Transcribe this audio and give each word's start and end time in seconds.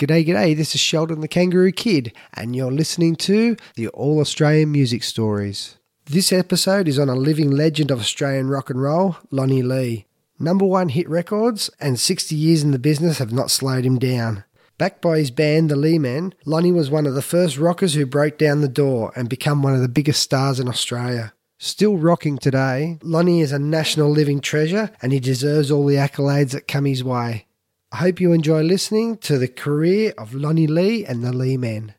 G'day, 0.00 0.26
g'day, 0.26 0.56
this 0.56 0.74
is 0.74 0.80
Sheldon 0.80 1.20
the 1.20 1.28
Kangaroo 1.28 1.72
Kid, 1.72 2.14
and 2.32 2.56
you're 2.56 2.72
listening 2.72 3.16
to 3.16 3.54
the 3.76 3.88
All 3.88 4.18
Australian 4.20 4.72
Music 4.72 5.02
Stories. 5.02 5.76
This 6.06 6.32
episode 6.32 6.88
is 6.88 6.98
on 6.98 7.10
a 7.10 7.14
living 7.14 7.50
legend 7.50 7.90
of 7.90 8.00
Australian 8.00 8.48
rock 8.48 8.70
and 8.70 8.80
roll, 8.80 9.18
Lonnie 9.30 9.60
Lee. 9.60 10.06
Number 10.38 10.64
one 10.64 10.88
hit 10.88 11.06
records 11.06 11.68
and 11.80 12.00
60 12.00 12.34
years 12.34 12.62
in 12.62 12.70
the 12.70 12.78
business 12.78 13.18
have 13.18 13.30
not 13.30 13.50
slowed 13.50 13.84
him 13.84 13.98
down. 13.98 14.44
Backed 14.78 15.02
by 15.02 15.18
his 15.18 15.30
band, 15.30 15.68
the 15.68 15.76
Leemen, 15.76 16.32
Lonnie 16.46 16.72
was 16.72 16.88
one 16.88 17.04
of 17.04 17.12
the 17.12 17.20
first 17.20 17.58
rockers 17.58 17.92
who 17.92 18.06
broke 18.06 18.38
down 18.38 18.62
the 18.62 18.68
door 18.68 19.12
and 19.14 19.28
become 19.28 19.62
one 19.62 19.74
of 19.74 19.82
the 19.82 19.86
biggest 19.86 20.22
stars 20.22 20.58
in 20.58 20.66
Australia. 20.66 21.34
Still 21.58 21.98
rocking 21.98 22.38
today, 22.38 22.98
Lonnie 23.02 23.42
is 23.42 23.52
a 23.52 23.58
national 23.58 24.08
living 24.08 24.40
treasure 24.40 24.92
and 25.02 25.12
he 25.12 25.20
deserves 25.20 25.70
all 25.70 25.84
the 25.84 25.96
accolades 25.96 26.52
that 26.52 26.66
come 26.66 26.86
his 26.86 27.04
way. 27.04 27.48
I 27.92 27.96
hope 27.96 28.20
you 28.20 28.32
enjoy 28.32 28.62
listening 28.62 29.16
to 29.18 29.36
the 29.36 29.48
career 29.48 30.14
of 30.16 30.32
Lonnie 30.32 30.68
Lee 30.68 31.04
and 31.04 31.24
the 31.24 31.32
Leemen. 31.32 31.94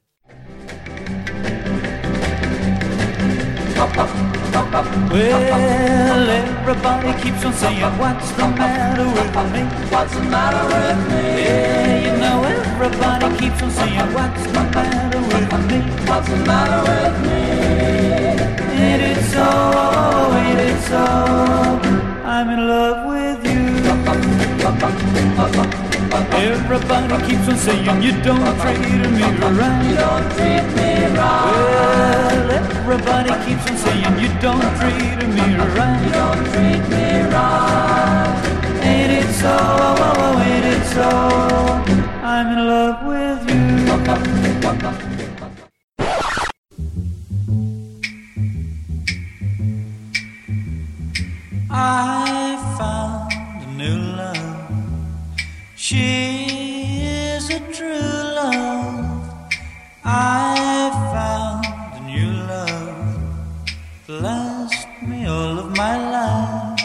Well, 5.12 6.30
everybody 6.30 7.22
keeps 7.22 7.44
on 7.44 7.52
saying, 7.52 7.82
What's 8.00 8.32
the 8.32 8.48
matter 8.48 9.04
with 9.04 9.36
me? 9.52 9.64
What's 9.92 10.16
the 10.16 10.22
matter 10.32 10.64
with 10.72 11.10
me? 11.12 11.44
Yeah, 11.44 12.06
you 12.06 12.14
know, 12.22 12.44
everybody 12.46 13.38
keeps 13.38 13.62
on 13.62 13.72
saying, 13.72 14.14
What's 14.14 14.44
the 14.46 14.64
matter 14.72 15.20
with 15.20 15.52
me? 15.70 15.80
What's 16.08 16.30
the 16.30 16.38
matter 16.38 16.82
with 16.88 17.16
me? 17.28 17.42
Ain't 18.80 19.02
it 19.12 19.22
so? 19.26 19.44
Ain't 20.40 20.60
it 20.70 20.82
so? 20.84 21.04
I'm 22.24 22.50
in 22.50 22.66
love 22.66 23.10
with 23.10 23.26
you. 23.26 23.31
Everybody 26.34 27.16
keeps 27.28 27.48
on 27.48 27.58
saying 27.58 28.02
you 28.02 28.12
don't 28.24 28.60
treat 28.60 28.80
me 28.80 29.24
right. 29.60 29.84
You 29.86 29.96
don't 29.96 30.28
treat 30.32 30.66
me 30.76 30.90
right. 31.18 31.46
Well, 31.46 32.52
everybody 32.52 33.32
keeps 33.46 33.66
on 33.70 33.78
saying 33.78 34.20
you 34.20 34.30
don't 34.40 34.62
treat 34.80 35.20
me 35.36 35.46
right. 35.76 36.00
You 36.04 36.12
don't 36.12 36.44
treat 36.52 36.84
me 36.90 37.06
right. 37.34 38.36
Ain't 38.82 39.12
it 39.12 39.30
so? 39.34 39.56
Oh, 39.60 39.96
oh, 40.00 40.42
ain't 40.42 40.66
it 40.66 40.84
so? 40.86 41.08
I'm 42.24 42.48
in 42.58 42.68
love 42.68 43.06
with 43.06 43.42
you. 43.50 43.62
I 51.74 52.58
found. 52.78 53.21
She 55.92 57.04
is 57.04 57.50
a 57.50 57.60
true 57.70 58.00
love. 58.40 59.30
I 60.06 60.88
found 61.12 61.66
a 61.98 62.08
new 62.08 62.32
love. 62.48 63.28
Last 64.08 64.88
me 65.02 65.26
all 65.26 65.60
of 65.60 65.76
my 65.76 65.98
life. 66.16 66.80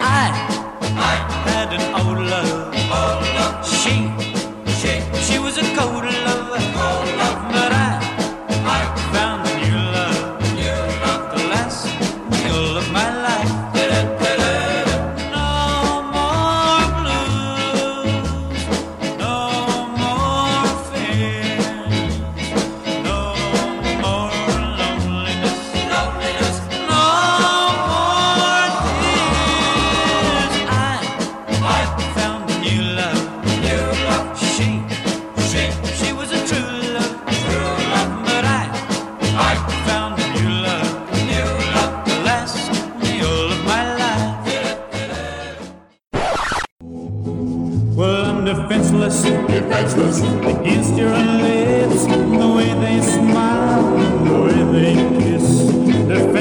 I, 0.00 0.32
I 0.80 1.14
had 1.50 1.74
an 1.74 1.84
old 2.00 2.20
love. 2.32 2.72
She, 3.66 3.94
she, 4.80 5.02
she 5.20 5.38
was 5.38 5.58
a 5.58 5.76
cold 5.76 6.04
love. 6.04 6.27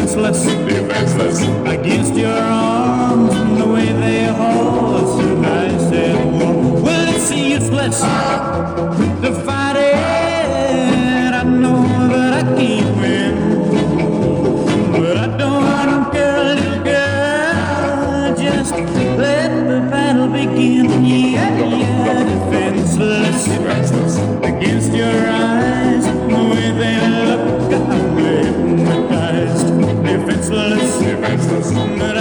Defenseless, 0.07 0.45
defenseless 0.45 1.41
against 1.68 2.13
your 2.13 2.31
arms, 2.31 3.59
the 3.59 3.68
way 3.68 3.91
they 3.91 4.23
hold 4.28 5.41
nice 5.41 5.91
and 5.91 6.31
warm. 6.31 6.81
Well, 6.81 7.13
it's 7.13 7.29
useless 7.29 8.01
defenseless, 31.77 32.16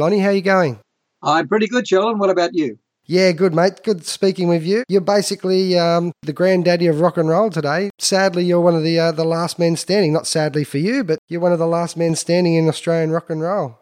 Lonnie. 0.00 0.20
How 0.20 0.30
you 0.30 0.40
going? 0.40 0.80
I'm 1.22 1.46
pretty 1.46 1.66
good, 1.66 1.86
Sheldon. 1.86 2.18
What 2.18 2.30
about 2.30 2.54
you? 2.54 2.78
Yeah, 3.04 3.32
good, 3.32 3.52
mate. 3.52 3.82
Good 3.84 4.06
speaking 4.06 4.48
with 4.48 4.64
you. 4.64 4.82
You're 4.88 5.02
basically 5.02 5.78
um, 5.78 6.12
the 6.22 6.32
granddaddy 6.32 6.86
of 6.86 7.02
rock 7.02 7.18
and 7.18 7.28
roll 7.28 7.50
today. 7.50 7.90
Sadly, 7.98 8.44
you're 8.44 8.62
one 8.62 8.74
of 8.74 8.82
the 8.82 8.98
uh, 8.98 9.12
the 9.12 9.26
last 9.26 9.58
men 9.58 9.76
standing. 9.76 10.10
Not 10.10 10.26
sadly 10.26 10.64
for 10.64 10.78
you, 10.78 11.04
but 11.04 11.18
you're 11.28 11.42
one 11.42 11.52
of 11.52 11.58
the 11.58 11.66
last 11.66 11.98
men 11.98 12.16
standing 12.16 12.54
in 12.54 12.66
Australian 12.66 13.10
rock 13.10 13.28
and 13.28 13.42
roll. 13.42 13.78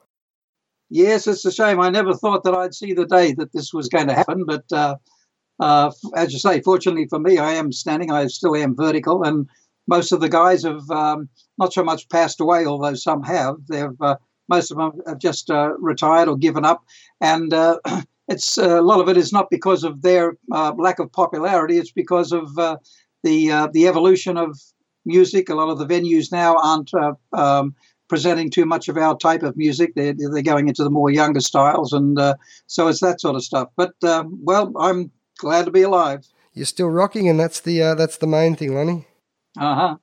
Yes, 0.90 1.28
it's 1.28 1.44
a 1.44 1.52
shame. 1.52 1.78
I 1.78 1.88
never 1.90 2.14
thought 2.14 2.42
that 2.42 2.54
I'd 2.54 2.74
see 2.74 2.94
the 2.94 3.06
day 3.06 3.32
that 3.34 3.52
this 3.52 3.72
was 3.72 3.88
going 3.88 4.08
to 4.08 4.14
happen, 4.14 4.44
but 4.44 4.64
uh, 4.72 4.96
uh, 5.60 5.92
as 6.16 6.32
you 6.32 6.40
say, 6.40 6.62
fortunately 6.62 7.06
for 7.06 7.20
me, 7.20 7.38
I 7.38 7.52
am 7.52 7.70
standing. 7.70 8.10
I 8.10 8.26
still 8.26 8.56
am 8.56 8.74
vertical, 8.74 9.22
and 9.22 9.48
most 9.86 10.10
of 10.10 10.20
the 10.20 10.28
guys 10.28 10.64
have 10.64 10.90
um, 10.90 11.28
not 11.58 11.72
so 11.72 11.84
much 11.84 12.08
passed 12.08 12.40
away, 12.40 12.66
although 12.66 12.94
some 12.94 13.22
have. 13.22 13.56
They've 13.68 14.00
uh, 14.00 14.16
most 14.48 14.70
of 14.70 14.78
them 14.78 14.92
have 15.06 15.18
just 15.18 15.50
uh, 15.50 15.74
retired 15.78 16.28
or 16.28 16.36
given 16.36 16.64
up, 16.64 16.84
and 17.20 17.52
uh, 17.52 17.78
it's 18.28 18.58
uh, 18.58 18.80
a 18.80 18.82
lot 18.82 19.00
of 19.00 19.08
it 19.08 19.16
is 19.16 19.32
not 19.32 19.50
because 19.50 19.84
of 19.84 20.02
their 20.02 20.36
uh, 20.52 20.72
lack 20.76 20.98
of 20.98 21.12
popularity. 21.12 21.78
It's 21.78 21.92
because 21.92 22.32
of 22.32 22.58
uh, 22.58 22.76
the 23.22 23.50
uh, 23.50 23.68
the 23.72 23.88
evolution 23.88 24.36
of 24.36 24.58
music. 25.04 25.48
A 25.48 25.54
lot 25.54 25.68
of 25.68 25.78
the 25.78 25.86
venues 25.86 26.30
now 26.30 26.56
aren't 26.56 26.92
uh, 26.94 27.14
um, 27.32 27.74
presenting 28.08 28.50
too 28.50 28.66
much 28.66 28.88
of 28.88 28.96
our 28.96 29.16
type 29.16 29.42
of 29.42 29.56
music. 29.56 29.94
They're 29.94 30.14
they're 30.14 30.42
going 30.42 30.68
into 30.68 30.84
the 30.84 30.90
more 30.90 31.10
younger 31.10 31.40
styles, 31.40 31.92
and 31.92 32.18
uh, 32.18 32.34
so 32.66 32.88
it's 32.88 33.00
that 33.00 33.20
sort 33.20 33.36
of 33.36 33.44
stuff. 33.44 33.68
But 33.76 33.92
um, 34.02 34.38
well, 34.42 34.72
I'm 34.78 35.10
glad 35.38 35.66
to 35.66 35.70
be 35.70 35.82
alive. 35.82 36.26
You're 36.52 36.66
still 36.66 36.90
rocking, 36.90 37.28
and 37.28 37.38
that's 37.38 37.60
the 37.60 37.82
uh, 37.82 37.94
that's 37.94 38.18
the 38.18 38.26
main 38.26 38.56
thing, 38.56 38.74
Lonnie. 38.74 39.06
Uh 39.58 39.74
huh. 39.74 39.96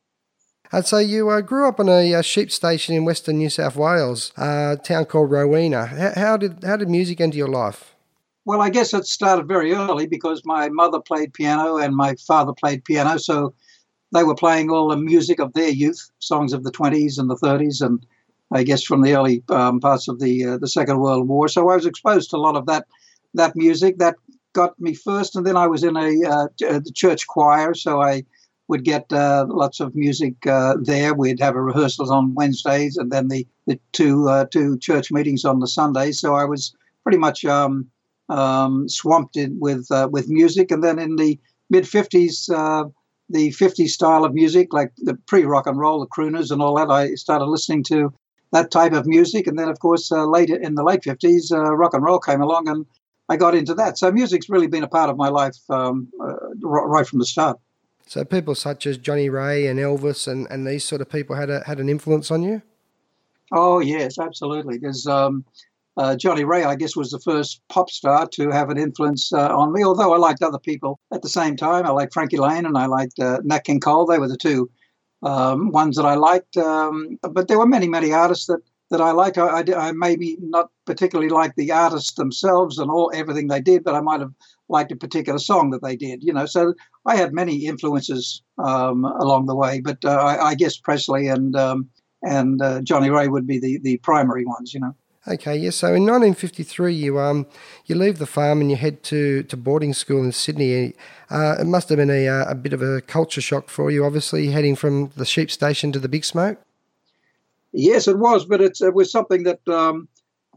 And 0.71 0.85
so 0.85 0.97
you 0.97 1.29
uh, 1.29 1.41
grew 1.41 1.67
up 1.67 1.79
on 1.79 1.89
a, 1.89 2.13
uh 2.13 2.21
sheep 2.21 2.51
station 2.51 2.95
in 2.95 3.06
Western 3.06 3.38
New 3.38 3.50
South 3.50 3.75
Wales, 3.75 4.31
uh, 4.38 4.75
a 4.77 4.81
town 4.81 5.06
called 5.06 5.31
Rowena. 5.31 5.85
How, 5.85 6.12
how 6.15 6.38
did 6.38 6.63
how 6.63 6.77
did 6.77 6.89
music 6.89 7.21
enter 7.21 7.38
your 7.38 7.47
life? 7.47 7.95
Well, 8.45 8.62
I 8.62 8.69
guess 8.69 8.94
it 8.94 9.06
started 9.06 9.47
very 9.47 9.73
early 9.73 10.06
because 10.06 10.44
my 10.45 10.69
mother 10.69 11.00
played 11.00 11.33
piano 11.33 11.77
and 11.77 11.95
my 11.95 12.15
father 12.27 12.53
played 12.53 12.85
piano, 12.85 13.17
so 13.17 13.56
they 14.13 14.23
were 14.23 14.35
playing 14.35 14.69
all 14.69 14.89
the 14.89 14.97
music 14.97 15.39
of 15.39 15.53
their 15.53 15.69
youth, 15.69 16.09
songs 16.19 16.53
of 16.53 16.63
the 16.63 16.71
20s 16.71 17.17
and 17.17 17.29
the 17.29 17.35
30s, 17.35 17.81
and 17.81 18.06
I 18.51 18.63
guess 18.63 18.83
from 18.83 19.01
the 19.01 19.15
early 19.15 19.44
um, 19.50 19.79
parts 19.79 20.07
of 20.07 20.19
the 20.19 20.45
uh, 20.45 20.57
the 20.57 20.67
Second 20.67 21.00
World 21.00 21.27
War. 21.27 21.47
So 21.47 21.69
I 21.69 21.75
was 21.75 21.85
exposed 21.85 22.29
to 22.29 22.38
a 22.38 22.45
lot 22.45 22.56
of 22.56 22.65
that 22.67 22.85
that 23.33 23.56
music 23.56 23.97
that 23.97 24.15
got 24.53 24.79
me 24.79 24.94
first, 24.94 25.35
and 25.35 25.45
then 25.45 25.57
I 25.57 25.67
was 25.67 25.83
in 25.83 25.97
a 25.97 26.29
uh, 26.29 26.47
the 26.59 26.91
church 26.94 27.27
choir, 27.27 27.73
so 27.73 28.01
I 28.01 28.23
would 28.67 28.83
get 28.83 29.12
uh, 29.13 29.45
lots 29.47 29.79
of 29.79 29.95
music 29.95 30.33
uh, 30.47 30.75
there. 30.81 31.13
We'd 31.13 31.39
have 31.39 31.56
a 31.56 31.62
rehearsals 31.62 32.09
on 32.09 32.33
Wednesdays, 32.33 32.97
and 32.97 33.12
then 33.12 33.27
the 33.27 33.47
the 33.67 33.79
two 33.91 34.27
uh, 34.27 34.45
two 34.45 34.77
church 34.79 35.12
meetings 35.12 35.45
on 35.45 35.59
the 35.59 35.67
Sundays. 35.67 36.19
So 36.19 36.35
I 36.35 36.45
was 36.45 36.75
pretty 37.03 37.17
much 37.17 37.45
um, 37.45 37.88
um, 38.29 38.89
swamped 38.89 39.38
in 39.38 39.59
with 39.59 39.88
uh, 39.91 40.09
with 40.12 40.29
music. 40.29 40.71
And 40.71 40.83
then 40.83 41.00
in 41.00 41.15
the 41.15 41.39
mid 41.69 41.83
'50s, 41.83 42.50
uh, 42.50 42.89
the 43.29 43.50
'50s 43.51 43.89
style 43.89 44.25
of 44.25 44.33
music, 44.33 44.73
like 44.73 44.91
the 44.97 45.15
pre-rock 45.27 45.67
and 45.67 45.79
roll, 45.79 46.00
the 46.00 46.07
crooners 46.07 46.51
and 46.51 46.62
all 46.62 46.75
that, 46.75 46.89
I 46.89 47.15
started 47.15 47.45
listening 47.45 47.83
to 47.85 48.13
that 48.51 48.71
type 48.71 48.94
of 48.94 49.06
music. 49.06 49.47
And 49.47 49.59
then, 49.59 49.69
of 49.69 49.79
course, 49.79 50.12
uh, 50.12 50.25
later 50.25 50.56
in 50.56 50.75
the 50.75 50.83
late 50.83 51.01
'50s, 51.01 51.51
uh, 51.51 51.75
rock 51.75 51.94
and 51.94 52.03
roll 52.03 52.19
came 52.19 52.41
along, 52.41 52.67
and 52.67 52.85
I 53.29 53.38
got 53.38 53.56
into 53.56 53.75
that. 53.75 53.97
So 53.97 54.12
music's 54.12 54.50
really 54.50 54.67
been 54.67 54.83
a 54.83 54.88
part 54.88 55.09
of 55.09 55.17
my 55.17 55.29
life 55.29 55.57
um, 55.69 56.07
right 56.62 57.07
from 57.07 57.19
the 57.19 57.25
start. 57.25 57.59
So 58.07 58.23
people 58.23 58.55
such 58.55 58.85
as 58.85 58.97
Johnnie 58.97 59.29
Ray 59.29 59.67
and 59.67 59.79
Elvis 59.79 60.27
and, 60.27 60.47
and 60.51 60.65
these 60.65 60.83
sort 60.83 61.01
of 61.01 61.09
people 61.09 61.35
had 61.35 61.49
a, 61.49 61.63
had 61.65 61.79
an 61.79 61.89
influence 61.89 62.29
on 62.29 62.43
you. 62.43 62.61
Oh 63.51 63.79
yes, 63.79 64.19
absolutely. 64.19 64.77
There's 64.77 65.07
um, 65.07 65.43
uh, 65.97 66.15
Johnnie 66.15 66.43
Ray, 66.43 66.63
I 66.63 66.75
guess, 66.75 66.95
was 66.95 67.11
the 67.11 67.19
first 67.19 67.61
pop 67.69 67.89
star 67.89 68.27
to 68.27 68.49
have 68.49 68.69
an 68.69 68.77
influence 68.77 69.31
uh, 69.31 69.55
on 69.55 69.73
me. 69.73 69.83
Although 69.83 70.13
I 70.13 70.17
liked 70.17 70.43
other 70.43 70.59
people 70.59 70.99
at 71.11 71.21
the 71.21 71.29
same 71.29 71.55
time, 71.55 71.85
I 71.85 71.91
liked 71.91 72.13
Frankie 72.13 72.37
Laine 72.37 72.65
and 72.65 72.77
I 72.77 72.85
liked 72.85 73.19
uh, 73.19 73.39
Nat 73.43 73.59
King 73.59 73.79
Cole. 73.79 74.05
They 74.05 74.19
were 74.19 74.27
the 74.27 74.37
two 74.37 74.69
um, 75.23 75.71
ones 75.71 75.95
that 75.95 76.05
I 76.05 76.15
liked. 76.15 76.57
Um, 76.57 77.17
but 77.21 77.47
there 77.47 77.57
were 77.57 77.67
many, 77.67 77.87
many 77.87 78.11
artists 78.11 78.45
that 78.47 78.61
that 78.91 79.01
I 79.01 79.11
liked. 79.11 79.37
I, 79.37 79.61
I, 79.61 79.87
I, 79.87 79.91
maybe 79.93 80.37
not 80.39 80.69
particularly 80.85 81.29
like 81.29 81.55
the 81.55 81.71
artists 81.71 82.13
themselves 82.13 82.77
and 82.77 82.91
all 82.91 83.11
everything 83.15 83.47
they 83.47 83.61
did, 83.61 83.83
but 83.83 83.95
I 83.95 83.99
might 84.01 84.19
have 84.19 84.31
liked 84.69 84.91
a 84.91 84.95
particular 84.95 85.39
song 85.39 85.69
that 85.71 85.83
they 85.83 85.95
did. 85.95 86.23
You 86.23 86.33
know, 86.33 86.45
so 86.45 86.73
I 87.06 87.15
had 87.15 87.33
many 87.33 87.65
influences 87.65 88.41
um, 88.57 89.06
along 89.06 89.45
the 89.45 89.56
way. 89.56 89.81
But 89.81 90.03
uh, 90.03 90.09
I, 90.09 90.47
I, 90.47 90.56
guess 90.56 90.77
Presley 90.77 91.27
and 91.27 91.56
um, 91.56 91.89
and 92.23 92.62
uh, 92.62 92.81
Johnnie 92.81 93.09
Ray 93.09 93.27
would 93.27 93.47
be 93.47 93.59
the 93.59 93.79
the 93.79 93.97
primary 93.97 94.45
ones. 94.45 94.73
You 94.73 94.81
know. 94.81 94.95
Okay, 95.27 95.56
yes. 95.56 95.77
So 95.77 95.88
in 95.88 96.03
1953, 96.03 96.94
you 96.94 97.19
um 97.19 97.47
you 97.85 97.95
leave 97.95 98.19
the 98.19 98.27
farm 98.27 98.62
and 98.62 98.69
you 98.69 98.77
head 98.77 99.01
to, 99.03 99.41
to 99.44 99.57
boarding 99.57 99.94
school 99.94 100.23
in 100.23 100.31
Sydney. 100.31 100.94
Uh, 101.31 101.56
it 101.59 101.65
must 101.65 101.89
have 101.89 101.97
been 101.97 102.12
a, 102.12 102.27
uh, 102.27 102.45
a 102.47 102.56
bit 102.56 102.73
of 102.73 102.83
a 102.83 103.01
culture 103.01 103.41
shock 103.41 103.69
for 103.69 103.89
you, 103.89 104.06
obviously, 104.06 104.47
heading 104.51 104.75
from 104.75 105.12
the 105.15 105.25
sheep 105.25 105.50
station 105.50 105.91
to 105.91 106.00
the 106.00 106.07
big 106.07 106.23
smoke. 106.23 106.59
Yes, 107.73 108.07
it 108.07 108.19
was, 108.19 108.45
but 108.45 108.62
it 108.62 108.94
was 108.94 109.12
something 109.12 109.44
that 109.44 109.67
um, 109.67 110.07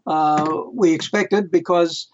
uh, 0.06 0.62
we 0.72 0.92
expected 0.92 1.50
because 1.50 2.08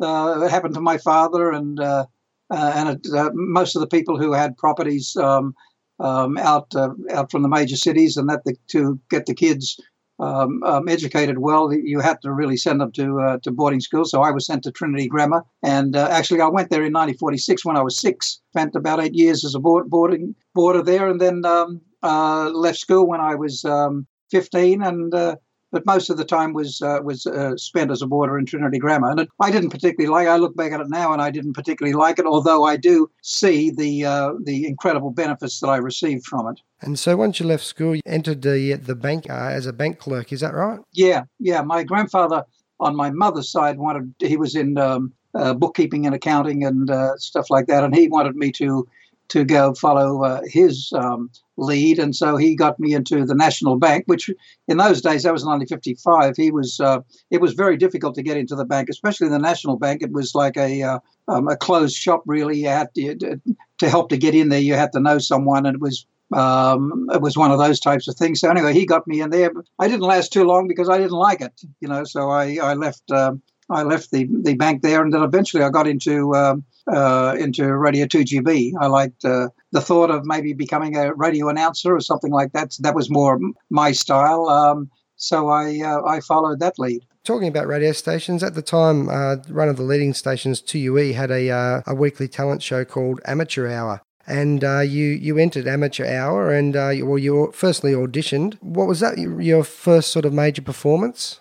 uh, 0.00 0.42
it 0.42 0.50
happened 0.50 0.74
to 0.74 0.80
my 0.80 0.98
father 0.98 1.50
and 1.50 1.80
uh, 1.80 2.06
uh, 2.50 2.72
and 2.74 2.88
it, 2.88 3.32
most 3.34 3.76
of 3.76 3.80
the 3.80 3.86
people 3.86 4.18
who 4.18 4.32
had 4.32 4.56
properties 4.56 5.16
um, 5.16 5.54
um, 6.00 6.36
out 6.38 6.72
out 7.12 7.30
from 7.30 7.42
the 7.42 7.48
major 7.48 7.76
cities, 7.76 8.16
and 8.16 8.28
that 8.28 8.42
the, 8.44 8.56
to 8.68 8.98
get 9.10 9.26
the 9.26 9.34
kids 9.34 9.78
um, 10.20 10.62
um, 10.64 10.88
educated 10.88 11.38
well, 11.38 11.72
you 11.72 12.00
had 12.00 12.20
to 12.22 12.32
really 12.32 12.56
send 12.56 12.80
them 12.80 12.92
to 12.92 13.20
uh, 13.20 13.38
to 13.38 13.50
boarding 13.50 13.80
school. 13.80 14.04
So 14.04 14.22
I 14.22 14.30
was 14.30 14.46
sent 14.46 14.62
to 14.64 14.70
Trinity 14.70 15.08
Grammar, 15.08 15.44
and 15.62 15.96
uh, 15.96 16.08
actually 16.10 16.40
I 16.40 16.48
went 16.48 16.70
there 16.70 16.80
in 16.80 16.92
1946 16.92 17.64
when 17.64 17.76
I 17.76 17.82
was 17.82 17.98
six. 17.98 18.40
Spent 18.50 18.74
about 18.74 19.00
eight 19.00 19.14
years 19.14 19.44
as 19.44 19.54
a 19.54 19.60
board, 19.60 19.88
boarding 19.88 20.34
boarder 20.54 20.82
there, 20.82 21.08
and 21.08 21.20
then 21.20 21.44
um, 21.44 21.80
uh, 22.02 22.50
left 22.50 22.78
school 22.78 23.06
when 23.06 23.20
I 23.20 23.34
was 23.34 23.64
um, 23.64 24.06
15, 24.30 24.82
and 24.82 25.14
uh, 25.14 25.36
but 25.70 25.86
most 25.86 26.10
of 26.10 26.16
the 26.16 26.24
time 26.24 26.52
was 26.52 26.82
uh, 26.82 26.98
was 27.02 27.26
uh, 27.26 27.56
spent 27.56 27.90
as 27.90 28.02
a 28.02 28.06
boarder 28.06 28.38
in 28.38 28.46
Trinity 28.46 28.78
Grammar, 28.78 29.10
and 29.10 29.20
it, 29.20 29.28
I 29.40 29.50
didn't 29.50 29.70
particularly 29.70 30.10
like. 30.10 30.28
I 30.28 30.36
look 30.36 30.56
back 30.56 30.72
at 30.72 30.80
it 30.80 30.88
now, 30.88 31.12
and 31.12 31.22
I 31.22 31.30
didn't 31.30 31.54
particularly 31.54 31.94
like 31.94 32.18
it, 32.18 32.26
although 32.26 32.64
I 32.64 32.76
do 32.76 33.10
see 33.22 33.70
the 33.70 34.04
uh, 34.04 34.32
the 34.42 34.66
incredible 34.66 35.10
benefits 35.10 35.60
that 35.60 35.68
I 35.68 35.76
received 35.76 36.26
from 36.26 36.48
it. 36.48 36.60
And 36.80 36.98
so, 36.98 37.16
once 37.16 37.40
you 37.40 37.46
left 37.46 37.64
school, 37.64 37.94
you 37.94 38.02
entered 38.06 38.42
the 38.42 38.74
the 38.74 38.94
bank 38.94 39.28
uh, 39.30 39.34
as 39.34 39.66
a 39.66 39.72
bank 39.72 39.98
clerk. 39.98 40.32
Is 40.32 40.40
that 40.40 40.54
right? 40.54 40.80
Yeah, 40.92 41.24
yeah. 41.38 41.62
My 41.62 41.84
grandfather 41.84 42.44
on 42.80 42.96
my 42.96 43.10
mother's 43.10 43.50
side 43.50 43.78
wanted 43.78 44.14
he 44.18 44.36
was 44.36 44.56
in 44.56 44.78
um, 44.78 45.12
uh, 45.34 45.54
bookkeeping 45.54 46.06
and 46.06 46.14
accounting 46.14 46.64
and 46.64 46.90
uh, 46.90 47.16
stuff 47.16 47.50
like 47.50 47.66
that, 47.66 47.84
and 47.84 47.94
he 47.94 48.08
wanted 48.08 48.36
me 48.36 48.50
to 48.52 48.86
to 49.30 49.44
go 49.44 49.74
follow 49.74 50.24
uh, 50.24 50.40
his 50.44 50.92
um, 50.94 51.30
lead, 51.56 51.98
and 51.98 52.14
so 52.14 52.36
he 52.36 52.54
got 52.54 52.78
me 52.78 52.94
into 52.94 53.24
the 53.24 53.34
National 53.34 53.76
Bank, 53.76 54.04
which 54.06 54.28
in 54.68 54.76
those 54.76 55.00
days 55.00 55.22
that 55.22 55.32
was 55.32 55.44
1955. 55.44 56.36
He 56.36 56.50
was 56.50 56.80
uh, 56.80 57.00
it 57.30 57.40
was 57.40 57.54
very 57.54 57.76
difficult 57.76 58.14
to 58.16 58.22
get 58.22 58.36
into 58.36 58.56
the 58.56 58.64
bank, 58.64 58.88
especially 58.90 59.28
the 59.28 59.38
National 59.38 59.76
Bank. 59.76 60.02
It 60.02 60.12
was 60.12 60.34
like 60.34 60.56
a 60.56 60.82
uh, 60.82 60.98
um, 61.28 61.48
a 61.48 61.56
closed 61.56 61.96
shop. 61.96 62.22
Really, 62.26 62.60
you 62.60 62.68
had 62.68 62.92
to, 62.94 63.40
to 63.78 63.88
help 63.88 64.10
to 64.10 64.18
get 64.18 64.34
in 64.34 64.48
there. 64.48 64.60
You 64.60 64.74
had 64.74 64.92
to 64.92 65.00
know 65.00 65.18
someone, 65.18 65.64
and 65.64 65.76
it 65.76 65.80
was 65.80 66.06
um, 66.32 67.08
it 67.12 67.20
was 67.20 67.36
one 67.36 67.50
of 67.50 67.58
those 67.58 67.80
types 67.80 68.08
of 68.08 68.16
things. 68.16 68.40
So 68.40 68.50
anyway, 68.50 68.72
he 68.72 68.86
got 68.86 69.06
me 69.06 69.20
in 69.20 69.30
there. 69.30 69.52
I 69.78 69.88
didn't 69.88 70.02
last 70.02 70.32
too 70.32 70.44
long 70.44 70.68
because 70.68 70.88
I 70.88 70.98
didn't 70.98 71.12
like 71.12 71.40
it, 71.40 71.60
you 71.80 71.88
know. 71.88 72.04
So 72.04 72.30
I 72.30 72.58
I 72.62 72.74
left. 72.74 73.10
Um, 73.10 73.42
I 73.70 73.82
left 73.84 74.10
the, 74.10 74.28
the 74.42 74.54
bank 74.54 74.82
there, 74.82 75.02
and 75.02 75.12
then 75.12 75.22
eventually 75.22 75.62
I 75.62 75.70
got 75.70 75.86
into 75.86 76.34
um, 76.34 76.64
uh, 76.92 77.36
into 77.38 77.72
Radio 77.76 78.06
2GB. 78.06 78.72
I 78.80 78.86
liked 78.86 79.24
uh, 79.24 79.48
the 79.72 79.80
thought 79.80 80.10
of 80.10 80.24
maybe 80.24 80.52
becoming 80.52 80.96
a 80.96 81.14
radio 81.14 81.48
announcer 81.48 81.94
or 81.94 82.00
something 82.00 82.32
like 82.32 82.52
that. 82.52 82.76
That 82.80 82.94
was 82.94 83.10
more 83.10 83.38
my 83.70 83.92
style. 83.92 84.48
Um, 84.48 84.90
so 85.16 85.48
I 85.48 85.80
uh, 85.80 86.02
I 86.04 86.20
followed 86.20 86.60
that 86.60 86.78
lead. 86.78 87.04
Talking 87.22 87.48
about 87.48 87.66
radio 87.66 87.92
stations, 87.92 88.42
at 88.42 88.54
the 88.54 88.62
time, 88.62 89.08
uh, 89.08 89.36
one 89.48 89.68
of 89.68 89.76
the 89.76 89.82
leading 89.82 90.14
stations, 90.14 90.62
2UE, 90.62 91.14
had 91.14 91.30
a, 91.30 91.50
uh, 91.50 91.82
a 91.86 91.94
weekly 91.94 92.26
talent 92.28 92.62
show 92.62 92.82
called 92.82 93.20
Amateur 93.26 93.68
Hour. 93.68 94.00
And 94.26 94.64
uh, 94.64 94.80
you, 94.80 95.04
you 95.04 95.36
entered 95.36 95.68
Amateur 95.68 96.06
Hour 96.06 96.50
and 96.50 96.74
you 96.96 97.04
well, 97.04 97.18
you 97.18 97.52
firstly 97.52 97.92
auditioned. 97.92 98.56
What 98.62 98.88
was 98.88 99.00
that, 99.00 99.18
your 99.18 99.64
first 99.64 100.10
sort 100.10 100.24
of 100.24 100.32
major 100.32 100.62
performance? 100.62 101.40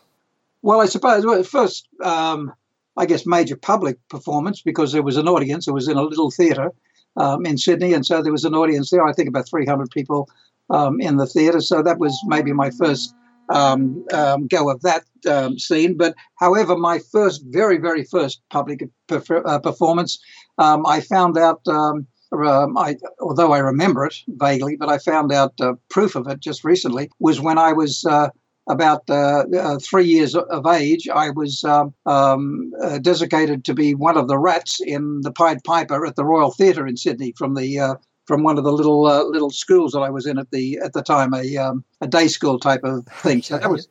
Well, 0.62 0.82
I 0.82 0.86
suppose 0.86 1.26
well, 1.26 1.44
first 1.44 1.88
um, 2.04 2.54
I 3.00 3.06
guess, 3.06 3.26
major 3.26 3.56
public 3.56 3.98
performance 4.10 4.62
because 4.62 4.92
there 4.92 5.02
was 5.02 5.16
an 5.16 5.30
audience. 5.30 5.68
It 5.68 5.72
was 5.72 5.88
in 5.88 5.96
a 5.96 6.04
little 6.04 6.32
theatre 6.32 6.74
um, 7.16 7.46
in 7.46 7.58
Sydney, 7.58 7.94
and 7.94 8.06
so 8.06 8.22
there 8.22 8.34
was 8.34 8.44
an 8.44 8.54
audience 8.54 8.90
there. 8.90 9.08
I 9.08 9.14
think 9.14 9.30
about 9.30 9.48
300 9.50 9.90
people 9.90 10.30
um, 10.70 11.00
in 11.00 11.16
the 11.16 11.26
theatre. 11.26 11.62
So 11.62 11.82
that 11.82 11.98
was 11.98 12.20
maybe 12.26 12.52
my 12.52 12.72
first 12.72 13.16
um, 13.52 14.06
um 14.14 14.46
go 14.48 14.70
of 14.70 14.82
that 14.82 15.06
um, 15.28 15.58
scene. 15.58 15.98
But 15.98 16.14
however, 16.36 16.78
my 16.78 17.00
first, 17.00 17.42
very, 17.48 17.78
very 17.78 18.04
first 18.04 18.42
public 18.50 18.84
uh, 19.10 19.60
performance, 19.60 20.20
um, 20.58 20.86
I 20.86 21.00
found 21.00 21.38
out. 21.38 21.62
I, 22.32 22.96
although 23.20 23.54
I 23.54 23.58
remember 23.58 24.06
it 24.06 24.16
vaguely, 24.28 24.76
but 24.76 24.88
I 24.88 25.00
found 25.00 25.32
out 25.32 25.54
uh, 25.60 25.74
proof 25.90 26.16
of 26.16 26.28
it 26.28 26.40
just 26.42 26.64
recently 26.64 27.10
was 27.18 27.42
when 27.42 27.58
I 27.58 27.74
was 27.74 28.06
uh, 28.06 28.30
about 28.70 29.04
uh, 29.10 29.44
uh, 29.58 29.80
three 29.80 30.06
years 30.06 30.36
of 30.36 30.66
age, 30.66 31.10
I 31.10 31.32
was 31.32 31.64
um, 31.64 31.94
um, 32.06 32.72
uh, 32.82 33.00
designated 33.00 33.66
to 33.66 33.74
be 33.74 33.96
one 33.96 34.16
of 34.16 34.28
the 34.28 34.38
rats 34.38 34.80
in 34.80 35.22
the 35.22 35.32
Pied 35.32 35.64
Piper 35.64 36.06
at 36.06 36.16
the 36.16 36.24
Royal 36.24 36.52
Theatre 36.52 36.88
in 36.88 36.96
Sydney 36.96 37.34
from 37.38 37.56
the 37.56 37.98
from 38.26 38.44
one 38.44 38.60
of 38.60 38.64
the 38.64 38.72
little 38.72 39.08
uh, 39.08 39.24
little 39.24 39.50
schools 39.50 39.92
that 39.94 40.02
I 40.02 40.12
was 40.12 40.28
in 40.28 40.38
at 40.38 40.52
the 40.52 40.78
at 40.84 40.94
the 40.94 41.02
time, 41.02 41.34
a 41.34 41.58
um, 41.58 41.84
a 42.00 42.08
day 42.08 42.28
school 42.28 42.60
type 42.60 42.84
of 42.84 43.06
thing. 43.08 43.42
So 43.42 43.58
that 43.58 43.72
was 43.72 43.90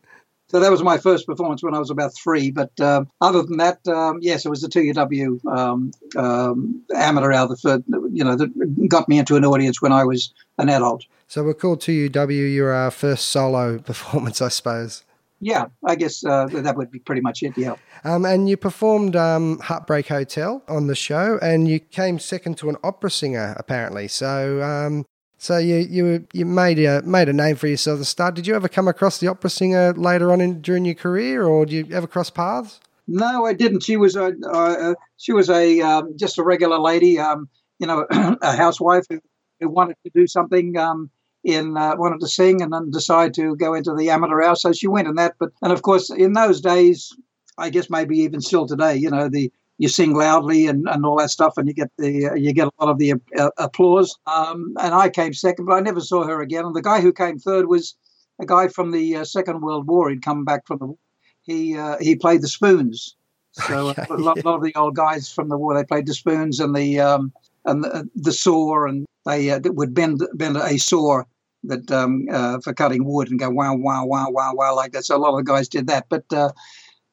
so 0.50 0.61
that 0.61 0.70
was 0.70 0.82
my 0.82 0.97
first 0.97 1.26
performance 1.26 1.62
when 1.62 1.75
I 1.75 1.78
was 1.78 1.90
about 1.90 2.14
three. 2.14 2.50
But 2.50 2.78
um, 2.80 3.08
other 3.20 3.42
than 3.42 3.58
that, 3.58 3.87
um, 3.87 4.18
yes, 4.23 4.47
it 4.47 4.49
was 4.49 4.62
the 4.62 4.68
2UW 4.68 5.44
um, 5.47 5.90
um, 6.16 6.82
amateur 6.94 7.32
hour 7.32 7.49
that, 7.49 7.85
you 8.12 8.25
know, 8.25 8.35
that 8.35 8.88
got 8.88 9.08
me 9.11 9.18
into 9.18 9.37
an 9.37 9.44
audience 9.44 9.82
when 9.82 9.92
I 9.92 10.04
was 10.04 10.32
an 10.56 10.70
adult. 10.70 11.04
So 11.28 11.44
we're 11.44 11.54
called 11.54 11.80
2UW 11.80 12.54
your 12.54 12.90
first 12.90 13.26
solo 13.26 13.78
performance, 13.90 14.42
I 14.42 14.49
suppose. 14.49 15.04
Yeah, 15.40 15.66
I 15.85 15.94
guess 15.94 16.25
uh, 16.25 16.47
that 16.47 16.76
would 16.76 16.90
be 16.90 16.99
pretty 16.99 17.20
much 17.20 17.42
it. 17.42 17.56
Yeah. 17.56 17.76
Um, 18.02 18.25
and 18.25 18.49
you 18.49 18.56
performed 18.56 19.14
um, 19.14 19.61
Heartbreak 19.61 20.08
Hotel 20.08 20.64
on 20.66 20.88
the 20.88 20.97
show, 20.97 21.38
and 21.40 21.68
you 21.68 21.78
came 21.78 22.18
second 22.18 22.58
to 22.58 22.68
an 22.70 22.76
opera 22.82 23.11
singer 23.11 23.54
apparently. 23.56 24.08
So 24.08 24.61
um, 24.62 25.06
so 25.37 25.58
you 25.58 25.76
you 25.76 26.26
you 26.32 26.44
made 26.44 26.80
a 26.80 27.02
made 27.02 27.28
a 27.28 27.32
name 27.32 27.54
for 27.54 27.68
yourself 27.68 27.97
at 27.97 27.99
the 28.00 28.04
start. 28.04 28.35
Did 28.35 28.49
you 28.49 28.56
ever 28.56 28.68
come 28.68 28.88
across 28.88 29.18
the 29.20 29.28
opera 29.28 29.50
singer 29.50 29.92
later 29.92 30.32
on 30.32 30.40
in, 30.40 30.61
during 30.61 30.85
your 30.85 30.97
career, 30.97 31.44
or 31.44 31.64
did 31.64 31.87
you 31.87 31.94
ever 31.94 32.08
cross 32.08 32.30
paths? 32.30 32.80
No, 33.06 33.47
I 33.47 33.52
didn't. 33.52 33.85
She 33.85 33.97
was 33.97 34.16
a 34.16 34.35
uh, 34.50 34.94
she 35.16 35.32
was 35.32 35.49
a 35.49 35.80
um, 35.80 36.14
just 36.16 36.38
a 36.38 36.42
regular 36.42 36.80
lady, 36.80 37.20
um, 37.20 37.49
you 37.78 37.87
know, 37.87 38.04
a 38.11 38.56
housewife 38.56 39.04
who, 39.08 39.20
who, 39.61 39.68
wanted 39.68 39.97
to 40.04 40.11
do 40.12 40.26
something 40.26 40.76
um, 40.76 41.11
in 41.45 41.76
uh, 41.76 41.97
wanted 41.97 42.21
to 42.21 42.28
sing 42.28 42.62
and 42.62 42.73
then 42.73 42.90
decided 42.90 43.35
to 43.35 43.57
go 43.57 43.75
into 43.75 43.95
the 43.95 44.11
amateur 44.11 44.42
hour. 44.42 44.57
So 44.57 44.73
she 44.73 44.88
went 44.88 45.09
in 45.09 45.14
that. 45.16 45.37
But 45.38 45.50
and 45.62 45.73
of 45.73 45.83
course, 45.83 46.11
in 46.11 46.33
those 46.33 46.61
days, 46.61 47.12
I 47.57 47.71
guess 47.71 47.90
maybe 47.90 48.18
even 48.18 48.40
still 48.40 48.66
today, 48.66 48.97
you 48.97 49.11
know, 49.11 49.28
the 49.28 49.52
you 49.78 49.88
sing 49.88 50.12
loudly 50.12 50.66
and, 50.66 50.88
and 50.88 51.07
all 51.07 51.18
that 51.18 51.30
stuff, 51.30 51.57
and 51.57 51.68
you 51.68 51.75
get 51.75 51.90
the 51.99 52.33
you 52.37 52.52
get 52.52 52.68
a 52.68 52.85
lot 52.85 52.90
of 52.90 52.99
the 52.99 53.14
uh, 53.38 53.50
applause. 53.59 54.18
Um, 54.26 54.75
and 54.80 54.95
I 54.95 55.09
came 55.09 55.33
second, 55.33 55.66
but 55.66 55.75
I 55.75 55.80
never 55.80 56.00
saw 56.00 56.25
her 56.25 56.40
again. 56.40 56.64
And 56.64 56.75
the 56.75 56.83
guy 56.83 57.00
who 57.00 57.12
came 57.12 57.38
third 57.38 57.66
was 57.66 57.95
a 58.40 58.47
guy 58.47 58.68
from 58.68 58.90
the 58.90 59.16
uh, 59.16 59.25
Second 59.25 59.62
World 59.62 59.87
War. 59.87 60.11
He'd 60.11 60.23
come 60.23 60.45
back 60.45 60.66
from 60.66 60.78
the 60.78 60.95
he 61.42 61.76
uh, 61.76 61.97
he 62.00 62.16
played 62.16 62.42
the 62.42 62.49
spoons. 62.49 63.16
So 63.52 63.88
okay. 63.88 64.04
a, 64.11 64.14
lot, 64.14 64.45
lot, 64.45 64.57
of 64.57 64.62
the 64.62 64.75
old 64.75 64.97
guys 64.97 65.33
from 65.33 65.49
the 65.49 65.57
war 65.57 65.75
they 65.75 65.85
played 65.85 66.07
the 66.07 66.14
spoons 66.14 66.61
and 66.61 66.75
the 66.75 67.00
um, 67.00 67.33
and 67.68 67.84
the, 67.84 68.08
the 68.14 68.32
saw, 68.32 68.87
and 68.87 69.06
they 69.26 69.50
uh, 69.50 69.60
would 69.64 69.94
bend 69.94 70.26
bend 70.34 70.56
a 70.56 70.78
saw 70.78 71.22
that 71.64 71.90
um, 71.90 72.26
uh, 72.32 72.58
for 72.60 72.72
cutting 72.72 73.04
wood 73.04 73.30
and 73.30 73.38
go 73.38 73.50
wow 73.50 73.75
wow 73.76 74.04
wow 74.04 74.30
wow 74.30 74.52
wow 74.54 74.75
like 74.75 74.92
that. 74.92 75.04
So 75.04 75.16
a 75.16 75.18
lot 75.18 75.30
of 75.30 75.44
the 75.44 75.52
guys 75.52 75.68
did 75.68 75.87
that, 75.88 76.06
but 76.08 76.25
uh, 76.32 76.50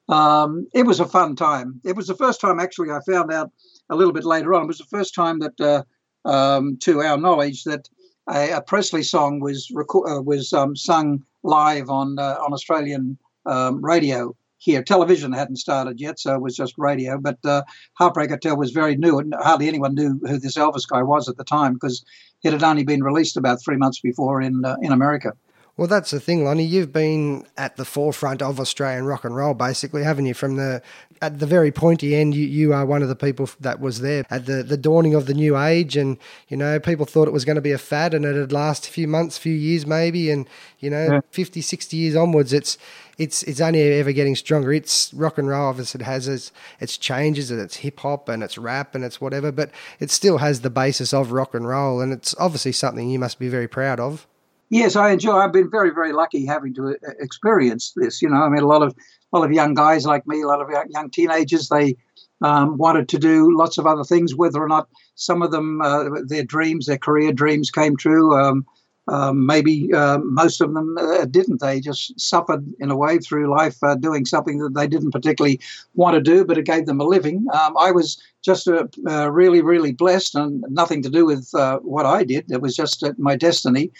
um, 0.10 0.68
it 0.74 0.86
was 0.86 1.00
a 1.00 1.06
fun 1.06 1.36
time. 1.36 1.82
It 1.84 1.96
was 1.96 2.08
the 2.08 2.16
first 2.16 2.40
time, 2.40 2.60
actually, 2.60 2.92
I 2.92 3.00
found 3.10 3.32
out 3.32 3.52
a 3.90 3.96
little 3.96 4.14
bit 4.14 4.26
later 4.26 4.54
on. 4.54 4.64
It 4.64 4.68
was 4.68 4.78
the 4.78 4.86
first 4.86 5.16
time 5.16 5.40
that, 5.40 5.60
uh, 5.60 5.84
um, 6.30 6.78
to 6.82 7.02
our 7.02 7.18
knowledge, 7.18 7.64
that 7.64 7.90
a, 8.30 8.52
a 8.52 8.62
Presley 8.62 9.04
song 9.04 9.40
was 9.40 9.70
reco- 9.74 10.08
uh, 10.10 10.22
was 10.22 10.54
um, 10.54 10.76
sung 10.76 11.24
live 11.44 11.90
on 11.90 12.18
uh, 12.20 12.38
on 12.44 12.54
Australian 12.54 13.18
um, 13.46 13.84
radio 13.84 14.36
here. 14.58 14.84
Television 14.84 15.34
hadn't 15.34 15.58
started 15.58 16.00
yet, 16.00 16.20
so 16.20 16.36
it 16.36 16.42
was 16.42 16.56
just 16.56 16.74
radio. 16.78 17.18
But 17.18 17.38
uh, 17.44 17.64
Heartbreak 17.94 18.30
Hotel 18.30 18.58
was 18.58 18.72
very 18.72 18.96
new, 18.96 19.20
and 19.20 19.34
hardly 19.34 19.68
anyone 19.68 19.96
knew 19.96 20.20
who 20.26 20.38
this 20.38 20.58
Elvis 20.58 20.88
guy 20.88 21.04
was 21.04 21.30
at 21.30 21.38
the 21.38 21.44
time 21.44 21.74
because 21.74 22.04
it 22.44 22.54
had 22.54 22.64
only 22.64 22.84
been 22.84 23.04
released 23.04 23.38
about 23.38 23.62
three 23.64 23.78
months 23.78 24.00
before 24.00 24.42
in 24.42 24.64
uh, 24.66 24.76
in 24.82 24.92
America. 24.92 25.34
Well, 25.78 25.90
that's 25.90 26.12
the 26.12 26.22
thing, 26.22 26.46
Lonnie. 26.46 26.64
You've 26.64 26.94
been 26.94 27.46
at 27.58 27.76
the 27.76 27.84
forefront 27.84 28.42
of 28.42 28.62
Australian 28.62 29.06
rock 29.06 29.26
and 29.26 29.36
roll, 29.36 29.54
basically, 29.54 30.04
haven't 30.04 30.26
you? 30.26 30.34
From 30.34 30.56
the 30.56 30.82
at 31.22 31.40
the 31.40 31.46
very 31.46 31.72
pointy 31.72 32.16
end, 32.16 32.36
you, 32.36 32.46
you 32.46 32.74
are 32.74 32.86
one 32.86 33.02
of 33.02 33.10
the 33.10 33.16
people 33.16 33.50
that 33.60 33.80
was 33.80 34.02
there 34.02 34.26
at 34.30 34.46
the, 34.46 34.64
the 34.64 34.78
dawning 34.78 35.16
of 35.16 35.26
the 35.26 35.34
new 35.34 35.58
age. 35.58 35.98
And, 35.98 36.18
you 36.48 36.58
know, 36.58 36.80
people 36.80 37.06
thought 37.06 37.28
it 37.28 37.34
was 37.34 37.46
going 37.46 37.56
to 37.56 37.62
be 37.62 37.72
a 37.72 37.78
fad 37.78 38.14
and 38.14 38.26
it'd 38.26 38.52
last 38.52 38.88
a 38.88 38.92
few 38.92 39.08
months, 39.08 39.38
few 39.38 39.54
years 39.54 39.86
maybe. 39.86 40.30
And, 40.30 40.48
you 40.80 40.90
know, 40.90 41.14
yeah. 41.14 41.20
50, 41.32 41.62
60 41.62 41.98
years 41.98 42.16
onwards, 42.16 42.54
it's 42.54 42.78
it's 43.18 43.44
it's 43.44 43.62
only 43.62 43.82
ever 43.82 44.12
getting 44.12 44.36
stronger. 44.36 44.74
It's 44.74 45.14
rock 45.14 45.38
and 45.38 45.48
roll, 45.48 45.68
obviously, 45.68 46.02
it 46.02 46.06
has 46.06 46.28
its, 46.28 46.52
its 46.80 46.98
changes 46.98 47.52
and 47.52 47.60
it's 47.60 47.78
hip 47.78 48.00
hop 48.00 48.30
and 48.30 48.44
it's 48.44 48.58
rap 48.58 48.96
and 48.96 49.04
it's 49.04 49.22
whatever, 49.22 49.52
but 49.52 49.72
it 50.00 50.12
still 50.12 50.40
has 50.40 50.62
the 50.62 50.70
basis 50.70 51.14
of 51.14 51.32
rock 51.32 51.54
and 51.54 51.68
roll. 51.68 52.02
And 52.02 52.12
it's 52.12 52.36
obviously 52.38 52.72
something 52.72 53.10
you 53.10 53.20
must 53.20 53.40
be 53.40 53.50
very 53.50 53.68
proud 53.68 54.00
of. 54.00 54.28
Yes, 54.70 54.96
I 54.96 55.12
enjoy. 55.12 55.38
I've 55.38 55.54
been 55.54 55.70
very, 55.70 55.92
very 55.92 56.12
lucky 56.12 56.46
having 56.46 56.74
to 56.74 56.90
uh, 56.90 57.12
experience 57.20 57.94
this. 57.96 58.22
You 58.22 58.30
know, 58.30 58.42
I 58.42 58.50
mean, 58.50 58.64
a 58.64 58.68
lot 58.68 58.82
of 58.82 58.96
a 59.32 59.38
lot 59.38 59.46
of 59.46 59.52
young 59.52 59.74
guys 59.74 60.06
like 60.06 60.26
me, 60.28 60.42
a 60.42 60.48
lot 60.48 60.62
of 60.62 60.70
young 60.90 61.10
teenagers, 61.10 61.70
they 61.70 61.96
um, 62.42 62.78
wanted 62.78 63.08
to 63.10 63.20
do 63.20 63.56
lots 63.56 63.78
of 63.78 63.86
other 63.86 64.04
things. 64.04 64.36
Whether 64.36 64.62
or 64.62 64.68
not 64.68 64.88
some 65.16 65.42
of 65.42 65.52
them, 65.52 65.82
uh, 65.82 66.06
their 66.26 66.44
dreams, 66.44 66.88
their 66.88 66.98
career 66.98 67.32
dreams, 67.32 67.70
came 67.72 67.96
true. 67.96 68.36
Um, 68.36 68.66
um, 69.08 69.46
maybe 69.46 69.94
uh, 69.94 70.18
most 70.20 70.62
of 70.62 70.74
them 70.74 70.98
uh, 70.98 71.26
didn't. 71.26 71.62
They 71.62 71.80
just 71.80 72.20
suffered 72.20 72.66
in 72.80 72.90
a 72.90 72.98
way 72.98 73.20
through 73.20 73.56
life 73.56 73.78
uh, 73.84 73.96
doing 73.96 74.26
something 74.26 74.58
that 74.60 74.74
they 74.74 74.88
didn't 74.88 75.12
particularly 75.12 75.60
want 75.94 76.16
to 76.16 76.22
do, 76.22 76.44
but 76.44 76.58
it 76.58 76.66
gave 76.66 76.86
them 76.86 77.00
a 77.00 77.06
living. 77.06 77.46
Um, 77.54 77.78
I 77.78 77.92
was 77.92 78.22
just 78.44 78.68
uh, 78.68 78.88
uh, 79.08 79.32
really, 79.32 79.62
really 79.62 79.92
blessed, 79.92 80.36
and 80.36 80.64
nothing 80.70 81.02
to 81.04 81.10
do 81.10 81.26
with 81.26 81.54
uh, 81.54 81.80
what 81.80 82.06
I 82.06 82.24
did. 82.24 82.52
It 82.52 82.62
was 82.62 82.76
just 82.76 83.04
my 83.18 83.36
destiny 83.36 83.92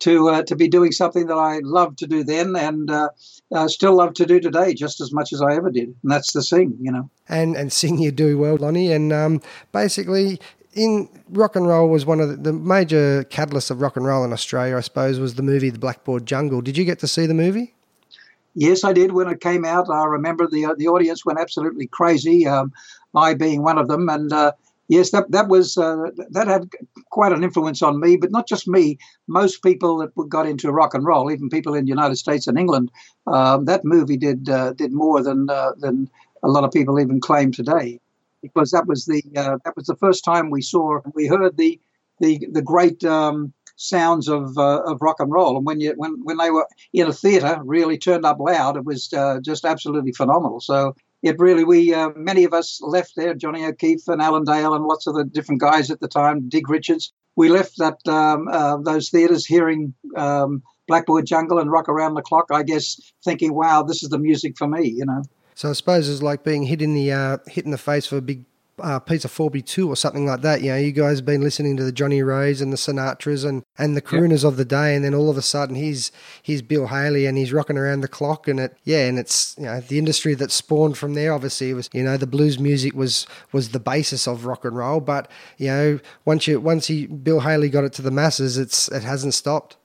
to 0.00 0.42
to 0.42 0.56
be 0.56 0.68
doing 0.68 0.92
something 0.92 1.26
that 1.26 1.38
I 1.38 1.60
loved 1.62 1.98
to 1.98 2.06
do 2.06 2.24
then, 2.24 2.56
and 2.56 2.90
still 3.70 3.96
love 3.96 4.14
to 4.14 4.26
do 4.26 4.40
today, 4.40 4.74
just 4.74 5.00
as 5.00 5.12
much 5.12 5.32
as 5.32 5.40
I 5.40 5.54
ever 5.54 5.70
did. 5.70 5.94
And 6.02 6.12
that's 6.12 6.32
the 6.32 6.42
sing, 6.42 6.76
you 6.80 6.92
know. 6.92 7.08
And 7.28 7.56
and 7.56 7.72
sing 7.72 7.98
you 7.98 8.12
do 8.12 8.38
well, 8.38 8.56
Lonnie. 8.56 8.92
And 8.92 9.12
um, 9.12 9.40
basically, 9.72 10.38
in 10.74 11.08
rock 11.30 11.56
and 11.56 11.66
roll 11.66 11.88
was 11.88 12.04
one 12.04 12.20
of 12.20 12.28
the, 12.28 12.36
the, 12.36 12.52
major 12.52 13.24
catalysts 13.24 13.70
of 13.70 13.80
rock 13.80 13.96
and 13.96 14.04
roll 14.04 14.24
in 14.24 14.32
Australia, 14.32 14.76
I 14.76 14.80
suppose, 14.80 15.18
was 15.18 15.34
the 15.34 15.42
movie 15.42 15.70
The 15.70 15.78
Blackboard 15.78 16.26
Jungle. 16.26 16.60
Did 16.60 16.76
you 16.76 16.84
get 16.84 16.98
to 17.00 17.08
see 17.08 17.26
the 17.26 17.34
movie? 17.34 17.74
Yes, 18.54 18.84
I 18.84 18.92
did. 18.92 19.12
When 19.12 19.28
it 19.28 19.40
came 19.40 19.64
out, 19.64 19.88
I 19.90 20.04
remember 20.04 20.46
the 20.46 20.66
uh, 20.66 20.74
the 20.76 20.86
audience 20.86 21.24
went 21.24 21.40
absolutely 21.40 21.88
crazy. 21.88 22.46
Um, 22.46 22.72
I 23.14 23.34
being 23.34 23.62
one 23.62 23.78
of 23.78 23.88
them, 23.88 24.08
and 24.08 24.32
uh, 24.32 24.52
yes, 24.86 25.10
that 25.10 25.28
that 25.32 25.48
was 25.48 25.76
uh, 25.76 26.10
that 26.30 26.46
had 26.46 26.68
quite 27.10 27.32
an 27.32 27.42
influence 27.42 27.82
on 27.82 27.98
me. 27.98 28.16
But 28.16 28.30
not 28.30 28.46
just 28.46 28.68
me. 28.68 28.98
Most 29.26 29.60
people 29.64 29.98
that 29.98 30.28
got 30.28 30.46
into 30.46 30.70
rock 30.70 30.94
and 30.94 31.04
roll, 31.04 31.32
even 31.32 31.48
people 31.48 31.74
in 31.74 31.84
the 31.84 31.88
United 31.88 32.16
States 32.16 32.46
and 32.46 32.56
England, 32.56 32.92
um, 33.26 33.64
that 33.64 33.84
movie 33.84 34.16
did 34.16 34.48
uh, 34.48 34.72
did 34.72 34.92
more 34.92 35.20
than 35.20 35.50
uh, 35.50 35.72
than 35.78 36.08
a 36.44 36.48
lot 36.48 36.62
of 36.62 36.70
people 36.70 37.00
even 37.00 37.20
claim 37.20 37.50
today 37.50 37.98
because 38.44 38.70
that 38.70 38.86
was 38.86 39.06
the 39.06 39.22
uh, 39.36 39.56
that 39.64 39.74
was 39.76 39.86
the 39.86 39.96
first 39.96 40.24
time 40.24 40.50
we 40.50 40.62
saw 40.62 41.00
we 41.14 41.26
heard 41.26 41.56
the 41.56 41.80
the 42.20 42.46
the 42.52 42.62
great 42.62 43.02
um, 43.04 43.52
sounds 43.76 44.28
of 44.28 44.56
uh, 44.58 44.82
of 44.82 45.00
rock 45.00 45.16
and 45.18 45.32
roll. 45.32 45.56
And 45.56 45.66
when 45.66 45.80
you 45.80 45.94
when 45.96 46.12
when 46.22 46.36
they 46.36 46.50
were 46.50 46.66
in 46.92 47.08
a 47.08 47.12
theatre, 47.12 47.58
really 47.64 47.98
turned 47.98 48.26
up 48.26 48.38
loud, 48.38 48.76
it 48.76 48.84
was 48.84 49.12
uh, 49.12 49.40
just 49.40 49.64
absolutely 49.64 50.12
phenomenal. 50.12 50.60
So 50.60 50.94
it 51.22 51.38
really 51.38 51.64
we 51.64 51.94
uh, 51.94 52.10
many 52.16 52.44
of 52.44 52.52
us 52.52 52.80
left 52.82 53.12
there, 53.16 53.34
Johnny 53.34 53.64
O'Keefe 53.64 54.06
and 54.08 54.22
Alan 54.22 54.44
Dale 54.44 54.74
and 54.74 54.84
lots 54.84 55.06
of 55.06 55.14
the 55.14 55.24
different 55.24 55.60
guys 55.60 55.90
at 55.90 56.00
the 56.00 56.08
time, 56.08 56.48
Dig 56.48 56.68
Richards. 56.68 57.12
We 57.36 57.48
left 57.48 57.78
that 57.78 57.98
um, 58.06 58.48
uh, 58.48 58.76
those 58.78 59.10
theatres 59.10 59.46
hearing. 59.46 59.94
Um, 60.16 60.62
Blackboard 60.86 61.24
Jungle 61.24 61.58
and 61.58 61.70
Rock 61.70 61.88
Around 61.88 62.12
the 62.12 62.20
Clock, 62.20 62.48
I 62.50 62.62
guess, 62.62 63.00
thinking, 63.24 63.54
wow, 63.54 63.82
this 63.82 64.02
is 64.02 64.10
the 64.10 64.18
music 64.18 64.56
for 64.58 64.68
me, 64.68 64.86
you 64.88 65.06
know. 65.06 65.22
So 65.54 65.70
I 65.70 65.72
suppose 65.72 66.08
it's 66.08 66.22
like 66.22 66.44
being 66.44 66.64
hit 66.64 66.82
in 66.82 66.94
the 66.94 67.12
uh, 67.12 67.38
hit 67.46 67.64
in 67.64 67.70
the 67.70 67.78
face 67.78 68.06
for 68.06 68.16
a 68.16 68.22
big 68.22 68.44
uh, 68.78 68.98
piece 68.98 69.24
of 69.24 69.30
4B2 69.30 69.88
or 69.88 69.96
something 69.96 70.26
like 70.26 70.40
that. 70.40 70.62
You 70.62 70.70
know, 70.70 70.76
you 70.76 70.92
guys 70.92 71.18
have 71.18 71.26
been 71.26 71.42
listening 71.42 71.76
to 71.76 71.84
the 71.84 71.92
Johnnie 71.92 72.22
Rays 72.22 72.60
and 72.60 72.72
the 72.72 72.76
Sinatras 72.76 73.48
and, 73.48 73.62
and 73.78 73.96
the 73.96 74.02
crooners 74.02 74.42
yep. 74.42 74.52
of 74.52 74.56
the 74.56 74.64
day, 74.64 74.94
and 74.94 75.04
then 75.04 75.14
all 75.14 75.30
of 75.30 75.36
a 75.36 75.42
sudden 75.42 75.76
he's 75.76 76.10
he's 76.42 76.62
Bill 76.62 76.88
Haley 76.88 77.26
and 77.26 77.38
he's 77.38 77.52
rocking 77.52 77.78
around 77.78 78.00
the 78.00 78.08
clock, 78.08 78.48
and 78.48 78.58
it 78.58 78.76
yeah, 78.84 79.06
and 79.06 79.18
it's 79.18 79.54
you 79.58 79.64
know 79.64 79.80
the 79.80 79.98
industry 79.98 80.34
that 80.34 80.50
spawned 80.50 80.98
from 80.98 81.14
there. 81.14 81.32
Obviously, 81.32 81.72
was 81.72 81.88
you 81.92 82.02
know 82.02 82.16
the 82.16 82.26
blues 82.26 82.58
music 82.58 82.94
was 82.94 83.26
was 83.52 83.70
the 83.70 83.80
basis 83.80 84.26
of 84.26 84.46
rock 84.46 84.64
and 84.64 84.76
roll, 84.76 85.00
but 85.00 85.30
you 85.56 85.68
know 85.68 86.00
once 86.24 86.46
you 86.46 86.60
once 86.60 86.86
he 86.86 87.06
Bill 87.06 87.40
Haley 87.40 87.68
got 87.68 87.84
it 87.84 87.92
to 87.94 88.02
the 88.02 88.10
masses, 88.10 88.58
it's 88.58 88.88
it 88.88 89.04
hasn't 89.04 89.34
stopped. 89.34 89.76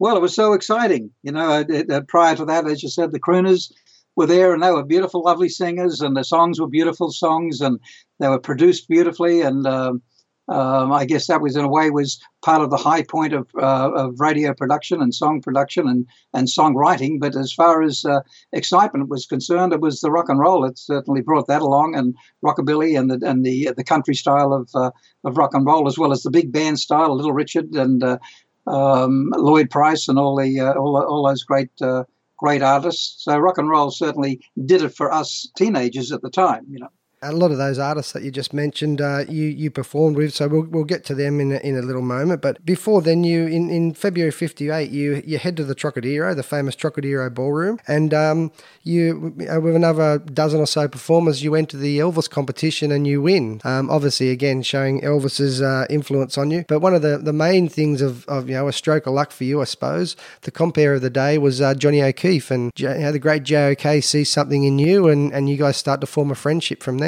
Well, 0.00 0.16
it 0.16 0.22
was 0.22 0.34
so 0.34 0.52
exciting, 0.52 1.10
you 1.24 1.32
know. 1.32 1.58
It, 1.68 1.90
it, 1.90 2.06
prior 2.06 2.36
to 2.36 2.44
that, 2.44 2.66
as 2.66 2.84
you 2.84 2.88
said, 2.88 3.10
the 3.10 3.18
crooners 3.18 3.72
were 4.18 4.26
there 4.26 4.52
and 4.52 4.62
they 4.62 4.72
were 4.72 4.84
beautiful, 4.84 5.22
lovely 5.22 5.48
singers, 5.48 6.00
and 6.00 6.16
the 6.16 6.24
songs 6.24 6.60
were 6.60 6.66
beautiful 6.66 7.10
songs, 7.12 7.60
and 7.60 7.78
they 8.18 8.28
were 8.28 8.40
produced 8.40 8.88
beautifully. 8.88 9.42
And 9.42 9.64
um, 9.66 10.02
um, 10.48 10.92
I 10.92 11.04
guess 11.04 11.28
that 11.28 11.40
was 11.40 11.56
in 11.56 11.64
a 11.64 11.68
way 11.68 11.90
was 11.90 12.18
part 12.44 12.62
of 12.62 12.70
the 12.70 12.76
high 12.76 13.04
point 13.04 13.32
of, 13.32 13.46
uh, 13.56 13.90
of 13.92 14.18
radio 14.18 14.54
production 14.54 15.00
and 15.00 15.14
song 15.14 15.40
production 15.40 15.86
and, 15.86 16.04
and 16.34 16.48
songwriting. 16.48 17.20
But 17.20 17.36
as 17.36 17.52
far 17.52 17.82
as 17.82 18.04
uh, 18.04 18.20
excitement 18.52 19.08
was 19.08 19.24
concerned, 19.24 19.72
it 19.72 19.80
was 19.80 20.00
the 20.00 20.10
rock 20.10 20.28
and 20.28 20.40
roll. 20.40 20.64
It 20.64 20.78
certainly 20.78 21.20
brought 21.20 21.46
that 21.46 21.62
along, 21.62 21.94
and 21.94 22.16
rockabilly 22.44 22.98
and 22.98 23.10
the 23.10 23.24
and 23.24 23.44
the 23.44 23.70
the 23.76 23.84
country 23.84 24.14
style 24.14 24.52
of 24.52 24.68
uh, 24.74 24.90
of 25.24 25.36
rock 25.36 25.54
and 25.54 25.64
roll, 25.64 25.86
as 25.86 25.96
well 25.96 26.12
as 26.12 26.22
the 26.22 26.30
big 26.30 26.50
band 26.50 26.80
style, 26.80 27.14
Little 27.14 27.32
Richard 27.32 27.68
and 27.74 28.02
uh, 28.02 28.18
um, 28.66 29.30
Lloyd 29.36 29.70
Price 29.70 30.08
and 30.08 30.18
all 30.18 30.34
the 30.36 30.58
uh, 30.58 30.74
all 30.74 30.96
all 30.96 31.28
those 31.28 31.44
great 31.44 31.70
uh, 31.80 32.02
great 32.38 32.62
artists. 32.62 33.24
So 33.24 33.36
rock 33.38 33.58
and 33.58 33.68
roll 33.68 33.90
certainly 33.90 34.40
did 34.64 34.82
it 34.82 34.94
for 34.94 35.12
us 35.12 35.50
teenagers 35.56 36.12
at 36.12 36.22
the 36.22 36.30
time, 36.30 36.64
you 36.70 36.78
know 36.78 36.90
a 37.22 37.32
lot 37.32 37.50
of 37.50 37.58
those 37.58 37.78
artists 37.78 38.12
that 38.12 38.22
you 38.22 38.30
just 38.30 38.52
mentioned, 38.52 39.00
uh, 39.00 39.24
you 39.28 39.44
you 39.44 39.70
performed 39.70 40.16
with. 40.16 40.34
So 40.34 40.48
we'll, 40.48 40.64
we'll 40.64 40.84
get 40.84 41.04
to 41.06 41.14
them 41.14 41.40
in 41.40 41.52
a, 41.52 41.56
in 41.56 41.76
a 41.76 41.82
little 41.82 42.02
moment. 42.02 42.40
But 42.42 42.64
before 42.64 43.02
then, 43.02 43.24
you 43.24 43.46
in, 43.46 43.70
in 43.70 43.94
February 43.94 44.30
'58, 44.30 44.90
you 44.90 45.22
you 45.26 45.38
head 45.38 45.56
to 45.56 45.64
the 45.64 45.74
Trocadero, 45.74 46.34
the 46.34 46.42
famous 46.42 46.76
Trocadero 46.76 47.30
Ballroom, 47.30 47.80
and 47.86 48.14
um, 48.14 48.52
you 48.82 49.34
uh, 49.50 49.60
with 49.60 49.74
another 49.74 50.18
dozen 50.18 50.60
or 50.60 50.66
so 50.66 50.86
performers, 50.86 51.42
you 51.42 51.54
enter 51.54 51.76
the 51.76 51.98
Elvis 51.98 52.30
competition 52.30 52.92
and 52.92 53.06
you 53.06 53.22
win. 53.22 53.60
Um, 53.64 53.90
obviously, 53.90 54.30
again 54.30 54.62
showing 54.62 55.00
Elvis's 55.00 55.60
uh, 55.60 55.86
influence 55.90 56.38
on 56.38 56.50
you. 56.50 56.64
But 56.68 56.80
one 56.80 56.94
of 56.94 57.02
the, 57.02 57.18
the 57.18 57.32
main 57.32 57.68
things 57.68 58.00
of, 58.00 58.26
of 58.28 58.48
you 58.48 58.54
know 58.54 58.68
a 58.68 58.72
stroke 58.72 59.06
of 59.06 59.14
luck 59.14 59.32
for 59.32 59.44
you, 59.44 59.60
I 59.60 59.64
suppose, 59.64 60.16
the 60.42 60.50
compere 60.50 60.94
of 60.94 61.02
the 61.02 61.10
day 61.10 61.38
was 61.38 61.60
uh, 61.60 61.74
Johnny 61.74 62.02
O'Keefe, 62.02 62.50
and 62.50 62.70
you 62.76 62.88
know, 62.88 63.12
the 63.12 63.18
great 63.18 63.42
JOK 63.42 64.02
sees 64.02 64.30
something 64.30 64.64
in 64.64 64.78
you, 64.78 65.08
and 65.08 65.32
and 65.32 65.48
you 65.48 65.56
guys 65.56 65.76
start 65.76 66.00
to 66.00 66.06
form 66.06 66.30
a 66.30 66.34
friendship 66.34 66.82
from 66.82 66.98
there. 66.98 67.07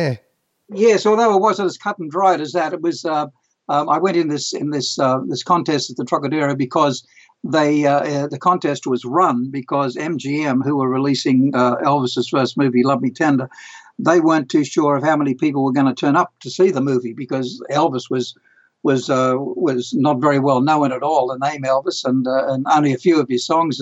Yes, 0.73 1.05
although 1.05 1.35
it 1.35 1.41
wasn't 1.41 1.67
as 1.67 1.79
cut 1.79 1.99
and 1.99 2.11
dried 2.11 2.41
as 2.41 2.53
that, 2.53 2.73
it 2.73 2.81
was. 2.81 3.05
Uh, 3.05 3.27
um, 3.69 3.89
I 3.89 3.99
went 3.99 4.17
in 4.17 4.29
this 4.29 4.53
in 4.53 4.71
this 4.71 4.99
uh, 4.99 5.19
this 5.27 5.43
contest 5.43 5.91
at 5.91 5.97
the 5.97 6.05
Trocadero 6.05 6.57
because 6.57 7.07
they 7.43 7.87
uh, 7.87 8.01
uh 8.01 8.27
the 8.29 8.39
contest 8.39 8.87
was 8.87 9.05
run 9.05 9.51
because 9.51 9.97
MGM, 9.97 10.65
who 10.65 10.77
were 10.77 10.89
releasing 10.89 11.53
uh, 11.55 11.77
Elvis's 11.77 12.29
first 12.29 12.57
movie, 12.57 12.85
Love 12.85 13.03
Me 13.03 13.11
Tender, 13.11 13.49
they 13.99 14.21
weren't 14.21 14.49
too 14.49 14.65
sure 14.65 14.97
of 14.97 15.03
how 15.03 15.17
many 15.17 15.35
people 15.35 15.65
were 15.65 15.73
going 15.73 15.87
to 15.87 15.95
turn 15.95 16.17
up 16.17 16.33
to 16.41 16.51
see 16.51 16.71
the 16.71 16.81
movie 16.81 17.15
because 17.15 17.63
Elvis 17.71 18.09
was 18.09 18.37
was 18.83 19.11
uh, 19.11 19.35
was 19.39 19.93
not 19.95 20.21
very 20.21 20.39
well 20.39 20.61
known 20.61 20.93
at 20.93 21.03
all. 21.03 21.29
The 21.29 21.49
name 21.49 21.63
Elvis 21.63 22.05
and 22.05 22.27
and 22.27 22.65
only 22.73 22.93
a 22.93 22.99
few 22.99 23.21
of 23.21 23.29
his 23.29 23.45
songs 23.45 23.81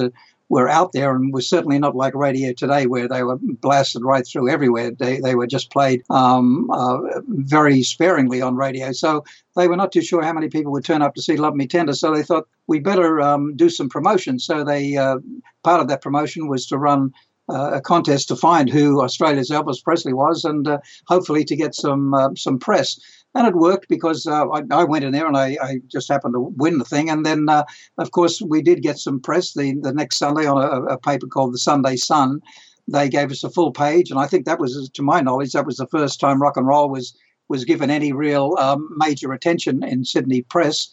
were 0.49 0.69
out 0.69 0.93
there 0.93 1.15
and 1.15 1.33
was 1.33 1.49
certainly 1.49 1.79
not 1.79 1.97
like 1.97 2.15
radio 2.15 2.53
today 2.53 2.87
where 2.87 3.09
they 3.09 3.23
were 3.23 3.39
blasted 3.41 4.03
right 4.03 4.27
through 4.27 4.51
everywhere. 4.51 4.91
They, 4.91 5.21
they 5.21 5.35
were 5.35 5.47
just 5.47 5.71
played 5.71 6.03
um, 6.11 6.71
uh, 6.71 6.99
very 7.29 7.83
sparingly 7.83 8.41
on 8.41 8.57
radio. 8.57 8.93
So 8.93 9.25
they 9.57 9.69
were 9.69 9.77
not 9.77 9.93
too 9.93 10.03
sure 10.03 10.23
how 10.23 10.33
many 10.33 10.49
people 10.49 10.73
would 10.73 10.85
turn 10.85 11.03
up 11.03 11.15
to 11.15 11.23
see 11.23 11.37
Love 11.37 11.55
Me 11.55 11.67
Tender. 11.67 11.93
So 11.93 12.15
they 12.15 12.23
thought 12.23 12.49
we 12.67 12.81
better 12.81 13.21
um, 13.21 13.57
do 13.57 13.69
some 13.69 13.89
promotion. 13.89 14.39
So 14.39 14.65
they 14.65 14.97
uh, 14.97 15.19
part 15.65 15.81
of 15.81 15.89
that 15.89 16.03
promotion 16.03 16.49
was 16.49 16.67
to 16.67 16.79
run 16.79 17.13
uh, 17.51 17.73
a 17.75 17.81
contest 17.81 18.29
to 18.29 18.37
find 18.37 18.69
who 18.69 19.03
Australia's 19.03 19.51
Elvis 19.51 19.83
Presley 19.83 20.13
was, 20.13 20.45
and 20.45 20.69
uh, 20.69 20.79
hopefully 21.07 21.45
to 21.45 21.57
get 21.57 21.75
some 21.75 22.13
uh, 22.15 22.29
some 22.37 22.59
press 22.59 23.01
and 23.39 23.47
it 23.47 23.55
worked 23.55 23.89
because 23.89 24.27
uh, 24.27 24.49
I, 24.49 24.63
I, 24.71 24.85
went 24.85 25.05
in 25.05 25.13
there 25.13 25.27
and 25.27 25.37
I, 25.37 25.57
I, 25.63 25.81
just 25.87 26.09
happened 26.09 26.35
to 26.35 26.41
win 26.41 26.79
the 26.79 26.85
thing. 26.85 27.09
And 27.09 27.25
then, 27.25 27.49
uh, 27.49 27.65
of 27.97 28.11
course, 28.11 28.43
we 28.43 28.63
did 28.63 28.83
get 28.83 28.99
some 28.99 29.21
press 29.21 29.55
the, 29.55 29.75
the 29.81 29.93
next 29.93 30.17
Sunday 30.17 30.47
on 30.47 30.63
a, 30.63 30.95
a, 30.95 30.99
paper 30.99 31.29
called 31.29 31.55
the 31.55 31.59
Sunday 31.59 31.97
Sun. 31.97 32.41
They 32.89 33.09
gave 33.09 33.31
us 33.31 33.45
a 33.45 33.51
full 33.51 33.71
page, 33.71 34.11
and 34.11 34.19
I 34.19 34.27
think 34.27 34.47
that 34.47 34.59
was, 34.59 34.91
to 34.93 35.03
my 35.03 35.21
knowledge, 35.21 35.53
that 35.53 35.67
was 35.67 35.77
the 35.77 35.87
first 35.87 36.21
time 36.21 36.43
rock 36.43 36.57
and 36.57 36.67
roll 36.67 36.89
was 36.89 37.15
was 37.49 37.65
given 37.65 37.91
any 37.91 38.13
real 38.13 38.55
um, 38.59 38.89
major 38.97 39.33
attention 39.33 39.83
in 39.83 40.05
Sydney 40.05 40.43
press, 40.43 40.89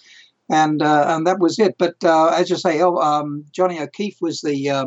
and 0.49 0.81
uh, 0.81 1.05
and 1.07 1.25
that 1.25 1.39
was 1.39 1.57
it. 1.57 1.77
But 1.77 1.95
uh, 2.03 2.27
as 2.27 2.49
you 2.49 2.57
say, 2.57 2.81
oh, 2.81 2.97
um, 2.97 3.45
Johnny 3.51 3.79
O'Keefe 3.79 4.17
was 4.21 4.41
the 4.41 4.69
uh, 4.69 4.85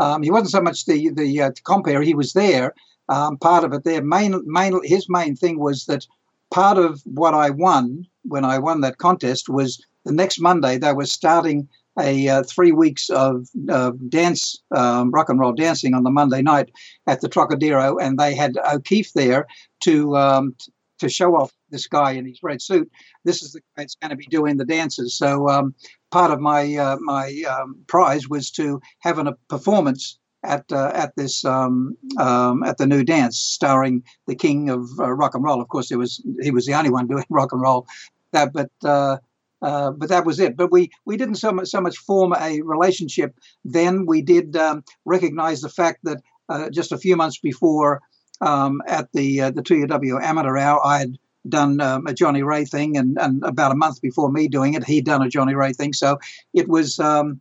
um, 0.00 0.22
he 0.22 0.30
wasn't 0.30 0.50
so 0.50 0.60
much 0.60 0.86
the 0.86 1.10
the 1.10 1.42
uh, 1.42 1.50
compere; 1.64 2.02
he 2.02 2.14
was 2.14 2.32
there. 2.32 2.74
Um, 3.08 3.38
part 3.38 3.64
of 3.64 3.72
it 3.72 3.82
there. 3.82 4.02
Main, 4.02 4.40
main, 4.46 4.78
his 4.84 5.08
main 5.08 5.34
thing 5.34 5.58
was 5.58 5.86
that 5.86 6.06
part 6.50 6.78
of 6.78 7.00
what 7.04 7.34
I 7.34 7.50
won 7.50 8.06
when 8.22 8.44
I 8.44 8.58
won 8.58 8.80
that 8.80 8.98
contest 8.98 9.48
was 9.48 9.84
the 10.04 10.12
next 10.12 10.40
Monday 10.40 10.78
they 10.78 10.92
were 10.92 11.06
starting 11.06 11.68
a 11.98 12.28
uh, 12.28 12.42
three 12.44 12.72
weeks 12.72 13.10
of 13.10 13.48
uh, 13.68 13.92
dance, 14.08 14.62
um, 14.74 15.10
rock 15.10 15.28
and 15.28 15.40
roll 15.40 15.52
dancing 15.52 15.94
on 15.94 16.04
the 16.04 16.10
Monday 16.10 16.40
night 16.40 16.70
at 17.06 17.20
the 17.20 17.28
Trocadero, 17.28 17.98
and 17.98 18.18
they 18.18 18.34
had 18.34 18.56
O'Keefe 18.72 19.12
there 19.12 19.46
to 19.80 20.16
um, 20.16 20.54
to 20.98 21.08
show 21.08 21.34
off 21.34 21.52
this 21.70 21.86
guy 21.86 22.12
in 22.12 22.26
his 22.26 22.42
red 22.42 22.62
suit. 22.62 22.90
This 23.24 23.42
is 23.42 23.52
the 23.52 23.60
guy 23.60 23.82
that's 23.82 23.96
going 23.96 24.10
to 24.10 24.16
be 24.16 24.26
doing 24.26 24.56
the 24.56 24.64
dances. 24.64 25.16
So 25.16 25.48
um, 25.48 25.74
part 26.10 26.30
of 26.30 26.40
my 26.40 26.76
uh, 26.76 26.96
my 27.00 27.42
um, 27.50 27.76
prize 27.86 28.28
was 28.28 28.50
to 28.52 28.80
have 29.00 29.18
a 29.18 29.32
performance 29.48 30.18
at 30.42 30.64
uh, 30.72 30.90
at 30.94 31.14
this 31.16 31.44
um, 31.44 31.96
um, 32.18 32.62
at 32.62 32.78
the 32.78 32.86
new 32.86 33.04
dance, 33.04 33.38
starring 33.38 34.02
the 34.26 34.34
king 34.34 34.70
of 34.70 34.88
uh, 34.98 35.10
rock 35.10 35.34
and 35.34 35.44
roll. 35.44 35.60
Of 35.60 35.68
course, 35.68 35.90
it 35.90 35.96
was 35.96 36.22
he 36.40 36.50
was 36.50 36.66
the 36.66 36.74
only 36.74 36.90
one 36.90 37.06
doing 37.06 37.24
rock 37.30 37.52
and 37.52 37.60
roll. 37.60 37.86
That, 38.32 38.52
but 38.52 38.70
uh, 38.84 39.18
uh, 39.62 39.90
but 39.92 40.08
that 40.08 40.24
was 40.24 40.40
it. 40.40 40.56
But 40.56 40.72
we 40.72 40.90
we 41.04 41.16
didn't 41.16 41.36
so 41.36 41.52
much 41.52 41.68
so 41.68 41.80
much 41.80 41.96
form 41.98 42.34
a 42.38 42.60
relationship. 42.62 43.34
Then 43.64 44.06
we 44.06 44.22
did 44.22 44.56
um, 44.56 44.84
recognize 45.04 45.60
the 45.60 45.68
fact 45.68 46.00
that 46.04 46.18
uh, 46.48 46.70
just 46.70 46.92
a 46.92 46.98
few 46.98 47.16
months 47.16 47.38
before 47.38 48.00
um, 48.40 48.80
at 48.86 49.08
the 49.12 49.42
uh, 49.42 49.50
the 49.50 49.62
2UW 49.62 50.22
amateur 50.22 50.56
hour, 50.56 50.84
I 50.84 50.98
had 50.98 51.18
done 51.48 51.80
um, 51.80 52.06
a 52.06 52.14
Johnnie 52.14 52.42
Ray 52.42 52.64
thing, 52.64 52.96
and, 52.96 53.18
and 53.20 53.42
about 53.44 53.72
a 53.72 53.76
month 53.76 54.00
before 54.00 54.30
me 54.30 54.48
doing 54.48 54.74
it, 54.74 54.84
he'd 54.84 55.06
done 55.06 55.22
a 55.22 55.28
Johnnie 55.28 55.54
Ray 55.54 55.72
thing. 55.72 55.92
So 55.92 56.18
it 56.54 56.68
was 56.68 56.98
um, 56.98 57.40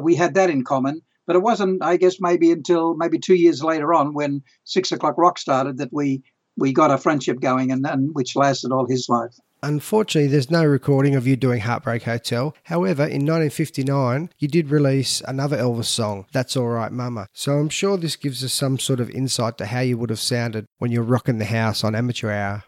we 0.00 0.14
had 0.14 0.34
that 0.34 0.50
in 0.50 0.64
common. 0.64 1.02
But 1.26 1.36
it 1.36 1.42
wasn't, 1.42 1.82
I 1.82 1.96
guess, 1.96 2.16
maybe 2.20 2.52
until 2.52 2.94
maybe 2.94 3.18
two 3.18 3.34
years 3.34 3.62
later 3.62 3.92
on 3.92 4.14
when 4.14 4.42
Six 4.64 4.92
O'Clock 4.92 5.18
Rock 5.18 5.38
started 5.38 5.78
that 5.78 5.92
we 5.92 6.22
we 6.56 6.72
got 6.72 6.90
a 6.90 6.98
friendship 6.98 7.40
going, 7.40 7.70
and, 7.70 7.86
and 7.86 8.14
which 8.14 8.34
lasted 8.34 8.72
all 8.72 8.86
his 8.88 9.08
life. 9.08 9.34
Unfortunately, 9.62 10.28
there's 10.28 10.50
no 10.50 10.64
recording 10.64 11.14
of 11.14 11.26
you 11.26 11.34
doing 11.34 11.60
Heartbreak 11.60 12.02
Hotel. 12.04 12.54
However, 12.64 13.02
in 13.02 13.26
1959, 13.26 14.30
you 14.38 14.48
did 14.48 14.70
release 14.70 15.22
another 15.26 15.56
Elvis 15.56 15.86
song, 15.86 16.26
That's 16.32 16.56
All 16.56 16.68
Right 16.68 16.92
Mama. 16.92 17.26
So 17.32 17.58
I'm 17.58 17.70
sure 17.70 17.96
this 17.96 18.16
gives 18.16 18.44
us 18.44 18.52
some 18.52 18.78
sort 18.78 19.00
of 19.00 19.10
insight 19.10 19.58
to 19.58 19.66
how 19.66 19.80
you 19.80 19.98
would 19.98 20.10
have 20.10 20.20
sounded 20.20 20.66
when 20.78 20.92
you're 20.92 21.02
rocking 21.02 21.38
the 21.38 21.46
house 21.46 21.82
on 21.82 21.94
Amateur 21.94 22.30
Hour. 22.30 22.64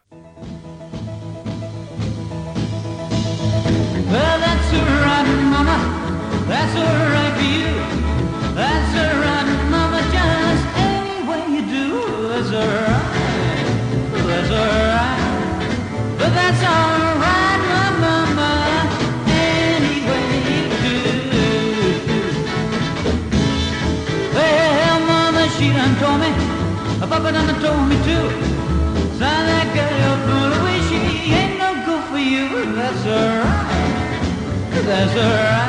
Well, 4.11 4.41
that's 4.41 4.75
all 4.75 4.81
right, 4.81 5.27
Mama. 5.45 6.45
That's 6.49 6.77
all 6.77 6.83
right 7.13 7.37
for 7.37 7.45
you. 7.45 7.78
That's 8.59 8.93
alright, 8.99 9.71
Mama, 9.71 10.01
just 10.11 10.65
any 10.75 11.19
way 11.29 11.43
you 11.55 11.63
do. 11.63 11.87
That's 12.27 12.51
alright, 12.51 13.07
that's 14.27 14.51
alright. 14.51 15.21
But 16.19 16.31
that's 16.35 16.63
alright, 16.75 17.61
my 17.71 17.87
mama, 18.03 18.51
any 19.31 19.97
way 20.09 20.27
you 20.51 20.63
do. 20.83 20.99
Well, 24.35 24.99
mama, 25.07 25.43
she 25.57 25.67
done 25.71 25.95
told 26.03 26.19
me, 26.19 26.31
papa 26.99 27.31
done 27.31 27.55
told 27.63 27.85
me 27.89 27.97
too. 28.09 28.27
Son, 29.19 29.41
that 29.51 29.69
girl 29.77 30.17
fooling 30.27 30.63
with, 30.67 30.83
she 30.89 30.99
ain't 31.33 31.55
no 31.63 31.71
good 31.87 32.03
for 32.11 32.19
you. 32.19 32.75
That's 32.75 33.07
alright, 33.07 33.79
that's 34.85 35.17
alright. 35.17 35.68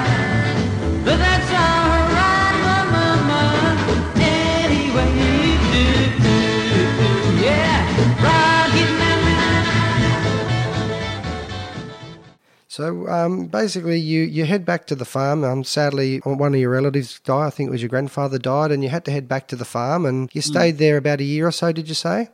So 12.80 13.10
um, 13.10 13.48
basically, 13.48 14.00
you, 14.00 14.22
you 14.22 14.46
head 14.46 14.63
back 14.63 14.88
to 14.88 14.96
the 14.96 15.04
farm. 15.04 15.44
Um, 15.44 15.65
sadly, 15.65 16.20
one 16.20 16.54
of 16.54 16.62
your 16.62 16.70
relatives 16.70 17.20
died. 17.20 17.48
I 17.48 17.50
think 17.50 17.68
it 17.68 17.72
was 17.72 17.82
your 17.82 17.89
grandfather 17.89 18.38
died, 18.38 18.72
and 18.72 18.82
you 18.82 18.88
had 18.88 19.04
to 19.04 19.12
head 19.12 19.28
back 19.28 19.50
to 19.50 19.58
the 19.58 19.65
farm. 19.65 20.06
And 20.06 20.30
you 20.32 20.42
hmm. 20.42 20.50
stayed 20.50 20.78
there 20.78 20.96
about 20.96 21.20
a 21.20 21.26
year 21.26 21.46
or 21.46 21.52
so. 21.52 21.74
Did 21.74 21.89
you 21.89 21.94
say? 21.94 22.30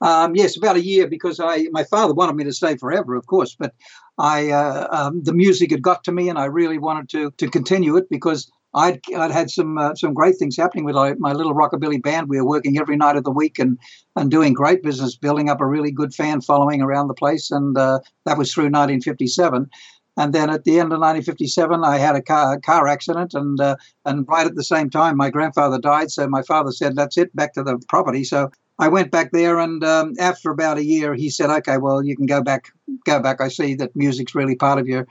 Um, 0.00 0.34
yes, 0.34 0.56
about 0.56 0.76
a 0.76 0.82
year 0.82 1.06
because 1.06 1.38
I 1.38 1.66
my 1.70 1.84
father 1.84 2.14
wanted 2.14 2.36
me 2.36 2.44
to 2.44 2.52
stay 2.54 2.78
forever, 2.78 3.14
of 3.14 3.26
course, 3.26 3.54
but 3.54 3.74
I 4.16 4.48
uh, 4.48 4.88
um, 4.90 5.22
the 5.22 5.34
music 5.34 5.70
had 5.70 5.82
got 5.82 6.02
to 6.04 6.12
me, 6.12 6.30
and 6.30 6.38
I 6.38 6.46
really 6.46 6.78
wanted 6.78 7.10
to 7.10 7.30
to 7.32 7.50
continue 7.50 7.98
it 7.98 8.08
because 8.08 8.50
I'd, 8.74 9.00
I'd 9.16 9.30
had 9.30 9.50
some 9.50 9.78
uh, 9.78 9.94
some 9.94 10.14
great 10.14 10.36
things 10.38 10.56
happening 10.56 10.84
with 10.84 10.94
my 11.18 11.32
little 11.32 11.54
rockabilly 11.54 12.02
band. 12.02 12.28
We 12.28 12.40
were 12.40 12.46
working 12.46 12.78
every 12.78 12.96
night 12.96 13.16
of 13.16 13.24
the 13.24 13.30
week 13.30 13.58
and 13.58 13.78
and 14.16 14.30
doing 14.30 14.52
great 14.52 14.82
business, 14.82 15.16
building 15.16 15.50
up 15.50 15.60
a 15.60 15.66
really 15.66 15.90
good 15.90 16.14
fan 16.14 16.40
following 16.40 16.80
around 16.82 17.08
the 17.08 17.14
place. 17.14 17.50
And 17.50 17.76
uh, 17.76 18.00
that 18.26 18.38
was 18.38 18.52
through 18.52 18.64
1957. 18.64 19.68
And 20.16 20.32
then 20.32 20.50
at 20.50 20.64
the 20.64 20.72
end 20.72 20.92
of 20.92 20.98
1957, 21.00 21.84
I 21.84 21.96
had 21.98 22.16
a 22.16 22.22
car, 22.22 22.60
car 22.60 22.88
accident, 22.88 23.32
and 23.34 23.60
uh, 23.60 23.76
and 24.04 24.26
right 24.28 24.46
at 24.46 24.54
the 24.54 24.64
same 24.64 24.90
time, 24.90 25.16
my 25.16 25.30
grandfather 25.30 25.78
died. 25.78 26.10
So 26.10 26.28
my 26.28 26.42
father 26.42 26.72
said, 26.72 26.96
"That's 26.96 27.16
it, 27.16 27.34
back 27.34 27.54
to 27.54 27.62
the 27.62 27.78
property." 27.88 28.24
So 28.24 28.50
I 28.78 28.88
went 28.88 29.10
back 29.10 29.30
there, 29.32 29.58
and 29.58 29.82
um, 29.84 30.14
after 30.18 30.50
about 30.50 30.78
a 30.78 30.84
year, 30.84 31.14
he 31.14 31.30
said, 31.30 31.48
"Okay, 31.50 31.78
well, 31.78 32.02
you 32.04 32.16
can 32.16 32.26
go 32.26 32.42
back. 32.42 32.66
Go 33.06 33.20
back. 33.20 33.40
I 33.40 33.48
see 33.48 33.74
that 33.76 33.94
music's 33.94 34.34
really 34.34 34.56
part 34.56 34.78
of 34.78 34.86
your 34.86 35.06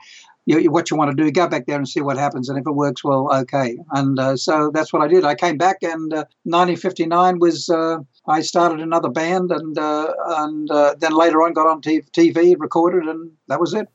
you, 0.46 0.70
what 0.70 0.90
you 0.90 0.96
want 0.96 1.16
to 1.16 1.22
do, 1.22 1.30
go 1.30 1.48
back 1.48 1.66
there 1.66 1.76
and 1.76 1.88
see 1.88 2.00
what 2.00 2.16
happens. 2.16 2.48
And 2.48 2.58
if 2.58 2.66
it 2.66 2.72
works, 2.72 3.04
well, 3.04 3.32
okay. 3.32 3.78
And 3.92 4.18
uh, 4.18 4.36
so 4.36 4.70
that's 4.72 4.92
what 4.92 5.02
I 5.02 5.08
did. 5.08 5.24
I 5.24 5.34
came 5.34 5.58
back, 5.58 5.78
and 5.82 6.12
uh, 6.12 6.24
1959 6.44 7.38
was 7.38 7.68
uh, 7.68 7.98
I 8.26 8.40
started 8.40 8.80
another 8.80 9.08
band, 9.08 9.50
and 9.50 9.78
uh, 9.78 10.12
and 10.26 10.70
uh, 10.70 10.94
then 10.98 11.12
later 11.12 11.42
on 11.42 11.52
got 11.52 11.66
on 11.66 11.82
TV, 11.82 12.56
recorded, 12.58 13.04
and 13.04 13.30
that 13.48 13.60
was 13.60 13.74
it. 13.74 13.88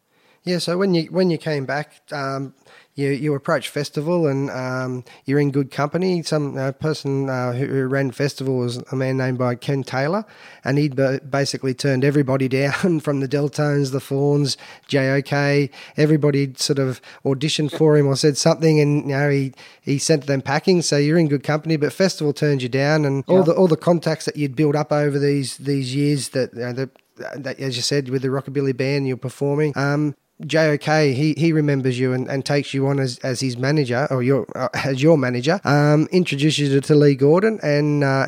Yeah. 0.43 0.60
So 0.60 0.77
when 0.77 0.93
you 0.93 1.05
when 1.05 1.29
you 1.29 1.38
came 1.38 1.65
back, 1.65 2.01
um, 2.12 2.53
you 2.95 3.10
you 3.10 3.36
approach 3.36 3.69
festival 3.69 4.25
and 4.25 4.49
um, 4.49 5.03
you're 5.25 5.39
in 5.39 5.51
good 5.51 5.69
company. 5.69 6.23
Some 6.23 6.58
uh, 6.58 6.71
person 6.71 7.29
uh, 7.29 7.51
who, 7.51 7.65
who 7.67 7.88
ran 7.88 8.12
festival 8.12 8.58
was 8.58 8.77
a 8.91 8.95
man 8.95 9.17
named 9.17 9.38
by 9.38 9.55
Ken 9.55 9.84
Taylor, 9.84 10.25
and 10.63 10.77
he'd 10.77 10.95
ba- 10.95 11.19
basically 11.29 11.73
turned 11.73 12.05
everybody 12.05 12.47
down 12.62 13.01
from 13.01 13.19
the 13.19 13.27
Delltones, 13.27 13.91
the 13.91 13.99
Fawns, 13.99 14.58
JOK. 14.88 15.69
Everybody 15.97 16.53
sort 16.55 16.79
of 16.79 17.01
auditioned 17.25 17.77
for 17.77 17.97
him 17.97 18.08
or 18.08 18.15
said 18.15 18.38
something, 18.38 18.79
and 18.79 19.03
you 19.10 19.15
know 19.15 19.29
he 19.29 19.53
he 19.81 19.99
sent 19.99 20.25
them 20.27 20.41
packing. 20.41 20.81
So 20.81 20.97
you're 20.97 21.19
in 21.19 21.27
good 21.27 21.43
company, 21.43 21.75
but 21.75 21.91
festival 21.91 22.31
turned 22.31 22.63
you 22.63 22.69
down, 22.69 23.03
and 23.03 23.25
all 23.27 23.43
the 23.43 23.53
all 23.53 23.67
the 23.67 23.77
contacts 23.77 24.25
that 24.25 24.38
you'd 24.38 24.55
built 24.55 24.75
up 24.75 24.93
over 24.93 25.19
these 25.19 25.58
these 25.58 25.93
years 25.93 26.29
that 26.29 26.53
you 26.53 26.60
know, 26.60 26.73
the, 26.73 26.89
that 27.36 27.60
as 27.60 27.75
you 27.75 27.81
said 27.81 28.10
with 28.10 28.21
the 28.21 28.29
rockabilly 28.29 28.75
band 28.75 29.08
you're 29.08 29.17
performing. 29.17 29.73
Um, 29.77 30.15
JOK, 30.41 31.13
he, 31.13 31.34
he 31.38 31.54
remembers 31.54 31.98
you 31.98 32.12
and, 32.12 32.28
and 32.28 32.45
takes 32.45 32.74
you 32.74 32.88
on 32.88 33.00
as, 33.00 33.19
as 33.19 33.39
his 33.39 33.56
manager 33.58 34.06
or 34.12 34.21
your 34.21 34.45
uh, 34.56 34.67
as 34.74 35.02
your 35.02 35.17
manager. 35.17 35.62
Um, 35.63 36.08
introduces 36.12 36.74
you 36.74 36.82
to 36.82 36.95
Lee 36.95 37.15
Gordon, 37.15 37.60
and 37.63 38.04
uh, 38.04 38.28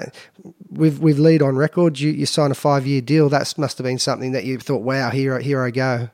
with 0.69 0.99
with 0.99 1.17
Leedon 1.17 1.57
record, 1.57 1.99
you, 1.99 2.11
you 2.11 2.25
sign 2.25 2.51
a 2.51 2.55
five 2.55 2.87
year 2.87 3.01
deal. 3.01 3.27
That 3.27 3.53
must 3.57 3.77
have 3.77 3.85
been 3.85 3.99
something 3.99 4.31
that 4.31 4.45
you 4.45 4.57
thought, 4.57 4.83
wow, 4.83 5.09
here 5.09 5.39
here 5.39 5.61
I 5.61 5.71
go. 5.71 6.09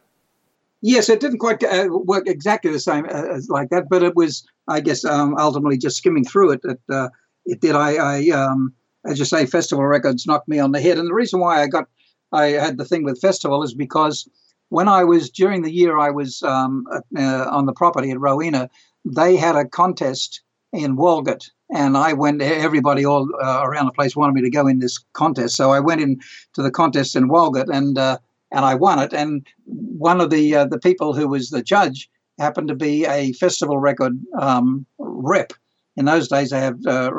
Yes, 0.82 1.10
it 1.10 1.20
didn't 1.20 1.38
quite 1.38 1.64
uh, 1.64 1.88
work 1.90 2.28
exactly 2.28 2.72
the 2.72 2.80
same 2.80 3.06
uh, 3.06 3.28
as 3.36 3.48
like 3.50 3.70
that, 3.70 3.88
but 3.88 4.04
it 4.04 4.16
was, 4.16 4.46
I 4.68 4.82
guess, 4.82 5.06
um, 5.06 5.36
ultimately 5.38 5.78
just 5.78 5.98
skimming 5.98 6.26
through 6.26 6.54
it. 6.54 6.62
It, 6.64 6.80
uh, 6.90 7.10
it 7.46 7.62
did. 7.62 7.76
I, 7.76 7.96
I 7.96 8.30
um, 8.32 8.74
as 9.06 9.20
you 9.20 9.26
say, 9.26 9.46
Festival 9.46 9.86
Records 9.86 10.26
knocked 10.26 10.48
me 10.48 10.60
on 10.60 10.72
the 10.72 10.82
head, 10.82 10.98
and 10.98 11.08
the 11.08 11.14
reason 11.14 11.40
why 11.40 11.62
I 11.62 11.68
got, 11.68 11.88
I 12.32 12.48
had 12.48 12.78
the 12.78 12.86
thing 12.86 13.04
with 13.04 13.22
Festival 13.22 13.62
is 13.64 13.74
because 13.76 14.28
when 14.74 14.88
I 14.88 15.04
was 15.04 15.30
during 15.30 15.62
the 15.62 15.72
year 15.72 16.00
I 16.00 16.10
was 16.10 16.42
um, 16.42 16.88
uh, 17.16 17.46
on 17.52 17.68
the 17.68 17.74
property 17.74 18.10
at 18.10 18.20
Rowena, 18.20 18.72
they 19.06 19.36
had 19.36 19.56
a 19.56 19.66
contest 19.66 20.42
in 20.72 20.98
Walgett, 20.98 21.52
and 21.72 21.96
I 21.96 22.14
went. 22.14 22.42
Everybody 22.42 23.06
all 23.06 23.30
uh, 23.40 23.62
around 23.64 23.86
the 23.86 23.92
place 23.92 24.16
wanted 24.16 24.34
me 24.34 24.42
to 24.42 24.50
go 24.50 24.66
in 24.66 24.80
this 24.80 24.98
contest, 25.14 25.56
so 25.56 25.70
I 25.70 25.80
went 25.80 26.02
in 26.02 26.20
to 26.54 26.64
the 26.64 26.72
contest 26.72 27.16
in 27.16 27.30
Walgett, 27.30 27.70
and 27.72 28.00
uh, 28.00 28.18
and 28.52 28.66
I 28.66 28.74
won 28.74 28.98
it. 28.98 29.14
And 29.14 29.46
one 29.66 30.20
of 30.20 30.32
the 30.32 30.56
uh, 30.56 30.66
the 30.66 30.80
people 30.80 31.14
who 31.14 31.28
was 31.28 31.52
the 31.52 31.62
judge 31.62 32.10
happened 32.40 32.68
to 32.70 32.76
be 32.76 33.06
a 33.06 33.34
festival 33.34 33.78
record 33.78 34.20
um, 34.40 34.88
rep. 34.98 35.54
In 35.98 36.06
those 36.06 36.28
days, 36.28 36.50
they 36.50 36.60
have 36.60 36.80
uh, 36.88 37.12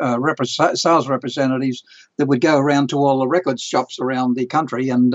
uh, 0.00 0.44
sales 0.74 1.08
representatives 1.10 1.84
that 2.16 2.24
would 2.28 2.40
go 2.40 2.56
around 2.56 2.88
to 2.88 3.04
all 3.04 3.18
the 3.18 3.28
record 3.28 3.60
shops 3.60 3.98
around 4.00 4.36
the 4.36 4.46
country 4.46 4.88
and 4.88 5.14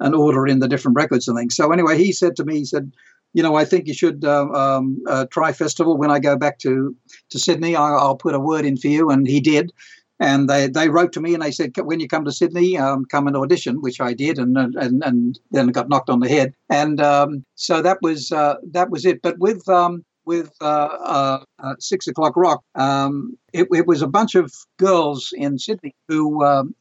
and 0.00 0.14
order 0.14 0.46
in 0.46 0.58
the 0.58 0.68
different 0.68 0.96
records 0.96 1.28
and 1.28 1.36
things. 1.36 1.56
So 1.56 1.72
anyway, 1.72 1.96
he 1.98 2.12
said 2.12 2.36
to 2.36 2.44
me, 2.44 2.58
he 2.58 2.64
said, 2.64 2.92
you 3.32 3.42
know, 3.42 3.56
I 3.56 3.64
think 3.64 3.86
you 3.86 3.94
should 3.94 4.24
uh, 4.24 4.46
um, 4.50 5.02
uh, 5.08 5.26
try 5.30 5.52
festival 5.52 5.96
when 5.96 6.10
I 6.10 6.20
go 6.20 6.36
back 6.36 6.58
to 6.60 6.94
to 7.30 7.38
Sydney. 7.38 7.74
I, 7.74 7.90
will 7.90 8.16
put 8.16 8.34
a 8.34 8.40
word 8.40 8.64
in 8.64 8.76
for 8.76 8.88
you, 8.88 9.10
and 9.10 9.26
he 9.26 9.40
did. 9.40 9.72
And 10.20 10.48
they, 10.48 10.68
they 10.68 10.88
wrote 10.88 11.12
to 11.14 11.20
me 11.20 11.34
and 11.34 11.42
they 11.42 11.50
said, 11.50 11.72
when 11.76 11.98
you 11.98 12.06
come 12.06 12.24
to 12.24 12.30
Sydney, 12.30 12.78
um, 12.78 13.04
come 13.04 13.26
and 13.26 13.36
audition, 13.36 13.82
which 13.82 14.00
I 14.00 14.14
did, 14.14 14.38
and 14.38 14.56
and 14.56 15.02
and 15.02 15.38
then 15.50 15.68
got 15.68 15.88
knocked 15.88 16.08
on 16.08 16.20
the 16.20 16.28
head. 16.28 16.54
And 16.70 17.00
um, 17.00 17.44
so 17.56 17.82
that 17.82 17.98
was 18.00 18.30
uh, 18.30 18.54
that 18.70 18.90
was 18.90 19.04
it. 19.04 19.20
But 19.22 19.38
with 19.40 19.68
um, 19.68 20.04
with 20.26 20.52
uh, 20.60 20.64
uh, 20.64 21.44
uh, 21.58 21.74
Six 21.78 22.06
O'clock 22.06 22.34
Rock. 22.36 22.62
Um, 22.74 23.36
it, 23.52 23.68
it, 23.72 23.86
was 23.86 24.02
a 24.02 24.06
bunch 24.06 24.34
of 24.34 24.52
girls 24.78 25.32
in 25.36 25.58
Sydney 25.58 25.94
who, 26.08 26.44
um, 26.44 26.74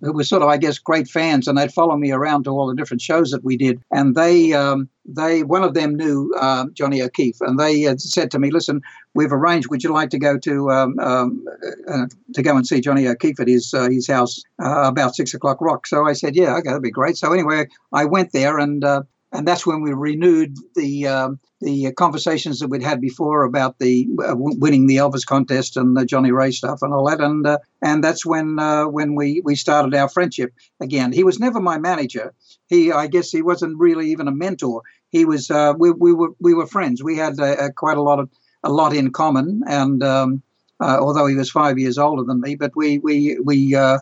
who 0.00 0.12
were 0.12 0.24
sort 0.24 0.42
of, 0.42 0.48
I 0.48 0.56
guess, 0.56 0.78
great 0.78 1.08
fans, 1.08 1.48
and 1.48 1.56
they'd 1.56 1.72
follow 1.72 1.96
me 1.96 2.12
around 2.12 2.44
to 2.44 2.50
all 2.50 2.66
the 2.66 2.74
different 2.74 3.00
shows 3.00 3.30
that 3.30 3.44
we 3.44 3.56
did. 3.56 3.80
And 3.90 4.14
they, 4.14 4.52
um, 4.52 4.88
they, 5.06 5.42
one 5.42 5.64
of 5.64 5.74
them 5.74 5.94
knew 5.94 6.34
uh, 6.38 6.66
Johnny 6.72 7.00
O'Keefe, 7.00 7.40
and 7.40 7.58
they 7.58 7.80
had 7.80 8.00
said 8.00 8.30
to 8.32 8.38
me, 8.38 8.50
"Listen, 8.50 8.82
we've 9.14 9.32
arranged. 9.32 9.70
Would 9.70 9.82
you 9.82 9.92
like 9.92 10.10
to 10.10 10.18
go 10.18 10.38
to 10.38 10.70
um, 10.70 10.96
uh, 11.00 12.06
to 12.34 12.42
go 12.42 12.56
and 12.56 12.66
see 12.66 12.80
Johnny 12.80 13.08
O'Keefe 13.08 13.40
at 13.40 13.48
his 13.48 13.72
uh, 13.72 13.88
his 13.88 14.06
house 14.06 14.42
about 14.58 15.14
Six 15.14 15.32
O'clock 15.32 15.58
Rock?" 15.60 15.86
So 15.86 16.06
I 16.06 16.12
said, 16.12 16.36
"Yeah, 16.36 16.54
okay, 16.56 16.68
that'd 16.68 16.82
be 16.82 16.90
great." 16.90 17.16
So 17.16 17.32
anyway, 17.32 17.66
I 17.92 18.04
went 18.04 18.32
there 18.32 18.58
and 18.58 18.84
and 19.32 19.46
that's 19.46 19.66
when 19.66 19.80
we 19.80 19.92
renewed 19.92 20.56
the 20.74 21.06
um, 21.06 21.40
the 21.60 21.92
conversations 21.92 22.58
that 22.58 22.68
we'd 22.68 22.82
had 22.82 23.00
before 23.00 23.44
about 23.44 23.78
the 23.78 24.08
uh, 24.18 24.34
winning 24.36 24.86
the 24.86 24.96
Elvis 24.96 25.26
contest 25.26 25.76
and 25.76 25.96
the 25.96 26.06
Johnnie 26.06 26.32
Ray 26.32 26.52
stuff 26.52 26.80
and 26.82 26.92
all 26.94 27.08
that, 27.08 27.20
and 27.20 27.46
uh, 27.46 27.58
and 27.82 28.02
that's 28.02 28.24
when 28.24 28.58
uh, 28.58 28.86
when 28.86 29.14
we 29.14 29.42
we 29.44 29.54
started 29.54 29.94
our 29.94 30.08
friendship 30.08 30.52
again. 30.80 31.12
He 31.12 31.22
was 31.22 31.38
never 31.38 31.60
my 31.60 31.78
manager. 31.78 32.32
He, 32.68 32.92
I 32.92 33.08
guess, 33.08 33.30
he 33.30 33.42
wasn't 33.42 33.78
really 33.78 34.10
even 34.10 34.28
a 34.28 34.32
mentor. 34.32 34.82
He 35.10 35.24
was. 35.24 35.50
Uh, 35.50 35.74
we, 35.78 35.90
we 35.90 36.12
were 36.12 36.30
we 36.40 36.54
were 36.54 36.66
friends. 36.66 37.02
We 37.02 37.16
had 37.16 37.36
quite 37.76 37.98
a 37.98 38.02
lot 38.02 38.18
of 38.18 38.30
a 38.64 38.70
lot 38.70 38.94
in 38.94 39.12
common, 39.12 39.62
and 39.66 40.02
um, 40.02 40.42
uh, 40.80 40.98
although 40.98 41.26
he 41.26 41.34
was 41.34 41.50
five 41.50 41.78
years 41.78 41.98
older 41.98 42.24
than 42.24 42.40
me, 42.40 42.54
but 42.54 42.72
we 42.74 42.98
we 42.98 43.38
we. 43.44 43.74
Uh, 43.74 43.98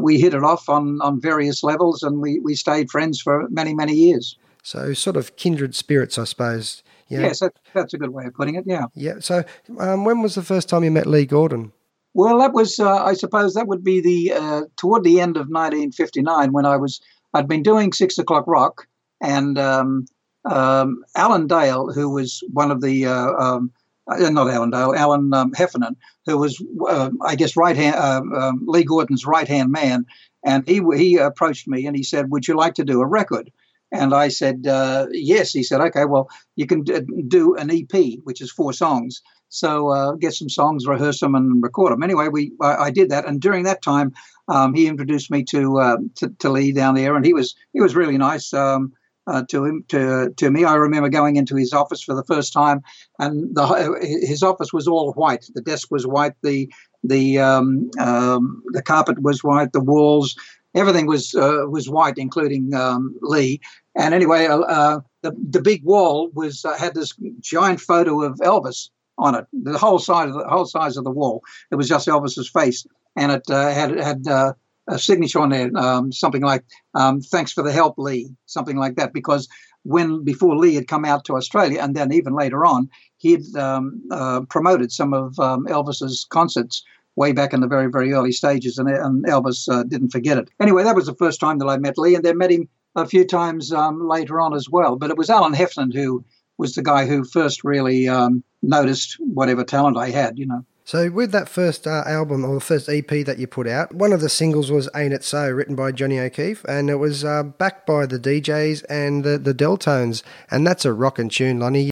we 0.00 0.18
hit 0.18 0.32
it 0.32 0.42
off 0.42 0.66
on, 0.70 0.98
on 1.02 1.20
various 1.20 1.62
levels, 1.62 2.02
and 2.02 2.22
we, 2.22 2.38
we 2.38 2.54
stayed 2.54 2.90
friends 2.90 3.20
for 3.20 3.46
many 3.50 3.74
many 3.74 3.92
years. 3.92 4.34
So 4.62 4.92
sort 4.92 5.16
of 5.16 5.36
kindred 5.36 5.74
spirits, 5.74 6.18
I 6.18 6.24
suppose. 6.24 6.82
Yeah. 7.08 7.20
Yes, 7.20 7.40
that, 7.40 7.54
that's 7.74 7.94
a 7.94 7.98
good 7.98 8.10
way 8.10 8.26
of 8.26 8.34
putting 8.34 8.54
it. 8.54 8.64
Yeah. 8.66 8.86
Yeah. 8.94 9.20
So 9.20 9.44
um, 9.78 10.04
when 10.04 10.20
was 10.20 10.34
the 10.34 10.42
first 10.42 10.68
time 10.68 10.84
you 10.84 10.90
met 10.90 11.06
Lee 11.06 11.26
Gordon? 11.26 11.72
Well, 12.14 12.38
that 12.38 12.52
was, 12.52 12.78
uh, 12.80 13.04
I 13.04 13.14
suppose, 13.14 13.54
that 13.54 13.68
would 13.68 13.84
be 13.84 14.00
the 14.00 14.32
uh, 14.34 14.62
toward 14.76 15.04
the 15.04 15.20
end 15.20 15.36
of 15.36 15.48
1959 15.48 16.52
when 16.52 16.66
I 16.66 16.76
was 16.76 17.00
I'd 17.34 17.48
been 17.48 17.62
doing 17.62 17.92
Six 17.92 18.18
O'clock 18.18 18.44
Rock, 18.46 18.86
and 19.22 19.58
um, 19.58 20.06
um, 20.44 21.04
Alan 21.14 21.46
Dale, 21.46 21.92
who 21.92 22.10
was 22.10 22.42
one 22.52 22.70
of 22.70 22.80
the 22.80 23.06
uh, 23.06 23.32
um, 23.32 23.70
uh, 24.10 24.30
not 24.30 24.48
Alan 24.48 24.70
Dale, 24.70 24.94
Alan 24.94 25.32
um, 25.34 25.52
Heffernan, 25.52 25.96
who 26.26 26.38
was, 26.38 26.62
uh, 26.88 27.10
I 27.24 27.36
guess, 27.36 27.56
right 27.56 27.76
hand 27.76 27.96
um, 27.96 28.32
um, 28.32 28.62
Lee 28.66 28.84
Gordon's 28.84 29.26
right 29.26 29.46
hand 29.46 29.70
man, 29.70 30.06
and 30.44 30.66
he 30.66 30.82
he 30.96 31.16
approached 31.16 31.68
me 31.68 31.86
and 31.86 31.94
he 31.94 32.02
said, 32.02 32.30
"Would 32.30 32.48
you 32.48 32.56
like 32.56 32.74
to 32.74 32.84
do 32.84 33.00
a 33.00 33.06
record?" 33.06 33.50
And 33.90 34.14
I 34.14 34.28
said, 34.28 34.66
uh, 34.66 35.06
yes. 35.12 35.52
He 35.52 35.62
said, 35.62 35.80
okay, 35.80 36.04
well, 36.04 36.28
you 36.56 36.66
can 36.66 36.84
do 36.84 37.54
an 37.56 37.70
EP, 37.70 38.18
which 38.24 38.40
is 38.40 38.52
four 38.52 38.72
songs. 38.72 39.22
So 39.48 39.88
uh, 39.88 40.12
get 40.12 40.34
some 40.34 40.50
songs, 40.50 40.86
rehearse 40.86 41.20
them, 41.20 41.34
and 41.34 41.62
record 41.62 41.92
them. 41.92 42.02
Anyway, 42.02 42.28
we 42.28 42.52
I, 42.60 42.74
I 42.74 42.90
did 42.90 43.10
that, 43.10 43.26
and 43.26 43.40
during 43.40 43.64
that 43.64 43.80
time, 43.80 44.12
um, 44.46 44.74
he 44.74 44.86
introduced 44.86 45.30
me 45.30 45.42
to, 45.44 45.78
uh, 45.78 45.96
to, 46.16 46.28
to 46.40 46.50
Lee 46.50 46.72
down 46.72 46.94
there, 46.94 47.16
and 47.16 47.24
he 47.24 47.32
was 47.32 47.54
he 47.72 47.80
was 47.80 47.96
really 47.96 48.18
nice. 48.18 48.52
Um, 48.52 48.92
uh, 49.28 49.42
to 49.50 49.64
him 49.64 49.84
to 49.88 50.32
to 50.38 50.50
me. 50.50 50.64
I 50.64 50.76
remember 50.76 51.10
going 51.10 51.36
into 51.36 51.54
his 51.54 51.74
office 51.74 52.02
for 52.02 52.14
the 52.14 52.24
first 52.24 52.52
time, 52.52 52.80
and 53.18 53.54
the 53.54 53.98
his 54.26 54.42
office 54.42 54.72
was 54.72 54.88
all 54.88 55.12
white. 55.12 55.44
The 55.54 55.60
desk 55.60 55.88
was 55.90 56.06
white. 56.06 56.32
The 56.42 56.72
the 57.04 57.38
um, 57.38 57.90
um, 57.98 58.62
the 58.72 58.82
carpet 58.82 59.20
was 59.20 59.44
white. 59.44 59.72
The 59.72 59.84
walls 59.84 60.34
everything 60.74 61.06
was 61.06 61.34
uh, 61.34 61.64
was 61.68 61.88
white, 61.88 62.18
including 62.18 62.74
um, 62.74 63.14
Lee. 63.20 63.60
And 63.96 64.14
anyway, 64.14 64.46
uh, 64.46 64.60
uh, 64.60 65.00
the 65.22 65.32
the 65.50 65.62
big 65.62 65.84
wall 65.84 66.30
was 66.34 66.64
uh, 66.64 66.76
had 66.76 66.94
this 66.94 67.14
giant 67.40 67.80
photo 67.80 68.22
of 68.22 68.38
Elvis 68.40 68.90
on 69.16 69.34
it. 69.34 69.46
The 69.52 69.78
whole 69.78 69.98
side 69.98 70.28
of 70.28 70.34
the 70.34 70.48
whole 70.48 70.66
size 70.66 70.96
of 70.96 71.04
the 71.04 71.10
wall. 71.10 71.42
It 71.70 71.76
was 71.76 71.88
just 71.88 72.08
Elvis's 72.08 72.48
face, 72.48 72.86
and 73.16 73.32
it 73.32 73.42
uh, 73.50 73.72
had 73.72 73.98
had 73.98 74.26
uh, 74.28 74.52
a 74.88 74.98
signature 74.98 75.40
on 75.40 75.50
there, 75.50 75.70
um, 75.76 76.12
something 76.12 76.42
like 76.42 76.64
um, 76.94 77.20
"Thanks 77.20 77.52
for 77.52 77.62
the 77.62 77.72
help, 77.72 77.98
Lee," 77.98 78.30
something 78.46 78.76
like 78.76 78.96
that. 78.96 79.12
Because 79.12 79.48
when 79.84 80.22
before 80.22 80.56
Lee 80.56 80.74
had 80.74 80.88
come 80.88 81.04
out 81.04 81.24
to 81.24 81.36
Australia, 81.36 81.80
and 81.80 81.96
then 81.96 82.12
even 82.12 82.34
later 82.34 82.66
on, 82.66 82.88
he 83.16 83.32
had 83.32 83.56
um, 83.56 84.46
promoted 84.48 84.92
some 84.92 85.14
of 85.14 85.38
um, 85.38 85.66
Elvis's 85.66 86.26
concerts 86.30 86.84
way 87.18 87.32
back 87.32 87.52
in 87.52 87.60
the 87.60 87.66
very, 87.66 87.90
very 87.90 88.12
early 88.12 88.32
stages, 88.32 88.78
and, 88.78 88.88
and 88.88 89.26
Elvis 89.26 89.68
uh, 89.68 89.82
didn't 89.82 90.10
forget 90.10 90.38
it. 90.38 90.48
Anyway, 90.60 90.84
that 90.84 90.94
was 90.94 91.06
the 91.06 91.14
first 91.14 91.40
time 91.40 91.58
that 91.58 91.66
I 91.66 91.76
met 91.76 91.98
Lee, 91.98 92.14
and 92.14 92.24
then 92.24 92.38
met 92.38 92.52
him 92.52 92.68
a 92.94 93.06
few 93.06 93.26
times 93.26 93.72
um, 93.72 94.08
later 94.08 94.40
on 94.40 94.54
as 94.54 94.68
well. 94.70 94.96
But 94.96 95.10
it 95.10 95.18
was 95.18 95.28
Alan 95.28 95.52
Heffernan 95.52 95.90
who 95.90 96.24
was 96.56 96.74
the 96.74 96.82
guy 96.82 97.06
who 97.06 97.24
first 97.24 97.64
really 97.64 98.08
um, 98.08 98.42
noticed 98.62 99.16
whatever 99.18 99.64
talent 99.64 99.96
I 99.96 100.10
had, 100.10 100.38
you 100.38 100.46
know. 100.46 100.64
So, 100.84 101.10
with 101.10 101.32
that 101.32 101.50
first 101.50 101.86
uh, 101.86 102.04
album 102.06 102.44
or 102.44 102.54
the 102.54 102.60
first 102.60 102.88
EP 102.88 103.08
that 103.26 103.38
you 103.38 103.46
put 103.46 103.66
out, 103.66 103.94
one 103.94 104.12
of 104.12 104.22
the 104.22 104.30
singles 104.30 104.70
was 104.70 104.88
Ain't 104.96 105.12
It 105.12 105.22
So, 105.22 105.50
written 105.50 105.74
by 105.74 105.92
Johnny 105.92 106.18
O'Keefe, 106.18 106.64
and 106.64 106.88
it 106.88 106.96
was 106.96 107.24
uh, 107.24 107.42
backed 107.42 107.86
by 107.86 108.06
the 108.06 108.18
Dee 108.18 108.40
Jays 108.40 108.84
and 108.84 109.22
the, 109.22 109.36
the 109.38 109.52
Delltones. 109.52 110.22
And 110.50 110.66
that's 110.66 110.86
a 110.86 110.92
rockin' 110.94 111.28
tune, 111.28 111.58
Lonnie. 111.60 111.90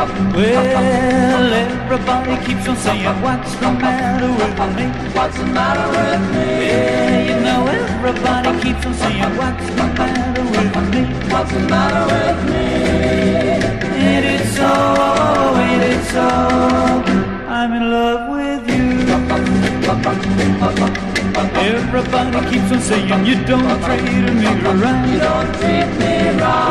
Well, 0.00 1.52
everybody 1.52 2.46
keeps 2.46 2.66
on 2.66 2.76
saying, 2.76 3.20
What's 3.20 3.54
the 3.56 3.70
matter 3.70 4.30
with 4.30 4.58
me? 4.74 4.86
What's 5.12 5.36
the 5.36 5.44
matter 5.44 5.88
with 5.90 6.22
me? 6.32 6.66
Yeah, 6.66 7.28
you 7.28 7.36
know, 7.44 7.66
everybody 7.66 8.62
keeps 8.62 8.86
on 8.86 8.94
saying, 8.94 9.36
What's 9.36 9.66
the 9.68 9.86
matter 9.98 10.42
with 10.42 10.74
me? 10.94 11.02
What's 11.30 11.52
the 11.52 11.60
matter 11.68 12.04
with 12.14 12.40
me? 12.48 12.80
It 14.24 14.46
so? 14.54 14.72
Ain't 15.56 15.82
it 15.82 16.04
so? 16.12 16.28
I'm 17.46 17.72
in 17.74 17.90
love 17.90 18.30
with 18.30 18.70
you. 18.70 18.80
Everybody 21.36 22.50
keeps 22.50 22.70
on 22.70 22.74
on 22.74 22.80
saying 22.80 23.26
you 23.26 23.44
don't 23.44 23.82
treat 23.84 24.02
me 24.02 24.46
right. 24.46 25.12
You 25.12 25.18
don't 25.20 25.54
treat 25.54 25.90
me 25.98 26.30
right. 26.40 26.68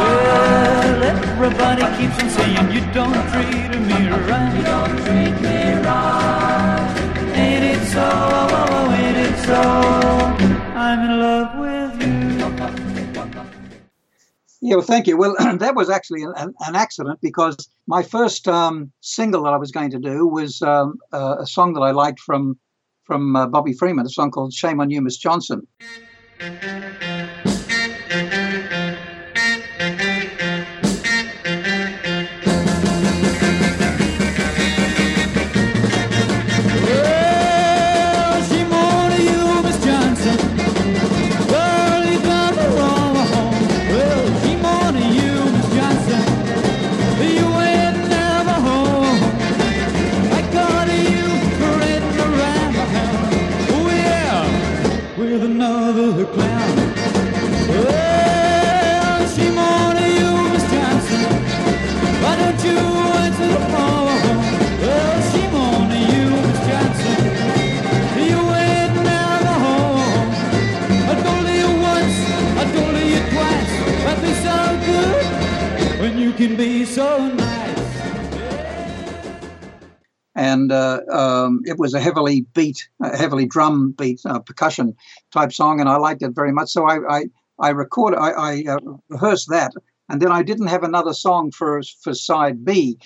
Well, 0.90 1.04
everybody 1.04 1.84
keeps 1.98 2.22
on 2.22 2.30
saying 2.30 2.72
you 2.72 2.82
don't 2.92 3.14
treat 3.32 3.72
me 3.88 4.10
right. 4.10 4.58
You 4.58 4.64
don't 4.64 4.98
treat 5.06 5.36
me 5.42 5.74
right. 5.86 6.94
Ain't 7.36 7.64
it 7.64 7.86
so? 7.88 8.04
Oh, 8.04 8.92
ain't 8.92 9.18
it 9.18 9.38
so? 9.46 9.62
I'm 10.76 11.10
in 11.10 11.20
love 11.20 11.60
with 11.60 12.02
you. 12.02 12.20
Yeah, 14.62 14.76
well, 14.76 14.86
thank 14.86 15.08
you. 15.08 15.16
Well, 15.16 15.36
that 15.60 15.76
was 15.76 15.90
actually 15.90 16.24
an, 16.24 16.54
an 16.60 16.76
accident 16.76 17.20
because 17.22 17.56
my 17.88 18.04
first 18.04 18.48
um, 18.48 18.92
single 19.00 19.44
that 19.44 19.54
I 19.54 19.58
was 19.58 19.72
going 19.72 19.92
to 19.92 20.00
do 20.00 20.28
was 20.28 20.62
um, 20.62 20.98
uh, 21.14 21.38
a 21.40 21.48
song 21.48 21.74
that 21.76 21.82
I 21.82 21.92
liked 21.92 22.20
from 22.20 22.60
from 23.10 23.36
uh, 23.36 23.48
Bobby 23.48 23.74
Freeman, 23.74 24.06
a 24.06 24.10
song 24.10 24.30
called 24.30 24.54
"Shame 24.54 24.80
on 24.80 24.92
You, 24.92 25.02
Miss 25.02 25.18
Johnson." 25.18 25.68
Be 76.60 76.84
so 76.84 77.26
nice. 77.26 77.80
and 80.36 80.74
uh, 80.74 81.00
um, 81.10 81.62
it 81.64 81.80
was 81.80 81.94
a 81.94 82.02
heavily 82.02 82.42
beat, 82.54 82.90
uh, 83.02 83.16
heavily 83.16 83.46
drum 83.46 83.92
beat, 83.92 84.20
uh, 84.26 84.40
percussion 84.40 84.94
type 85.32 85.54
song, 85.54 85.80
and 85.80 85.88
I 85.88 85.96
liked 85.96 86.22
it 86.22 86.32
very 86.36 86.52
much. 86.52 86.70
So 86.70 86.84
I 86.86 86.98
I, 87.10 87.24
I 87.60 87.70
recorded, 87.70 88.18
I, 88.20 88.32
I 88.32 88.64
uh, 88.68 88.78
rehearsed 89.08 89.48
that, 89.52 89.72
and 90.10 90.22
then 90.22 90.34
I 90.34 90.44
didn't 90.44 90.68
have 90.68 90.84
another 90.84 91.14
song 91.14 91.52
for 91.52 91.82
for 92.02 92.14
side 92.14 92.66
B. 92.66 92.98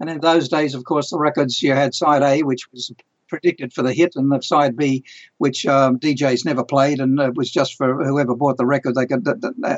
And 0.00 0.08
in 0.08 0.20
those 0.20 0.48
days, 0.48 0.74
of 0.74 0.84
course, 0.84 1.10
the 1.10 1.18
records 1.18 1.62
you 1.62 1.74
had 1.74 1.94
side 1.94 2.22
A, 2.22 2.42
which 2.44 2.72
was 2.72 2.90
predicted 3.28 3.74
for 3.74 3.82
the 3.82 3.92
hit, 3.92 4.16
and 4.16 4.32
the 4.32 4.40
side 4.40 4.74
B, 4.74 5.04
which 5.36 5.66
um, 5.66 5.98
DJs 5.98 6.46
never 6.46 6.64
played, 6.64 6.98
and 6.98 7.20
it 7.20 7.34
was 7.34 7.50
just 7.50 7.76
for 7.76 8.04
whoever 8.04 8.34
bought 8.34 8.56
the 8.56 8.64
record. 8.66 8.94
They 8.94 9.06
could, 9.06 9.26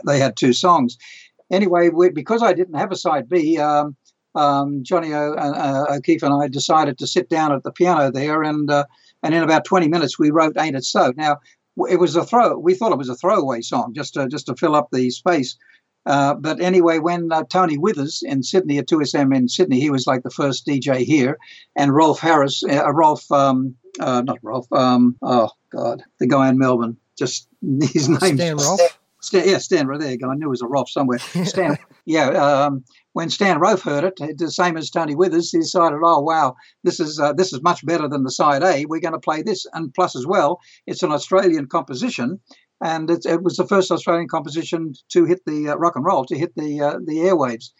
they 0.07 0.19
had 0.21 0.37
two 0.37 0.53
songs. 0.53 0.99
Anyway, 1.55 1.89
we, 1.89 2.11
because 2.11 2.43
I 2.43 2.53
didn't 2.53 2.75
have 2.75 2.93
a 2.93 2.97
side 2.97 3.29
B. 3.29 3.59
Um, 3.59 3.97
um, 4.35 4.83
Johnny 4.83 5.15
o, 5.15 5.35
uh, 5.35 5.87
O'Keefe 5.91 6.25
and 6.25 6.43
I 6.43 6.49
decided 6.49 6.99
to 6.99 7.07
sit 7.07 7.29
down 7.29 7.53
at 7.53 7.63
the 7.63 7.71
piano 7.71 8.11
there, 8.11 8.43
and 8.43 8.71
uh, 8.71 8.85
and 9.23 9.35
in 9.35 9.43
about 9.43 9.65
20 9.65 9.89
minutes 9.89 10.19
we 10.19 10.31
wrote 10.31 10.57
"Ain't 10.59 10.77
It 10.77 10.85
So." 10.85 11.13
Now 11.17 11.39
it 11.89 12.01
was 12.01 12.17
a 12.17 12.25
throw. 12.25 12.59
We 12.59 12.75
thought 12.75 12.93
it 12.93 12.99
was 12.99 13.09
a 13.09 13.15
throwaway 13.15 13.61
song, 13.61 13.95
just 13.95 14.15
to 14.15 14.29
just 14.29 14.47
to 14.47 14.57
fill 14.57 14.75
up 14.75 14.89
the 14.91 15.11
space. 15.11 15.57
Uh, 16.07 16.35
but 16.35 16.61
anyway, 16.61 16.99
when 16.99 17.33
uh, 17.33 17.45
Tony 17.49 17.79
Withers 17.79 18.23
in 18.27 18.43
Sydney 18.43 18.77
at 18.77 18.89
2SM 18.89 19.35
in 19.35 19.49
Sydney, 19.49 19.81
he 19.81 19.89
was 19.89 20.07
like 20.07 20.23
the 20.23 20.31
first 20.31 20.67
DJ 20.67 20.99
here, 20.99 21.39
and 21.77 21.95
Rolf 21.95 22.21
Harris, 22.21 22.63
uh, 22.69 22.93
Rolf, 22.93 23.31
um, 23.33 23.75
uh, 24.01 24.21
not 24.21 24.39
Rolf, 24.43 24.71
um, 24.73 25.17
oh 25.23 25.51
God, 25.71 26.03
the 26.19 26.27
guy 26.27 26.49
in 26.51 26.59
Melbourne, 26.59 26.99
just 27.17 27.49
his 27.63 28.09
name. 28.09 28.37
Stan 28.37 28.59
Rofe. 28.59 28.97
Stan, 29.25 29.49
yeah, 29.49 29.59
Stan, 29.59 29.87
right 29.87 29.99
there 29.99 30.11
you 30.11 30.19
go. 30.19 30.31
I 30.31 30.35
knew 30.35 30.47
it 30.47 30.51
was 30.51 30.61
a 30.61 30.67
Rolf 30.67 30.91
somewhere. 30.91 31.19
Stan, 31.19 31.79
yeah. 32.05 32.29
Um, 32.29 32.85
when 33.15 33.31
Stan 33.31 33.59
Rofe 33.59 33.83
heard 33.83 34.05
it, 34.05 34.39
the 34.39 34.51
same 34.51 34.77
as 34.77 34.91
Tony 34.91 35.15
Withers, 35.15 35.51
he 35.51 35.59
decided, 35.59 36.01
"Oh 36.03 36.21
wow, 36.21 36.57
this 36.83 37.01
is 37.01 37.19
uh, 37.19 37.33
this 37.33 37.53
is 37.53 37.63
much 37.63 37.87
better 37.87 38.07
than 38.07 38.25
the 38.25 38.31
side 38.31 38.63
A. 38.63 38.85
We're 38.85 39.01
going 39.01 39.15
to 39.15 39.19
play 39.19 39.43
this." 39.43 39.67
And 39.73 39.95
plus, 39.95 40.15
as 40.15 40.27
well, 40.27 40.61
it's 40.87 41.03
an 41.03 41.11
Australian 41.11 41.69
composition, 41.69 42.39
and 42.83 43.11
it, 43.11 43.25
it 43.25 43.43
was 43.43 43.57
the 43.57 43.67
first 43.67 43.91
Australian 43.91 44.29
composition 44.29 44.95
to 45.09 45.25
hit 45.25 45.41
the 45.47 45.71
uh, 45.71 45.77
rock 45.77 45.97
and 45.97 46.05
roll 46.05 46.27
to 46.27 46.37
hit 46.37 46.55
the 46.57 46.81
uh, 46.81 46.99
the 47.05 47.19
airwaves. 47.19 47.71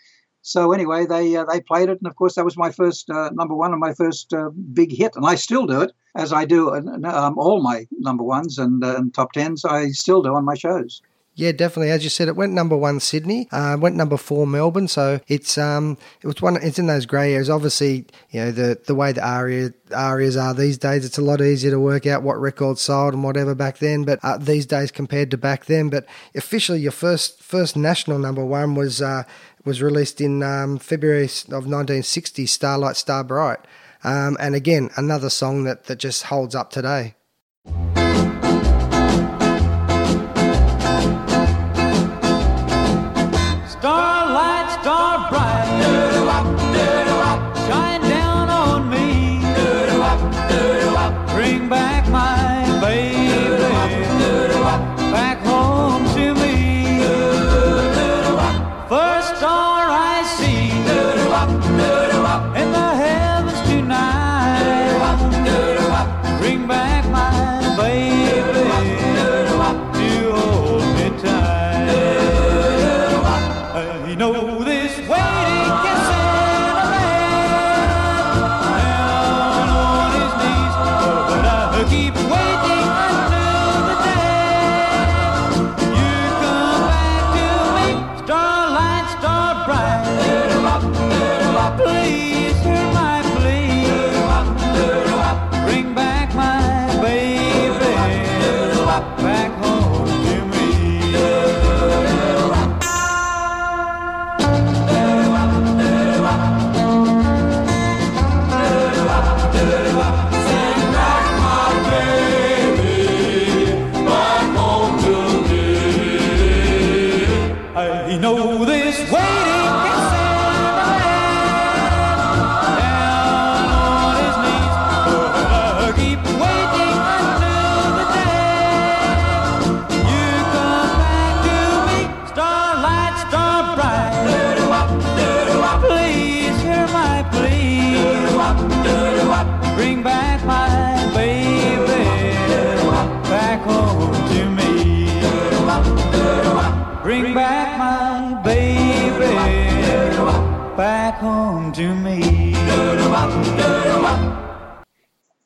So 0.41 0.73
anyway, 0.73 1.05
they 1.05 1.37
uh, 1.37 1.45
they 1.45 1.61
played 1.61 1.91
it, 1.91 1.99
and 2.01 2.07
of 2.07 2.17
course, 2.17 2.37
that 2.37 2.45
was 2.45 2.57
my 2.57 2.71
first 2.71 3.11
uh, 3.11 3.31
number 3.35 3.55
one 3.55 3.73
and 3.73 3.81
my 3.81 3.93
first 3.93 4.33
uh, 4.33 4.51
big 4.73 4.93
hit, 4.93 5.17
and 5.17 5.27
I 5.27 5.35
still 5.35 5.67
do 5.67 5.83
it 5.83 5.93
as 6.17 6.33
I 6.33 6.45
do 6.45 6.71
um, 6.75 7.39
all 7.39 7.63
my 7.63 7.87
number 7.93 8.23
ones 8.23 8.57
and, 8.57 8.83
and 8.83 9.13
top 9.13 9.33
tens. 9.33 9.65
I 9.65 9.89
still 9.89 10.23
do 10.23 10.35
on 10.35 10.45
my 10.45 10.55
shows. 10.55 11.03
Yeah, 11.37 11.51
definitely. 11.51 11.91
As 11.91 12.05
you 12.05 12.11
said, 12.11 12.29
it 12.29 12.37
went 12.37 12.53
number 12.53 12.77
one 12.77 13.01
Sydney, 13.01 13.49
uh, 13.51 13.77
went 13.81 13.97
number 13.97 14.17
four 14.17 14.47
Melbourne. 14.47 14.87
So 14.87 15.21
it's 15.27 15.59
um 15.59 15.99
it 16.23 16.29
was 16.29 16.41
one. 16.41 16.57
It's 16.63 16.79
in 16.79 16.87
those 16.87 17.07
grey 17.07 17.33
areas. 17.33 17.51
Obviously, 17.51 18.07
you 18.31 18.41
know 18.41 18.53
the 18.53 18.81
the 18.87 18.95
way 18.95 19.11
the 19.13 19.21
ARIAs 19.21 20.37
are 20.37 20.55
these 20.55 20.79
days. 20.79 21.05
It's 21.05 21.19
a 21.19 21.23
lot 21.23 21.41
easier 21.41 21.73
to 21.73 21.81
work 21.81 22.07
out 22.07 22.23
what 22.23 22.41
records 22.41 22.83
sold 22.83 23.15
and 23.15 23.25
whatever 23.25 23.55
back 23.55 23.79
then. 23.79 24.05
But 24.05 24.21
uh, 24.23 24.39
these 24.39 24.65
days 24.65 24.93
compared 24.93 25.33
to 25.33 25.37
back 25.37 25.65
then. 25.65 25.91
But 25.91 26.07
officially, 26.37 26.81
your 26.81 26.93
first 26.93 27.43
first 27.43 27.77
national 27.77 28.21
number 28.21 28.45
one 28.45 28.77
was 28.77 29.03
uh, 29.03 29.25
was 29.65 29.83
released 29.83 30.21
in 30.21 30.43
um, 30.45 30.79
February 30.79 31.25
of 31.25 31.67
1960. 31.67 32.47
Starlight, 32.47 32.97
Star 32.97 33.25
Bright. 33.25 33.59
Um, 34.05 34.37
and 34.39 34.55
again, 34.55 34.91
another 34.97 35.31
song 35.31 35.65
that 35.65 35.85
that 35.85 35.99
just 35.99 36.25
holds 36.25 36.55
up 36.55 36.71
today. 36.71 37.17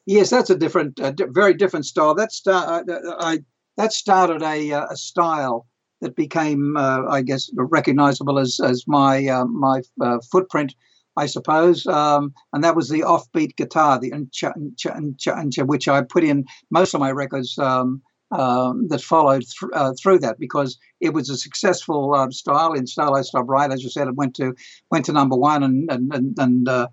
Yes, 0.08 0.30
that's 0.30 0.48
a 0.48 0.56
different, 0.56 0.98
uh, 1.00 1.12
very 1.28 1.52
different 1.52 1.84
style. 1.84 2.14
That 2.14 2.32
start, 2.32 2.88
uh, 2.88 3.16
I 3.20 3.40
that 3.76 3.92
started 3.92 4.42
a, 4.42 4.72
uh, 4.72 4.86
a 4.90 4.96
style 4.96 5.66
that 6.00 6.16
became, 6.16 6.78
uh, 6.78 7.02
I 7.10 7.20
guess, 7.20 7.50
recognizable 7.54 8.38
as 8.38 8.58
as 8.58 8.84
my 8.86 9.26
uh, 9.28 9.44
my 9.44 9.82
uh, 10.00 10.18
footprint, 10.32 10.74
I 11.18 11.26
suppose. 11.26 11.86
Um, 11.86 12.32
and 12.54 12.64
that 12.64 12.74
was 12.74 12.88
the 12.88 13.00
offbeat 13.02 13.56
guitar, 13.56 14.00
the 14.00 14.12
uncha, 14.12 14.54
uncha, 14.56 14.96
uncha, 14.98 15.36
uncha, 15.36 15.66
which 15.66 15.88
I 15.88 16.00
put 16.00 16.24
in 16.24 16.46
most 16.70 16.94
of 16.94 17.00
my 17.00 17.10
records 17.12 17.58
um, 17.58 18.00
um, 18.30 18.88
that 18.88 19.02
followed 19.02 19.44
thr 19.60 19.66
uh, 19.74 19.92
through 20.02 20.20
that 20.20 20.38
because 20.40 20.78
it 21.02 21.12
was 21.12 21.28
a 21.28 21.36
successful 21.36 22.14
um, 22.14 22.32
style 22.32 22.72
in 22.72 22.86
Starlight 22.86 23.26
Star 23.26 23.44
Bright. 23.44 23.72
As 23.72 23.82
you 23.82 23.90
said, 23.90 24.08
it 24.08 24.14
went 24.16 24.34
to 24.36 24.54
went 24.90 25.04
to 25.04 25.12
number 25.12 25.36
one, 25.36 25.62
and 25.62 25.90
and 25.92 26.10
and, 26.14 26.34
and 26.38 26.88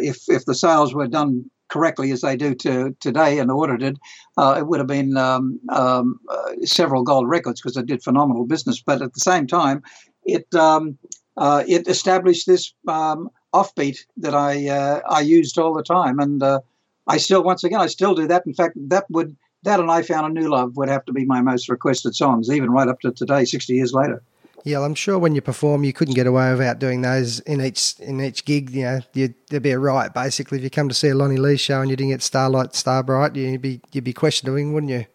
if 0.00 0.18
if 0.28 0.44
the 0.44 0.54
sales 0.54 0.94
were 0.94 1.08
done 1.08 1.50
correctly 1.72 2.12
as 2.12 2.20
they 2.20 2.36
do 2.36 2.54
to 2.54 2.94
today 3.00 3.38
and 3.38 3.50
audited, 3.50 3.98
uh, 4.36 4.56
it 4.58 4.66
would 4.66 4.78
have 4.78 4.86
been 4.98 5.16
um, 5.16 5.58
um, 5.70 6.20
uh, 6.28 6.52
several 6.64 7.02
gold 7.02 7.28
records 7.28 7.60
because 7.60 7.76
it 7.76 7.86
did 7.86 8.02
phenomenal 8.02 8.44
business. 8.44 8.82
But 8.84 9.00
at 9.00 9.14
the 9.14 9.20
same 9.20 9.46
time, 9.46 9.82
it 10.24 10.46
um, 10.54 10.98
uh, 11.36 11.64
it 11.66 11.88
established 11.88 12.46
this 12.46 12.74
um, 12.86 13.30
offbeat 13.54 13.98
that 14.18 14.34
I 14.34 14.68
uh, 14.68 15.00
I 15.08 15.20
used 15.20 15.58
all 15.58 15.74
the 15.74 15.82
time, 15.82 16.18
and 16.18 16.42
uh, 16.42 16.60
I 17.06 17.16
still 17.16 17.42
once 17.42 17.64
again 17.64 17.80
I 17.80 17.86
still 17.88 18.14
do 18.14 18.28
that. 18.28 18.46
In 18.46 18.54
fact, 18.54 18.76
that 18.88 19.06
would 19.08 19.34
that 19.62 19.80
and 19.80 19.90
I 19.90 20.02
found 20.02 20.26
a 20.26 20.40
new 20.40 20.48
love 20.48 20.76
would 20.76 20.90
have 20.90 21.04
to 21.06 21.12
be 21.12 21.24
my 21.24 21.40
most 21.40 21.68
requested 21.68 22.14
songs, 22.14 22.50
even 22.50 22.70
right 22.70 22.88
up 22.88 23.00
to 23.00 23.12
today, 23.12 23.44
sixty 23.46 23.74
years 23.74 23.94
later. 23.94 24.22
Yeah, 24.64 24.80
I'm 24.80 24.94
sure 24.94 25.18
when 25.18 25.34
you 25.34 25.40
perform, 25.40 25.82
you 25.82 25.92
couldn't 25.92 26.14
get 26.14 26.26
away 26.26 26.52
without 26.52 26.78
doing 26.78 27.02
those 27.02 27.40
in 27.40 27.60
each 27.60 27.98
in 27.98 28.20
each 28.20 28.44
gig. 28.44 28.70
You 28.70 28.84
know, 28.84 29.00
you'd, 29.12 29.34
there'd 29.50 29.62
be 29.62 29.70
a 29.70 29.78
riot 29.78 30.14
basically. 30.14 30.58
If 30.58 30.64
you 30.64 30.70
come 30.70 30.88
to 30.88 30.94
see 30.94 31.08
a 31.08 31.14
Lonnie 31.14 31.36
Lee 31.36 31.56
show 31.56 31.80
and 31.80 31.90
you 31.90 31.96
didn't 31.96 32.10
get 32.10 32.22
Starlight 32.22 32.74
Starbright, 32.74 33.34
you'd 33.34 33.60
be 33.60 33.80
you'd 33.92 34.04
be 34.04 34.12
questioning, 34.12 34.72
wouldn't 34.72 34.92
you? 34.92 35.06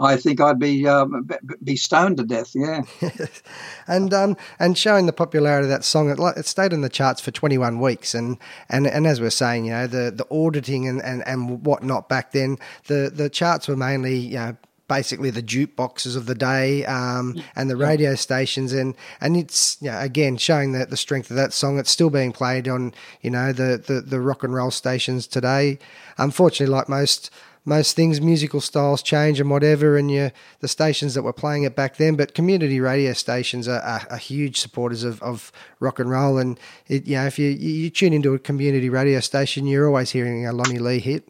I 0.00 0.16
think 0.16 0.40
I'd 0.40 0.58
be 0.58 0.86
um, 0.86 1.28
be 1.62 1.76
stoned 1.76 2.18
to 2.18 2.24
death. 2.24 2.52
Yeah. 2.54 2.82
and 3.88 4.14
um, 4.14 4.36
and 4.58 4.78
showing 4.78 5.06
the 5.06 5.12
popularity 5.12 5.64
of 5.64 5.70
that 5.70 5.84
song, 5.84 6.08
it, 6.08 6.18
it 6.36 6.46
stayed 6.46 6.72
in 6.72 6.82
the 6.82 6.88
charts 6.88 7.20
for 7.20 7.30
21 7.30 7.80
weeks. 7.80 8.14
And 8.14 8.38
and, 8.68 8.86
and 8.86 9.06
as 9.06 9.20
we're 9.20 9.30
saying, 9.30 9.64
you 9.64 9.72
know, 9.72 9.86
the, 9.86 10.12
the 10.12 10.26
auditing 10.30 10.86
and, 10.86 11.02
and, 11.02 11.26
and 11.26 11.64
whatnot 11.64 12.08
back 12.08 12.32
then, 12.32 12.58
the, 12.86 13.10
the 13.12 13.28
charts 13.28 13.66
were 13.66 13.76
mainly, 13.76 14.18
you 14.18 14.36
know, 14.36 14.56
basically 14.88 15.30
the 15.30 15.42
jukeboxes 15.42 16.16
of 16.16 16.26
the 16.26 16.34
day 16.34 16.84
um, 16.86 17.40
and 17.54 17.70
the 17.70 17.76
radio 17.76 18.14
stations. 18.14 18.72
And 18.72 18.94
and 19.20 19.36
it's 19.36 19.76
you 19.80 19.90
know, 19.90 19.98
again 20.00 20.36
showing 20.36 20.72
the, 20.72 20.86
the 20.86 20.96
strength 20.96 21.30
of 21.30 21.36
that 21.36 21.52
song 21.52 21.78
it's 21.78 21.90
still 21.90 22.10
being 22.10 22.32
played 22.32 22.66
on 22.66 22.92
you 23.20 23.30
know 23.30 23.52
the, 23.52 23.82
the 23.86 24.00
the 24.00 24.20
rock 24.20 24.42
and 24.42 24.54
roll 24.54 24.70
stations 24.70 25.26
today. 25.26 25.78
Unfortunately 26.16 26.74
like 26.74 26.88
most 26.88 27.30
most 27.64 27.94
things 27.94 28.20
musical 28.20 28.62
styles 28.62 29.02
change 29.02 29.38
and 29.38 29.50
whatever 29.50 29.98
and 29.98 30.10
you 30.10 30.30
the 30.60 30.68
stations 30.68 31.12
that 31.14 31.22
were 31.22 31.34
playing 31.34 31.64
it 31.64 31.76
back 31.76 31.96
then 31.96 32.16
but 32.16 32.32
community 32.32 32.80
radio 32.80 33.12
stations 33.12 33.68
are, 33.68 33.80
are, 33.80 34.06
are 34.10 34.16
huge 34.16 34.58
supporters 34.58 35.04
of, 35.04 35.22
of 35.22 35.52
rock 35.78 35.98
and 35.98 36.10
roll. 36.10 36.38
And 36.38 36.58
it, 36.86 37.06
you 37.06 37.16
know 37.16 37.26
if 37.26 37.38
you 37.38 37.50
you 37.50 37.90
tune 37.90 38.14
into 38.14 38.32
a 38.34 38.38
community 38.38 38.88
radio 38.88 39.20
station 39.20 39.66
you're 39.66 39.86
always 39.86 40.10
hearing 40.10 40.46
a 40.46 40.52
Lonnie 40.52 40.78
Lee 40.78 40.98
hit 40.98 41.28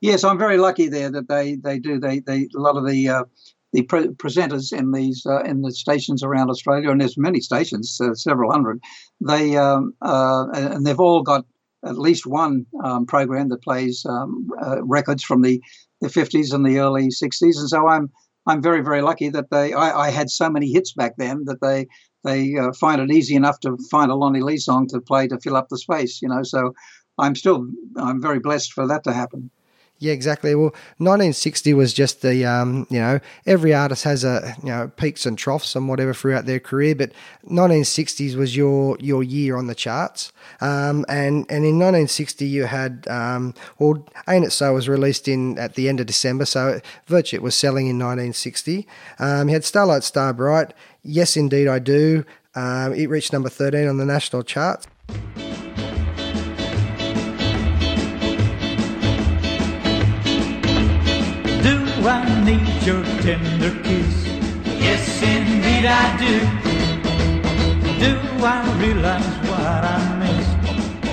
Yes, 0.00 0.24
I'm 0.24 0.38
very 0.38 0.58
lucky 0.58 0.88
there 0.88 1.10
that 1.10 1.28
they 1.28 1.56
they 1.56 1.78
do 1.78 1.98
they 1.98 2.20
they 2.20 2.48
a 2.54 2.60
lot 2.60 2.76
of 2.76 2.86
the 2.86 3.08
uh, 3.08 3.24
the 3.72 3.82
pre- 3.82 4.08
presenters 4.08 4.72
in 4.76 4.92
these 4.92 5.24
uh, 5.26 5.42
in 5.42 5.62
the 5.62 5.72
stations 5.72 6.22
around 6.22 6.50
Australia, 6.50 6.90
and 6.90 7.00
there's 7.00 7.16
many 7.16 7.40
stations, 7.40 7.98
uh, 8.00 8.14
several 8.14 8.50
hundred. 8.50 8.80
They 9.20 9.56
um, 9.56 9.94
uh, 10.02 10.46
and 10.52 10.86
they've 10.86 11.00
all 11.00 11.22
got 11.22 11.46
at 11.84 11.98
least 11.98 12.26
one 12.26 12.66
um, 12.84 13.06
program 13.06 13.48
that 13.48 13.62
plays 13.62 14.04
um, 14.08 14.48
uh, 14.62 14.82
records 14.84 15.22
from 15.22 15.42
the, 15.42 15.62
the 16.00 16.08
50s 16.08 16.52
and 16.52 16.64
the 16.64 16.78
early 16.78 17.08
60s, 17.08 17.58
and 17.58 17.68
so 17.68 17.86
I'm 17.86 18.10
I'm 18.46 18.62
very 18.62 18.82
very 18.82 19.02
lucky 19.02 19.30
that 19.30 19.50
they 19.50 19.72
I, 19.72 20.06
I 20.06 20.10
had 20.10 20.30
so 20.30 20.50
many 20.50 20.70
hits 20.70 20.92
back 20.92 21.14
then 21.16 21.44
that 21.46 21.60
they 21.60 21.86
they 22.22 22.56
uh, 22.56 22.72
find 22.72 23.00
it 23.00 23.10
easy 23.10 23.34
enough 23.34 23.60
to 23.60 23.78
find 23.90 24.10
a 24.10 24.14
Lonnie 24.14 24.42
Lee 24.42 24.58
song 24.58 24.88
to 24.88 25.00
play 25.00 25.26
to 25.28 25.40
fill 25.40 25.56
up 25.56 25.68
the 25.68 25.78
space, 25.78 26.20
you 26.20 26.28
know. 26.28 26.42
So 26.42 26.74
I'm 27.18 27.34
still 27.34 27.66
I'm 27.96 28.20
very 28.20 28.40
blessed 28.40 28.72
for 28.72 28.86
that 28.88 29.04
to 29.04 29.12
happen. 29.12 29.50
Yeah, 29.98 30.12
exactly. 30.12 30.54
Well, 30.54 30.74
1960 30.98 31.72
was 31.72 31.94
just 31.94 32.20
the, 32.20 32.44
um, 32.44 32.86
you 32.90 32.98
know, 32.98 33.18
every 33.46 33.72
artist 33.72 34.04
has 34.04 34.24
a, 34.24 34.54
you 34.62 34.68
know, 34.68 34.88
peaks 34.96 35.24
and 35.24 35.38
troughs 35.38 35.74
and 35.74 35.88
whatever 35.88 36.12
throughout 36.12 36.44
their 36.44 36.60
career, 36.60 36.94
but 36.94 37.12
1960s 37.48 38.36
was 38.36 38.54
your 38.54 38.98
your 39.00 39.22
year 39.22 39.56
on 39.56 39.68
the 39.68 39.74
charts. 39.74 40.32
Um, 40.60 41.06
and 41.08 41.46
and 41.48 41.64
in 41.64 41.78
1960 41.78 42.46
you 42.46 42.64
had, 42.64 43.06
um, 43.08 43.54
well, 43.78 44.06
Ain't 44.28 44.44
It 44.44 44.50
So 44.50 44.74
was 44.74 44.86
released 44.86 45.28
in 45.28 45.58
at 45.58 45.76
the 45.76 45.88
end 45.88 45.98
of 46.00 46.06
December, 46.06 46.44
so 46.44 46.80
it 47.08 47.42
was 47.42 47.54
selling 47.54 47.86
in 47.86 47.98
1960. 47.98 48.86
Um, 49.18 49.48
you 49.48 49.54
had 49.54 49.64
Starlight 49.64 50.04
Star 50.04 50.34
Bright, 50.34 50.74
Yes 51.02 51.38
Indeed 51.38 51.68
I 51.68 51.78
Do. 51.78 52.26
Um, 52.54 52.92
it 52.92 53.08
reached 53.08 53.32
number 53.32 53.48
13 53.48 53.88
on 53.88 53.96
the 53.96 54.06
national 54.06 54.42
charts. 54.42 54.86
Need 62.44 62.82
your 62.82 63.02
tender 63.24 63.72
kiss? 63.82 64.14
Yes, 64.84 65.22
indeed 65.22 65.86
I 65.86 66.04
do. 66.22 66.34
Do 68.02 68.12
I 68.44 68.58
realize 68.82 69.36
what 69.48 69.82
I 69.84 69.98
miss? 70.20 70.46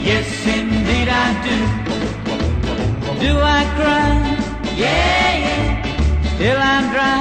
Yes, 0.10 0.30
indeed 0.46 1.10
I 1.10 1.28
do. 1.48 1.58
Do 3.24 3.32
I 3.40 3.62
cry? 3.78 4.12
Yeah, 4.76 5.30
yeah. 5.46 6.36
Still 6.36 6.60
I'm 6.74 6.86
dry. 6.94 7.20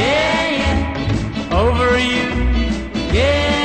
Yeah, 0.00 0.44
yeah. 0.60 1.58
Over 1.62 1.98
you. 1.98 2.28
Yes, 3.12 3.55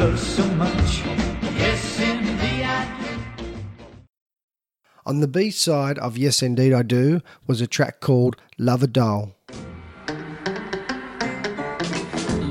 love 0.00 0.18
so 0.18 0.44
much? 0.54 1.02
Yes, 1.60 2.00
indeed 2.00 2.64
I 2.64 2.88
do. 3.00 3.12
On 5.04 5.20
the 5.20 5.28
B 5.28 5.50
side 5.50 5.98
of 5.98 6.16
Yes 6.16 6.42
Indeed 6.42 6.72
I 6.72 6.82
Do 6.82 7.20
was 7.46 7.60
a 7.60 7.66
track 7.66 8.00
called 8.00 8.36
Love 8.56 8.82
a 8.82 8.86
Doll. 8.86 9.34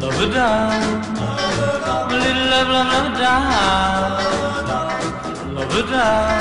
Love 0.04 0.22
a 0.22 0.28
doll, 0.32 0.72
a 2.06 2.18
little 2.24 2.46
love, 2.54 2.70
love, 2.76 2.90
love 2.94 3.10
a 3.10 3.18
doll, 3.20 4.14
love 5.58 5.76
a 5.76 5.84
doll. 5.92 6.40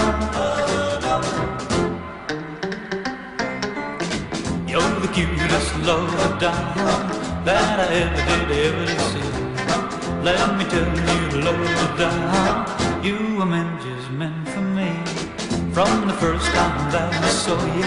You're 4.69 5.01
the 5.01 5.09
cutest 5.15 5.71
love 5.89 6.13
a 6.27 6.29
doll 6.39 6.75
that 7.47 7.77
I 7.81 7.89
ever 8.03 8.23
did 8.53 8.75
ever 8.75 9.01
see. 9.11 9.28
Let 10.23 10.59
me 10.59 10.65
tell 10.65 10.85
you, 10.85 11.43
love 11.43 11.61
a 11.85 11.99
doll, 11.99 13.05
you 13.05 13.37
were 13.37 13.47
meant 13.47 13.81
just 13.83 14.11
meant 14.11 14.49
for 14.49 14.61
me. 14.61 14.91
From 15.73 16.09
the 16.09 16.15
first 16.15 16.45
time 16.47 16.91
that 16.91 17.15
I 17.15 17.29
saw 17.29 17.59
you, 17.77 17.85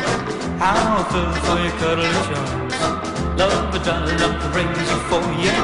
how 0.57 0.97
I 0.97 1.03
fell 1.11 1.33
for 1.45 1.57
your 1.61 1.75
cuddly 1.81 2.09
charms. 2.27 2.75
Love 3.37 3.75
a 3.75 3.79
doll, 3.83 4.07
I'm 4.07 4.35
crazy 4.53 4.97
for 5.09 5.23
you. 5.43 5.55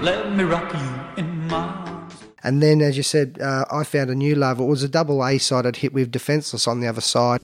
Let 0.00 0.34
me 0.36 0.44
rock 0.44 0.72
you 0.72 1.22
in 1.22 1.48
my 1.48 1.56
arms. 1.56 2.14
And 2.44 2.62
then, 2.62 2.80
as 2.82 2.96
you 2.96 3.02
said, 3.02 3.38
uh, 3.40 3.64
I 3.70 3.84
found 3.84 4.10
a 4.10 4.14
new 4.14 4.34
love. 4.34 4.60
It 4.60 4.64
was 4.64 4.82
a 4.82 4.88
double 4.88 5.24
A 5.24 5.38
sided 5.38 5.76
hit 5.76 5.92
with 5.92 6.10
Defenseless 6.10 6.68
on 6.68 6.80
the 6.80 6.86
other 6.86 7.00
side. 7.00 7.40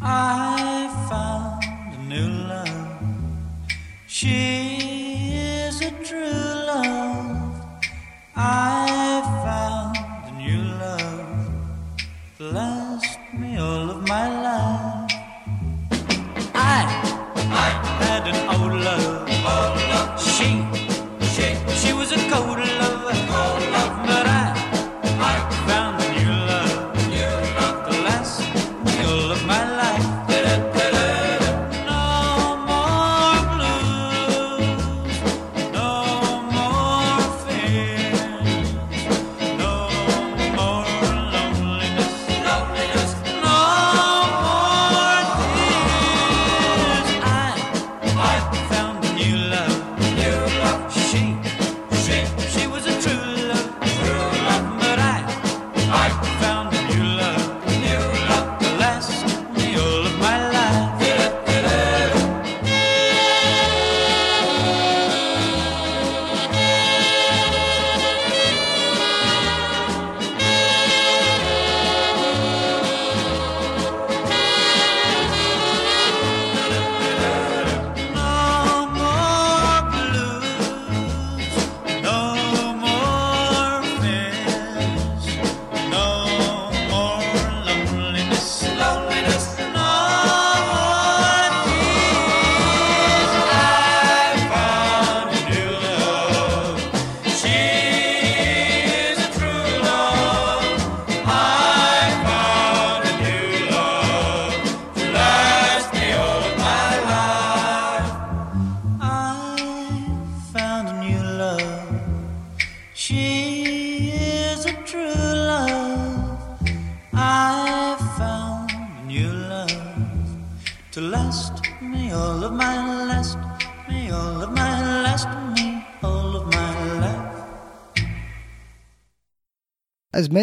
I 0.00 0.55
She 4.18 5.28
is 5.34 5.82
a 5.82 5.90
true 6.02 6.30
love. 6.72 7.66
I 8.34 9.20
found 9.44 9.98
a 10.24 10.38
new 10.38 10.62
love. 10.80 11.50
Last 12.38 13.18
me 13.34 13.58
all 13.58 13.90
of 13.90 14.08
my 14.08 14.28
life. 14.30 14.35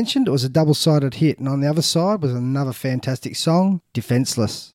Mentioned, 0.03 0.27
it 0.27 0.31
was 0.31 0.43
a 0.43 0.49
double 0.49 0.73
sided 0.73 1.13
hit, 1.13 1.39
and 1.39 1.47
on 1.47 1.61
the 1.61 1.69
other 1.69 1.81
side 1.81 2.21
was 2.21 2.33
another 2.33 2.73
fantastic 2.73 3.37
song, 3.37 3.79
Defenseless. 3.93 4.73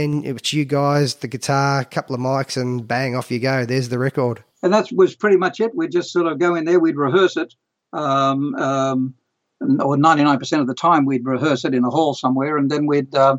Then, 0.00 0.24
it 0.24 0.32
was 0.32 0.52
you 0.52 0.64
guys, 0.64 1.16
the 1.16 1.28
guitar, 1.28 1.80
a 1.80 1.84
couple 1.84 2.14
of 2.14 2.20
mics, 2.20 2.60
and 2.60 2.86
bang, 2.86 3.14
off 3.14 3.30
you 3.30 3.38
go. 3.38 3.64
There's 3.64 3.88
the 3.88 3.98
record. 3.98 4.42
and 4.62 4.72
that 4.72 4.90
was 4.92 5.14
pretty 5.14 5.36
much 5.36 5.60
it. 5.60 5.74
We'd 5.74 5.92
just 5.92 6.12
sort 6.12 6.26
of 6.26 6.38
go 6.38 6.54
in 6.54 6.64
there, 6.64 6.80
we'd 6.80 6.96
rehearse 6.96 7.36
it, 7.36 7.54
um, 7.92 8.54
um, 8.56 9.14
or 9.60 9.96
99% 9.96 10.60
of 10.60 10.66
the 10.66 10.74
time 10.74 11.04
we'd 11.04 11.24
rehearse 11.24 11.64
it 11.64 11.74
in 11.74 11.84
a 11.84 11.90
hall 11.90 12.14
somewhere, 12.14 12.56
and 12.56 12.70
then 12.70 12.86
we'd 12.86 13.14
uh, 13.14 13.36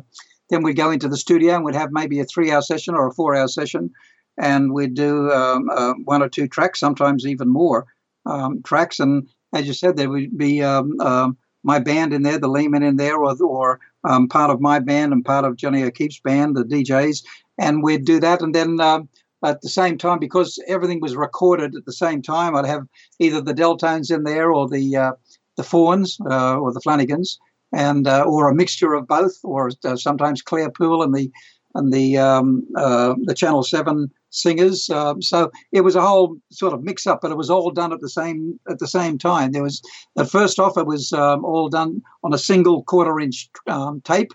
then 0.50 0.62
we'd 0.62 0.76
go 0.76 0.90
into 0.90 1.08
the 1.08 1.16
studio 1.16 1.54
and 1.54 1.64
we'd 1.64 1.74
have 1.74 1.92
maybe 1.92 2.20
a 2.20 2.24
three-hour 2.24 2.62
session 2.62 2.94
or 2.94 3.08
a 3.08 3.12
four-hour 3.12 3.48
session, 3.48 3.90
and 4.38 4.72
we'd 4.72 4.94
do 4.94 5.30
um, 5.30 5.68
uh, 5.70 5.94
one 6.04 6.22
or 6.22 6.28
two 6.28 6.46
tracks, 6.46 6.80
sometimes 6.80 7.26
even 7.26 7.48
more 7.48 7.86
um, 8.26 8.62
tracks. 8.62 9.00
And 9.00 9.28
as 9.54 9.66
you 9.66 9.72
said, 9.72 9.96
there 9.96 10.10
would 10.10 10.36
be 10.36 10.62
um, 10.62 11.00
um 11.00 11.36
my 11.62 11.78
band 11.78 12.12
in 12.12 12.22
there, 12.22 12.38
the 12.38 12.48
Leemen 12.48 12.82
in 12.82 12.96
there, 12.96 13.16
or, 13.16 13.36
or 13.42 13.80
um, 14.04 14.28
part 14.28 14.50
of 14.50 14.60
my 14.60 14.78
band 14.78 15.12
and 15.12 15.24
part 15.24 15.44
of 15.44 15.56
Johnny 15.56 15.82
O'Keefe's 15.82 16.20
band, 16.20 16.56
the 16.56 16.64
Dee 16.64 16.82
Jays, 16.82 17.22
and 17.58 17.82
we'd 17.82 18.04
do 18.04 18.20
that, 18.20 18.42
and 18.42 18.54
then. 18.54 18.80
Um, 18.80 19.08
at 19.44 19.60
the 19.60 19.68
same 19.68 19.98
time, 19.98 20.20
because 20.20 20.56
everything 20.68 21.00
was 21.00 21.16
recorded 21.16 21.74
at 21.74 21.84
the 21.84 21.92
same 21.92 22.22
time, 22.22 22.54
I'd 22.54 22.64
have 22.64 22.86
either 23.18 23.40
the 23.40 23.52
Delltones 23.52 24.14
in 24.14 24.22
there 24.22 24.52
or 24.52 24.68
the 24.68 24.96
uh, 24.96 25.12
the 25.56 25.64
Fawns 25.64 26.16
uh, 26.30 26.56
or 26.58 26.72
the 26.72 26.80
Flanagans, 26.80 27.38
and 27.72 28.06
uh, 28.06 28.22
or 28.22 28.48
a 28.48 28.54
mixture 28.54 28.94
of 28.94 29.08
both, 29.08 29.36
or 29.42 29.70
uh, 29.84 29.96
sometimes 29.96 30.42
Claire 30.42 30.70
Poole 30.70 31.02
and 31.02 31.14
the 31.14 31.30
and 31.74 31.92
the 31.92 32.18
um, 32.18 32.66
uh, 32.76 33.14
the 33.24 33.34
Channel 33.34 33.62
Seven 33.62 34.10
singers. 34.32 34.90
Um, 34.90 35.22
so 35.22 35.52
it 35.70 35.82
was 35.82 35.94
a 35.94 36.00
whole 36.00 36.36
sort 36.50 36.74
of 36.74 36.82
mix 36.82 37.06
up, 37.06 37.20
but 37.22 37.30
it 37.30 37.36
was 37.36 37.50
all 37.50 37.70
done 37.70 37.92
at 37.92 38.00
the 38.00 38.08
same 38.08 38.58
at 38.68 38.80
the 38.80 38.88
same 38.88 39.16
time. 39.18 39.52
There 39.52 39.62
was 39.62 39.80
at 40.18 40.30
first 40.30 40.58
off, 40.58 40.76
it 40.76 40.86
was 40.86 41.12
um, 41.12 41.44
all 41.44 41.68
done 41.68 42.02
on 42.24 42.34
a 42.34 42.38
single 42.38 42.82
quarter 42.82 43.20
inch 43.20 43.48
um, 43.66 44.00
tape, 44.00 44.32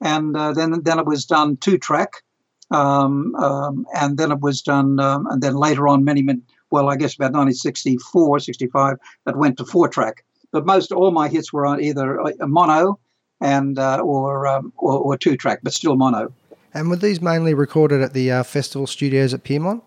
and 0.00 0.36
uh, 0.36 0.52
then 0.52 0.82
then 0.82 0.98
it 0.98 1.06
was 1.06 1.26
done 1.26 1.58
two 1.58 1.76
track 1.76 2.22
um, 2.70 3.34
um, 3.36 3.86
and 3.94 4.16
then 4.16 4.30
it 4.32 4.40
was 4.40 4.62
done, 4.62 5.00
um, 5.00 5.26
and 5.26 5.42
then 5.42 5.54
later 5.54 5.88
on, 5.88 6.04
many, 6.04 6.22
many, 6.22 6.40
well, 6.70 6.88
I 6.88 6.96
guess 6.96 7.14
about 7.14 7.32
1964, 7.32 8.38
65, 8.38 8.96
it 9.26 9.36
went 9.36 9.58
to 9.58 9.64
four 9.64 9.88
track. 9.88 10.24
But 10.52 10.66
most 10.66 10.92
all 10.92 11.10
my 11.10 11.28
hits 11.28 11.52
were 11.52 11.66
on 11.66 11.80
either 11.80 12.18
a 12.18 12.46
mono 12.46 12.98
and 13.40 13.78
uh, 13.78 14.00
or, 14.00 14.46
or 14.48 14.98
or 14.98 15.16
two 15.16 15.36
track, 15.36 15.60
but 15.62 15.72
still 15.72 15.96
mono. 15.96 16.32
And 16.72 16.88
were 16.88 16.96
these 16.96 17.20
mainly 17.20 17.54
recorded 17.54 18.00
at 18.00 18.12
the 18.12 18.30
uh, 18.30 18.42
festival 18.42 18.86
studios 18.86 19.34
at 19.34 19.44
Pyrmont? 19.44 19.82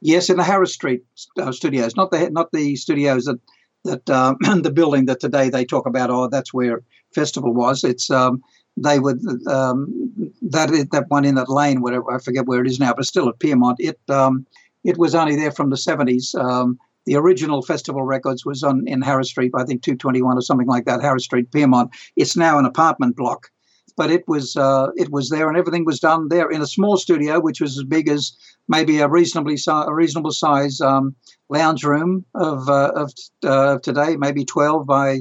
Yes, 0.00 0.30
in 0.30 0.36
the 0.36 0.44
Harris 0.44 0.74
Street 0.74 1.04
uh, 1.38 1.52
studios, 1.52 1.96
not 1.96 2.10
the 2.10 2.30
not 2.30 2.52
the 2.52 2.76
studios 2.76 3.24
that 3.24 3.40
that 3.84 4.08
um, 4.10 4.36
the 4.62 4.70
building 4.70 5.06
that 5.06 5.20
today 5.20 5.48
they 5.50 5.64
talk 5.64 5.86
about. 5.86 6.10
Oh, 6.10 6.28
that's 6.28 6.54
where 6.54 6.82
festival 7.14 7.52
was. 7.52 7.82
It's 7.84 8.10
um, 8.10 8.42
they 8.76 9.00
would 9.00 9.20
um, 9.48 10.32
that 10.42 10.88
that 10.92 11.04
one 11.08 11.24
in 11.24 11.34
that 11.34 11.48
lane, 11.48 11.80
whatever 11.80 12.14
I 12.14 12.18
forget 12.18 12.46
where 12.46 12.60
it 12.60 12.70
is 12.70 12.78
now, 12.78 12.94
but 12.94 13.06
still 13.06 13.28
at 13.28 13.38
Pyrmont. 13.38 13.76
It 13.78 13.98
um, 14.08 14.46
it 14.84 14.98
was 14.98 15.14
only 15.14 15.36
there 15.36 15.52
from 15.52 15.70
the 15.70 15.76
seventies. 15.76 16.34
Um, 16.34 16.78
the 17.06 17.16
original 17.16 17.62
festival 17.62 18.02
records 18.02 18.44
was 18.44 18.62
on 18.62 18.86
in 18.86 19.00
Harris 19.00 19.30
Street, 19.30 19.52
I 19.54 19.64
think 19.64 19.82
two 19.82 19.96
twenty 19.96 20.22
one 20.22 20.38
or 20.38 20.42
something 20.42 20.68
like 20.68 20.84
that. 20.84 21.00
Harris 21.00 21.24
Street, 21.24 21.50
Pyrmont. 21.50 21.90
It's 22.16 22.36
now 22.36 22.58
an 22.58 22.66
apartment 22.66 23.16
block, 23.16 23.50
but 23.98 24.10
it 24.10 24.24
was 24.28 24.56
uh, 24.56 24.86
it 24.96 25.10
was 25.10 25.28
there, 25.28 25.48
and 25.48 25.58
everything 25.58 25.84
was 25.84 26.00
done 26.00 26.28
there 26.28 26.48
in 26.48 26.62
a 26.62 26.66
small 26.66 26.96
studio, 26.96 27.40
which 27.40 27.60
was 27.60 27.76
as 27.76 27.84
big 27.84 28.08
as 28.08 28.32
maybe 28.68 29.00
a 29.00 29.08
reasonably 29.08 29.56
si- 29.56 29.70
a 29.70 29.94
reasonable 29.94 30.30
size 30.30 30.80
um, 30.80 31.14
lounge 31.50 31.84
room 31.84 32.24
of 32.34 32.68
uh, 32.68 32.92
of 32.94 33.12
uh, 33.44 33.78
today, 33.80 34.16
maybe 34.16 34.44
twelve 34.44 34.86
by 34.86 35.20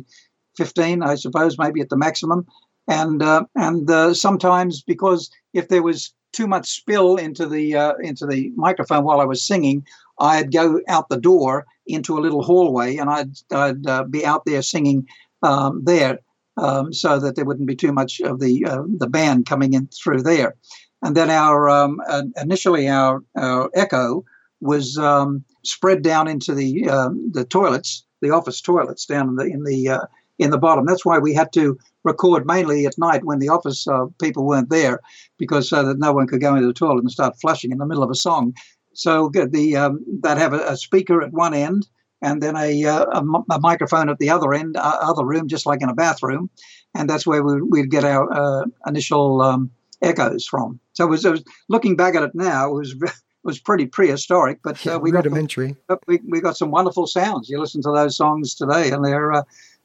fifteen, 0.55 1.01
I 1.01 1.15
suppose, 1.15 1.57
maybe 1.57 1.81
at 1.81 1.89
the 1.89 1.97
maximum. 1.97 2.45
And 2.87 3.21
uh, 3.21 3.43
and 3.55 3.89
uh, 3.89 4.13
sometimes 4.13 4.83
because 4.83 5.29
if 5.53 5.67
there 5.67 5.83
was 5.83 6.13
too 6.31 6.47
much 6.47 6.69
spill 6.69 7.17
into 7.17 7.47
the 7.47 7.75
uh, 7.75 7.93
into 8.03 8.27
the 8.27 8.51
microphone 8.55 9.03
while 9.03 9.19
I 9.19 9.25
was 9.25 9.45
singing, 9.45 9.85
I'd 10.19 10.53
go 10.53 10.79
out 10.87 11.09
the 11.09 11.19
door 11.19 11.65
into 11.87 12.17
a 12.17 12.21
little 12.21 12.43
hallway, 12.43 12.97
and 12.97 13.09
I'd 13.09 13.33
I'd 13.51 14.11
be 14.11 14.23
out 14.23 14.45
there 14.45 14.61
singing 14.61 15.07
um, 15.41 15.83
there, 15.83 16.19
um, 16.57 16.93
so 16.93 17.19
that 17.19 17.35
there 17.35 17.45
wouldn't 17.45 17.67
be 17.67 17.75
too 17.75 17.91
much 17.91 18.19
of 18.21 18.39
the 18.39 18.65
uh, 18.65 18.83
the 18.97 19.07
band 19.07 19.45
coming 19.45 19.73
in 19.73 19.87
through 19.87 20.23
there. 20.23 20.55
And 21.01 21.15
then 21.15 21.29
our 21.29 21.69
um, 21.69 22.01
uh, 22.09 22.23
initially 22.41 22.89
our, 22.89 23.23
our 23.35 23.69
echo 23.75 24.23
was 24.59 24.97
um, 24.97 25.43
spread 25.63 26.01
down 26.01 26.27
into 26.27 26.55
the 26.55 26.89
um, 26.89 27.31
the 27.31 27.45
toilets, 27.45 28.05
the 28.21 28.31
office 28.31 28.61
toilets 28.61 29.05
down 29.05 29.29
in 29.29 29.35
the 29.35 29.45
in 29.45 29.63
the 29.63 29.89
uh, 29.89 30.05
in 30.39 30.51
the 30.51 30.57
bottom. 30.57 30.85
That's 30.85 31.05
why 31.05 31.19
we 31.19 31.33
had 31.33 31.53
to 31.53 31.77
record 32.03 32.45
mainly 32.45 32.85
at 32.85 32.97
night 32.97 33.25
when 33.25 33.39
the 33.39 33.49
office 33.49 33.87
uh, 33.87 34.05
people 34.19 34.45
weren't 34.45 34.69
there, 34.69 35.01
because 35.37 35.69
so 35.69 35.83
that 35.83 35.99
no 35.99 36.13
one 36.13 36.27
could 36.27 36.41
go 36.41 36.55
into 36.55 36.67
the 36.67 36.73
toilet 36.73 37.01
and 37.01 37.11
start 37.11 37.39
flushing 37.39 37.71
in 37.71 37.77
the 37.77 37.85
middle 37.85 38.03
of 38.03 38.11
a 38.11 38.15
song. 38.15 38.53
So 38.93 39.29
the 39.29 39.75
um, 39.75 40.03
they'd 40.23 40.37
have 40.37 40.53
a, 40.53 40.61
a 40.69 40.77
speaker 40.77 41.21
at 41.21 41.31
one 41.31 41.53
end 41.53 41.87
and 42.21 42.41
then 42.41 42.55
a, 42.55 42.85
uh, 42.85 43.05
a, 43.05 43.23
a 43.51 43.59
microphone 43.59 44.09
at 44.09 44.17
the 44.19 44.29
other 44.29 44.53
end, 44.53 44.75
uh, 44.77 44.97
other 45.01 45.25
room, 45.25 45.47
just 45.47 45.65
like 45.65 45.81
in 45.81 45.89
a 45.89 45.93
bathroom, 45.93 46.49
and 46.95 47.09
that's 47.09 47.27
where 47.27 47.43
we, 47.43 47.61
we'd 47.61 47.91
get 47.91 48.03
our 48.03 48.31
uh, 48.31 48.65
initial 48.85 49.41
um, 49.41 49.71
echoes 50.01 50.45
from. 50.45 50.79
So 50.93 51.05
it 51.05 51.09
was, 51.09 51.25
it 51.25 51.31
was 51.31 51.43
looking 51.69 51.95
back 51.95 52.15
at 52.15 52.23
it 52.23 52.35
now, 52.35 52.69
it 52.69 52.73
was 52.73 52.95
it 53.01 53.11
was 53.43 53.59
pretty 53.59 53.85
prehistoric, 53.85 54.59
but 54.63 54.85
uh, 54.87 54.99
we 55.01 55.11
got 55.11 55.25
rudimentary. 55.25 55.75
but 55.87 55.99
we, 56.07 56.19
we 56.27 56.41
got 56.41 56.57
some 56.57 56.71
wonderful 56.71 57.07
sounds. 57.07 57.49
You 57.49 57.59
listen 57.59 57.81
to 57.83 57.91
those 57.91 58.17
songs 58.17 58.55
today, 58.55 58.91
and 58.91 59.05
they're 59.05 59.33
uh, 59.33 59.43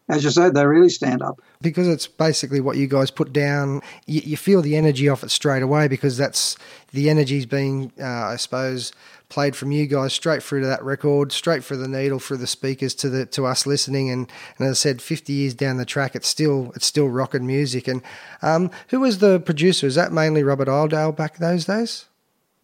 as 0.08 0.24
you 0.24 0.30
said, 0.30 0.54
they 0.54 0.66
really 0.66 0.88
stand 0.88 1.22
up. 1.22 1.40
because 1.60 1.86
it's 1.86 2.06
basically 2.06 2.60
what 2.60 2.76
you 2.76 2.86
guys 2.86 3.10
put 3.10 3.32
down. 3.32 3.80
You, 4.06 4.20
you 4.24 4.36
feel 4.36 4.60
the 4.60 4.76
energy 4.76 5.08
off 5.08 5.22
it 5.22 5.30
straight 5.30 5.62
away 5.62 5.88
because 5.88 6.16
that's 6.16 6.56
the 6.92 7.08
energy's 7.08 7.46
being, 7.46 7.92
uh, 8.00 8.04
I 8.04 8.36
suppose, 8.36 8.92
played 9.32 9.56
from 9.56 9.72
you 9.72 9.86
guys 9.86 10.12
straight 10.12 10.42
through 10.42 10.60
to 10.60 10.66
that 10.66 10.84
record, 10.84 11.32
straight 11.32 11.64
through 11.64 11.78
the 11.78 11.88
needle, 11.88 12.18
through 12.18 12.36
the 12.36 12.46
speakers 12.46 12.94
to 12.94 13.08
the 13.08 13.24
to 13.26 13.46
us 13.46 13.66
listening. 13.66 14.10
And, 14.10 14.30
and 14.58 14.68
as 14.68 14.72
I 14.72 14.74
said, 14.74 15.00
fifty 15.00 15.32
years 15.32 15.54
down 15.54 15.78
the 15.78 15.86
track, 15.86 16.14
it's 16.14 16.28
still 16.28 16.70
it's 16.76 16.84
still 16.84 17.08
rocking 17.08 17.46
music. 17.46 17.88
And 17.88 18.02
um, 18.42 18.70
who 18.88 19.00
was 19.00 19.18
the 19.18 19.40
producer? 19.40 19.86
Is 19.86 19.94
that 19.94 20.12
mainly 20.12 20.42
Robert 20.42 20.68
Iredale 20.68 21.12
back 21.12 21.38
those 21.38 21.64
days? 21.64 22.04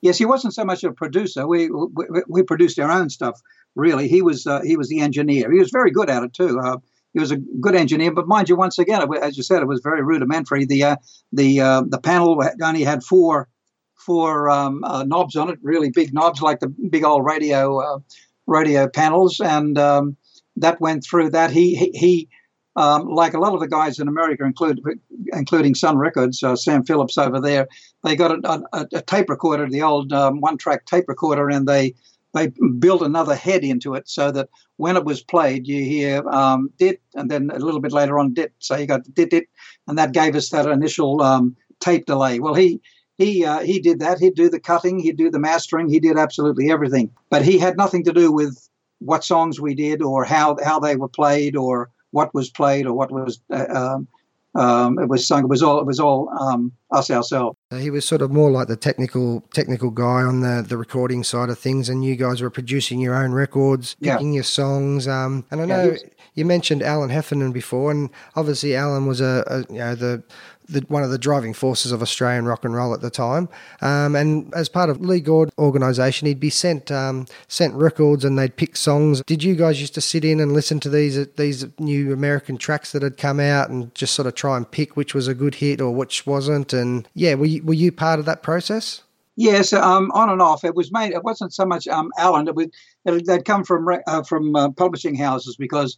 Yes, 0.02 0.18
he 0.18 0.26
wasn't 0.26 0.54
so 0.54 0.64
much 0.64 0.84
a 0.84 0.92
producer. 0.92 1.46
We 1.46 1.70
we, 1.70 2.04
we 2.28 2.42
produced 2.42 2.78
our 2.78 2.90
own 2.90 3.08
stuff. 3.08 3.40
Really, 3.74 4.06
he 4.06 4.20
was 4.20 4.46
uh, 4.46 4.60
he 4.60 4.76
was 4.76 4.88
the 4.88 5.00
engineer. 5.00 5.50
He 5.50 5.58
was 5.58 5.70
very 5.70 5.90
good 5.90 6.10
at 6.10 6.22
it 6.22 6.34
too. 6.34 6.60
Uh, 6.60 6.76
he 7.14 7.20
was 7.20 7.30
a 7.30 7.38
good 7.38 7.74
engineer, 7.74 8.12
but 8.12 8.28
mind 8.28 8.50
you, 8.50 8.56
once 8.56 8.78
again, 8.78 9.00
as 9.22 9.36
you 9.38 9.42
said, 9.42 9.62
it 9.62 9.68
was 9.68 9.80
very 9.80 10.02
rudimentary. 10.02 10.66
The 10.66 10.84
uh, 10.84 10.96
the 11.32 11.60
uh, 11.60 11.82
the 11.88 11.98
panel 11.98 12.44
only 12.62 12.84
had 12.84 13.02
four 13.02 13.48
four 14.08 14.48
um, 14.58 14.82
uh, 14.92 15.04
knobs 15.04 15.36
on 15.36 15.50
it, 15.52 15.58
really 15.62 15.90
big 16.00 16.10
knobs, 16.12 16.40
like 16.48 16.60
the 16.60 16.70
big 16.90 17.04
old 17.04 17.24
radio 17.24 17.78
uh, 17.86 17.98
radio 18.46 18.88
panels, 18.88 19.40
and 19.40 19.78
um, 19.78 20.16
that 20.62 20.80
went 20.80 21.04
through 21.04 21.30
that. 21.30 21.50
He 21.50 21.66
he. 21.76 21.90
he 22.04 22.28
um, 22.76 23.08
like 23.22 23.34
a 23.34 23.40
lot 23.40 23.54
of 23.54 23.60
the 23.60 23.76
guys 23.78 23.98
in 23.98 24.06
America, 24.06 24.44
including 25.32 25.74
Sun 25.74 25.98
Records, 25.98 26.42
uh, 26.44 26.54
Sam 26.54 26.84
Phillips 26.84 27.18
over 27.18 27.40
there, 27.40 27.66
they 28.04 28.14
got 28.14 28.30
a, 28.30 28.62
a, 28.72 28.86
a 29.00 29.02
tape 29.02 29.28
recorder, 29.28 29.66
the 29.68 29.82
old 29.82 30.12
um, 30.12 30.40
one-track 30.40 30.86
tape 30.86 31.06
recorder, 31.08 31.50
and 31.50 31.66
they 31.66 31.94
they 32.34 32.52
built 32.78 33.02
another 33.02 33.34
head 33.34 33.64
into 33.64 33.94
it 33.94 34.08
so 34.08 34.30
that 34.30 34.48
when 34.76 34.96
it 34.96 35.04
was 35.04 35.24
played, 35.24 35.66
you 35.66 35.82
hear 35.82 36.22
um, 36.28 36.70
dit, 36.78 37.00
and 37.18 37.28
then 37.30 37.50
a 37.50 37.58
little 37.58 37.80
bit 37.80 37.92
later 37.92 38.16
on 38.16 38.34
dit. 38.34 38.52
So 38.60 38.76
you 38.76 38.86
got 38.86 39.02
dit 39.12 39.30
dit, 39.30 39.46
and 39.88 39.98
that 39.98 40.12
gave 40.12 40.36
us 40.36 40.50
that 40.50 40.66
initial 40.66 41.20
um, 41.20 41.56
tape 41.80 42.06
delay. 42.06 42.38
Well, 42.38 42.54
he 42.54 42.80
he 43.18 43.44
uh, 43.44 43.60
he 43.60 43.80
did 43.80 43.98
that. 44.00 44.18
He'd 44.18 44.34
do 44.36 44.48
the 44.48 44.60
cutting, 44.60 44.98
he'd 44.98 45.16
do 45.16 45.30
the 45.30 45.38
mastering, 45.40 45.88
he 45.88 46.00
did 46.00 46.16
absolutely 46.16 46.70
everything. 46.70 47.10
But 47.30 47.42
he 47.42 47.58
had 47.58 47.76
nothing 47.76 48.04
to 48.04 48.12
do 48.12 48.32
with 48.32 48.68
what 49.00 49.24
songs 49.24 49.60
we 49.60 49.74
did 49.74 50.00
or 50.02 50.24
how 50.24 50.56
how 50.64 50.78
they 50.80 50.96
were 50.96 51.08
played 51.08 51.56
or 51.56 51.90
what 52.12 52.32
was 52.32 52.48
played 52.50 52.86
or 52.86 52.94
what 52.94 53.10
was 53.12 53.40
uh, 53.52 53.66
um, 53.68 54.08
um, 54.54 54.98
it 54.98 55.08
was 55.08 55.26
sung. 55.26 55.44
It 55.44 55.48
was 55.48 55.62
all 55.62 55.78
it 55.78 55.86
was 55.86 56.00
all 56.00 56.30
um, 56.40 56.72
us 56.90 57.10
ourselves. 57.10 57.56
Uh, 57.70 57.76
He 57.76 57.90
was 57.90 58.04
sort 58.06 58.22
of 58.22 58.30
more 58.30 58.50
like 58.50 58.66
the 58.68 58.76
technical 58.76 59.42
technical 59.52 59.90
guy 59.90 60.22
on 60.22 60.40
the, 60.40 60.64
the 60.66 60.76
recording 60.78 61.22
side 61.22 61.50
of 61.50 61.58
things, 61.58 61.88
and 61.88 62.04
you 62.04 62.16
guys 62.16 62.40
were 62.40 62.50
producing 62.50 62.98
your 63.00 63.14
own 63.14 63.32
records, 63.32 63.94
Yeah. 64.00 64.14
picking 64.14 64.32
your 64.32 64.44
songs. 64.44 65.06
Um, 65.06 65.44
and 65.50 65.60
I 65.60 65.64
know 65.66 65.82
he 65.84 65.90
was- 65.90 66.04
you 66.34 66.44
mentioned 66.44 66.84
Alan 66.84 67.10
Heffernan 67.10 67.50
before, 67.50 67.90
and 67.90 68.10
obviously 68.36 68.76
Alan 68.76 69.06
was 69.06 69.20
a, 69.20 69.42
a 69.48 69.72
you 69.72 69.78
know 69.80 69.94
the, 69.96 70.22
the 70.68 70.80
one 70.88 71.02
of 71.02 71.10
the 71.10 71.18
driving 71.18 71.54
forces 71.54 71.92
of 71.92 72.02
Australian 72.02 72.44
rock 72.44 72.64
and 72.64 72.74
roll 72.74 72.92
at 72.94 73.00
the 73.00 73.10
time. 73.10 73.48
Um, 73.80 74.14
and 74.14 74.52
as 74.54 74.68
part 74.68 74.90
of 74.90 75.00
Lee 75.00 75.20
Gord 75.20 75.50
organisation, 75.58 76.26
he'd 76.26 76.40
be 76.40 76.50
sent 76.50 76.90
um, 76.90 77.26
sent 77.48 77.74
records, 77.74 78.24
and 78.24 78.38
they'd 78.38 78.56
pick 78.56 78.76
songs. 78.76 79.22
Did 79.26 79.42
you 79.42 79.54
guys 79.54 79.80
used 79.80 79.94
to 79.94 80.00
sit 80.00 80.24
in 80.24 80.40
and 80.40 80.52
listen 80.52 80.80
to 80.80 80.90
these 80.90 81.26
these 81.34 81.66
new 81.78 82.12
American 82.12 82.58
tracks 82.58 82.92
that 82.92 83.02
had 83.02 83.16
come 83.16 83.40
out, 83.40 83.70
and 83.70 83.94
just 83.94 84.14
sort 84.14 84.26
of 84.26 84.34
try 84.34 84.56
and 84.56 84.70
pick 84.70 84.96
which 84.96 85.14
was 85.14 85.28
a 85.28 85.34
good 85.34 85.56
hit 85.56 85.80
or 85.80 85.94
which 85.94 86.26
wasn't? 86.26 86.72
And 86.72 87.08
yeah, 87.14 87.34
were 87.34 87.46
you, 87.46 87.62
were 87.64 87.74
you 87.74 87.92
part 87.92 88.18
of 88.18 88.24
that 88.26 88.42
process? 88.42 89.02
Yes, 89.36 89.72
um, 89.72 90.10
on 90.14 90.30
and 90.30 90.42
off. 90.42 90.64
It 90.64 90.74
was 90.74 90.90
made. 90.90 91.12
It 91.12 91.22
wasn't 91.22 91.54
so 91.54 91.64
much 91.64 91.86
um, 91.86 92.10
Alan. 92.18 92.48
It 92.48 92.56
would. 92.56 92.72
It, 93.04 93.24
they'd 93.24 93.44
come 93.44 93.62
from 93.62 93.86
uh, 94.06 94.24
from 94.24 94.56
uh, 94.56 94.70
publishing 94.70 95.14
houses 95.14 95.56
because 95.56 95.96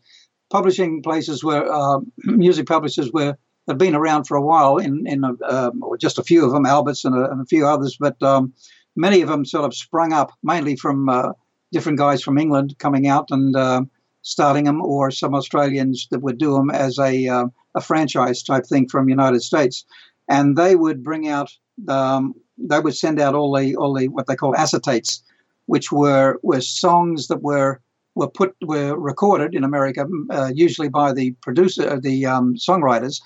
publishing 0.50 1.02
places 1.02 1.42
were 1.42 1.66
uh, 1.72 2.00
music 2.24 2.66
publishers 2.66 3.10
were 3.12 3.38
had 3.70 3.78
been 3.78 3.94
around 3.94 4.24
for 4.24 4.36
a 4.36 4.42
while. 4.42 4.76
In 4.76 5.06
in 5.06 5.24
um, 5.24 5.82
or 5.82 5.96
just 5.96 6.18
a 6.18 6.24
few 6.24 6.44
of 6.44 6.52
them, 6.52 6.66
Alberts 6.66 7.04
and 7.04 7.14
a, 7.14 7.30
and 7.30 7.40
a 7.40 7.46
few 7.46 7.66
others, 7.66 7.96
but 7.98 8.22
um, 8.22 8.52
many 8.96 9.22
of 9.22 9.28
them 9.28 9.44
sort 9.44 9.64
of 9.64 9.74
sprung 9.74 10.12
up 10.12 10.32
mainly 10.42 10.76
from 10.76 11.08
uh, 11.08 11.32
different 11.72 11.98
guys 11.98 12.22
from 12.22 12.38
England 12.38 12.76
coming 12.78 13.06
out 13.06 13.30
and 13.30 13.56
uh, 13.56 13.82
starting 14.22 14.64
them, 14.64 14.82
or 14.82 15.10
some 15.10 15.34
Australians 15.34 16.06
that 16.10 16.22
would 16.22 16.38
do 16.38 16.54
them 16.54 16.70
as 16.70 16.98
a 16.98 17.28
uh, 17.28 17.46
a 17.74 17.80
franchise 17.80 18.42
type 18.42 18.66
thing 18.66 18.88
from 18.88 19.08
United 19.08 19.42
States, 19.42 19.84
and 20.28 20.56
they 20.56 20.76
would 20.76 21.02
bring 21.02 21.28
out. 21.28 21.50
Um, 21.88 22.34
they 22.58 22.80
would 22.80 22.94
send 22.94 23.20
out 23.20 23.34
all 23.34 23.56
the 23.56 23.76
all 23.76 23.94
the 23.94 24.08
what 24.08 24.26
they 24.26 24.36
call 24.36 24.54
acetates, 24.54 25.22
which 25.66 25.90
were 25.90 26.38
were 26.42 26.60
songs 26.60 27.28
that 27.28 27.42
were 27.42 27.80
were 28.14 28.28
put 28.28 28.54
were 28.62 28.98
recorded 28.98 29.54
in 29.54 29.64
America, 29.64 30.06
uh, 30.30 30.50
usually 30.54 30.88
by 30.88 31.12
the 31.12 31.32
producer, 31.42 31.98
the 32.00 32.26
um, 32.26 32.54
songwriters, 32.56 33.20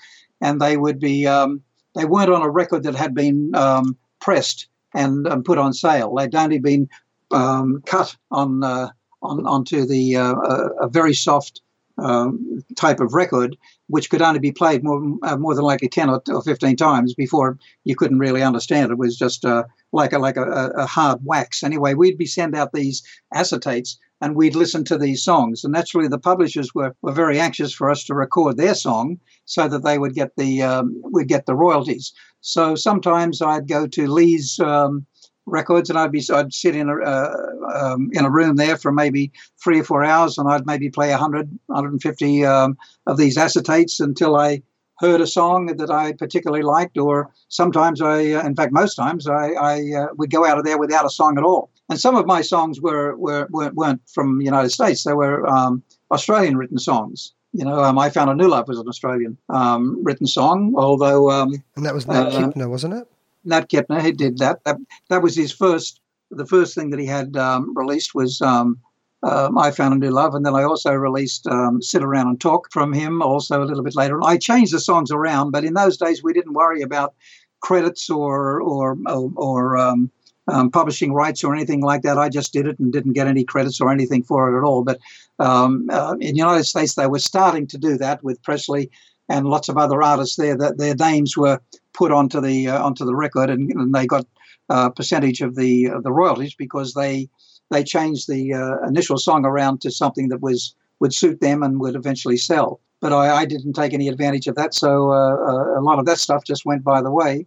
and 0.45 0.61
they 0.61 0.77
would 0.77 0.99
be 0.99 1.25
um, 1.25 1.61
they 1.95 2.05
weren't 2.05 2.29
on 2.29 2.43
a 2.43 2.49
record 2.49 2.83
that 2.83 2.95
had 2.95 3.15
been 3.15 3.53
um, 3.55 3.97
pressed 4.21 4.67
and 4.93 5.27
um, 5.27 5.43
put 5.43 5.57
on 5.57 5.73
sale. 5.73 6.13
They'd 6.13 6.35
only 6.35 6.59
been 6.59 6.87
um, 7.31 7.81
cut 7.87 8.15
on 8.29 8.63
uh, 8.63 8.89
on 9.23 9.45
onto 9.47 9.85
the 9.85 10.15
uh, 10.15 10.35
a, 10.35 10.85
a 10.85 10.87
very 10.87 11.15
soft 11.15 11.61
um, 11.97 12.63
type 12.75 12.99
of 12.99 13.13
record, 13.13 13.55
which 13.87 14.09
could 14.09 14.21
only 14.21 14.39
be 14.39 14.51
played 14.51 14.83
more 14.83 15.17
uh, 15.23 15.37
more 15.37 15.55
than 15.55 15.63
likely 15.63 15.89
ten 15.89 16.09
or, 16.09 16.21
or 16.29 16.41
fifteen 16.41 16.75
times 16.75 17.13
before 17.13 17.57
you 17.83 17.95
couldn't 17.95 18.19
really 18.19 18.43
understand. 18.43 18.91
It 18.91 18.97
was 18.97 19.17
just 19.17 19.45
uh, 19.45 19.63
like 19.91 20.13
a 20.13 20.19
like 20.19 20.37
a, 20.37 20.71
a 20.77 20.85
hard 20.85 21.19
wax. 21.23 21.63
Anyway, 21.63 21.93
we'd 21.93 22.17
be 22.17 22.25
send 22.25 22.55
out 22.55 22.73
these 22.73 23.03
acetates 23.33 23.97
and 24.21 24.35
we'd 24.35 24.55
listen 24.55 24.83
to 24.85 24.97
these 24.97 25.23
songs. 25.23 25.63
And 25.63 25.73
naturally, 25.73 26.07
the 26.07 26.17
publishers 26.17 26.73
were, 26.73 26.95
were 27.01 27.11
very 27.11 27.39
anxious 27.39 27.73
for 27.73 27.89
us 27.89 28.03
to 28.05 28.13
record 28.15 28.57
their 28.57 28.75
song 28.75 29.19
so 29.45 29.67
that 29.67 29.83
they 29.83 29.97
would 29.97 30.13
get 30.13 30.31
the 30.37 30.63
um, 30.63 31.01
would 31.03 31.27
get 31.27 31.45
the 31.45 31.55
royalties. 31.55 32.13
So 32.41 32.75
sometimes 32.75 33.41
I'd 33.41 33.67
go 33.67 33.87
to 33.87 34.07
Lee's 34.07 34.59
um, 34.59 35.05
records 35.45 35.89
and 35.89 35.99
I'd 35.99 36.11
be 36.11 36.23
I'd 36.33 36.53
sit 36.53 36.75
in 36.75 36.89
a 36.89 36.95
uh, 36.95 37.35
um, 37.73 38.09
in 38.13 38.25
a 38.25 38.31
room 38.31 38.55
there 38.55 38.77
for 38.77 38.91
maybe 38.91 39.31
three 39.63 39.79
or 39.79 39.83
four 39.83 40.03
hours 40.03 40.37
and 40.37 40.49
I'd 40.49 40.65
maybe 40.65 40.89
play 40.89 41.09
100 41.09 41.49
150 41.67 42.45
um, 42.45 42.77
of 43.07 43.17
these 43.17 43.37
acetates 43.37 43.99
until 43.99 44.35
I 44.35 44.63
heard 44.99 45.21
a 45.21 45.27
song 45.27 45.65
that 45.77 45.91
I 45.91 46.13
particularly 46.13 46.63
liked, 46.63 46.97
or 46.97 47.29
sometimes 47.49 48.01
I, 48.01 48.31
uh, 48.31 48.45
in 48.45 48.55
fact, 48.55 48.71
most 48.71 48.95
times 48.95 49.27
I, 49.27 49.49
I 49.49 49.91
uh, 49.93 50.07
would 50.17 50.31
go 50.31 50.45
out 50.45 50.57
of 50.57 50.65
there 50.65 50.77
without 50.77 51.05
a 51.05 51.09
song 51.09 51.37
at 51.37 51.43
all. 51.43 51.69
And 51.89 51.99
some 51.99 52.15
of 52.15 52.25
my 52.25 52.41
songs 52.41 52.81
were, 52.81 53.15
were 53.17 53.47
weren't, 53.51 53.75
weren't 53.75 54.01
from 54.07 54.39
the 54.39 54.45
United 54.45 54.69
States; 54.69 55.03
they 55.03 55.13
were 55.13 55.45
um, 55.47 55.83
Australian 56.11 56.57
written 56.57 56.79
songs. 56.79 57.33
You 57.53 57.63
know, 57.63 57.83
um, 57.83 57.99
I 57.99 58.09
found 58.09 58.29
a 58.29 58.35
new 58.35 58.47
love 58.47 58.67
was 58.67 58.79
an 58.79 58.87
Australian 58.87 59.37
um, 59.49 60.03
written 60.03 60.27
song, 60.27 60.73
although 60.77 61.29
um, 61.29 61.63
And 61.75 61.85
that 61.85 61.93
was 61.93 62.07
Nat 62.07 62.27
Uh, 62.27 62.31
Kipner, 62.31 62.69
wasn't 62.69 62.95
it? 62.95 63.07
Nat 63.45 63.69
Kipner, 63.69 64.01
he 64.01 64.11
did 64.11 64.37
that. 64.39 64.63
That 64.65 64.77
that 65.09 65.21
was 65.21 65.35
his 65.35 65.51
first. 65.51 66.01
The 66.31 66.45
first 66.45 66.75
thing 66.75 66.89
that 66.89 66.99
he 66.99 67.05
had 67.05 67.37
um, 67.37 67.75
released 67.77 68.15
was 68.15 68.41
um, 68.41 68.79
um, 69.23 69.57
"I 69.57 69.71
Found 69.71 69.93
a 69.93 69.97
New 69.97 70.11
Love," 70.11 70.35
and 70.35 70.45
then 70.45 70.55
I 70.55 70.63
also 70.63 70.91
released 70.93 71.47
um, 71.47 71.81
"Sit 71.81 72.03
Around 72.03 72.27
and 72.27 72.41
Talk" 72.41 72.71
from 72.71 72.93
him. 72.93 73.21
Also 73.21 73.63
a 73.63 73.65
little 73.65 73.83
bit 73.83 73.95
later, 73.95 74.15
And 74.15 74.25
I 74.25 74.37
changed 74.37 74.73
the 74.73 74.79
songs 74.79 75.11
around, 75.11 75.51
but 75.51 75.63
in 75.65 75.73
those 75.73 75.97
days 75.97 76.23
we 76.23 76.33
didn't 76.33 76.53
worry 76.53 76.81
about 76.81 77.13
credits 77.61 78.09
or 78.09 78.61
or 78.61 78.97
or, 79.35 79.77
um, 79.77 80.11
um, 80.47 80.69
publishing 80.69 81.13
rights 81.13 81.43
or 81.43 81.55
anything 81.55 81.81
like 81.81 82.03
that. 82.03 82.17
I 82.19 82.29
just 82.29 82.53
did 82.53 82.67
it 82.67 82.77
and 82.79 82.93
didn't 82.93 83.13
get 83.13 83.27
any 83.27 83.43
credits 83.43 83.81
or 83.81 83.91
anything 83.91 84.23
for 84.23 84.53
it 84.53 84.57
at 84.57 84.63
all. 84.63 84.83
But 84.83 84.99
um, 85.39 85.87
uh, 85.91 86.13
in 86.13 86.33
the 86.33 86.37
United 86.37 86.65
States, 86.65 86.95
they 86.95 87.07
were 87.07 87.19
starting 87.19 87.65
to 87.67 87.77
do 87.77 87.97
that 87.97 88.23
with 88.23 88.41
Presley 88.43 88.91
and 89.29 89.47
lots 89.47 89.69
of 89.69 89.77
other 89.77 90.01
artists 90.01 90.35
there. 90.35 90.57
That 90.57 90.77
their 90.77 90.95
names 90.95 91.37
were 91.37 91.59
put 91.93 92.11
onto 92.11 92.41
the 92.41 92.69
uh, 92.69 92.83
onto 92.83 93.05
the 93.05 93.15
record, 93.15 93.49
and, 93.49 93.71
and 93.71 93.93
they 93.93 94.05
got 94.05 94.25
a 94.69 94.91
percentage 94.91 95.41
of 95.41 95.55
the 95.55 95.89
the 96.03 96.11
royalties 96.11 96.55
because 96.55 96.93
they 96.93 97.29
they 97.71 97.83
changed 97.83 98.27
the 98.27 98.53
uh, 98.53 98.87
initial 98.87 99.17
song 99.17 99.45
around 99.45 99.81
to 99.81 99.91
something 99.91 100.29
that 100.29 100.41
was 100.41 100.75
would 100.99 101.13
suit 101.13 101.41
them 101.41 101.63
and 101.63 101.79
would 101.79 101.95
eventually 101.95 102.37
sell. 102.37 102.79
But 103.01 103.11
I, 103.13 103.41
I 103.41 103.45
didn't 103.45 103.73
take 103.73 103.93
any 103.93 104.07
advantage 104.07 104.47
of 104.47 104.55
that, 104.55 104.73
so 104.73 105.11
uh, 105.11 105.35
uh, 105.35 105.79
a 105.79 105.81
lot 105.81 105.99
of 105.99 106.05
that 106.05 106.19
stuff 106.19 106.43
just 106.43 106.65
went 106.65 106.83
by 106.83 107.01
the 107.01 107.11
way. 107.11 107.45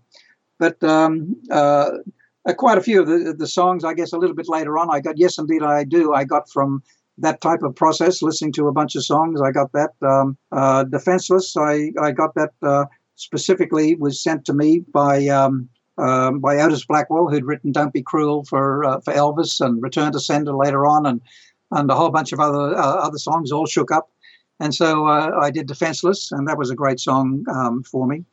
But 0.59 0.83
um, 0.83 1.37
uh, 1.51 1.91
uh, 2.47 2.55
quite 2.55 2.79
a 2.79 2.83
few 2.83 3.01
of 3.01 3.07
the, 3.07 3.35
the 3.37 3.47
songs, 3.47 3.85
I 3.85 3.95
guess, 3.95 4.13
a 4.13 4.19
little 4.19 4.35
bit 4.35 4.49
later 4.49 4.79
on, 4.79 4.91
I 4.91 5.01
got 5.01 5.19
yes, 5.19 5.39
indeed, 5.39 5.63
I 5.63 5.85
do. 5.85 6.15
I 6.15 6.25
got 6.25 6.51
from 6.51 6.83
that 7.19 7.41
type 7.41 7.63
of 7.63 7.75
process, 7.75 8.23
listening 8.23 8.53
to 8.53 8.69
a 8.69 8.73
bunch 8.73 8.95
of 8.95 9.05
songs. 9.05 9.41
I 9.41 9.51
got 9.51 9.73
that. 9.73 9.91
Um, 10.03 10.37
uh, 10.53 10.85
Defenseless, 10.85 11.57
I, 11.57 11.93
I 12.01 12.13
got 12.13 12.35
that 12.35 12.53
uh, 12.63 12.87
specifically 13.17 13.95
was 13.97 14.23
sent 14.23 14.45
to 14.47 14.55
me 14.55 14.81
by 14.93 15.27
um, 15.29 15.69
um, 15.99 16.39
by 16.39 16.61
Otis 16.61 16.85
Blackwell, 16.85 17.29
who'd 17.29 17.45
written 17.45 17.73
"Don't 17.73 17.93
Be 17.93 18.03
Cruel" 18.03 18.45
for 18.45 18.85
uh, 18.85 19.01
for 19.01 19.13
Elvis 19.13 19.61
and 19.61 19.83
"Return 19.83 20.13
to 20.13 20.21
Sender" 20.21 20.55
later 20.55 20.87
on, 20.87 21.07
and 21.07 21.21
and 21.73 21.91
a 21.91 21.95
whole 21.95 22.11
bunch 22.11 22.33
of 22.33 22.41
other 22.41 22.77
uh, 22.77 22.97
other 23.07 23.19
songs 23.19 23.53
all 23.53 23.67
shook 23.67 23.91
up. 23.91 24.11
And 24.61 24.75
so 24.75 25.07
uh, 25.07 25.39
I 25.41 25.51
did 25.51 25.67
"Defenseless," 25.67 26.33
and 26.33 26.47
that 26.49 26.59
was 26.59 26.71
a 26.71 26.77
great 26.77 27.01
song 27.01 27.45
um, 27.53 27.83
for 27.83 28.07
me. 28.07 28.25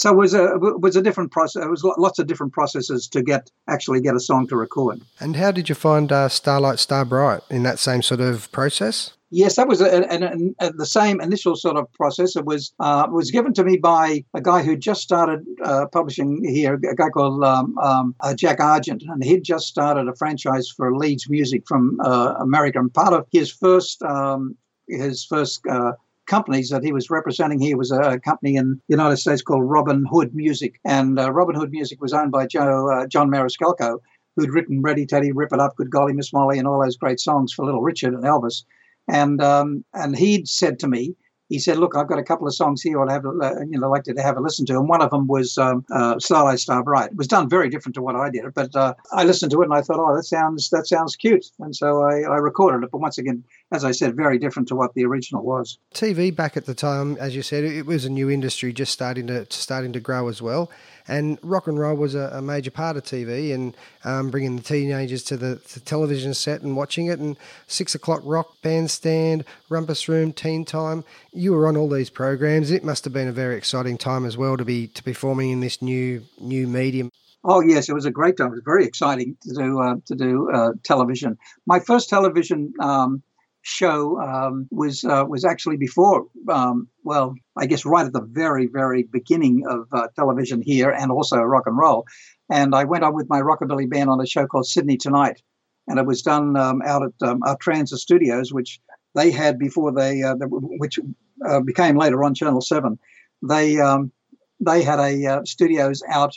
So 0.00 0.10
it 0.10 0.16
was 0.16 0.32
a 0.32 0.54
it 0.54 0.80
was 0.80 0.96
a 0.96 1.02
different 1.02 1.30
process. 1.30 1.62
It 1.62 1.68
was 1.68 1.84
lots 1.84 2.18
of 2.18 2.26
different 2.26 2.54
processes 2.54 3.06
to 3.08 3.22
get 3.22 3.50
actually 3.68 4.00
get 4.00 4.14
a 4.14 4.20
song 4.20 4.46
to 4.46 4.56
record. 4.56 5.02
And 5.20 5.36
how 5.36 5.50
did 5.50 5.68
you 5.68 5.74
find 5.74 6.10
uh, 6.10 6.30
Starlight 6.30 6.78
Star 6.78 7.04
Bright 7.04 7.42
in 7.50 7.64
that 7.64 7.78
same 7.78 8.00
sort 8.00 8.22
of 8.22 8.50
process? 8.50 9.12
Yes, 9.28 9.56
that 9.56 9.68
was 9.68 9.82
a, 9.82 10.00
a, 10.10 10.66
a, 10.66 10.72
the 10.72 10.86
same 10.86 11.20
initial 11.20 11.54
sort 11.54 11.76
of 11.76 11.92
process. 11.92 12.34
It 12.34 12.46
was 12.46 12.72
uh, 12.80 13.08
was 13.10 13.30
given 13.30 13.52
to 13.52 13.62
me 13.62 13.76
by 13.76 14.24
a 14.32 14.40
guy 14.40 14.62
who 14.62 14.74
just 14.74 15.02
started 15.02 15.44
uh, 15.62 15.84
publishing 15.92 16.42
here, 16.44 16.74
a 16.76 16.94
guy 16.96 17.10
called 17.10 17.44
um, 17.44 17.76
um, 17.76 18.14
uh, 18.20 18.32
Jack 18.34 18.58
Argent, 18.58 19.02
and 19.06 19.22
he'd 19.22 19.44
just 19.44 19.66
started 19.66 20.08
a 20.08 20.16
franchise 20.16 20.70
for 20.74 20.96
Leeds 20.96 21.28
Music 21.28 21.62
from 21.68 22.00
uh, 22.00 22.36
America. 22.40 22.78
And 22.78 22.92
part 22.92 23.12
of 23.12 23.26
his 23.30 23.52
first 23.52 24.02
um, 24.02 24.56
his 24.88 25.26
first 25.26 25.60
uh, 25.70 25.92
companies 26.30 26.70
that 26.70 26.84
he 26.84 26.92
was 26.92 27.10
representing 27.10 27.60
here 27.60 27.76
was 27.76 27.90
a 27.90 28.18
company 28.20 28.56
in 28.56 28.80
the 28.88 28.94
United 28.94 29.18
States 29.18 29.42
called 29.42 29.68
Robin 29.68 30.06
Hood 30.10 30.34
Music, 30.34 30.80
and 30.84 31.18
uh, 31.18 31.30
Robin 31.32 31.54
Hood 31.54 31.72
Music 31.72 32.00
was 32.00 32.12
owned 32.12 32.30
by 32.30 32.46
Joe 32.46 33.04
John 33.08 33.30
Marascalco, 33.30 33.98
who'd 34.36 34.54
written 34.54 34.80
"Ready 34.80 35.04
Teddy," 35.04 35.32
"Rip 35.32 35.52
It 35.52 35.60
Up," 35.60 35.76
"Good 35.76 35.90
Golly 35.90 36.14
Miss 36.14 36.32
Molly," 36.32 36.58
and 36.58 36.66
all 36.66 36.82
those 36.82 36.96
great 36.96 37.20
songs 37.20 37.52
for 37.52 37.66
Little 37.66 37.82
Richard 37.82 38.14
and 38.14 38.24
Elvis 38.24 38.64
and 39.10 39.42
um, 39.42 39.84
and 39.94 40.16
he'd 40.16 40.48
said 40.48 40.78
to 40.80 40.88
me, 40.88 41.14
he 41.48 41.58
said, 41.58 41.78
"Look, 41.78 41.96
I've 41.96 42.08
got 42.08 42.20
a 42.20 42.24
couple 42.24 42.46
of 42.46 42.54
songs 42.54 42.80
here. 42.80 43.02
I'd 43.02 43.10
have 43.10 43.24
a, 43.24 43.64
you 43.68 43.78
know 43.78 43.90
like 43.90 44.04
to 44.04 44.14
have 44.22 44.36
a 44.36 44.40
listen 44.40 44.66
to." 44.66 44.74
And 44.74 44.88
one 44.88 45.02
of 45.02 45.10
them 45.10 45.26
was 45.26 45.58
um, 45.58 45.84
uh, 45.92 46.18
"Starlight 46.18 46.60
Star 46.60 46.82
Bright." 46.84 47.10
It 47.10 47.16
was 47.16 47.26
done 47.26 47.48
very 47.48 47.68
different 47.68 47.94
to 47.96 48.02
what 48.02 48.14
I 48.14 48.30
did, 48.30 48.44
but 48.54 48.74
uh, 48.76 48.94
I 49.12 49.24
listened 49.24 49.50
to 49.52 49.62
it 49.62 49.64
and 49.64 49.74
I 49.74 49.82
thought, 49.82 49.98
"Oh, 49.98 50.14
that 50.14 50.22
sounds 50.22 50.70
that 50.70 50.86
sounds 50.86 51.16
cute," 51.16 51.46
and 51.58 51.74
so 51.74 52.02
I, 52.02 52.20
I 52.20 52.36
recorded 52.36 52.84
it. 52.84 52.90
But 52.92 53.00
once 53.00 53.18
again, 53.18 53.42
as 53.72 53.84
I 53.84 53.92
said, 53.92 54.16
very 54.16 54.38
different 54.38 54.68
to 54.68 54.74
what 54.74 54.94
the 54.94 55.04
original 55.04 55.44
was. 55.44 55.78
TV 55.94 56.34
back 56.34 56.56
at 56.56 56.66
the 56.66 56.74
time, 56.74 57.16
as 57.18 57.36
you 57.36 57.42
said, 57.42 57.62
it 57.64 57.86
was 57.86 58.04
a 58.04 58.10
new 58.10 58.28
industry 58.28 58.72
just 58.72 58.92
starting 58.92 59.28
to 59.28 59.46
starting 59.50 59.92
to 59.92 60.00
grow 60.00 60.28
as 60.28 60.42
well. 60.42 60.70
And 61.06 61.38
rock 61.42 61.66
and 61.66 61.78
roll 61.78 61.96
was 61.96 62.14
a, 62.14 62.30
a 62.34 62.42
major 62.42 62.70
part 62.70 62.96
of 62.96 63.04
TV 63.04 63.54
and 63.54 63.76
um, 64.04 64.30
bringing 64.30 64.56
the 64.56 64.62
teenagers 64.62 65.22
to 65.24 65.36
the, 65.36 65.60
the, 65.72 65.80
television 65.80 66.34
set 66.34 66.62
and 66.62 66.76
watching 66.76 67.06
it. 67.06 67.18
And 67.18 67.36
six 67.66 67.94
o'clock 67.94 68.20
rock, 68.24 68.54
bandstand, 68.62 69.44
rumpus 69.68 70.08
room, 70.08 70.32
teen 70.32 70.64
time. 70.64 71.04
You 71.32 71.52
were 71.52 71.66
on 71.66 71.76
all 71.76 71.88
these 71.88 72.10
programs. 72.10 72.70
It 72.70 72.84
must 72.84 73.04
have 73.04 73.12
been 73.12 73.28
a 73.28 73.32
very 73.32 73.56
exciting 73.56 73.98
time 73.98 74.24
as 74.24 74.36
well 74.36 74.56
to 74.56 74.64
be 74.64 74.88
to 74.88 75.04
be 75.04 75.12
forming 75.12 75.50
in 75.50 75.60
this 75.60 75.80
new 75.80 76.22
new 76.40 76.66
medium. 76.66 77.10
Oh 77.42 77.60
yes, 77.60 77.88
it 77.88 77.94
was 77.94 78.04
a 78.04 78.10
great 78.10 78.36
time. 78.36 78.48
It 78.48 78.56
was 78.56 78.62
very 78.64 78.84
exciting 78.84 79.36
to 79.42 79.54
do 79.54 79.80
uh, 79.80 79.94
to 80.06 80.14
do 80.14 80.50
uh, 80.50 80.72
television. 80.82 81.38
My 81.66 81.80
first 81.80 82.10
television 82.10 82.74
um, 82.80 83.22
show 83.62 84.20
um, 84.20 84.68
was 84.70 85.04
uh, 85.04 85.24
was 85.28 85.44
actually 85.44 85.76
before. 85.76 86.26
Um, 86.48 86.88
well, 87.04 87.34
I 87.56 87.66
guess 87.66 87.84
right 87.84 88.06
at 88.06 88.12
the 88.12 88.22
very 88.22 88.66
very 88.66 89.02
beginning 89.04 89.64
of 89.68 89.86
uh, 89.92 90.08
television 90.16 90.62
here, 90.62 90.90
and 90.90 91.10
also 91.10 91.38
rock 91.38 91.64
and 91.66 91.76
roll. 91.76 92.06
And 92.50 92.74
I 92.74 92.84
went 92.84 93.04
on 93.04 93.14
with 93.14 93.28
my 93.28 93.40
rockabilly 93.40 93.88
band 93.88 94.10
on 94.10 94.20
a 94.20 94.26
show 94.26 94.46
called 94.46 94.66
Sydney 94.66 94.96
Tonight, 94.96 95.42
and 95.86 95.98
it 95.98 96.06
was 96.06 96.22
done 96.22 96.56
um, 96.56 96.82
out 96.84 97.02
at 97.02 97.28
um, 97.28 97.42
our 97.44 97.56
Transit 97.56 97.98
Studios, 97.98 98.52
which 98.52 98.80
they 99.14 99.30
had 99.30 99.58
before 99.58 99.92
they, 99.92 100.22
uh, 100.22 100.34
which 100.36 100.98
uh, 101.46 101.60
became 101.60 101.96
later 101.96 102.22
on 102.24 102.34
Channel 102.34 102.60
Seven. 102.60 102.98
They 103.46 103.78
um, 103.78 104.12
they 104.60 104.82
had 104.82 104.98
a 104.98 105.26
uh, 105.26 105.44
studios 105.44 106.02
out 106.08 106.36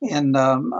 in 0.00 0.36
um, 0.36 0.72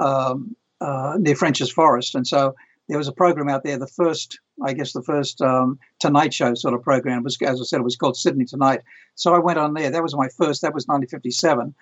uh, 0.80 1.14
near 1.18 1.34
Frenchs 1.34 1.70
Forest, 1.70 2.14
and 2.14 2.26
so 2.26 2.54
there 2.88 2.98
was 2.98 3.08
a 3.08 3.12
program 3.12 3.48
out 3.48 3.64
there. 3.64 3.78
The 3.78 3.86
first, 3.86 4.40
I 4.64 4.72
guess, 4.72 4.92
the 4.92 5.02
first 5.02 5.40
um, 5.42 5.78
Tonight 6.00 6.32
Show 6.32 6.54
sort 6.54 6.74
of 6.74 6.82
program 6.82 7.22
was, 7.22 7.36
as 7.42 7.60
I 7.60 7.64
said, 7.64 7.80
it 7.80 7.84
was 7.84 7.96
called 7.96 8.16
Sydney 8.16 8.46
Tonight. 8.46 8.80
So 9.14 9.34
I 9.34 9.38
went 9.38 9.58
on 9.58 9.74
there. 9.74 9.90
That 9.90 10.02
was 10.02 10.16
my 10.16 10.28
first. 10.28 10.62
That 10.62 10.74
was 10.74 10.86
1957. 10.86 11.74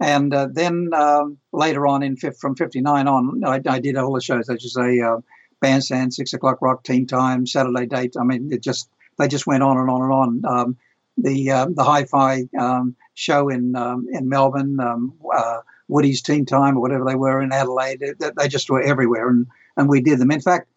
And 0.00 0.34
uh, 0.34 0.48
then 0.50 0.90
um, 0.94 1.38
later 1.52 1.86
on, 1.86 2.02
in 2.02 2.16
from 2.16 2.56
59 2.56 3.08
on, 3.08 3.44
I, 3.44 3.60
I, 3.66 3.78
did 3.78 3.96
all 3.96 4.12
the 4.12 4.20
shows. 4.20 4.46
Such 4.46 4.64
as 4.64 4.76
a 4.76 5.00
uh, 5.00 5.20
Bandstand, 5.60 6.14
Six 6.14 6.32
O'clock 6.32 6.58
Rock, 6.62 6.84
Teen 6.84 7.06
Time, 7.06 7.46
Saturday 7.46 7.86
Date. 7.86 8.14
I 8.18 8.24
mean, 8.24 8.50
it 8.52 8.62
just 8.62 8.88
they 9.18 9.28
just 9.28 9.46
went 9.46 9.62
on 9.62 9.76
and 9.76 9.90
on 9.90 10.02
and 10.02 10.12
on. 10.12 10.44
Um, 10.46 10.76
the 11.18 11.50
uh, 11.50 11.66
the 11.70 11.84
Hi-Fi 11.84 12.44
um, 12.58 12.96
show 13.14 13.50
in 13.50 13.76
um, 13.76 14.06
in 14.10 14.28
Melbourne, 14.28 14.78
uh, 14.80 15.60
Woody's 15.88 16.22
Teen 16.22 16.46
Time, 16.46 16.78
or 16.78 16.80
whatever 16.80 17.04
they 17.04 17.16
were 17.16 17.42
in 17.42 17.52
Adelaide, 17.52 18.00
they, 18.18 18.30
they 18.36 18.48
just 18.48 18.70
were 18.70 18.80
everywhere. 18.80 19.28
And 19.28 19.46
and 19.80 19.88
we 19.88 20.00
did 20.00 20.18
them. 20.18 20.30
In 20.30 20.40
fact, 20.40 20.68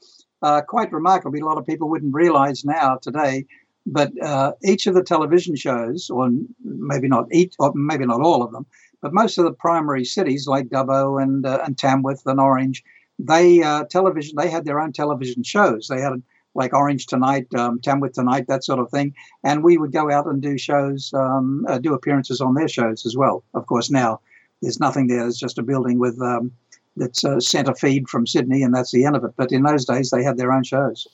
uh, 0.41 0.61
quite 0.61 0.91
remarkably, 0.91 1.41
a 1.41 1.45
lot 1.45 1.57
of 1.57 1.65
people 1.65 1.89
wouldn't 1.89 2.13
realize 2.13 2.65
now 2.65 2.97
today, 3.01 3.45
but 3.85 4.11
uh, 4.21 4.53
each 4.63 4.87
of 4.87 4.95
the 4.95 5.03
television 5.03 5.55
shows, 5.55 6.09
or 6.09 6.29
maybe 6.63 7.07
not 7.07 7.27
each, 7.31 7.53
or 7.59 7.71
maybe 7.75 8.05
not 8.05 8.21
all 8.21 8.41
of 8.41 8.51
them, 8.51 8.65
but 9.01 9.13
most 9.13 9.37
of 9.37 9.43
the 9.43 9.51
primary 9.51 10.05
cities 10.05 10.47
like 10.47 10.69
Dubbo 10.69 11.21
and 11.21 11.45
uh, 11.45 11.59
and 11.65 11.77
Tamworth 11.77 12.25
and 12.25 12.39
Orange, 12.39 12.83
they 13.19 13.61
uh, 13.61 13.83
television 13.85 14.35
they 14.37 14.49
had 14.49 14.65
their 14.65 14.79
own 14.79 14.93
television 14.93 15.43
shows. 15.43 15.87
They 15.87 16.01
had 16.01 16.23
like 16.55 16.73
Orange 16.73 17.07
Tonight, 17.07 17.47
um, 17.55 17.79
Tamworth 17.81 18.13
Tonight, 18.13 18.45
that 18.47 18.63
sort 18.63 18.79
of 18.79 18.89
thing, 18.89 19.13
and 19.43 19.63
we 19.63 19.77
would 19.77 19.91
go 19.91 20.11
out 20.11 20.27
and 20.27 20.41
do 20.41 20.57
shows, 20.57 21.11
um, 21.13 21.65
uh, 21.67 21.79
do 21.79 21.93
appearances 21.93 22.41
on 22.41 22.53
their 22.53 22.67
shows 22.67 23.05
as 23.05 23.17
well. 23.17 23.43
Of 23.53 23.65
course, 23.65 23.89
now 23.89 24.21
there's 24.61 24.79
nothing 24.79 25.07
there. 25.07 25.27
It's 25.27 25.39
just 25.39 25.57
a 25.57 25.63
building 25.63 25.99
with 25.99 26.21
um, 26.21 26.51
that's 26.95 27.23
sent 27.39 27.67
a 27.67 27.75
feed 27.75 28.09
from 28.09 28.27
Sydney, 28.27 28.63
and 28.63 28.73
that's 28.73 28.91
the 28.91 29.05
end 29.05 29.15
of 29.15 29.23
it. 29.23 29.31
But 29.35 29.51
in 29.51 29.63
those 29.63 29.85
days, 29.85 30.09
they 30.09 30.23
had 30.23 30.37
their 30.37 30.51
own 30.51 30.63
shows. 30.63 31.07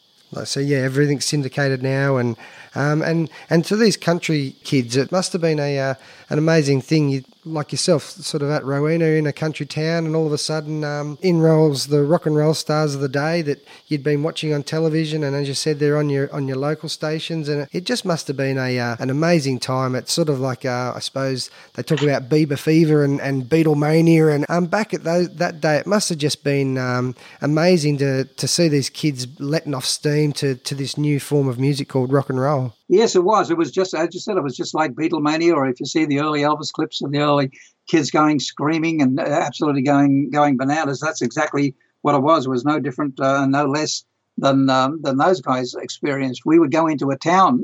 So 0.44 0.60
yeah, 0.60 0.78
everything's 0.80 1.26
syndicated 1.26 1.82
now, 1.82 2.18
and 2.18 2.38
um, 2.76 3.02
and 3.02 3.32
and 3.50 3.66
to 3.66 3.76
these 3.76 3.98
country 3.98 4.56
kids, 4.64 4.96
it 4.96 5.12
must 5.12 5.34
have 5.34 5.42
been 5.42 5.60
a 5.60 5.80
uh, 5.80 5.96
an 6.30 6.38
amazing 6.38 6.82
thing. 6.82 7.10
You, 7.10 7.24
like 7.46 7.72
yourself, 7.72 8.04
sort 8.04 8.44
of 8.44 8.50
at 8.50 8.66
Rowena 8.66 9.06
in 9.06 9.26
a 9.26 9.34
country 9.34 9.66
town, 9.66 10.06
and 10.06 10.16
all 10.16 10.28
of 10.28 10.34
a 10.34 10.38
sudden 10.38 10.84
um, 10.84 11.18
in 11.22 11.40
rolls 11.40 11.88
the 11.88 12.04
rock 12.04 12.26
and 12.26 12.36
roll 12.36 12.54
stars 12.54 12.96
of 12.96 13.02
the 13.02 13.10
day 13.10 13.42
that 13.44 13.66
you'd 13.88 14.04
been 14.04 14.24
watching 14.24 14.54
on 14.54 14.64
television, 14.64 15.24
and 15.24 15.36
as 15.36 15.48
you 15.48 15.54
said, 15.54 15.80
they're 15.80 15.98
on 15.98 16.10
your 16.10 16.32
on 16.34 16.48
your 16.48 16.58
local 16.58 16.90
stations, 16.90 17.48
and 17.48 17.68
it 17.72 17.86
just 17.86 18.06
must 18.06 18.28
have 18.28 18.38
been 18.38 18.58
a 18.58 18.78
uh, 18.80 18.96
an 19.00 19.10
amazing 19.10 19.60
time. 19.60 19.96
It's 19.96 20.12
sort 20.12 20.30
of 20.30 20.40
like 20.40 20.66
uh, 20.66 20.94
I 20.96 21.00
suppose 21.00 21.50
they 21.76 21.84
talk 21.84 22.02
about 22.02 22.30
Bieber 22.30 22.60
fever 22.60 23.04
and, 23.04 23.22
and 23.22 23.44
Beatlemania, 23.44 24.34
and 24.34 24.46
um, 24.50 24.66
back 24.66 24.94
at 24.94 25.04
those, 25.04 25.34
that 25.36 25.62
day, 25.62 25.78
it 25.78 25.88
must 25.88 26.10
have 26.10 26.18
just 26.18 26.44
been 26.44 26.78
um, 26.78 27.16
amazing 27.42 27.98
to 28.00 28.26
to 28.26 28.48
see 28.48 28.68
these 28.68 28.90
kids 28.90 29.28
letting 29.40 29.74
off 29.74 29.86
steam 29.86 30.34
to 30.34 30.56
to 30.56 30.76
this 30.76 30.98
new 30.98 31.20
form 31.20 31.48
of 31.48 31.60
music 31.60 31.88
called 31.88 32.12
rock 32.12 32.30
and 32.30 32.40
roll. 32.40 32.74
Yes, 32.90 33.16
it 33.16 33.24
was. 33.24 33.52
It 33.52 33.58
was 33.58 33.72
just, 33.72 33.94
as 33.94 34.10
you 34.14 34.20
said, 34.20 34.36
it 34.36 34.44
was 34.44 34.58
just 34.58 34.74
like 34.74 34.94
Beatlemania, 34.94 35.54
or 35.54 35.68
if 35.68 35.80
you 35.80 35.86
see 35.86 36.06
the 36.06 36.20
early 36.22 36.42
Elvis 36.42 36.72
clips 36.72 37.04
of 37.04 37.12
the 37.12 37.20
early 37.20 37.52
kids 37.88 38.10
going 38.10 38.40
screaming 38.40 39.00
and 39.00 39.20
uh, 39.20 39.24
absolutely 39.24 39.84
going 39.84 40.32
going 40.32 40.58
bananas, 40.58 41.00
that's 41.00 41.22
exactly 41.22 41.76
what 42.02 42.16
it 42.16 42.24
was. 42.24 42.48
It 42.48 42.50
was 42.50 42.66
no 42.66 42.80
different, 42.80 43.20
uh, 43.20 43.46
no 43.46 43.68
less 43.68 44.04
than 44.40 44.72
um, 44.72 45.00
than 45.04 45.18
those 45.18 45.40
guys 45.40 45.76
experienced. 45.76 46.48
We 46.48 46.58
would 46.58 46.72
go 46.72 46.88
into 46.88 47.12
a 47.12 47.18
town 47.18 47.64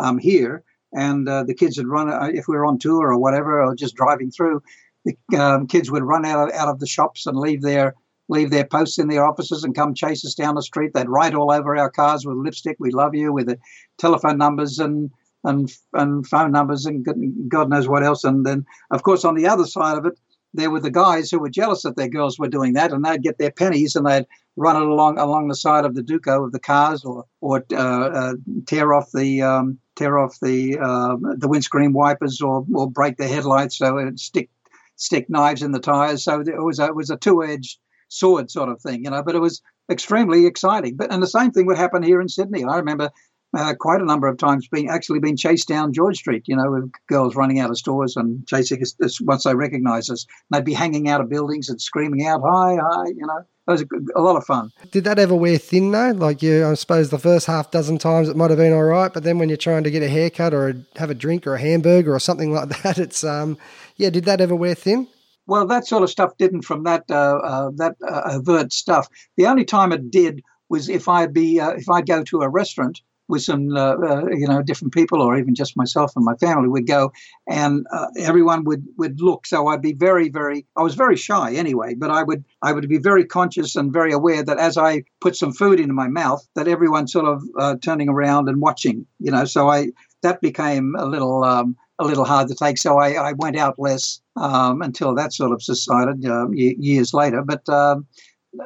um, 0.00 0.18
here, 0.18 0.64
and 0.92 1.28
uh, 1.28 1.44
the 1.44 1.54
kids 1.54 1.78
would 1.78 1.86
run 1.86 2.10
uh, 2.12 2.30
if 2.34 2.48
we 2.48 2.56
were 2.56 2.66
on 2.66 2.80
tour 2.80 3.12
or 3.12 3.18
whatever, 3.18 3.62
or 3.62 3.76
just 3.76 3.94
driving 3.94 4.32
through. 4.32 4.60
The 5.04 5.16
um, 5.38 5.68
kids 5.68 5.88
would 5.88 6.02
run 6.02 6.24
out 6.24 6.48
of, 6.48 6.54
out 6.54 6.68
of 6.68 6.80
the 6.80 6.86
shops 6.86 7.26
and 7.26 7.36
leave 7.38 7.62
their 7.62 7.94
leave 8.28 8.50
their 8.50 8.66
posts 8.66 8.98
in 8.98 9.08
their 9.08 9.24
offices 9.24 9.64
and 9.64 9.74
come 9.74 9.94
chase 9.94 10.24
us 10.24 10.34
down 10.34 10.54
the 10.54 10.62
street. 10.62 10.92
They'd 10.94 11.08
write 11.08 11.34
all 11.34 11.50
over 11.50 11.76
our 11.76 11.90
cars 11.90 12.24
with 12.24 12.36
lipstick, 12.36 12.76
"We 12.78 12.90
love 12.90 13.14
you," 13.14 13.32
with 13.32 13.46
the 13.46 13.58
telephone 13.98 14.38
numbers 14.38 14.78
and 14.78 15.10
and 15.44 15.70
and 15.94 16.26
phone 16.26 16.52
numbers 16.52 16.86
and 16.86 17.06
God 17.48 17.70
knows 17.70 17.88
what 17.88 18.04
else. 18.04 18.24
And 18.24 18.44
then, 18.44 18.64
of 18.90 19.02
course, 19.02 19.24
on 19.24 19.34
the 19.34 19.46
other 19.46 19.66
side 19.66 19.98
of 19.98 20.06
it, 20.06 20.18
there 20.54 20.70
were 20.70 20.80
the 20.80 20.90
guys 20.90 21.30
who 21.30 21.38
were 21.38 21.50
jealous 21.50 21.82
that 21.82 21.96
their 21.96 22.08
girls 22.08 22.38
were 22.38 22.48
doing 22.48 22.72
that, 22.72 22.92
and 22.92 23.04
they'd 23.04 23.22
get 23.22 23.38
their 23.38 23.50
pennies 23.50 23.94
and 23.94 24.06
they'd 24.06 24.26
run 24.56 24.76
it 24.76 24.88
along 24.88 25.18
along 25.18 25.48
the 25.48 25.54
side 25.54 25.84
of 25.84 25.94
the 25.94 26.02
Duco 26.02 26.44
of 26.44 26.52
the 26.52 26.60
cars, 26.60 27.04
or 27.04 27.24
or 27.40 27.64
uh, 27.72 27.76
uh, 27.76 28.34
tear 28.66 28.92
off 28.92 29.10
the 29.12 29.42
um, 29.42 29.78
tear 29.96 30.18
off 30.18 30.38
the 30.40 30.78
uh, 30.78 31.16
the 31.36 31.48
windscreen 31.48 31.92
wipers, 31.92 32.40
or 32.40 32.64
or 32.74 32.90
break 32.90 33.16
the 33.16 33.28
headlights, 33.28 33.78
so 33.78 33.98
it 33.98 34.18
stick 34.18 34.50
stick 34.96 35.30
knives 35.30 35.62
in 35.62 35.72
the 35.72 35.80
tires. 35.80 36.24
So 36.24 36.40
it 36.40 36.62
was 36.62 36.78
a, 36.78 36.86
it 36.86 36.96
was 36.96 37.10
a 37.10 37.16
two 37.16 37.44
edged 37.44 37.78
sword 38.08 38.50
sort 38.50 38.68
of 38.68 38.80
thing, 38.80 39.04
you 39.04 39.10
know. 39.10 39.22
But 39.22 39.34
it 39.34 39.40
was 39.40 39.62
extremely 39.90 40.46
exciting. 40.46 40.96
But 40.96 41.12
and 41.12 41.22
the 41.22 41.26
same 41.26 41.50
thing 41.50 41.66
would 41.66 41.78
happen 41.78 42.02
here 42.02 42.20
in 42.20 42.28
Sydney. 42.28 42.64
I 42.64 42.76
remember 42.76 43.10
uh, 43.56 43.74
quite 43.78 44.00
a 44.00 44.04
number 44.04 44.26
of 44.26 44.36
times 44.36 44.68
being 44.68 44.88
actually 44.90 45.20
being 45.20 45.36
chased 45.36 45.68
down 45.68 45.92
George 45.92 46.18
Street, 46.18 46.44
you 46.46 46.56
know, 46.56 46.70
with 46.70 46.92
girls 47.08 47.34
running 47.34 47.60
out 47.60 47.70
of 47.70 47.78
stores 47.78 48.16
and 48.16 48.46
chasing 48.46 48.82
us 48.82 49.20
once 49.20 49.44
they 49.44 49.54
recognise 49.54 50.10
us. 50.10 50.26
And 50.50 50.58
they'd 50.58 50.64
be 50.64 50.74
hanging 50.74 51.08
out 51.08 51.20
of 51.20 51.30
buildings 51.30 51.68
and 51.68 51.80
screaming 51.80 52.26
out, 52.26 52.42
"Hi, 52.44 52.76
hi!" 52.76 53.06
You 53.08 53.26
know, 53.26 53.38
it 53.38 53.70
was 53.70 53.82
a, 53.82 53.86
a, 54.16 54.22
lot 54.22 54.36
of 54.36 54.44
fun. 54.44 54.70
Did 54.90 55.04
that 55.04 55.18
ever 55.18 55.34
wear 55.34 55.56
thin 55.56 55.90
though? 55.92 56.10
Like 56.10 56.42
you, 56.42 56.66
I 56.66 56.74
suppose 56.74 57.10
the 57.10 57.18
first 57.18 57.46
half 57.46 57.70
dozen 57.70 57.98
times 57.98 58.28
it 58.28 58.36
might 58.36 58.50
have 58.50 58.58
been 58.58 58.72
all 58.72 58.84
right, 58.84 59.12
but 59.12 59.22
then 59.22 59.38
when 59.38 59.48
you're 59.48 59.56
trying 59.56 59.84
to 59.84 59.90
get 59.90 60.02
a 60.02 60.08
haircut 60.08 60.52
or 60.52 60.74
have 60.96 61.10
a 61.10 61.14
drink 61.14 61.46
or 61.46 61.54
a 61.54 61.60
hamburger 61.60 62.14
or 62.14 62.20
something 62.20 62.52
like 62.52 62.68
that, 62.82 62.98
it's 62.98 63.24
um, 63.24 63.56
yeah. 63.96 64.10
Did 64.10 64.24
that 64.26 64.40
ever 64.40 64.54
wear 64.54 64.74
thin? 64.74 65.08
Well, 65.48 65.66
that 65.68 65.86
sort 65.86 66.02
of 66.02 66.10
stuff 66.10 66.36
didn't 66.36 66.62
from 66.62 66.82
that 66.84 67.04
uh, 67.10 67.38
uh, 67.42 67.70
that 67.76 67.96
uh, 68.06 68.32
overt 68.34 68.70
stuff. 68.70 69.08
The 69.38 69.46
only 69.46 69.64
time 69.64 69.92
it 69.92 70.10
did 70.10 70.42
was 70.68 70.90
if 70.90 71.08
I'd 71.08 71.32
be 71.32 71.58
uh, 71.58 71.70
if 71.70 71.88
I'd 71.88 72.06
go 72.06 72.22
to 72.24 72.42
a 72.42 72.48
restaurant 72.50 73.00
with 73.28 73.42
some 73.42 73.74
uh, 73.74 73.94
uh, 73.94 74.26
you 74.30 74.46
know 74.46 74.60
different 74.62 74.92
people 74.92 75.22
or 75.22 75.38
even 75.38 75.54
just 75.54 75.74
myself 75.74 76.12
and 76.16 76.24
my 76.24 76.34
family 76.34 76.68
would 76.68 76.86
go 76.86 77.12
and 77.48 77.86
uh, 77.90 78.08
everyone 78.18 78.64
would 78.64 78.84
would 78.96 79.20
look 79.20 79.46
so 79.46 79.66
i'd 79.66 79.82
be 79.82 79.92
very 79.92 80.30
very 80.30 80.64
i 80.76 80.82
was 80.82 80.94
very 80.94 81.14
shy 81.14 81.52
anyway 81.52 81.94
but 81.94 82.10
i 82.10 82.22
would 82.22 82.42
i 82.62 82.72
would 82.72 82.88
be 82.88 82.96
very 82.96 83.26
conscious 83.26 83.76
and 83.76 83.92
very 83.92 84.12
aware 84.12 84.42
that 84.42 84.58
as 84.58 84.78
i 84.78 85.04
put 85.20 85.36
some 85.36 85.52
food 85.52 85.78
into 85.78 85.92
my 85.92 86.08
mouth 86.08 86.42
that 86.54 86.68
everyone 86.68 87.06
sort 87.06 87.26
of 87.26 87.80
turning 87.82 88.08
around 88.08 88.48
and 88.48 88.62
watching 88.62 89.04
you 89.18 89.30
know 89.30 89.44
so 89.44 89.68
i 89.68 89.88
that 90.22 90.40
became 90.40 90.94
a 90.98 91.04
little 91.04 91.44
um, 91.44 91.76
a 91.98 92.04
little 92.04 92.24
hard 92.24 92.48
to 92.48 92.54
take 92.54 92.78
so 92.78 92.98
i, 92.98 93.12
I 93.12 93.32
went 93.32 93.56
out 93.56 93.78
less 93.78 94.20
um, 94.36 94.82
until 94.82 95.14
that 95.14 95.32
sort 95.32 95.52
of 95.52 95.62
subsided 95.62 96.24
uh, 96.24 96.48
years 96.50 97.12
later 97.12 97.42
but 97.42 97.68
um, 97.68 98.06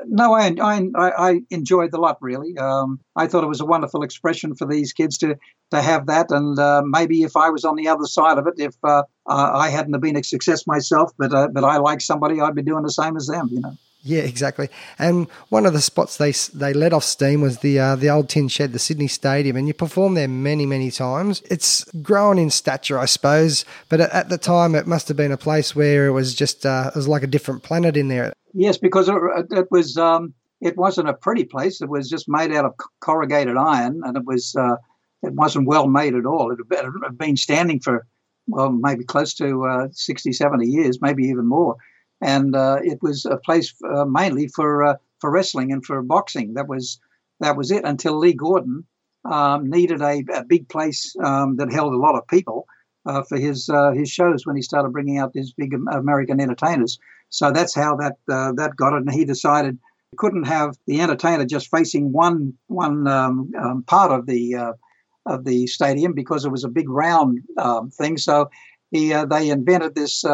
no, 0.06 0.32
I, 0.32 0.54
I, 0.60 0.90
I 0.94 1.40
enjoyed 1.50 1.90
the 1.90 1.98
lot 1.98 2.18
really. 2.20 2.56
Um, 2.56 3.00
I 3.16 3.26
thought 3.26 3.44
it 3.44 3.48
was 3.48 3.60
a 3.60 3.66
wonderful 3.66 4.02
expression 4.02 4.54
for 4.54 4.66
these 4.66 4.92
kids 4.92 5.18
to 5.18 5.36
to 5.70 5.82
have 5.82 6.06
that, 6.06 6.30
and 6.30 6.58
uh, 6.58 6.82
maybe 6.84 7.22
if 7.22 7.36
I 7.36 7.50
was 7.50 7.64
on 7.64 7.76
the 7.76 7.88
other 7.88 8.04
side 8.04 8.38
of 8.38 8.46
it, 8.46 8.54
if 8.58 8.74
uh, 8.84 9.02
I 9.26 9.70
hadn't 9.70 9.98
been 10.00 10.16
a 10.16 10.22
success 10.22 10.66
myself, 10.66 11.12
but 11.18 11.34
uh, 11.34 11.48
but 11.48 11.64
I 11.64 11.78
like 11.78 12.00
somebody, 12.00 12.40
I'd 12.40 12.54
be 12.54 12.62
doing 12.62 12.84
the 12.84 12.92
same 12.92 13.16
as 13.16 13.26
them, 13.26 13.48
you 13.50 13.60
know. 13.60 13.76
Yeah, 14.04 14.22
exactly. 14.22 14.68
And 14.98 15.28
one 15.48 15.64
of 15.64 15.72
the 15.72 15.80
spots 15.80 16.16
they 16.16 16.32
they 16.52 16.72
let 16.72 16.92
off 16.92 17.04
steam 17.04 17.40
was 17.40 17.58
the 17.58 17.78
uh, 17.78 17.96
the 17.96 18.10
old 18.10 18.28
tin 18.28 18.48
shed, 18.48 18.72
the 18.72 18.80
Sydney 18.80 19.06
Stadium, 19.06 19.56
and 19.56 19.68
you 19.68 19.74
performed 19.74 20.16
there 20.16 20.26
many 20.26 20.66
many 20.66 20.90
times. 20.90 21.40
It's 21.48 21.84
grown 22.02 22.36
in 22.36 22.50
stature, 22.50 22.98
I 22.98 23.04
suppose, 23.04 23.64
but 23.88 24.00
at, 24.00 24.28
the 24.28 24.38
time 24.38 24.74
it 24.74 24.88
must 24.88 25.06
have 25.08 25.16
been 25.16 25.30
a 25.30 25.36
place 25.36 25.76
where 25.76 26.06
it 26.06 26.10
was 26.10 26.34
just 26.34 26.66
uh, 26.66 26.90
it 26.92 26.96
was 26.96 27.06
like 27.06 27.22
a 27.22 27.28
different 27.28 27.62
planet 27.62 27.96
in 27.96 28.08
there. 28.08 28.32
Yes, 28.54 28.76
because 28.76 29.08
it, 29.08 29.14
it 29.50 29.68
was 29.70 29.96
um, 29.96 30.34
it 30.60 30.76
wasn't 30.76 31.08
a 31.08 31.14
pretty 31.14 31.44
place. 31.44 31.80
It 31.80 31.88
was 31.88 32.08
just 32.08 32.28
made 32.28 32.52
out 32.52 32.64
of 32.64 32.74
corrugated 33.00 33.56
iron, 33.56 34.00
and 34.04 34.16
it 34.16 34.24
was 34.24 34.56
uh, 34.56 34.76
it 35.22 35.32
wasn't 35.34 35.68
well 35.68 35.86
made 35.86 36.16
at 36.16 36.26
all. 36.26 36.50
It 36.50 36.58
had 37.04 37.18
been 37.18 37.36
standing 37.36 37.78
for 37.78 38.04
well 38.48 38.72
maybe 38.72 39.04
close 39.04 39.32
to 39.34 39.64
uh, 39.64 39.88
60, 39.92 40.32
70 40.32 40.66
years, 40.66 41.00
maybe 41.00 41.22
even 41.22 41.46
more 41.46 41.76
and 42.22 42.54
uh, 42.54 42.78
it 42.82 43.02
was 43.02 43.26
a 43.26 43.36
place 43.36 43.74
uh, 43.84 44.04
mainly 44.04 44.48
for 44.48 44.84
uh, 44.84 44.96
for 45.20 45.30
wrestling 45.30 45.72
and 45.72 45.84
for 45.84 46.00
boxing. 46.02 46.54
That 46.54 46.68
was 46.68 47.00
that 47.40 47.56
was 47.56 47.70
it 47.70 47.84
until 47.84 48.16
Lee 48.16 48.32
Gordon 48.32 48.84
um, 49.24 49.68
needed 49.68 50.00
a, 50.00 50.24
a, 50.32 50.44
big 50.44 50.68
place 50.68 51.14
um, 51.22 51.56
that 51.56 51.72
held 51.72 51.92
a 51.92 51.98
lot 51.98 52.16
of 52.16 52.26
people 52.28 52.66
uh, 53.06 53.22
for 53.22 53.36
his 53.36 53.68
uh, 53.68 53.90
his 53.90 54.08
shows 54.08 54.46
when 54.46 54.56
he 54.56 54.62
started 54.62 54.92
bringing 54.92 55.18
out 55.18 55.32
these 55.32 55.52
big 55.52 55.74
American 55.74 56.40
entertainers. 56.40 56.98
So 57.28 57.50
that's 57.50 57.74
how 57.74 57.96
that 57.96 58.16
uh, 58.30 58.52
that 58.52 58.76
got 58.76 58.94
it, 58.94 59.02
and 59.02 59.12
he 59.12 59.24
decided 59.24 59.78
he 60.12 60.16
couldn't 60.16 60.44
have 60.44 60.76
the 60.86 61.00
entertainer 61.00 61.44
just 61.44 61.70
facing 61.70 62.12
one 62.12 62.54
one 62.68 63.08
um, 63.08 63.50
um 63.58 63.82
part 63.82 64.12
of 64.12 64.26
the 64.26 64.76
of 65.26 65.44
the 65.44 65.66
stadium 65.66 66.14
because 66.14 66.44
it 66.44 66.50
was 66.50 66.64
a 66.64 66.68
big 66.68 66.88
round 66.88 67.40
um, 67.58 67.90
thing. 67.90 68.16
So 68.16 68.50
he 68.92 69.12
they 69.28 69.50
invented 69.50 69.96
this 69.96 70.24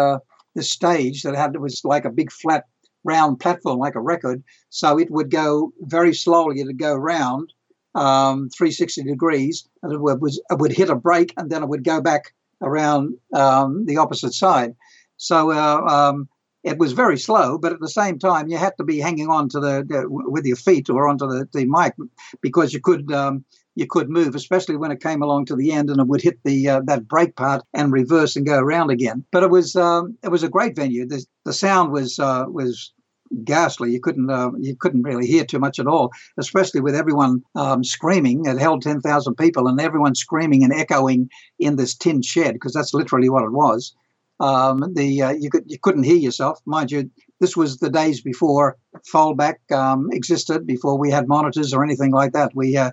this 0.59 0.71
stage 0.71 1.23
that 1.23 1.37
had 1.37 1.57
was 1.57 1.81
like 1.85 2.05
a 2.05 2.11
big 2.11 2.31
flat 2.33 2.65
round 3.05 3.41
platform 3.41 3.79
like 3.79 3.95
a 3.95 4.01
record. 4.01 4.43
So 4.71 4.99
it 4.99 5.11
would 5.11 5.31
go 5.31 5.73
very 5.83 6.13
slowly 6.13 6.61
it 6.61 6.67
would 6.67 6.79
go 6.79 6.95
round 6.95 7.53
um, 7.95 8.51
360 8.51 9.05
degrees 9.05 9.67
and 9.83 9.93
it 9.93 10.01
would, 10.01 10.21
was, 10.21 10.41
it 10.51 10.59
would 10.59 10.73
hit 10.73 10.91
a 10.91 10.97
break 10.97 11.33
and 11.37 11.51
then 11.51 11.63
it 11.63 11.69
would 11.69 11.85
go 11.85 12.01
back 12.01 12.35
around 12.61 13.15
um, 13.33 13.87
the 13.87 13.97
opposite 13.97 14.35
side. 14.35 14.75
So 15.17 15.53
uh, 15.53 15.81
um, 15.87 16.29
it 16.65 16.79
was 16.79 16.93
very 16.93 17.19
slow 17.19 17.59
but 17.59 17.73
at 17.73 17.81
the 17.81 17.89
same 17.89 18.19
time 18.19 18.49
you 18.49 18.57
had 18.57 18.77
to 18.77 18.85
be 18.85 18.99
hanging 18.99 19.29
on 19.29 19.49
to 19.49 19.61
the, 19.61 20.05
with 20.09 20.45
your 20.45 20.57
feet 20.57 20.91
or 20.91 21.09
onto 21.09 21.27
the, 21.27 21.49
the 21.53 21.65
mic 21.67 21.95
because 22.41 22.73
you 22.73 22.81
could 22.81 23.11
um, 23.13 23.45
you 23.79 23.87
could 23.87 24.11
move, 24.11 24.35
especially 24.35 24.77
when 24.77 24.91
it 24.91 25.01
came 25.01 25.23
along 25.23 25.45
to 25.47 25.55
the 25.55 25.71
end 25.71 25.89
and 25.89 26.01
it 26.01 26.09
would 26.09 26.21
hit 26.21 26.41
the 26.43 26.69
uh, 26.69 26.81
that 26.87 27.07
brake 27.07 27.37
part 27.37 27.63
and 27.73 27.93
reverse 27.93 28.35
and 28.35 28.45
go 28.45 28.59
around 28.59 28.91
again. 28.91 29.25
But 29.31 29.45
it 29.45 29.51
was 29.51 29.77
um, 29.77 30.19
it 30.25 30.31
was 30.31 30.43
a 30.43 30.49
great 30.49 30.75
venue. 30.75 31.07
The, 31.07 31.25
the 31.45 31.53
sound 31.53 31.93
was 31.93 32.19
uh, 32.19 32.47
was 32.49 32.93
ghastly. 33.45 33.93
You 33.93 34.01
couldn't 34.01 34.29
uh, 34.31 34.51
you 34.59 34.75
couldn't 34.75 35.05
really 35.05 35.29
hear 35.29 35.45
too 35.45 35.61
much 35.61 35.79
at 35.79 35.87
all, 35.87 36.11
especially 36.39 36.81
with 36.81 36.97
everyone 36.97 37.43
um, 37.55 37.85
screaming. 37.85 38.47
It 38.47 38.59
held 38.59 38.83
ten 38.83 39.01
thousand 39.01 39.37
people, 39.37 39.69
and 39.69 39.81
everyone 39.81 40.17
screaming 40.17 40.65
and 40.65 40.73
echoing 40.73 41.31
in 41.61 41.77
this 41.77 41.95
tin 41.95 42.21
shed 42.21 42.55
because 42.55 42.73
that's 42.73 42.95
literally 42.95 43.29
what 43.29 43.45
it 43.45 43.53
was. 43.53 43.95
Um, 44.41 44.93
the 44.95 45.23
uh, 45.23 45.31
you 45.31 45.51
could 45.51 45.65
you 45.67 45.79
couldn't 45.79 46.05
hear 46.05 46.17
yourself, 46.17 46.61
mind 46.65 46.91
you. 46.91 47.11
This 47.41 47.57
was 47.57 47.79
the 47.79 47.91
days 47.91 48.21
before 48.21 48.77
foldback 49.13 49.57
um, 49.73 50.09
existed, 50.13 50.67
before 50.67 50.99
we 50.99 51.11
had 51.11 51.29
monitors 51.29 51.73
or 51.73 51.85
anything 51.85 52.13
like 52.13 52.33
that. 52.33 52.53
We 52.55 52.77
uh, 52.77 52.91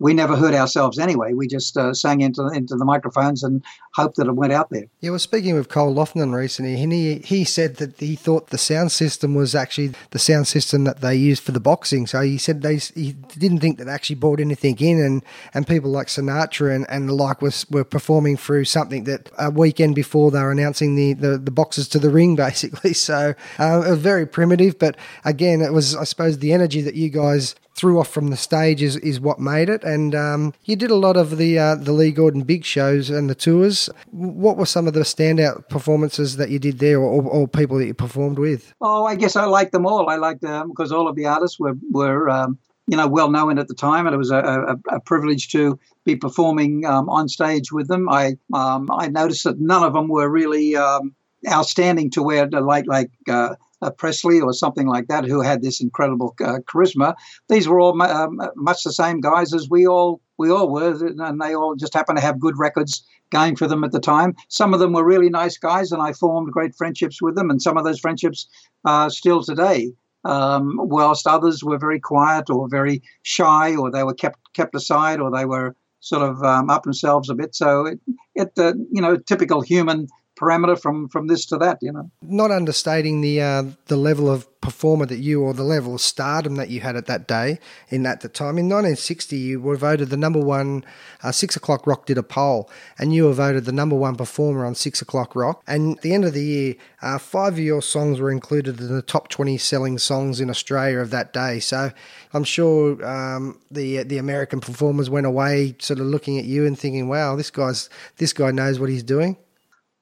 we 0.00 0.14
never 0.14 0.36
heard 0.36 0.54
ourselves 0.54 0.98
anyway. 0.98 1.32
We 1.32 1.48
just 1.48 1.76
uh, 1.76 1.92
sang 1.92 2.20
into 2.20 2.46
into 2.48 2.76
the 2.76 2.84
microphones 2.84 3.42
and 3.42 3.64
hoped 3.94 4.16
that 4.16 4.28
it 4.28 4.36
went 4.36 4.52
out 4.52 4.70
there. 4.70 4.84
Yeah, 5.00 5.10
well, 5.10 5.18
speaking 5.18 5.56
with 5.56 5.68
Cole 5.68 5.94
Lofton 5.94 6.32
recently, 6.32 6.80
and 6.80 6.92
he 6.92 7.18
he 7.18 7.44
said 7.44 7.76
that 7.76 7.98
he 7.98 8.14
thought 8.14 8.48
the 8.48 8.58
sound 8.58 8.92
system 8.92 9.34
was 9.34 9.54
actually 9.54 9.92
the 10.10 10.18
sound 10.18 10.46
system 10.46 10.84
that 10.84 11.00
they 11.00 11.16
used 11.16 11.42
for 11.42 11.52
the 11.52 11.60
boxing. 11.60 12.06
So 12.06 12.20
he 12.20 12.38
said 12.38 12.62
they 12.62 12.76
he 12.76 13.12
didn't 13.12 13.58
think 13.58 13.78
that 13.78 13.88
actually 13.88 14.16
brought 14.16 14.40
anything 14.40 14.76
in, 14.78 15.00
and, 15.00 15.24
and 15.52 15.66
people 15.66 15.90
like 15.90 16.06
Sinatra 16.06 16.74
and, 16.74 16.86
and 16.88 17.08
the 17.08 17.14
like 17.14 17.42
was 17.42 17.68
were 17.70 17.84
performing 17.84 18.36
through 18.36 18.66
something 18.66 19.04
that 19.04 19.30
a 19.38 19.50
weekend 19.50 19.96
before 19.96 20.30
they 20.30 20.40
were 20.40 20.52
announcing 20.52 20.94
the 20.94 21.14
the, 21.14 21.38
the 21.38 21.50
boxes 21.50 21.88
to 21.88 21.98
the 21.98 22.10
ring, 22.10 22.36
basically. 22.48 22.94
So 22.94 23.34
uh, 23.58 23.94
very 23.96 24.26
primitive, 24.26 24.78
but 24.78 24.96
again, 25.24 25.60
it 25.60 25.72
was 25.72 25.96
I 25.96 26.04
suppose 26.04 26.38
the 26.38 26.52
energy 26.52 26.82
that 26.82 26.94
you 26.94 27.08
guys 27.08 27.56
threw 27.78 28.00
off 28.00 28.08
from 28.08 28.28
the 28.28 28.36
stage 28.36 28.82
is, 28.82 28.96
is 28.96 29.20
what 29.20 29.38
made 29.38 29.68
it. 29.68 29.84
And 29.84 30.14
um, 30.14 30.52
you 30.64 30.74
did 30.74 30.90
a 30.90 30.96
lot 30.96 31.16
of 31.16 31.38
the 31.38 31.58
uh, 31.58 31.76
the 31.76 31.92
Lee 31.92 32.10
Gordon 32.10 32.42
big 32.42 32.64
shows 32.64 33.08
and 33.08 33.30
the 33.30 33.34
tours. 33.34 33.88
What 34.10 34.56
were 34.56 34.66
some 34.66 34.88
of 34.88 34.94
the 34.94 35.00
standout 35.00 35.68
performances 35.68 36.36
that 36.36 36.50
you 36.50 36.58
did 36.58 36.80
there, 36.80 36.98
or, 36.98 37.22
or 37.22 37.46
people 37.46 37.78
that 37.78 37.86
you 37.86 37.94
performed 37.94 38.38
with? 38.38 38.74
Oh, 38.80 39.04
I 39.04 39.14
guess 39.14 39.36
I 39.36 39.44
liked 39.44 39.72
them 39.72 39.86
all. 39.86 40.10
I 40.10 40.16
liked 40.16 40.42
them 40.42 40.68
because 40.68 40.90
all 40.90 41.08
of 41.08 41.16
the 41.16 41.26
artists 41.26 41.58
were 41.58 41.74
were. 41.90 42.28
Um, 42.28 42.58
you 42.90 42.96
know, 42.96 43.06
well 43.06 43.30
known 43.30 43.58
at 43.58 43.68
the 43.68 43.74
time, 43.74 44.06
and 44.06 44.14
it 44.14 44.16
was 44.16 44.30
a, 44.30 44.38
a, 44.38 44.96
a 44.96 45.00
privilege 45.00 45.48
to 45.48 45.78
be 46.06 46.16
performing 46.16 46.86
um, 46.86 47.10
on 47.10 47.28
stage 47.28 47.70
with 47.70 47.86
them. 47.86 48.08
I 48.08 48.38
um, 48.54 48.88
I 48.90 49.08
noticed 49.08 49.44
that 49.44 49.60
none 49.60 49.82
of 49.82 49.92
them 49.92 50.08
were 50.08 50.26
really 50.26 50.74
um, 50.74 51.14
outstanding 51.46 52.10
to 52.12 52.22
where 52.22 52.46
the 52.46 52.62
like 52.62 52.86
like 52.86 53.10
uh, 53.28 53.56
uh, 53.82 53.90
Presley 53.90 54.40
or 54.40 54.52
something 54.52 54.86
like 54.86 55.08
that, 55.08 55.24
who 55.24 55.40
had 55.40 55.62
this 55.62 55.80
incredible 55.80 56.34
uh, 56.44 56.58
charisma. 56.66 57.14
These 57.48 57.68
were 57.68 57.80
all 57.80 58.00
um, 58.02 58.40
much 58.56 58.82
the 58.84 58.92
same 58.92 59.20
guys 59.20 59.54
as 59.54 59.68
we 59.70 59.86
all 59.86 60.20
we 60.38 60.50
all 60.50 60.70
were, 60.70 60.94
and 61.04 61.40
they 61.40 61.54
all 61.54 61.74
just 61.74 61.94
happened 61.94 62.18
to 62.18 62.24
have 62.24 62.40
good 62.40 62.58
records 62.58 63.04
going 63.30 63.56
for 63.56 63.66
them 63.66 63.84
at 63.84 63.92
the 63.92 64.00
time. 64.00 64.34
Some 64.48 64.72
of 64.72 64.80
them 64.80 64.92
were 64.92 65.04
really 65.04 65.30
nice 65.30 65.58
guys, 65.58 65.92
and 65.92 66.00
I 66.00 66.12
formed 66.12 66.52
great 66.52 66.74
friendships 66.74 67.20
with 67.20 67.34
them, 67.34 67.50
and 67.50 67.60
some 67.60 67.76
of 67.76 67.84
those 67.84 68.00
friendships 68.00 68.46
are 68.84 69.10
still 69.10 69.42
today. 69.42 69.92
Um, 70.24 70.76
whilst 70.78 71.26
others 71.26 71.62
were 71.62 71.78
very 71.78 72.00
quiet 72.00 72.50
or 72.50 72.68
very 72.68 73.02
shy, 73.22 73.76
or 73.76 73.90
they 73.90 74.02
were 74.02 74.14
kept 74.14 74.38
kept 74.54 74.74
aside, 74.74 75.20
or 75.20 75.30
they 75.30 75.44
were 75.44 75.76
sort 76.00 76.22
of 76.22 76.42
um, 76.42 76.70
up 76.70 76.82
themselves 76.82 77.30
a 77.30 77.34
bit. 77.34 77.54
So 77.54 77.86
it, 77.86 78.00
it 78.34 78.52
uh, 78.58 78.74
you 78.90 79.00
know, 79.00 79.16
typical 79.16 79.60
human 79.60 80.08
parameter 80.38 80.80
from 80.80 81.08
from 81.08 81.26
this 81.26 81.46
to 81.46 81.58
that. 81.58 81.78
You 81.80 81.92
know, 81.92 82.10
not 82.22 82.50
understating 82.50 83.20
the 83.20 83.40
uh, 83.40 83.64
the 83.86 83.96
level 83.96 84.30
of 84.30 84.46
performer 84.60 85.06
that 85.06 85.18
you 85.18 85.42
or 85.42 85.54
the 85.54 85.62
level 85.62 85.94
of 85.94 86.00
stardom 86.00 86.56
that 86.56 86.68
you 86.68 86.80
had 86.80 86.96
at 86.96 87.06
that 87.06 87.28
day 87.28 87.58
in 87.88 88.02
that 88.02 88.20
time. 88.34 88.58
In 88.58 88.66
1960, 88.66 89.36
you 89.36 89.60
were 89.60 89.76
voted 89.76 90.10
the 90.10 90.16
number 90.16 90.40
one. 90.40 90.84
Uh, 91.22 91.32
Six 91.32 91.56
O'clock 91.56 91.86
Rock 91.86 92.06
did 92.06 92.18
a 92.18 92.22
poll, 92.22 92.70
and 92.98 93.14
you 93.14 93.24
were 93.24 93.32
voted 93.32 93.64
the 93.64 93.72
number 93.72 93.96
one 93.96 94.16
performer 94.16 94.66
on 94.66 94.74
Six 94.74 95.00
O'clock 95.00 95.34
Rock. 95.34 95.62
And 95.66 95.96
at 95.96 96.02
the 96.02 96.12
end 96.12 96.24
of 96.24 96.34
the 96.34 96.44
year, 96.44 96.74
uh, 97.02 97.18
five 97.18 97.54
of 97.54 97.58
your 97.58 97.82
songs 97.82 98.20
were 98.20 98.30
included 98.30 98.80
in 98.80 98.94
the 98.94 99.02
top 99.02 99.28
20 99.28 99.58
selling 99.58 99.98
songs 99.98 100.40
in 100.40 100.50
Australia 100.50 100.98
of 100.98 101.10
that 101.10 101.32
day. 101.32 101.60
So 101.60 101.90
I'm 102.32 102.44
sure 102.44 103.04
um, 103.06 103.60
the 103.70 104.02
the 104.02 104.18
American 104.18 104.60
performers 104.60 105.08
went 105.08 105.26
away 105.26 105.76
sort 105.78 106.00
of 106.00 106.06
looking 106.06 106.38
at 106.38 106.44
you 106.44 106.66
and 106.66 106.78
thinking, 106.78 107.08
"Wow, 107.08 107.36
this 107.36 107.50
guy's 107.50 107.88
this 108.16 108.32
guy 108.32 108.50
knows 108.50 108.78
what 108.78 108.88
he's 108.88 109.02
doing." 109.02 109.36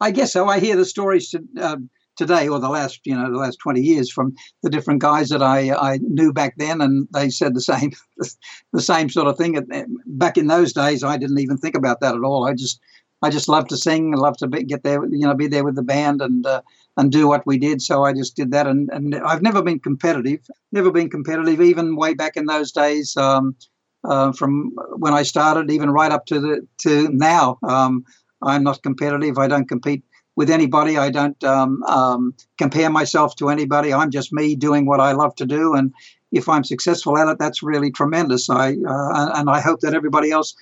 I 0.00 0.10
guess 0.10 0.32
so. 0.32 0.48
I 0.48 0.60
hear 0.60 0.76
the 0.76 0.84
stories 0.84 1.30
to, 1.30 1.42
uh, 1.60 1.76
today, 2.16 2.48
or 2.48 2.58
the 2.58 2.68
last, 2.68 3.00
you 3.04 3.14
know, 3.14 3.30
the 3.30 3.38
last 3.38 3.56
twenty 3.56 3.80
years, 3.80 4.10
from 4.10 4.34
the 4.62 4.70
different 4.70 5.00
guys 5.00 5.28
that 5.30 5.42
I 5.42 5.70
I 5.72 5.98
knew 6.02 6.32
back 6.32 6.54
then, 6.56 6.80
and 6.80 7.08
they 7.12 7.30
said 7.30 7.54
the 7.54 7.60
same, 7.60 7.92
the 8.72 8.82
same 8.82 9.08
sort 9.08 9.28
of 9.28 9.36
thing. 9.36 9.58
Back 10.06 10.36
in 10.36 10.46
those 10.46 10.72
days, 10.72 11.02
I 11.02 11.16
didn't 11.16 11.38
even 11.38 11.58
think 11.58 11.76
about 11.76 12.00
that 12.00 12.14
at 12.14 12.22
all. 12.22 12.46
I 12.46 12.54
just 12.54 12.80
I 13.22 13.30
just 13.30 13.48
loved 13.48 13.70
to 13.70 13.76
sing, 13.76 14.12
and 14.12 14.20
loved 14.20 14.40
to 14.40 14.48
be, 14.48 14.64
get 14.64 14.82
there, 14.82 15.04
you 15.06 15.26
know, 15.26 15.34
be 15.34 15.46
there 15.48 15.64
with 15.64 15.76
the 15.76 15.82
band 15.82 16.20
and 16.20 16.46
uh, 16.46 16.62
and 16.96 17.10
do 17.10 17.28
what 17.28 17.46
we 17.46 17.58
did. 17.58 17.80
So 17.82 18.04
I 18.04 18.12
just 18.12 18.36
did 18.36 18.50
that, 18.52 18.66
and 18.66 18.90
and 18.92 19.14
I've 19.14 19.42
never 19.42 19.62
been 19.62 19.80
competitive, 19.80 20.40
never 20.72 20.90
been 20.90 21.10
competitive, 21.10 21.60
even 21.60 21.96
way 21.96 22.14
back 22.14 22.36
in 22.36 22.46
those 22.46 22.72
days. 22.72 23.16
Um, 23.16 23.56
uh, 24.04 24.30
from 24.30 24.70
when 24.98 25.14
I 25.14 25.22
started, 25.22 25.70
even 25.70 25.90
right 25.90 26.12
up 26.12 26.26
to 26.26 26.38
the 26.38 26.66
to 26.82 27.08
now. 27.08 27.58
Um, 27.62 28.04
I'm 28.42 28.62
not 28.62 28.82
competitive. 28.82 29.38
I 29.38 29.48
don't 29.48 29.68
compete 29.68 30.04
with 30.36 30.50
anybody. 30.50 30.98
I 30.98 31.10
don't 31.10 31.42
um, 31.44 31.82
um, 31.84 32.34
compare 32.58 32.90
myself 32.90 33.36
to 33.36 33.48
anybody. 33.48 33.92
I'm 33.92 34.10
just 34.10 34.32
me 34.32 34.54
doing 34.54 34.86
what 34.86 35.00
I 35.00 35.12
love 35.12 35.34
to 35.36 35.46
do, 35.46 35.74
and 35.74 35.92
if 36.32 36.48
I'm 36.48 36.64
successful 36.64 37.16
at 37.18 37.28
it, 37.28 37.38
that's 37.38 37.62
really 37.62 37.90
tremendous. 37.90 38.50
I 38.50 38.72
uh, 38.72 39.30
and 39.34 39.48
I 39.50 39.60
hope 39.60 39.80
that 39.80 39.94
everybody 39.94 40.30
else 40.30 40.54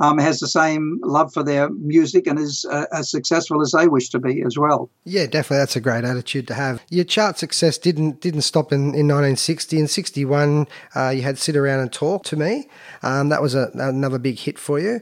um, 0.00 0.18
has 0.18 0.40
the 0.40 0.48
same 0.48 0.98
love 1.02 1.32
for 1.32 1.42
their 1.42 1.70
music 1.70 2.26
and 2.26 2.38
is 2.38 2.66
uh, 2.70 2.86
as 2.92 3.10
successful 3.10 3.62
as 3.62 3.70
they 3.70 3.86
wish 3.86 4.10
to 4.10 4.18
be 4.18 4.42
as 4.42 4.58
well. 4.58 4.90
Yeah, 5.04 5.26
definitely. 5.26 5.58
That's 5.58 5.76
a 5.76 5.80
great 5.80 6.04
attitude 6.04 6.48
to 6.48 6.54
have. 6.54 6.82
Your 6.90 7.04
chart 7.04 7.38
success 7.38 7.78
didn't 7.78 8.20
didn't 8.20 8.42
stop 8.42 8.72
in, 8.72 8.94
in 8.94 9.08
1960. 9.08 9.78
In 9.78 9.88
61, 9.88 10.66
uh, 10.94 11.08
you 11.10 11.22
had 11.22 11.38
Sit 11.38 11.56
Around 11.56 11.80
and 11.80 11.92
Talk 11.92 12.24
to 12.24 12.36
Me. 12.36 12.68
Um, 13.02 13.28
that 13.28 13.40
was 13.40 13.54
a, 13.54 13.70
another 13.74 14.18
big 14.18 14.38
hit 14.38 14.58
for 14.58 14.78
you. 14.78 15.00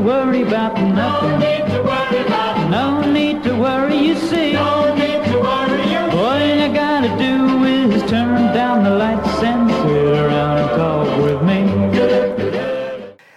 To 0.00 0.06
worry 0.06 0.42
about 0.42 0.74
nothing. 0.80 1.30
No 1.30 1.38
need 1.38 1.66
to 1.72 1.82
worry 1.82 2.26
about 2.26 2.70
No 2.70 3.12
need 3.12 3.42
to 3.44 3.54
worry, 3.54 3.96
you 3.96 4.14
see. 4.16 4.52
No 4.52 4.94
need 4.94 5.24
to 5.30 5.38
worry 5.40 5.82
you 5.90 5.98
All 6.18 6.40
you 6.40 6.72
gotta 6.74 7.08
do 7.18 7.64
is 7.64 8.02
turn 8.10 8.54
down 8.54 8.84
the 8.84 8.90
lights 8.90 9.42
and 9.42 9.70
sit 9.70 10.18
around 10.18 10.58
and 10.58 10.70
talk 10.70 11.22
with 11.24 11.42
me. 11.42 11.60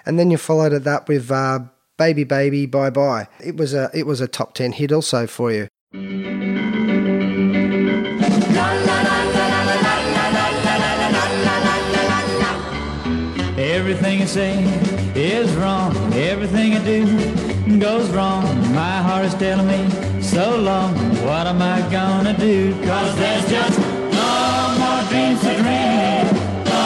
and 0.05 0.20
then 0.20 0.32
you 0.32 0.38
followed 0.38 0.74
it 0.74 0.88
up 0.88 1.07
with 1.09 1.32
uh, 1.32 1.59
"Baby 1.97 2.24
Baby 2.24 2.66
Bye 2.66 2.89
Bye." 2.89 3.28
It 3.43 3.57
was 3.57 3.74
a 3.74 3.89
it 3.93 4.05
was 4.05 4.22
a 4.22 4.28
top 4.28 4.53
ten 4.53 4.72
hit 4.72 4.91
also 4.91 5.28
for 5.28 5.51
you. 5.51 5.68
Everything 13.57 14.22
I 14.22 14.26
say 14.26 14.64
is 15.16 15.53
wrong. 15.55 16.12
Telling 19.44 19.68
me 19.68 20.22
so 20.22 20.56
long. 20.56 20.96
What 21.28 21.46
am 21.48 21.62
I 21.62 21.82
gonna 21.91 22.36
do? 22.38 22.72
Cause 22.86 23.14
there's 23.18 23.46
just 23.50 23.78
no 24.22 24.32
more 24.82 25.02
dreams 25.12 25.41
to 25.46 25.54
dream. 25.62 26.26
No 26.74 26.86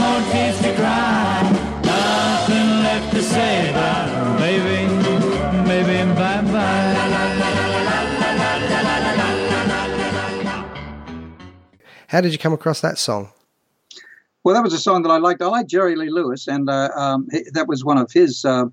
more 0.00 0.20
tears 0.32 0.58
to 0.64 0.72
cry. 0.80 1.42
Nothing 1.84 2.68
left 2.86 3.08
to 3.14 3.22
say 3.22 3.68
about 3.70 4.38
baby, 4.38 4.78
baby, 5.68 5.96
bye 6.14 6.42
bye. 6.54 6.94
How 12.06 12.22
did 12.22 12.32
you 12.32 12.38
come 12.38 12.54
across 12.54 12.80
that 12.80 12.96
song? 12.96 13.32
Well, 14.44 14.54
that 14.54 14.64
was 14.64 14.72
a 14.72 14.78
song 14.78 15.02
that 15.02 15.10
I 15.10 15.18
liked. 15.18 15.42
I 15.42 15.48
liked 15.48 15.68
Jerry 15.68 15.94
Lee 15.94 16.08
Lewis, 16.08 16.48
and 16.48 16.70
uh, 16.70 16.88
um, 16.96 17.28
that 17.52 17.68
was 17.68 17.84
one 17.84 17.98
of 17.98 18.10
his 18.10 18.46
uh, 18.46 18.64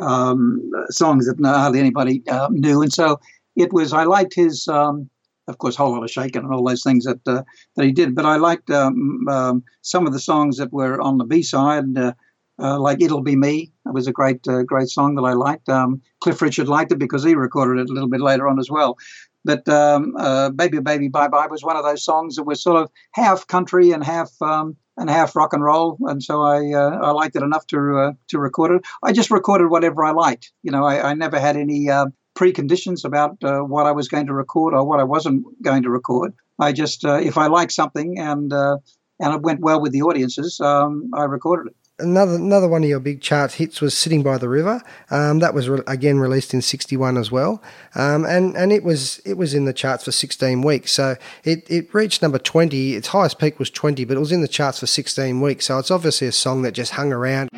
um, 0.00 0.60
songs 0.90 1.26
that 1.26 1.36
hardly 1.44 1.80
anybody 1.80 2.22
uh, 2.28 2.48
knew. 2.50 2.82
And 2.82 2.92
so 2.92 3.20
it 3.56 3.72
was. 3.72 3.92
I 3.92 4.04
liked 4.04 4.34
his, 4.34 4.68
um, 4.68 5.08
of 5.48 5.58
course, 5.58 5.76
whole 5.76 5.92
lot 5.92 6.02
of 6.02 6.10
shaking 6.10 6.42
and 6.42 6.52
all 6.52 6.64
those 6.64 6.82
things 6.82 7.04
that 7.04 7.20
uh, 7.26 7.42
that 7.76 7.84
he 7.84 7.92
did. 7.92 8.14
But 8.14 8.26
I 8.26 8.36
liked 8.36 8.70
um, 8.70 9.26
um, 9.28 9.64
some 9.82 10.06
of 10.06 10.12
the 10.12 10.20
songs 10.20 10.56
that 10.58 10.72
were 10.72 11.00
on 11.00 11.18
the 11.18 11.24
B 11.24 11.42
side, 11.42 11.96
uh, 11.96 12.12
uh, 12.58 12.78
like 12.78 13.00
"It'll 13.00 13.22
Be 13.22 13.36
Me." 13.36 13.72
That 13.84 13.94
was 13.94 14.06
a 14.06 14.12
great, 14.12 14.46
uh, 14.48 14.62
great 14.62 14.88
song 14.88 15.14
that 15.16 15.22
I 15.22 15.34
liked. 15.34 15.68
Um, 15.68 16.02
Cliff 16.20 16.40
Richard 16.42 16.68
liked 16.68 16.92
it 16.92 16.98
because 16.98 17.24
he 17.24 17.34
recorded 17.34 17.80
it 17.80 17.90
a 17.90 17.92
little 17.92 18.08
bit 18.08 18.20
later 18.20 18.48
on 18.48 18.58
as 18.58 18.70
well. 18.70 18.96
But 19.44 19.68
um, 19.68 20.14
uh, 20.18 20.50
"Baby, 20.50 20.80
Baby, 20.80 21.08
Bye 21.08 21.28
Bye" 21.28 21.46
was 21.46 21.62
one 21.62 21.76
of 21.76 21.84
those 21.84 22.04
songs 22.04 22.36
that 22.36 22.44
was 22.44 22.62
sort 22.62 22.82
of 22.82 22.90
half 23.12 23.46
country 23.46 23.92
and 23.92 24.02
half 24.02 24.30
um, 24.42 24.76
and 24.96 25.10
half 25.10 25.34
rock 25.34 25.52
and 25.52 25.64
roll, 25.64 25.98
and 26.02 26.22
so 26.22 26.42
I 26.42 26.72
uh, 26.72 26.98
I 27.02 27.10
liked 27.10 27.36
it 27.36 27.42
enough 27.42 27.66
to 27.68 27.98
uh, 27.98 28.12
to 28.28 28.38
record 28.38 28.70
it. 28.72 28.82
I 29.02 29.12
just 29.12 29.30
recorded 29.30 29.68
whatever 29.68 30.04
I 30.04 30.12
liked. 30.12 30.52
You 30.62 30.70
know, 30.70 30.84
I, 30.84 31.10
I 31.10 31.14
never 31.14 31.38
had 31.40 31.56
any 31.56 31.90
uh, 31.90 32.06
preconditions 32.38 33.04
about 33.04 33.42
uh, 33.42 33.60
what 33.60 33.86
I 33.86 33.92
was 33.92 34.08
going 34.08 34.26
to 34.26 34.34
record 34.34 34.74
or 34.74 34.84
what 34.84 35.00
I 35.00 35.04
wasn't 35.04 35.44
going 35.62 35.82
to 35.82 35.90
record. 35.90 36.34
I 36.58 36.72
just 36.72 37.04
uh, 37.04 37.20
if 37.20 37.36
I 37.36 37.46
liked 37.46 37.72
something 37.72 38.18
and 38.18 38.52
uh, 38.52 38.78
and 39.20 39.34
it 39.34 39.42
went 39.42 39.60
well 39.60 39.80
with 39.80 39.92
the 39.92 40.02
audiences, 40.02 40.60
um, 40.60 41.10
I 41.14 41.24
recorded 41.24 41.70
it. 41.70 41.76
Another 42.00 42.34
another 42.34 42.66
one 42.66 42.82
of 42.82 42.88
your 42.88 42.98
big 42.98 43.20
chart 43.20 43.52
hits 43.52 43.80
was 43.80 43.96
"Sitting 43.96 44.24
by 44.24 44.36
the 44.36 44.48
River." 44.48 44.82
Um, 45.12 45.38
that 45.38 45.54
was 45.54 45.68
re- 45.68 45.80
again 45.86 46.18
released 46.18 46.52
in 46.52 46.60
'61 46.60 47.16
as 47.16 47.30
well, 47.30 47.62
um, 47.94 48.24
and 48.24 48.56
and 48.56 48.72
it 48.72 48.82
was 48.82 49.20
it 49.24 49.34
was 49.34 49.54
in 49.54 49.64
the 49.64 49.72
charts 49.72 50.02
for 50.02 50.10
16 50.10 50.62
weeks. 50.62 50.90
So 50.90 51.14
it, 51.44 51.64
it 51.70 51.94
reached 51.94 52.20
number 52.20 52.38
20. 52.38 52.94
Its 52.94 53.08
highest 53.08 53.38
peak 53.38 53.60
was 53.60 53.70
20, 53.70 54.04
but 54.06 54.16
it 54.16 54.20
was 54.20 54.32
in 54.32 54.40
the 54.40 54.48
charts 54.48 54.80
for 54.80 54.86
16 54.86 55.40
weeks. 55.40 55.66
So 55.66 55.78
it's 55.78 55.92
obviously 55.92 56.26
a 56.26 56.32
song 56.32 56.62
that 56.62 56.72
just 56.72 56.94
hung 56.94 57.12
around. 57.12 57.48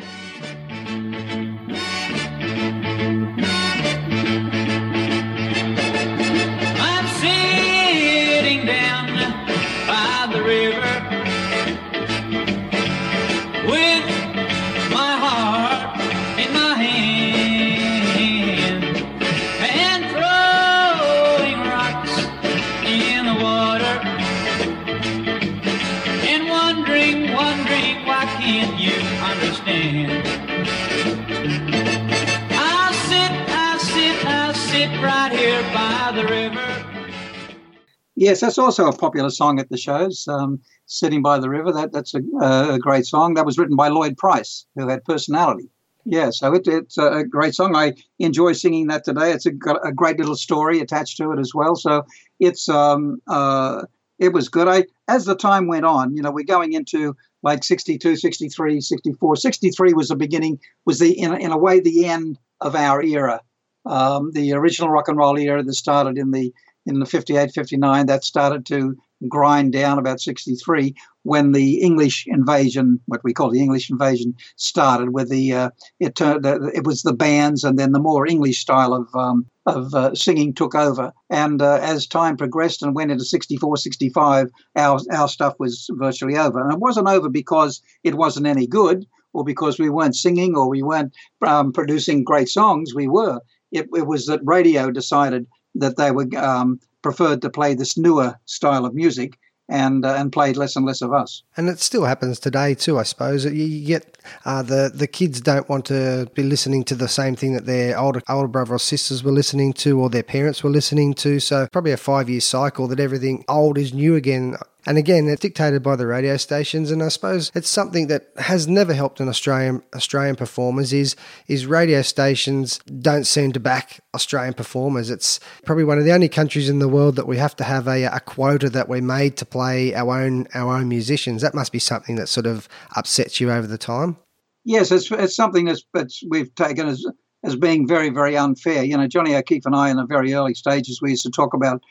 Yes, 38.37 38.41
that's 38.41 38.59
also 38.59 38.87
a 38.87 38.95
popular 38.95 39.31
song 39.31 39.59
at 39.59 39.69
the 39.69 39.77
shows. 39.77 40.27
Um, 40.27 40.61
"Sitting 40.85 41.23
by 41.23 41.39
the 41.39 41.49
River." 41.49 41.71
That 41.71 41.91
that's 41.91 42.13
a, 42.13 42.21
a 42.39 42.77
great 42.77 43.07
song. 43.07 43.33
That 43.33 43.47
was 43.47 43.57
written 43.57 43.75
by 43.75 43.87
Lloyd 43.87 44.15
Price, 44.15 44.67
who 44.75 44.87
had 44.87 45.03
personality. 45.05 45.71
Yeah, 46.05 46.29
so 46.29 46.53
it, 46.53 46.67
it's 46.67 46.99
a 46.99 47.23
great 47.23 47.55
song. 47.55 47.75
I 47.75 47.95
enjoy 48.19 48.53
singing 48.53 48.87
that 48.87 49.03
today. 49.05 49.31
It's 49.31 49.47
a, 49.47 49.51
got 49.51 49.79
a 49.83 49.91
great 49.91 50.19
little 50.19 50.35
story 50.35 50.79
attached 50.79 51.17
to 51.17 51.31
it 51.31 51.39
as 51.39 51.55
well. 51.55 51.75
So 51.75 52.05
it's 52.39 52.69
um, 52.69 53.23
uh, 53.25 53.85
it 54.19 54.33
was 54.33 54.49
good. 54.49 54.67
I 54.67 54.83
as 55.07 55.25
the 55.25 55.35
time 55.35 55.65
went 55.65 55.85
on, 55.85 56.15
you 56.15 56.21
know, 56.21 56.29
we're 56.29 56.45
going 56.45 56.73
into 56.73 57.15
like 57.41 57.63
62, 57.63 58.17
63, 58.17 58.81
64. 58.81 59.35
63 59.35 59.93
was 59.93 60.09
the 60.09 60.15
beginning, 60.15 60.59
was 60.85 60.99
the 60.99 61.11
in, 61.19 61.33
in 61.41 61.51
a 61.51 61.57
way 61.57 61.79
the 61.79 62.05
end 62.05 62.37
of 62.61 62.75
our 62.75 63.01
era. 63.01 63.41
Um, 63.87 64.31
the 64.33 64.53
original 64.53 64.91
rock 64.91 65.07
and 65.07 65.17
roll 65.17 65.39
era 65.39 65.63
that 65.63 65.73
started 65.73 66.19
in 66.19 66.29
the 66.29 66.53
in 66.87 66.99
the 66.99 67.05
58, 67.05 67.51
59, 67.51 68.05
that 68.05 68.23
started 68.23 68.65
to 68.67 68.97
grind 69.27 69.73
down 69.73 69.97
about 69.99 70.21
63 70.21 70.95
when 71.23 71.51
the 71.51 71.81
English 71.81 72.25
invasion, 72.27 72.99
what 73.07 73.23
we 73.23 73.33
call 73.33 73.49
the 73.49 73.61
English 73.61 73.89
invasion, 73.89 74.35
started. 74.55 75.13
With 75.13 75.29
the 75.29 75.53
uh, 75.53 75.69
it 75.99 76.15
turned 76.15 76.45
it 76.45 76.85
was 76.85 77.01
the 77.01 77.13
bands 77.13 77.63
and 77.63 77.77
then 77.77 77.91
the 77.91 77.99
more 77.99 78.27
English 78.27 78.59
style 78.59 78.93
of 78.93 79.13
um, 79.15 79.45
of 79.65 79.93
uh, 79.93 80.15
singing 80.15 80.53
took 80.53 80.75
over. 80.75 81.11
And 81.29 81.61
uh, 81.61 81.79
as 81.81 82.07
time 82.07 82.37
progressed 82.37 82.81
and 82.81 82.95
went 82.95 83.11
into 83.11 83.25
64, 83.25 83.77
65, 83.77 84.49
our 84.75 84.99
our 85.11 85.27
stuff 85.27 85.55
was 85.59 85.89
virtually 85.93 86.37
over. 86.37 86.61
And 86.61 86.71
it 86.71 86.79
wasn't 86.79 87.09
over 87.09 87.29
because 87.29 87.81
it 88.03 88.15
wasn't 88.15 88.47
any 88.47 88.67
good 88.67 89.05
or 89.33 89.43
because 89.43 89.79
we 89.79 89.89
weren't 89.89 90.15
singing 90.15 90.55
or 90.55 90.69
we 90.69 90.83
weren't 90.83 91.13
um, 91.45 91.73
producing 91.73 92.23
great 92.23 92.49
songs. 92.49 92.95
We 92.95 93.07
were. 93.07 93.39
It, 93.71 93.87
it 93.93 94.07
was 94.07 94.27
that 94.27 94.39
radio 94.43 94.91
decided 94.91 95.45
that 95.79 95.97
they 95.97 96.11
were 96.11 96.27
um, 96.37 96.79
preferred 97.01 97.41
to 97.41 97.49
play 97.49 97.73
this 97.73 97.97
newer 97.97 98.37
style 98.45 98.85
of 98.85 98.93
music 98.93 99.37
and 99.69 100.05
uh, 100.05 100.15
and 100.15 100.31
played 100.31 100.55
less 100.55 100.75
and 100.75 100.85
less 100.85 101.01
of 101.01 101.13
us. 101.13 101.43
And 101.57 101.69
it 101.69 101.79
still 101.79 102.05
happens 102.05 102.39
today 102.39 102.73
too, 102.73 102.97
I 102.97 103.03
suppose. 103.03 103.45
You, 103.45 103.85
get 103.85 104.17
uh, 104.45 104.61
the 104.63 104.91
the 104.93 105.07
kids 105.07 105.41
don't 105.41 105.67
want 105.67 105.85
to 105.85 106.29
be 106.33 106.43
listening 106.43 106.83
to 106.85 106.95
the 106.95 107.07
same 107.07 107.35
thing 107.35 107.53
that 107.53 107.65
their 107.65 107.97
older 107.97 108.21
older 108.29 108.47
brother 108.47 108.75
or 108.75 108.79
sisters 108.79 109.23
were 109.23 109.31
listening 109.31 109.73
to, 109.73 109.99
or 109.99 110.09
their 110.09 110.23
parents 110.23 110.63
were 110.63 110.69
listening 110.69 111.13
to. 111.15 111.39
So 111.39 111.67
probably 111.71 111.91
a 111.91 111.97
five 111.97 112.29
year 112.29 112.41
cycle 112.41 112.87
that 112.87 112.99
everything 112.99 113.43
old 113.47 113.77
is 113.77 113.93
new 113.93 114.15
again. 114.15 114.55
And 114.87 114.97
again, 114.97 115.27
it's 115.27 115.41
dictated 115.41 115.83
by 115.83 115.97
the 115.97 116.07
radio 116.07 116.37
stations, 116.37 116.91
and 116.91 117.03
I 117.03 117.09
suppose 117.09 117.51
it's 117.53 117.67
something 117.67 118.07
that 118.07 118.29
has 118.37 118.69
never 118.69 118.93
helped 118.93 119.19
an 119.19 119.27
Australian 119.27 119.83
Australian 119.93 120.37
performers. 120.37 120.93
Is 120.93 121.17
is 121.49 121.65
radio 121.65 122.01
stations 122.01 122.79
don't 123.01 123.25
seem 123.25 123.51
to 123.51 123.59
back 123.59 123.99
Australian 124.15 124.53
performers. 124.53 125.09
It's 125.09 125.41
probably 125.65 125.83
one 125.83 125.97
of 125.97 126.05
the 126.05 126.13
only 126.13 126.29
countries 126.29 126.69
in 126.69 126.79
the 126.79 126.87
world 126.87 127.17
that 127.17 127.27
we 127.27 127.35
have 127.35 127.53
to 127.57 127.65
have 127.65 127.85
a, 127.85 128.05
a 128.05 128.21
quota 128.21 128.69
that 128.69 128.87
we're 128.87 129.01
made 129.01 129.35
to 129.37 129.45
play 129.45 129.93
our 129.93 130.21
own 130.21 130.47
our 130.53 130.77
own 130.77 130.87
musicians. 130.87 131.41
That 131.41 131.53
must 131.53 131.73
be 131.73 131.79
something 131.79 132.15
that 132.15 132.29
sort 132.29 132.45
of 132.45 132.69
upsets 132.95 133.41
you 133.41 133.51
over 133.51 133.67
the 133.67 133.77
time. 133.77 134.15
Yes, 134.63 134.91
it's, 134.91 135.11
it's 135.11 135.35
something 135.35 135.65
that's, 135.65 136.23
we've 136.29 136.55
taken 136.55 136.87
as 136.87 137.05
as 137.43 137.57
being 137.57 137.89
very 137.89 138.09
very 138.09 138.37
unfair. 138.37 138.85
You 138.85 138.95
know, 138.95 139.07
Johnny 139.07 139.35
O'Keefe 139.35 139.65
and 139.65 139.75
I 139.75 139.89
in 139.89 139.97
the 139.97 140.05
very 140.05 140.33
early 140.33 140.53
stages 140.53 141.01
we 141.01 141.09
used 141.09 141.23
to 141.23 141.29
talk 141.29 141.53
about 141.53 141.81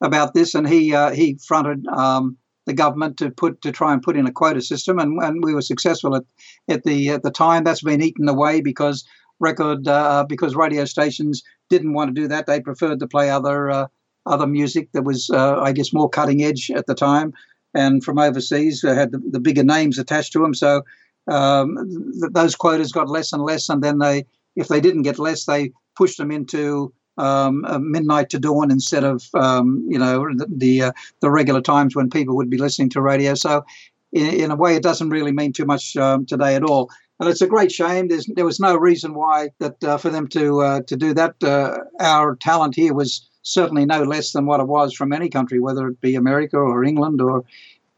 about 0.00 0.34
this, 0.34 0.54
and 0.54 0.68
he 0.68 0.94
uh, 0.94 1.10
he 1.10 1.36
fronted 1.44 1.84
um, 1.88 2.38
the 2.66 2.72
government 2.72 3.16
to 3.18 3.30
put 3.30 3.60
to 3.62 3.72
try 3.72 3.92
and 3.92 4.02
put 4.02 4.16
in 4.16 4.26
a 4.26 4.32
quota 4.32 4.62
system, 4.62 4.98
and, 4.98 5.22
and 5.22 5.44
we 5.44 5.54
were 5.54 5.62
successful 5.62 6.14
at 6.16 6.24
at 6.68 6.84
the 6.84 7.10
at 7.10 7.22
the 7.22 7.30
time. 7.30 7.64
That's 7.64 7.82
been 7.82 8.02
eaten 8.02 8.28
away 8.28 8.60
because 8.60 9.04
record 9.40 9.86
uh, 9.86 10.24
because 10.28 10.54
radio 10.54 10.84
stations 10.84 11.42
didn't 11.68 11.92
want 11.92 12.14
to 12.14 12.20
do 12.20 12.28
that. 12.28 12.46
They 12.46 12.60
preferred 12.60 13.00
to 13.00 13.06
play 13.06 13.30
other 13.30 13.70
uh, 13.70 13.86
other 14.26 14.46
music 14.46 14.90
that 14.92 15.02
was, 15.02 15.30
uh, 15.30 15.60
I 15.60 15.72
guess, 15.72 15.92
more 15.92 16.08
cutting 16.08 16.42
edge 16.42 16.70
at 16.70 16.86
the 16.86 16.94
time, 16.94 17.32
and 17.74 18.02
from 18.02 18.18
overseas 18.18 18.82
had 18.82 19.12
the, 19.12 19.20
the 19.30 19.40
bigger 19.40 19.64
names 19.64 19.98
attached 19.98 20.32
to 20.32 20.40
them. 20.40 20.54
So 20.54 20.82
um, 21.28 21.76
th- 22.20 22.32
those 22.32 22.54
quotas 22.54 22.92
got 22.92 23.08
less 23.08 23.32
and 23.32 23.42
less, 23.42 23.68
and 23.68 23.82
then 23.82 23.98
they, 23.98 24.24
if 24.56 24.68
they 24.68 24.80
didn't 24.80 25.02
get 25.02 25.18
less, 25.18 25.44
they 25.44 25.72
pushed 25.96 26.18
them 26.18 26.30
into 26.30 26.92
um, 27.18 27.64
midnight 27.90 28.30
to 28.30 28.38
dawn 28.38 28.70
instead 28.70 29.04
of 29.04 29.28
um, 29.34 29.86
you 29.88 29.98
know 29.98 30.26
the 30.34 30.46
the, 30.48 30.82
uh, 30.82 30.92
the 31.20 31.30
regular 31.30 31.60
times 31.60 31.94
when 31.94 32.10
people 32.10 32.36
would 32.36 32.50
be 32.50 32.58
listening 32.58 32.90
to 32.90 33.00
radio. 33.00 33.34
So 33.34 33.64
in, 34.12 34.26
in 34.26 34.50
a 34.50 34.56
way, 34.56 34.76
it 34.76 34.82
doesn't 34.82 35.10
really 35.10 35.32
mean 35.32 35.52
too 35.52 35.66
much 35.66 35.96
um, 35.96 36.24
today 36.26 36.54
at 36.54 36.64
all. 36.64 36.90
And 37.20 37.28
it's 37.28 37.42
a 37.42 37.46
great 37.46 37.70
shame. 37.70 38.08
There's, 38.08 38.26
there 38.34 38.44
was 38.44 38.58
no 38.58 38.76
reason 38.76 39.14
why 39.14 39.50
that 39.58 39.82
uh, 39.84 39.98
for 39.98 40.10
them 40.10 40.26
to 40.28 40.62
uh, 40.62 40.80
to 40.82 40.96
do 40.96 41.14
that. 41.14 41.42
Uh, 41.42 41.78
our 42.00 42.36
talent 42.36 42.74
here 42.74 42.94
was 42.94 43.28
certainly 43.42 43.84
no 43.84 44.02
less 44.02 44.32
than 44.32 44.46
what 44.46 44.60
it 44.60 44.66
was 44.66 44.94
from 44.94 45.12
any 45.12 45.28
country, 45.28 45.60
whether 45.60 45.86
it 45.88 46.00
be 46.00 46.16
America 46.16 46.56
or 46.56 46.84
England 46.84 47.20
or 47.20 47.44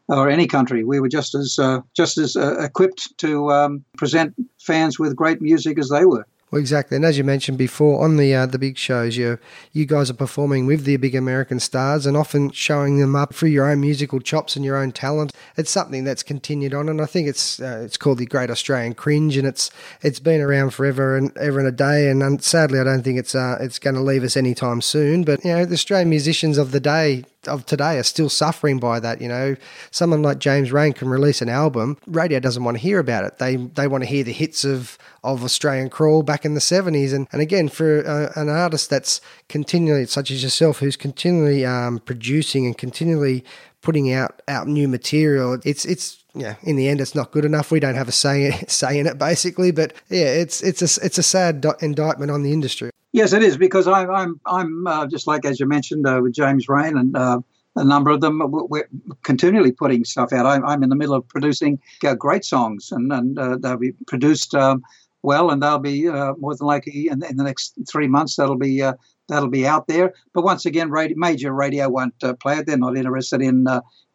or 0.09 0.29
any 0.29 0.47
country. 0.47 0.83
We 0.83 0.99
were 0.99 1.09
just 1.09 1.33
as 1.33 1.57
uh, 1.57 1.81
just 1.95 2.17
as 2.17 2.35
equipped 2.35 3.17
to 3.17 3.51
um, 3.51 3.83
present 3.97 4.35
fans 4.59 4.99
with 4.99 5.15
great 5.15 5.41
music 5.41 5.79
as 5.79 5.89
they 5.89 6.05
were. 6.05 6.27
Well, 6.49 6.61
exactly, 6.61 6.95
and 6.95 7.03
as 7.03 7.17
you 7.17 7.25
mentioned 7.25 7.57
before, 7.57 8.05
on 8.05 8.15
the 8.15 8.33
uh, 8.33 8.45
the 8.45 8.57
big 8.57 8.77
shows, 8.77 9.17
you 9.17 9.37
you 9.73 9.85
guys 9.85 10.09
are 10.09 10.13
performing 10.13 10.65
with 10.65 10.85
the 10.85 10.95
big 10.95 11.13
American 11.13 11.59
stars 11.59 12.05
and 12.05 12.15
often 12.15 12.51
showing 12.51 12.99
them 12.99 13.17
up 13.17 13.35
through 13.35 13.49
your 13.49 13.69
own 13.69 13.81
musical 13.81 14.21
chops 14.21 14.55
and 14.55 14.63
your 14.63 14.77
own 14.77 14.93
talent. 14.93 15.33
It's 15.57 15.69
something 15.69 16.05
that's 16.05 16.23
continued 16.23 16.73
on, 16.73 16.87
and 16.87 17.01
I 17.01 17.05
think 17.05 17.27
it's 17.27 17.59
uh, 17.59 17.81
it's 17.83 17.97
called 17.97 18.19
the 18.19 18.25
Great 18.25 18.49
Australian 18.49 18.93
Cringe, 18.93 19.35
and 19.35 19.45
it's 19.45 19.71
it's 20.01 20.21
been 20.21 20.39
around 20.39 20.69
forever 20.69 21.17
and 21.17 21.35
ever 21.37 21.59
and 21.59 21.67
a 21.67 21.71
day. 21.71 22.09
And 22.09 22.23
um, 22.23 22.39
sadly, 22.39 22.79
I 22.79 22.85
don't 22.85 23.03
think 23.03 23.19
it's 23.19 23.35
uh, 23.35 23.57
it's 23.59 23.77
going 23.77 23.95
to 23.95 24.01
leave 24.01 24.23
us 24.23 24.37
anytime 24.37 24.79
soon. 24.79 25.25
But 25.25 25.43
you 25.43 25.51
know, 25.51 25.65
the 25.65 25.73
Australian 25.73 26.09
musicians 26.09 26.57
of 26.57 26.71
the 26.71 26.79
day 26.79 27.25
of 27.45 27.65
today 27.65 27.97
are 27.97 28.03
still 28.03 28.29
suffering 28.29 28.79
by 28.79 28.99
that. 28.99 29.21
You 29.21 29.27
know, 29.27 29.55
someone 29.91 30.21
like 30.21 30.39
James 30.39 30.71
Reyne 30.71 30.93
can 30.93 31.09
release 31.09 31.41
an 31.41 31.49
album, 31.49 31.97
radio 32.07 32.39
doesn't 32.39 32.63
want 32.63 32.77
to 32.77 32.81
hear 32.81 32.99
about 32.99 33.23
it. 33.23 33.37
They 33.37 33.55
they 33.55 33.87
want 33.87 34.03
to 34.03 34.09
hear 34.09 34.23
the 34.23 34.33
hits 34.33 34.65
of 34.65 34.97
of 35.23 35.43
Australian 35.43 35.89
crawl 35.89 36.23
back 36.23 36.45
in 36.45 36.53
the 36.53 36.61
seventies. 36.61 37.13
And 37.13 37.27
and 37.31 37.41
again, 37.41 37.69
for 37.69 38.05
uh, 38.07 38.31
an 38.39 38.49
artist 38.49 38.89
that's 38.89 39.21
continually 39.49 40.05
such 40.05 40.31
as 40.31 40.43
yourself, 40.43 40.79
who's 40.79 40.95
continually 40.95 41.65
um, 41.65 41.99
producing 41.99 42.65
and 42.65 42.77
continually 42.77 43.43
putting 43.81 44.11
out 44.11 44.41
out 44.47 44.67
new 44.67 44.87
material, 44.87 45.59
it's 45.63 45.85
it's 45.85 46.23
yeah, 46.37 46.55
in 46.61 46.75
the 46.75 46.87
end, 46.87 47.01
it's 47.01 47.15
not 47.15 47.31
good 47.31 47.45
enough. 47.45 47.71
We 47.71 47.79
don't 47.79 47.95
have 47.95 48.07
a 48.07 48.11
say 48.11 48.51
say 48.67 48.99
in 48.99 49.07
it, 49.07 49.17
basically. 49.17 49.71
But 49.71 49.93
yeah, 50.09 50.27
it's 50.27 50.61
it's 50.61 50.81
a 50.81 51.05
it's 51.05 51.17
a 51.17 51.23
sad 51.23 51.65
indictment 51.81 52.31
on 52.31 52.43
the 52.43 52.53
industry. 52.53 52.91
Yes, 53.13 53.33
it 53.33 53.41
is 53.41 53.57
because 53.57 53.87
I, 53.87 54.05
I'm 54.05 54.39
I'm 54.45 54.87
uh, 54.87 55.07
just 55.07 55.27
like 55.27 55.45
as 55.45 55.59
you 55.59 55.65
mentioned 55.65 56.05
uh, 56.05 56.19
with 56.21 56.33
James 56.33 56.67
Reyne 56.67 56.97
and 56.97 57.15
uh, 57.15 57.39
a 57.77 57.83
number 57.83 58.11
of 58.11 58.21
them. 58.21 58.41
We're 58.43 58.89
continually 59.23 59.71
putting 59.71 60.03
stuff 60.03 60.33
out. 60.33 60.45
I'm, 60.45 60.65
I'm 60.65 60.83
in 60.83 60.89
the 60.89 60.95
middle 60.95 61.15
of 61.15 61.27
producing 61.27 61.79
uh, 62.05 62.15
great 62.15 62.43
songs, 62.43 62.91
and 62.91 63.11
and 63.11 63.39
uh, 63.39 63.57
they'll 63.59 63.77
be 63.77 63.93
produced 64.07 64.53
um, 64.55 64.81
well, 65.23 65.51
and 65.51 65.61
they'll 65.61 65.79
be 65.79 66.07
uh, 66.07 66.33
more 66.37 66.55
than 66.55 66.67
likely 66.67 67.07
in, 67.07 67.23
in, 67.23 67.37
the 67.37 67.43
next 67.43 67.77
three 67.89 68.07
months. 68.07 68.35
That'll 68.35 68.57
be 68.57 68.81
that'll 69.27 69.49
be 69.49 69.67
out 69.67 69.87
there. 69.87 70.13
But 70.33 70.43
once 70.43 70.65
again, 70.65 70.89
radio, 70.89 71.17
major 71.17 71.53
radio 71.53 71.89
won't 71.89 72.19
play 72.39 72.57
it. 72.57 72.65
They're 72.65 72.77
not 72.77 72.97
interested 72.97 73.41
in 73.41 73.67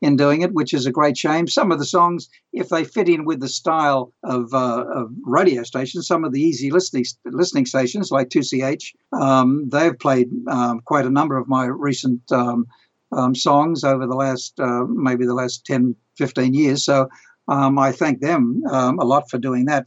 in 0.03 0.17
doing 0.17 0.43
it, 0.43 0.53
which 0.53 0.75
is 0.75 0.85
a 0.85 0.91
great 0.91 1.17
shame. 1.17 1.47
Some 1.47 1.71
of 1.71 1.79
the 1.79 1.85
songs, 1.85 2.29
if 2.53 2.69
they 2.69 2.83
fit 2.85 3.09
in 3.09 3.25
with 3.25 3.39
the 3.39 3.49
style 3.49 4.13
of, 4.25 4.53
uh, 4.53 4.85
of 4.93 5.13
radio 5.25 5.63
stations, 5.63 6.09
some 6.09 6.25
of 6.25 6.33
the 6.33 6.43
easy 6.43 6.73
listening 6.73 7.05
listening 7.25 7.67
stations 7.67 8.11
like 8.11 8.29
2CH, 8.29 8.95
um, 9.13 9.69
they've 9.69 9.97
played 9.99 10.29
um, 10.49 10.81
quite 10.81 11.07
a 11.07 11.11
number 11.11 11.39
of 11.39 11.49
my 11.49 11.67
recent 11.67 12.21
um, 12.33 12.67
um 13.13 13.35
songs 13.35 13.85
over 13.85 14.07
the 14.07 14.17
last 14.17 14.59
uh, 14.59 14.85
maybe 14.89 15.25
the 15.25 15.35
last 15.35 15.65
10, 15.67 15.95
15 16.19 16.53
years. 16.53 16.85
So 16.85 17.09
um, 17.47 17.79
I 17.79 17.93
thank 17.93 18.21
them 18.21 18.63
a 18.71 19.05
lot 19.05 19.31
for 19.31 19.39
doing 19.39 19.67
that. 19.67 19.87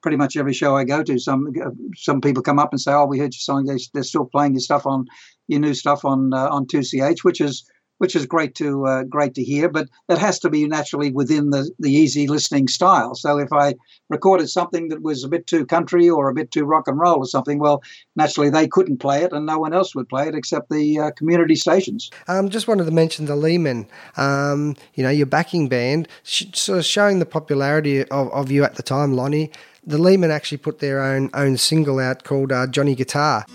Uh, 0.00 0.02
pretty 0.02 0.16
much 0.16 0.36
every 0.36 0.54
show 0.54 0.76
I 0.76 0.84
go 0.84 1.02
to, 1.02 1.18
some 1.18 1.52
some 1.96 2.20
people 2.20 2.42
come 2.42 2.58
up 2.58 2.72
and 2.72 2.80
say, 2.80 2.92
"Oh, 2.92 3.06
we 3.06 3.18
heard 3.18 3.34
your 3.34 3.40
song. 3.40 3.64
They, 3.66 4.00
are 4.00 4.02
still 4.04 4.24
playing 4.24 4.54
your 4.54 4.60
stuff 4.60 4.86
on 4.86 5.06
your 5.48 5.60
new 5.60 5.74
stuff 5.74 6.04
on 6.04 6.32
uh, 6.32 6.48
on 6.48 6.66
2CH," 6.66 7.24
which 7.24 7.40
is 7.40 7.64
which 7.98 8.16
is 8.16 8.24
great 8.24 8.54
to 8.54 8.86
uh, 8.86 9.02
great 9.02 9.34
to 9.34 9.44
hear. 9.44 9.68
But 9.68 9.88
it 10.08 10.16
has 10.16 10.38
to 10.40 10.50
be 10.50 10.66
naturally 10.66 11.12
within 11.12 11.50
the 11.50 11.70
the 11.78 11.92
easy 11.92 12.26
listening 12.28 12.68
style. 12.68 13.14
So 13.14 13.38
if 13.38 13.52
I 13.52 13.74
recorded 14.08 14.48
something 14.48 14.88
that 14.88 15.02
was 15.02 15.22
a 15.22 15.28
bit 15.28 15.46
too 15.46 15.66
country 15.66 16.08
or 16.08 16.28
a 16.28 16.34
bit 16.34 16.50
too 16.50 16.64
rock 16.64 16.88
and 16.88 16.98
roll 16.98 17.18
or 17.18 17.26
something, 17.26 17.58
well, 17.58 17.82
naturally 18.16 18.50
they 18.50 18.68
couldn't 18.68 18.98
play 18.98 19.22
it, 19.22 19.32
and 19.32 19.46
no 19.46 19.58
one 19.58 19.74
else 19.74 19.94
would 19.94 20.08
play 20.08 20.28
it 20.28 20.34
except 20.34 20.70
the 20.70 20.98
uh, 20.98 21.10
community 21.12 21.56
stations. 21.56 22.10
Um, 22.28 22.48
just 22.48 22.68
wanted 22.68 22.86
to 22.86 22.90
mention 22.90 23.26
the 23.26 23.36
Leemen. 23.36 23.86
Um, 24.16 24.76
you 24.94 25.02
know, 25.02 25.10
your 25.10 25.26
backing 25.26 25.68
band, 25.68 26.08
sh- 26.22 26.46
sort 26.54 26.78
of 26.78 26.84
showing 26.84 27.18
the 27.18 27.26
popularity 27.26 28.02
of, 28.04 28.32
of 28.32 28.50
you 28.50 28.64
at 28.64 28.76
the 28.76 28.82
time, 28.82 29.14
Lonnie. 29.14 29.50
The 29.84 29.98
Leemen 29.98 30.30
actually 30.30 30.58
put 30.58 30.78
their 30.78 31.02
own 31.02 31.30
own 31.32 31.56
single 31.56 31.98
out 31.98 32.24
called 32.24 32.52
uh, 32.52 32.66
Johnny 32.66 32.94
Guitar. 32.94 33.46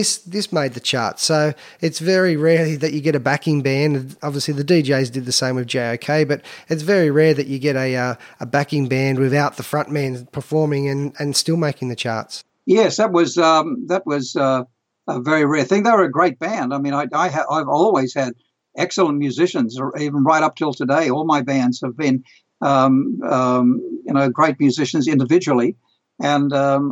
This 0.00 0.16
this 0.16 0.50
made 0.50 0.72
the 0.72 0.80
chart. 0.80 1.20
So 1.20 1.52
it's 1.82 1.98
very 1.98 2.34
rare 2.34 2.74
that 2.78 2.94
you 2.94 3.02
get 3.02 3.14
a 3.14 3.20
backing 3.20 3.60
band. 3.60 4.16
Obviously, 4.22 4.54
the 4.54 4.64
Dee 4.64 4.80
Jays 4.80 5.10
did 5.10 5.26
the 5.26 5.30
same 5.32 5.56
with 5.56 5.66
JOK, 5.66 6.26
but 6.26 6.40
it's 6.70 6.80
very 6.80 7.10
rare 7.10 7.34
that 7.34 7.48
you 7.48 7.58
get 7.58 7.76
a 7.76 7.94
uh, 7.94 8.14
a 8.40 8.46
backing 8.46 8.88
band 8.88 9.18
without 9.18 9.58
the 9.58 9.62
frontman 9.62 10.32
performing 10.32 10.88
and, 10.88 11.12
and 11.18 11.36
still 11.36 11.58
making 11.58 11.90
the 11.90 11.96
charts. 11.96 12.42
Yes, 12.64 12.96
that 12.96 13.12
was 13.12 13.36
um, 13.36 13.88
that 13.88 14.06
was 14.06 14.34
uh, 14.36 14.64
a 15.06 15.20
very 15.20 15.44
rare 15.44 15.64
thing. 15.64 15.82
They 15.82 15.90
were 15.90 16.04
a 16.04 16.10
great 16.10 16.38
band. 16.38 16.72
I 16.72 16.78
mean, 16.78 16.94
I, 16.94 17.06
I 17.12 17.28
ha- 17.28 17.50
I've 17.50 17.68
always 17.68 18.14
had 18.14 18.32
excellent 18.78 19.18
musicians, 19.18 19.78
or 19.78 19.94
even 19.98 20.24
right 20.24 20.42
up 20.42 20.56
till 20.56 20.72
today. 20.72 21.10
All 21.10 21.26
my 21.26 21.42
bands 21.42 21.82
have 21.84 21.94
been, 21.94 22.24
um, 22.62 23.20
um, 23.22 23.82
you 24.06 24.14
know, 24.14 24.30
great 24.30 24.58
musicians 24.58 25.06
individually, 25.06 25.76
and 26.18 26.54
um, 26.54 26.90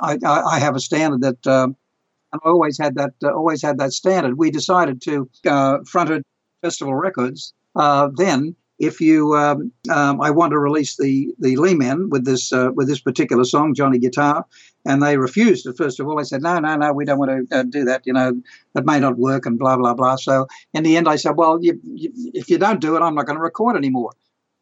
I, 0.00 0.16
I, 0.24 0.58
have 0.58 0.74
a 0.74 0.80
standard 0.80 1.20
that 1.20 1.46
and 1.46 1.76
Always 2.44 2.78
had 2.78 2.94
that 2.96 3.14
uh, 3.22 3.32
always 3.32 3.62
had 3.62 3.78
that 3.78 3.92
standard. 3.92 4.38
We 4.38 4.50
decided 4.50 5.02
to 5.02 5.28
uh, 5.46 5.78
fronted 5.86 6.22
Festival 6.62 6.94
Records. 6.94 7.52
Uh, 7.74 8.08
then, 8.16 8.56
if 8.78 9.00
you, 9.00 9.34
um, 9.34 9.72
um, 9.90 10.20
I 10.20 10.30
want 10.30 10.50
to 10.52 10.58
release 10.58 10.96
the 10.96 11.34
the 11.38 11.56
Leemen 11.56 12.10
with 12.10 12.24
this 12.24 12.52
uh, 12.52 12.70
with 12.74 12.88
this 12.88 13.00
particular 13.00 13.44
song, 13.44 13.74
Johnny 13.74 13.98
Guitar, 13.98 14.44
and 14.84 15.02
they 15.02 15.16
refused. 15.16 15.68
First 15.76 16.00
of 16.00 16.08
all, 16.08 16.16
they 16.16 16.24
said, 16.24 16.42
no, 16.42 16.58
no, 16.58 16.76
no, 16.76 16.92
we 16.92 17.04
don't 17.04 17.18
want 17.18 17.48
to 17.50 17.58
uh, 17.58 17.62
do 17.62 17.84
that. 17.84 18.02
You 18.06 18.12
know, 18.12 18.40
that 18.74 18.84
may 18.84 18.98
not 19.00 19.18
work, 19.18 19.46
and 19.46 19.58
blah 19.58 19.76
blah 19.76 19.94
blah. 19.94 20.16
So 20.16 20.46
in 20.74 20.82
the 20.82 20.96
end, 20.96 21.08
I 21.08 21.16
said, 21.16 21.36
well, 21.36 21.58
you, 21.62 21.80
you, 21.82 22.10
if 22.34 22.50
you 22.50 22.58
don't 22.58 22.80
do 22.80 22.96
it, 22.96 23.00
I'm 23.00 23.14
not 23.14 23.26
going 23.26 23.36
to 23.38 23.42
record 23.42 23.76
anymore. 23.76 24.12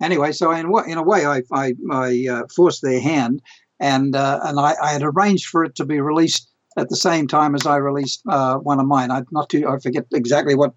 Anyway, 0.03 0.33
so 0.33 0.51
in, 0.51 0.67
in 0.87 0.99
a 0.99 1.03
way, 1.03 1.25
I 1.27 1.43
I, 1.53 1.75
I 1.91 2.27
uh, 2.31 2.43
forced 2.55 2.83
their 2.83 3.01
hand, 3.01 3.43
and 3.81 4.15
and 4.15 4.61
I, 4.61 4.75
I 4.83 4.93
had 4.93 5.03
arranged 5.03 5.47
for 5.47 5.65
it 5.65 5.75
to 5.77 5.85
be 5.85 6.01
released 6.01 6.51
at 6.77 6.89
the 6.89 6.97
same 6.97 7.27
time 7.27 7.55
as 7.55 7.67
I 7.67 7.77
released 7.77 8.23
uh, 8.29 8.59
one 8.59 8.81
of 8.81 8.87
mine. 8.87 9.11
I 9.11 9.23
not 9.31 9.49
too 9.49 9.69
I 9.69 9.79
forget 9.79 10.07
exactly 10.13 10.55
what 10.55 10.75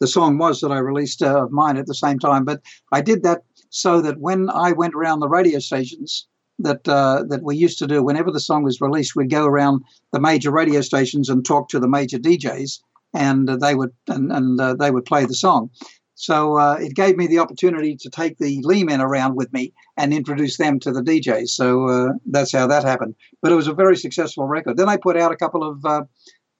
the 0.00 0.06
song 0.06 0.38
was 0.38 0.60
that 0.60 0.72
I 0.72 0.78
released 0.78 1.22
uh, 1.22 1.44
of 1.44 1.52
mine 1.52 1.76
at 1.76 1.86
the 1.86 1.94
same 1.94 2.18
time, 2.18 2.44
but 2.44 2.60
I 2.92 3.00
did 3.00 3.22
that 3.22 3.42
so 3.70 4.00
that 4.02 4.18
when 4.18 4.50
I 4.50 4.72
went 4.72 4.94
around 4.94 5.20
the 5.20 5.28
radio 5.28 5.58
stations 5.58 6.26
that 6.58 6.86
uh, 6.88 7.24
that 7.28 7.42
we 7.42 7.56
used 7.56 7.78
to 7.78 7.86
do, 7.86 8.02
whenever 8.02 8.30
the 8.30 8.40
song 8.40 8.62
was 8.62 8.80
released, 8.80 9.16
we'd 9.16 9.30
go 9.30 9.44
around 9.44 9.82
the 10.12 10.20
major 10.20 10.50
radio 10.50 10.80
stations 10.80 11.28
and 11.28 11.44
talk 11.44 11.68
to 11.68 11.78
the 11.78 11.88
major 11.88 12.18
DJs, 12.18 12.80
and 13.14 13.48
they 13.48 13.74
would 13.74 13.92
and, 14.08 14.32
and 14.32 14.60
uh, 14.60 14.74
they 14.74 14.90
would 14.90 15.04
play 15.04 15.24
the 15.26 15.34
song. 15.34 15.70
So 16.14 16.58
uh, 16.58 16.78
it 16.80 16.94
gave 16.94 17.16
me 17.16 17.26
the 17.26 17.38
opportunity 17.40 17.94
to 17.96 18.08
take 18.08 18.38
the 18.38 18.62
Leemen 18.62 19.02
around 19.02 19.36
with 19.36 19.52
me 19.52 19.74
and 19.96 20.12
introduce 20.12 20.56
them 20.56 20.78
to 20.80 20.92
the 20.92 21.02
DJs. 21.02 21.48
So 21.48 21.88
uh, 21.88 22.12
that's 22.26 22.52
how 22.52 22.66
that 22.66 22.84
happened. 22.84 23.14
But 23.42 23.52
it 23.52 23.56
was 23.56 23.68
a 23.68 23.74
very 23.74 23.96
successful 23.96 24.46
record. 24.46 24.76
Then 24.76 24.88
I 24.88 24.96
put 24.96 25.16
out 25.16 25.32
a 25.32 25.36
couple 25.36 25.62
of 25.62 25.84
uh, 25.84 26.04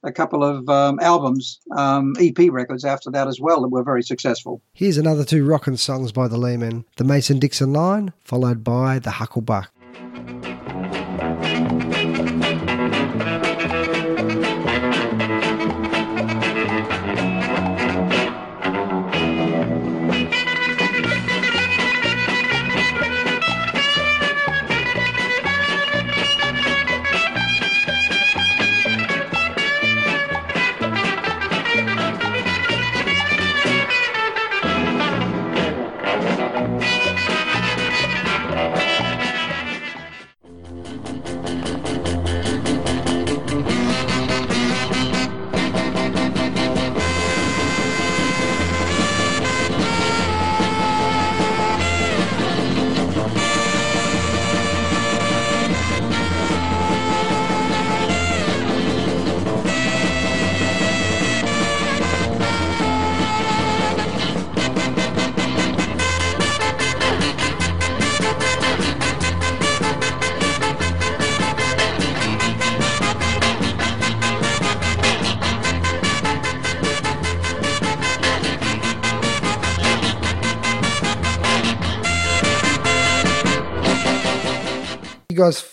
a 0.02 0.12
couple 0.12 0.44
of 0.44 0.68
um, 0.68 1.00
albums, 1.00 1.60
um, 1.76 2.14
EP 2.20 2.50
records 2.50 2.84
after 2.84 3.10
that 3.10 3.26
as 3.26 3.40
well 3.40 3.62
that 3.62 3.68
were 3.68 3.82
very 3.82 4.02
successful. 4.02 4.62
Here's 4.72 4.98
another 4.98 5.24
two 5.24 5.44
rockin' 5.44 5.76
songs 5.76 6.12
by 6.12 6.28
the 6.28 6.38
Leemen: 6.38 6.84
The 6.96 7.04
Mason 7.04 7.38
Dixon 7.38 7.72
Line, 7.72 8.12
followed 8.22 8.62
by 8.62 8.98
The 8.98 9.10
Hucklebuck. 9.10 9.68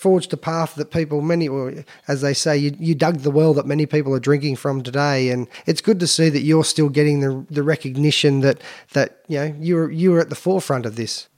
Forged 0.04 0.34
a 0.34 0.38
path 0.38 0.76
that 0.76 0.92
people, 0.92 1.22
many, 1.22 1.48
or 1.48 1.74
as 2.10 2.20
they 2.20 2.34
say, 2.34 2.58
you, 2.58 2.76
you 2.78 2.94
dug 2.94 3.20
the 3.20 3.32
well 3.32 3.54
that 3.54 3.66
many 3.66 3.86
people 3.86 4.14
are 4.14 4.20
drinking 4.20 4.58
from 4.58 4.84
today, 4.84 5.30
and 5.30 5.48
it's 5.66 5.80
good 5.80 5.98
to 6.02 6.08
see 6.08 6.28
that 6.28 6.42
you're 6.42 6.66
still 6.66 6.90
getting 6.90 7.22
the 7.22 7.46
the 7.50 7.64
recognition 7.64 8.42
that 8.42 8.60
that 8.92 9.24
you 9.30 9.40
know 9.40 9.56
you 9.62 9.76
were, 9.76 9.90
you 9.90 10.12
were 10.12 10.20
at 10.20 10.30
the 10.30 10.36
forefront 10.36 10.86
of 10.86 10.98
this. 10.98 11.30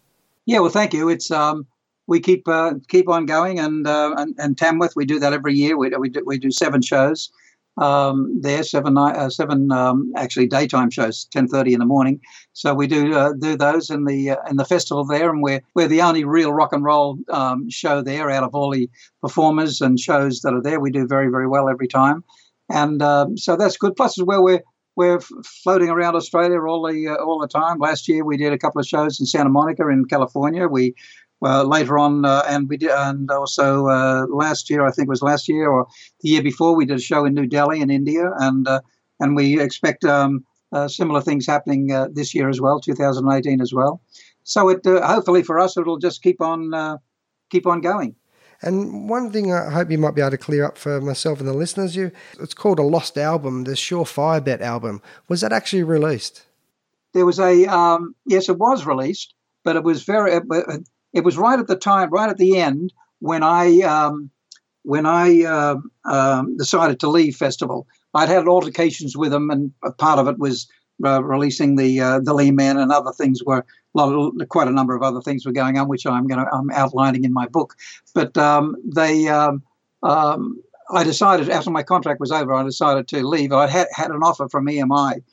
Yeah, 0.47 0.59
well, 0.59 0.72
thank 0.72 0.93
you. 0.93 1.09
It's 1.09 1.30
um, 1.30 1.68
we 2.07 2.20
keep 2.20 2.47
uh, 2.47 2.74
keep 2.88 3.07
on 3.07 3.28
going, 3.28 3.59
and, 3.59 3.86
uh, 3.86 4.16
and 4.18 4.34
and 4.39 4.57
Tamworth, 4.57 4.95
we 4.95 5.05
do 5.05 5.20
that 5.20 5.32
every 5.32 5.53
year. 5.53 5.78
We 5.78 5.91
we 5.91 6.09
do, 6.09 6.24
we 6.26 6.39
do 6.39 6.49
seven 6.49 6.82
shows 6.82 7.30
um, 7.78 8.39
there, 8.41 8.63
seven 8.63 8.97
uh, 8.97 9.30
seven 9.30 9.71
um, 9.71 10.11
actually 10.15 10.47
daytime 10.47 10.89
shows, 10.89 11.26
ten 11.32 11.47
thirty 11.47 11.73
in 11.73 11.80
the 11.80 11.86
morning. 11.86 12.21
So 12.53 12.73
we 12.73 12.88
do 12.88 13.13
uh, 13.13 13.34
do 13.34 13.57
those 13.57 13.89
in 13.89 14.05
the 14.05 14.32
uh, 14.32 14.38
in 14.49 14.57
the 14.57 14.65
festival 14.65 15.05
there, 15.05 15.30
and 15.30 15.41
we're 15.41 15.61
we're 15.73 15.88
the 15.88 16.01
only 16.01 16.23
real 16.23 16.53
rock 16.53 16.73
and 16.73 16.84
roll 16.84 17.17
um, 17.30 17.69
show 17.69 18.01
there 18.01 18.30
out 18.30 18.43
of 18.43 18.55
all 18.55 18.71
the 18.71 18.89
performers 19.21 19.81
and 19.81 19.99
shows 19.99 20.41
that 20.41 20.53
are 20.53 20.61
there. 20.61 20.80
We 20.80 20.91
do 20.91 21.07
very 21.07 21.30
very 21.30 21.47
well 21.47 21.69
every 21.69 21.88
time, 21.88 22.23
and 22.69 23.02
um, 23.02 23.38
so 23.38 23.56
that's 23.56 23.77
good. 23.77 23.95
Plus, 23.95 24.18
as 24.18 24.26
well, 24.26 24.43
we're 24.43 24.61
we're 24.95 25.19
floating 25.19 25.89
around 25.89 26.15
Australia 26.15 26.61
all 26.61 26.88
the 26.88 27.10
uh, 27.10 27.15
all 27.15 27.39
the 27.39 27.47
time. 27.47 27.80
Last 27.80 28.07
year, 28.07 28.23
we 28.23 28.38
did 28.38 28.53
a 28.53 28.57
couple 28.57 28.80
of 28.80 28.88
shows 28.88 29.19
in 29.19 29.26
Santa 29.26 29.49
Monica 29.49 29.88
in 29.89 30.06
California. 30.06 30.68
We 30.68 30.95
well, 31.41 31.68
later 31.68 31.98
on, 31.98 32.26
uh, 32.26 32.44
and 32.48 32.70
we 32.70 32.78
did, 32.78 32.91
and 32.91 33.30
also 33.30 33.88
uh, 33.88 34.26
last 34.30 34.70
year, 34.70 34.86
I 34.86 34.91
think 34.91 35.07
it 35.07 35.10
was 35.10 35.22
last 35.22 35.48
year 35.48 35.70
or 35.70 35.88
the 36.22 36.30
year 36.30 36.41
before, 36.41 36.76
we 36.76 36.86
did 36.86 36.98
a 36.98 37.02
show 37.02 37.26
in 37.26 37.34
New 37.34 37.45
Delhi 37.45 37.82
in 37.82 37.90
India, 37.90 38.32
and 38.38 38.68
uh, 38.68 38.82
and 39.20 39.36
we 39.36 39.60
expect 39.60 40.03
um, 40.06 40.45
uh, 40.72 40.88
similar 40.88 41.22
things 41.22 41.45
happening 41.45 41.91
uh, 41.91 42.07
this 42.12 42.34
year 42.34 42.49
as 42.49 42.62
well, 42.62 42.80
2018 42.80 43.62
as 43.62 43.74
well. 43.74 44.02
So 44.44 44.70
it 44.70 44.86
uh, 44.86 45.06
hopefully 45.06 45.44
for 45.44 45.60
us, 45.60 45.78
it'll 45.78 45.98
just 45.98 46.22
keep 46.22 46.41
on 46.41 46.74
uh, 46.74 46.98
keep 47.49 47.68
on 47.68 47.82
going. 47.82 48.16
And 48.62 49.10
one 49.10 49.32
thing 49.32 49.53
I 49.53 49.70
hope 49.70 49.91
you 49.91 49.98
might 49.98 50.16
be 50.16 50.22
able 50.22 50.32
to 50.32 50.38
clear 50.38 50.66
up 50.66 50.78
for 50.78 51.02
myself 51.02 51.40
and 51.40 51.48
the 51.48 51.53
listeners, 51.53 51.95
you 51.95 52.12
it's 52.40 52.53
called 52.53 52.80
a 52.80 52.84
lost 52.84 53.18
album, 53.18 53.66
the 53.66 53.74
Surefire 53.74 54.44
Bet 54.44 54.62
album. 54.62 55.02
Was 55.28 55.41
that 55.41 55.52
actually 55.52 55.84
released? 55.84 56.45
There 57.14 57.26
was 57.26 57.40
a 57.40 57.66
um, 57.66 58.16
yes, 58.26 58.49
it 58.49 58.57
was 58.57 58.86
released, 58.86 59.34
but 59.64 59.76
it 59.76 59.84
was 59.84 60.03
very 60.03 60.34
it, 60.34 60.44
it 61.16 61.24
was 61.24 61.38
right 61.38 61.58
at 61.58 61.68
the 61.68 61.78
time, 61.78 62.10
right 62.12 62.30
at 62.30 62.38
the 62.38 62.58
end 62.58 62.94
when 63.20 63.42
I 63.42 63.80
um, 63.82 64.30
when 64.84 65.06
I 65.06 65.44
uh, 65.44 65.78
um, 66.04 66.58
decided 66.58 67.00
to 67.00 67.10
leave 67.10 67.36
festival. 67.36 67.88
I'd 68.14 68.30
had 68.30 68.48
altercations 68.48 69.18
with 69.18 69.32
them, 69.32 69.50
and 69.50 69.72
part 69.98 70.20
of 70.20 70.28
it 70.28 70.38
was 70.38 70.68
uh, 71.04 71.24
releasing 71.24 71.78
the 71.78 72.00
uh, 72.00 72.20
the 72.20 72.34
Leemen, 72.34 72.78
and 72.78 72.92
other 72.92 73.14
things 73.14 73.42
were 73.44 73.66
quite 74.50 74.68
a 74.68 74.72
number 74.72 74.94
of 74.94 75.02
other 75.02 75.22
things 75.22 75.46
were 75.46 75.54
going 75.54 75.78
on, 75.78 75.88
which 75.88 76.06
I'm 76.06 76.28
going 76.28 76.46
to 76.46 76.52
I'm 76.54 76.70
outlining 76.72 77.24
in 77.24 77.34
my 77.34 77.48
book. 77.48 77.76
But 78.14 78.38
um, 78.38 78.76
they. 78.86 79.28
Um, 79.28 79.64
um, 80.04 80.62
I 80.92 81.04
decided 81.04 81.50
after 81.50 81.72
my 81.72 81.82
contract 81.82 82.20
was 82.20 82.32
over, 82.32 82.54
I 82.54 82.62
decided 82.62 83.08
to 83.08 83.28
leave. 83.28 83.52
I 83.52 83.66
had 83.66 83.88
had 83.92 84.12
an 84.12 84.22
offer 84.22 84.48
from 84.48 84.68
EMI, 84.68 85.24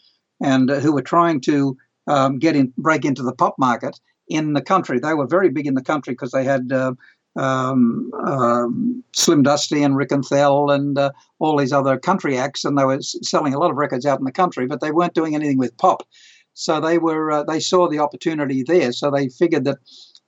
and 0.42 0.70
uh, 0.70 0.80
who 0.80 0.94
were 0.94 1.02
trying 1.02 1.42
to 1.42 1.76
um, 2.06 2.38
get 2.38 2.56
in, 2.56 2.72
break 2.78 3.04
into 3.04 3.22
the 3.22 3.34
pop 3.34 3.56
market 3.58 4.00
in 4.32 4.52
the 4.54 4.62
country. 4.62 4.98
They 4.98 5.14
were 5.14 5.26
very 5.26 5.50
big 5.50 5.66
in 5.66 5.74
the 5.74 5.82
country 5.82 6.14
because 6.14 6.32
they 6.32 6.44
had 6.44 6.72
uh, 6.72 6.94
um, 7.36 8.10
um, 8.24 9.04
Slim 9.14 9.42
Dusty 9.42 9.82
and 9.82 9.96
Rick 9.96 10.12
and 10.12 10.24
Thel 10.24 10.70
and 10.70 10.98
uh, 10.98 11.10
all 11.38 11.56
these 11.56 11.72
other 11.72 11.98
country 11.98 12.36
acts, 12.38 12.64
and 12.64 12.76
they 12.76 12.84
were 12.84 13.00
selling 13.00 13.54
a 13.54 13.58
lot 13.58 13.70
of 13.70 13.76
records 13.76 14.06
out 14.06 14.18
in 14.18 14.24
the 14.24 14.32
country, 14.32 14.66
but 14.66 14.80
they 14.80 14.90
weren't 14.90 15.14
doing 15.14 15.34
anything 15.34 15.58
with 15.58 15.76
pop. 15.76 16.02
So 16.54 16.80
they 16.80 16.98
were 16.98 17.30
uh, 17.30 17.44
they 17.44 17.60
saw 17.60 17.88
the 17.88 18.00
opportunity 18.00 18.62
there, 18.62 18.92
so 18.92 19.10
they 19.10 19.28
figured 19.28 19.64
that 19.64 19.78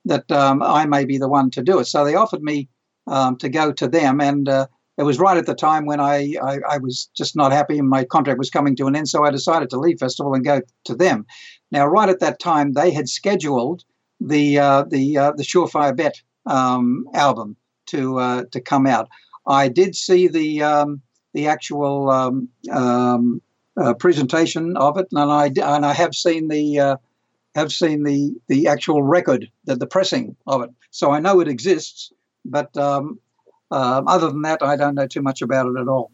that 0.06 0.30
um, 0.30 0.62
I 0.62 0.86
may 0.86 1.04
be 1.04 1.18
the 1.18 1.28
one 1.28 1.50
to 1.50 1.62
do 1.62 1.78
it. 1.78 1.86
So 1.86 2.04
they 2.04 2.14
offered 2.14 2.42
me 2.42 2.68
um, 3.06 3.36
to 3.38 3.48
go 3.48 3.72
to 3.72 3.88
them, 3.88 4.20
and 4.20 4.48
uh, 4.48 4.66
it 4.96 5.02
was 5.02 5.18
right 5.18 5.36
at 5.36 5.46
the 5.46 5.54
time 5.54 5.86
when 5.86 6.00
I, 6.00 6.34
I, 6.42 6.58
I 6.70 6.78
was 6.78 7.10
just 7.16 7.34
not 7.34 7.52
happy 7.52 7.78
and 7.78 7.88
my 7.88 8.04
contract 8.04 8.38
was 8.38 8.50
coming 8.50 8.76
to 8.76 8.86
an 8.86 8.94
end. 8.94 9.08
So 9.08 9.24
I 9.24 9.30
decided 9.30 9.70
to 9.70 9.78
leave 9.78 9.98
festival 9.98 10.34
and 10.34 10.44
go 10.44 10.62
to 10.84 10.94
them. 10.94 11.26
Now, 11.72 11.86
right 11.86 12.08
at 12.08 12.20
that 12.20 12.38
time, 12.38 12.72
they 12.72 12.92
had 12.92 13.08
scheduled 13.08 13.84
the 14.26 14.58
uh, 14.58 14.84
the 14.84 15.18
uh, 15.18 15.32
the 15.32 15.42
Surefire 15.42 15.96
Bet 15.96 16.20
um, 16.46 17.08
album 17.14 17.56
to 17.86 18.18
uh, 18.18 18.44
to 18.52 18.60
come 18.60 18.86
out. 18.86 19.08
I 19.46 19.68
did 19.68 19.94
see 19.94 20.28
the 20.28 20.62
um, 20.62 21.02
the 21.32 21.48
actual 21.48 22.10
um, 22.10 22.48
um, 22.72 23.42
uh, 23.76 23.94
presentation 23.94 24.76
of 24.76 24.96
it, 24.98 25.08
and 25.12 25.30
I 25.30 25.46
and 25.46 25.86
I 25.86 25.92
have 25.92 26.14
seen 26.14 26.48
the 26.48 26.78
uh, 26.78 26.96
have 27.54 27.72
seen 27.72 28.04
the 28.04 28.34
the 28.48 28.68
actual 28.68 29.02
record, 29.02 29.50
the, 29.64 29.76
the 29.76 29.86
pressing 29.86 30.36
of 30.46 30.62
it. 30.62 30.70
So 30.90 31.10
I 31.10 31.20
know 31.20 31.40
it 31.40 31.48
exists, 31.48 32.12
but 32.44 32.74
um, 32.76 33.18
um, 33.70 34.08
other 34.08 34.28
than 34.28 34.42
that, 34.42 34.62
I 34.62 34.76
don't 34.76 34.94
know 34.94 35.06
too 35.06 35.22
much 35.22 35.42
about 35.42 35.66
it 35.66 35.78
at 35.78 35.88
all. 35.88 36.10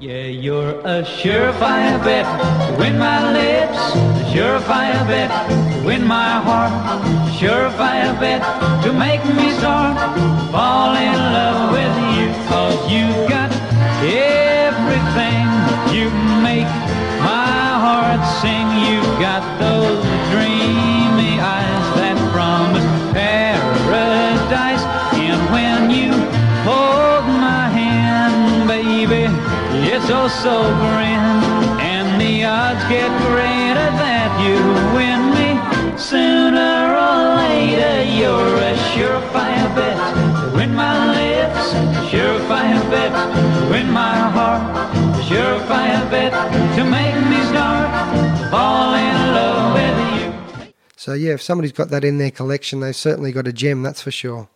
Yeah, 0.00 0.24
you're 0.24 0.80
a 0.80 1.02
surefire 1.02 2.02
bet 2.02 2.78
win 2.78 2.98
my 2.98 3.32
lips, 3.32 3.78
surefire 4.32 5.06
bet 5.06 5.63
win 5.84 6.06
my 6.06 6.40
heart, 6.46 6.72
sure 7.36 7.68
surefire 7.68 8.18
bet 8.18 8.40
to 8.82 8.92
make 8.92 9.22
me 9.36 9.50
start. 9.58 9.96
Fall 10.50 10.96
in 10.96 11.18
love 11.36 11.72
with 11.76 11.96
you, 12.16 12.28
cause 12.48 12.78
you 12.90 13.06
got 13.28 13.52
everything 14.00 15.46
you 15.94 16.08
make 16.40 16.70
my 17.20 17.60
heart 17.84 18.22
sing. 18.40 18.66
You've 18.88 19.14
got 19.20 19.44
those 19.60 20.00
dreamy 20.32 21.38
eyes 21.38 21.86
that 22.00 22.16
promise 22.32 22.86
paradise, 23.12 24.84
and 25.20 25.40
when 25.52 25.90
you 25.90 26.12
hold 26.64 27.26
my 27.28 27.68
hand, 27.68 28.66
baby, 28.66 29.24
it's 29.92 30.08
oh 30.08 30.28
so 30.28 30.62
grand, 30.80 31.44
and 31.80 32.18
the 32.18 32.44
odds 32.44 32.82
get 32.88 33.23
to 43.74 43.80
win 43.80 43.92
my 43.92 44.16
heart, 44.16 44.96
a 45.16 45.22
surefire 45.22 46.10
bet 46.10 46.32
to 46.76 46.84
make 46.84 47.14
me 47.28 47.44
start 47.46 48.50
fall 48.50 48.94
in 48.94 49.34
love 49.34 49.74
with 49.74 50.66
you. 50.66 50.72
So 50.96 51.12
yeah, 51.14 51.32
if 51.32 51.42
somebody's 51.42 51.72
got 51.72 51.90
that 51.90 52.04
in 52.04 52.18
their 52.18 52.30
collection, 52.30 52.80
they've 52.80 52.94
certainly 52.94 53.32
got 53.32 53.48
a 53.48 53.52
gem. 53.52 53.82
That's 53.82 54.02
for 54.02 54.10
sure. 54.10 54.48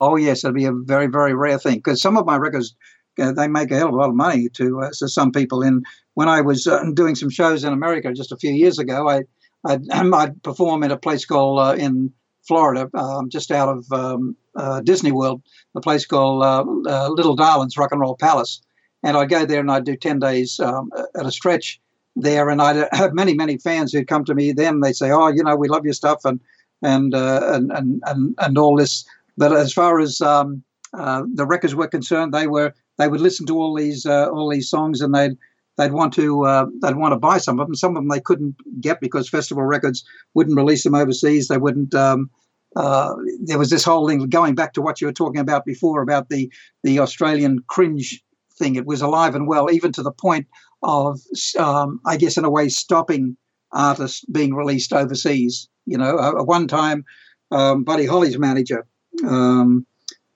Oh 0.00 0.16
yes, 0.16 0.44
it'd 0.44 0.54
be 0.54 0.64
a 0.64 0.72
very 0.72 1.06
very 1.06 1.34
rare 1.34 1.58
thing 1.58 1.76
because 1.76 2.00
some 2.00 2.16
of 2.16 2.26
my 2.26 2.36
records 2.36 2.74
uh, 3.20 3.32
they 3.32 3.46
make 3.46 3.70
a 3.70 3.76
hell 3.76 3.88
of 3.88 3.94
a 3.94 3.96
lot 3.96 4.08
of 4.08 4.16
money 4.16 4.48
to 4.50 4.80
uh, 4.82 4.90
to 4.98 5.08
some 5.08 5.30
people. 5.30 5.62
And 5.62 5.84
when 6.14 6.28
I 6.28 6.40
was 6.40 6.66
uh, 6.66 6.82
doing 6.94 7.14
some 7.14 7.30
shows 7.30 7.64
in 7.64 7.72
America 7.72 8.12
just 8.12 8.32
a 8.32 8.36
few 8.36 8.52
years 8.52 8.78
ago, 8.78 9.08
I 9.08 9.22
I'd, 9.64 9.88
I'd 9.90 10.42
perform 10.42 10.82
in 10.82 10.90
a 10.90 10.98
place 10.98 11.24
called 11.24 11.60
uh, 11.60 11.74
in 11.78 12.12
Florida, 12.46 12.90
um, 12.94 13.28
just 13.28 13.50
out 13.50 13.68
of 13.68 13.90
um, 13.92 14.36
uh, 14.56 14.80
Disney 14.80 15.12
World, 15.12 15.42
a 15.74 15.80
place 15.80 16.06
called 16.06 16.42
uh, 16.42 16.64
uh, 16.88 17.08
Little 17.08 17.36
Darlings 17.36 17.76
Rock 17.76 17.92
and 17.92 18.00
Roll 18.00 18.16
Palace, 18.16 18.60
and 19.02 19.16
I'd 19.16 19.30
go 19.30 19.44
there 19.44 19.60
and 19.60 19.70
I'd 19.70 19.84
do 19.84 19.96
ten 19.96 20.18
days 20.18 20.60
um, 20.60 20.90
at 21.18 21.26
a 21.26 21.32
stretch 21.32 21.80
there, 22.16 22.50
and 22.50 22.60
I'd 22.60 22.88
have 22.92 23.14
many 23.14 23.34
many 23.34 23.58
fans 23.58 23.92
who'd 23.92 24.08
come 24.08 24.24
to 24.26 24.34
me. 24.34 24.52
Then 24.52 24.80
they'd 24.80 24.96
say, 24.96 25.10
"Oh, 25.10 25.28
you 25.28 25.42
know, 25.42 25.56
we 25.56 25.68
love 25.68 25.84
your 25.84 25.94
stuff," 25.94 26.24
and 26.24 26.40
and 26.82 27.14
uh, 27.14 27.50
and, 27.52 27.72
and 27.72 28.02
and 28.06 28.34
and 28.38 28.58
all 28.58 28.76
this. 28.76 29.04
But 29.36 29.52
as 29.52 29.72
far 29.72 29.98
as 30.00 30.20
um, 30.20 30.62
uh, 30.92 31.24
the 31.34 31.46
records 31.46 31.74
were 31.74 31.88
concerned, 31.88 32.32
they 32.32 32.46
were 32.46 32.72
they 32.98 33.08
would 33.08 33.20
listen 33.20 33.46
to 33.46 33.58
all 33.58 33.74
these 33.74 34.06
all 34.06 34.50
these 34.50 34.68
songs 34.68 35.00
and 35.00 35.14
they'd 35.14 35.36
they'd 35.76 35.92
want 35.92 36.12
to 36.14 36.44
uh, 36.44 36.66
they'd 36.82 36.96
want 36.96 37.12
to 37.12 37.18
buy 37.18 37.38
some 37.38 37.60
of 37.60 37.66
them. 37.66 37.74
Some 37.74 37.96
of 37.96 38.02
them 38.02 38.08
they 38.08 38.20
couldn't 38.20 38.56
get 38.80 39.00
because 39.00 39.28
Festival 39.28 39.64
Records 39.64 40.04
wouldn't 40.34 40.56
release 40.56 40.84
them 40.84 40.94
overseas. 40.94 41.48
They 41.48 41.58
wouldn't. 41.58 41.94
Um, 41.94 42.30
uh, 42.76 43.14
there 43.44 43.58
was 43.58 43.70
this 43.70 43.84
whole 43.84 44.08
thing 44.08 44.28
going 44.28 44.56
back 44.56 44.72
to 44.72 44.82
what 44.82 45.00
you 45.00 45.06
were 45.06 45.12
talking 45.12 45.40
about 45.40 45.64
before 45.64 46.02
about 46.02 46.28
the 46.28 46.52
the 46.82 46.98
Australian 46.98 47.60
cringe 47.68 48.22
thing. 48.58 48.76
It 48.76 48.86
was 48.86 49.02
alive 49.02 49.34
and 49.34 49.46
well, 49.46 49.70
even 49.70 49.92
to 49.92 50.02
the 50.02 50.12
point 50.12 50.46
of, 50.82 51.20
um, 51.58 52.00
I 52.06 52.16
guess, 52.16 52.36
in 52.36 52.44
a 52.44 52.50
way, 52.50 52.68
stopping 52.68 53.36
artists 53.72 54.24
being 54.26 54.54
released 54.54 54.92
overseas. 54.92 55.68
You 55.86 55.98
know, 55.98 56.38
at 56.38 56.46
one 56.46 56.68
time, 56.68 57.04
um, 57.50 57.84
Buddy 57.84 58.06
Holly's 58.06 58.38
manager 58.38 58.86
um, 59.26 59.86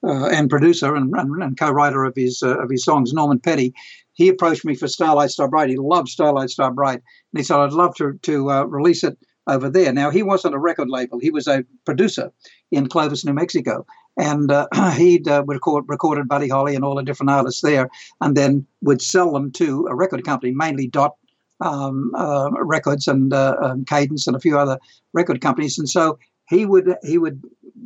uh, 0.04 0.26
and 0.26 0.50
producer 0.50 0.94
and, 0.94 1.14
and, 1.16 1.42
and, 1.42 1.58
co-writer 1.58 2.04
of 2.04 2.14
his 2.14 2.42
uh, 2.42 2.58
of 2.58 2.70
his 2.70 2.84
songs, 2.84 3.12
Norman 3.12 3.40
Petty, 3.40 3.74
he 4.18 4.28
approached 4.28 4.64
me 4.64 4.74
for 4.74 4.88
Starlight 4.88 5.30
Star 5.30 5.48
Bright. 5.48 5.70
He 5.70 5.76
loved 5.76 6.08
Starlight 6.08 6.50
Star 6.50 6.72
Bright, 6.72 7.00
and 7.32 7.38
he 7.38 7.44
said, 7.44 7.56
"I'd 7.56 7.72
love 7.72 7.94
to 7.94 8.18
to 8.20 8.50
uh, 8.50 8.64
release 8.64 9.04
it 9.04 9.16
over 9.46 9.70
there." 9.70 9.92
Now 9.92 10.10
he 10.10 10.24
wasn't 10.24 10.56
a 10.56 10.58
record 10.58 10.90
label; 10.90 11.20
he 11.20 11.30
was 11.30 11.46
a 11.46 11.64
producer 11.86 12.32
in 12.72 12.88
Clovis, 12.88 13.24
New 13.24 13.32
Mexico, 13.32 13.86
and 14.18 14.50
uh, 14.50 14.66
he'd 14.96 15.28
uh, 15.28 15.44
record, 15.46 15.84
recorded 15.86 16.28
Buddy 16.28 16.48
Holly 16.48 16.74
and 16.74 16.84
all 16.84 16.96
the 16.96 17.04
different 17.04 17.30
artists 17.30 17.62
there, 17.62 17.88
and 18.20 18.36
then 18.36 18.66
would 18.82 19.00
sell 19.00 19.32
them 19.32 19.52
to 19.52 19.86
a 19.88 19.94
record 19.94 20.24
company, 20.24 20.52
mainly 20.52 20.88
Dot 20.88 21.14
um, 21.60 22.12
uh, 22.16 22.50
Records 22.50 23.06
and 23.06 23.32
um, 23.32 23.84
Cadence 23.84 24.26
and 24.26 24.36
a 24.36 24.40
few 24.40 24.58
other 24.58 24.78
record 25.12 25.40
companies. 25.40 25.78
And 25.78 25.88
so 25.88 26.18
he 26.48 26.66
would 26.66 26.96
he 27.04 27.18
would 27.18 27.40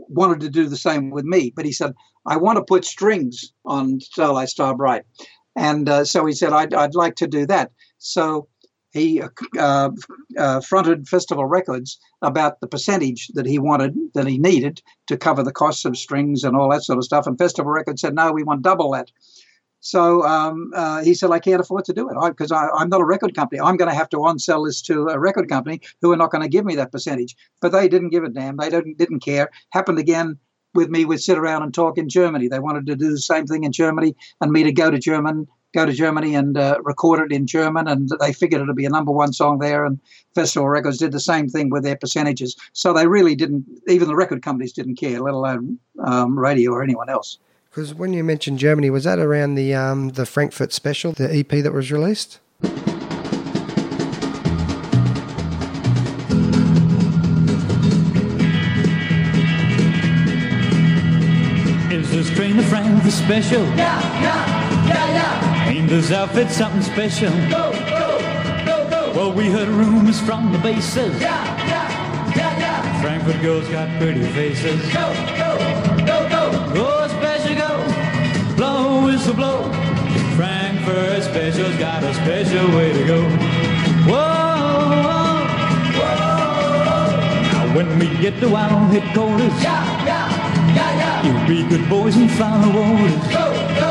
wanted 0.09 0.41
to 0.41 0.49
do 0.49 0.67
the 0.67 0.79
same 0.79 1.11
with 1.11 1.27
me, 1.27 1.53
but 1.55 1.67
he 1.67 1.73
said, 1.73 1.93
"I 2.25 2.39
want 2.39 2.57
to 2.57 2.65
put 2.65 2.87
strings 2.87 3.53
on 3.67 4.01
Starlight 4.01 4.49
Star 4.49 4.75
Bright." 4.75 5.03
And 5.57 5.89
uh, 5.89 6.05
so 6.05 6.25
he 6.25 6.33
said, 6.33 6.53
I'd, 6.53 6.75
I'd 6.75 6.95
like 6.95 7.17
to 7.17 7.27
do 7.27 7.47
that. 7.47 7.73
So 7.99 8.49
he 8.93 9.23
uh, 9.59 9.91
uh, 10.39 10.61
fronted 10.61 11.09
Festival 11.09 11.47
Records 11.47 11.99
about 12.21 12.61
the 12.61 12.67
percentage 12.67 13.29
that 13.29 13.47
he 13.47 13.59
wanted, 13.59 13.97
that 14.15 14.27
he 14.27 14.39
needed 14.39 14.83
to 15.07 15.17
cover 15.17 15.43
the 15.43 15.53
costs 15.53 15.85
of 15.85 15.97
strings 15.97 16.45
and 16.45 16.57
all 16.57 16.71
that 16.71 16.83
sort 16.83 16.99
of 16.99 17.05
stuff. 17.05 17.27
And 17.27 17.39
Festival 17.39 17.73
Records 17.73 18.03
said, 18.03 18.15
no, 18.15 18.33
we 18.33 18.43
want 18.43 18.63
double 18.63 18.91
that. 18.93 19.11
So 19.81 20.23
um, 20.23 20.71
uh, 20.75 21.03
he 21.03 21.13
said, 21.13 21.31
I 21.33 21.41
can't 21.41 21.61
afford 21.61 21.85
to 21.87 21.93
do 21.93 22.09
it 22.09 22.17
because 22.29 22.53
I'm 22.53 22.89
not 22.89 23.01
a 23.01 23.05
record 23.05 23.35
company. 23.35 23.61
I'm 23.61 23.77
going 23.77 23.91
to 23.91 23.97
have 23.97 24.09
to 24.11 24.19
on-sell 24.19 24.63
this 24.63 24.81
to 24.83 25.09
a 25.09 25.19
record 25.19 25.49
company 25.49 25.81
who 26.01 26.13
are 26.13 26.17
not 26.17 26.31
going 26.31 26.43
to 26.43 26.49
give 26.49 26.65
me 26.65 26.77
that 26.77 26.93
percentage. 26.93 27.35
But 27.61 27.73
they 27.73 27.89
didn't 27.89 28.11
give 28.11 28.23
a 28.23 28.29
damn. 28.29 28.59
They 28.59 28.71
didn't, 28.71 28.97
didn't 28.97 29.21
care. 29.21 29.51
Happened 29.71 29.99
again 29.99 30.39
with 30.75 30.89
me 30.89 31.05
would 31.05 31.23
sit 31.23 31.39
around 31.39 31.63
and 31.63 31.73
talk 31.73 31.99
in 31.99 32.09
Germany. 32.09 32.49
They 32.49 32.59
wanted 32.59 32.87
to 32.87 32.97
do 32.97 33.11
the 33.11 33.19
same 33.19 33.47
thing 33.47 33.65
in 33.65 33.73
Germany 33.73 34.15
and 34.41 34.53
me 34.53 34.63
to 34.63 34.73
go 34.73 34.91
to 34.91 34.99
German, 34.99 35.47
go 35.75 35.87
to 35.87 35.93
Germany 35.93 36.35
and 36.35 36.57
uh, 36.57 36.79
record 36.83 37.21
it 37.21 37.35
in 37.35 37.47
German. 37.47 37.89
And 37.89 38.11
they 38.21 38.33
figured 38.33 38.63
it'd 38.63 38.77
be 38.77 38.85
a 38.85 38.91
number 38.91 39.13
one 39.13 39.33
song 39.33 39.59
there. 39.59 39.85
And 39.85 39.99
Festival 40.35 40.69
Records 40.69 40.99
did 40.99 41.13
the 41.13 41.21
same 41.21 41.49
thing 41.49 41.71
with 41.71 41.83
their 41.83 41.97
percentages. 41.97 42.57
So 42.73 42.93
they 42.93 43.07
really 43.07 43.35
didn't. 43.35 43.65
Even 43.89 44.09
the 44.09 44.17
record 44.17 44.43
companies 44.43 44.73
didn't 44.73 44.97
care, 44.97 45.21
let 45.21 45.35
alone 45.35 45.79
um, 46.05 46.39
radio 46.39 46.73
or 46.73 46.83
anyone 46.83 47.09
else. 47.09 47.39
Because 47.71 47.95
when 47.95 48.13
you 48.13 48.23
mentioned 48.23 48.59
Germany, 48.59 48.91
was 48.91 49.05
that 49.05 49.19
around 49.19 49.55
the 49.55 49.75
um, 49.75 50.11
the 50.11 50.27
Frankfurt 50.27 50.75
special, 50.75 51.13
the 51.13 51.35
EP 51.35 51.49
that 51.49 51.73
was 51.73 51.91
released? 51.91 52.39
Special. 63.33 63.65
Yeah, 63.65 64.21
yeah, 64.21 64.89
yeah, 64.89 65.17
yeah. 65.17 65.71
Ain't 65.71 65.89
this 65.89 66.13
outfit 66.13 66.51
something 66.51 66.83
special? 66.83 67.31
Go, 67.49 67.73
go, 67.73 68.21
go, 68.67 68.91
go. 68.91 69.13
Well, 69.17 69.33
we 69.33 69.49
heard 69.51 69.69
rumors 69.69 70.21
from 70.21 70.53
the 70.53 70.59
bases. 70.59 71.19
Yeah, 71.19 71.43
yeah, 71.67 72.37
yeah, 72.37 72.59
yeah. 72.59 73.01
Frankfurt 73.01 73.41
girls 73.41 73.67
got 73.71 73.89
pretty 73.99 74.25
faces. 74.33 74.83
Go, 74.93 75.15
go, 75.41 75.51
go, 76.05 76.29
go. 76.29 76.75
Go, 76.75 77.09
special, 77.09 77.55
go. 77.57 78.55
Blow, 78.55 79.07
whistle, 79.07 79.33
blow. 79.33 79.73
Frankfurt 80.37 81.23
special's 81.23 81.77
got 81.77 82.05
a 82.05 82.13
special 82.13 82.69
way 82.77 82.93
to 82.93 83.07
go. 83.07 83.23
Whoa, 84.13 85.01
whoa. 85.09 85.41
Whoa. 86.01 87.53
Now 87.53 87.77
when 87.77 87.99
we 87.99 88.09
get 88.19 88.39
to 88.41 88.55
our 88.55 88.87
headquarters. 88.93 89.63
Yeah, 89.63 90.05
yeah. 90.05 90.32
Yeah, 90.75 91.23
yeah. 91.25 91.27
You 91.27 91.49
be 91.49 91.69
good 91.69 91.89
boys 91.89 92.17
and 92.17 92.31
follow 92.31 92.73
orders. 92.77 93.27
Go, 93.29 93.45
go, 93.81 93.91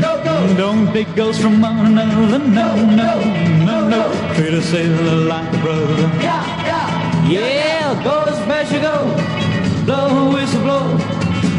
go, 0.00 0.24
go. 0.24 0.56
Don't 0.56 0.92
take 0.92 1.14
ghosts 1.14 1.42
from 1.42 1.60
one 1.60 1.86
another. 1.86 2.38
No, 2.38 2.76
no, 2.84 3.20
no, 3.64 3.88
no. 3.88 4.34
Treat 4.34 4.54
a 4.54 4.62
sailor 4.62 5.24
like 5.24 5.48
a 5.54 5.58
brother. 5.58 6.02
Yeah, 6.20 6.44
yeah. 6.66 7.28
Yeah, 7.28 8.04
go 8.04 8.24
to 8.24 8.34
special 8.44 8.80
go. 8.80 9.84
Blow 9.84 10.32
whistle 10.34 10.62
blow. 10.62 10.98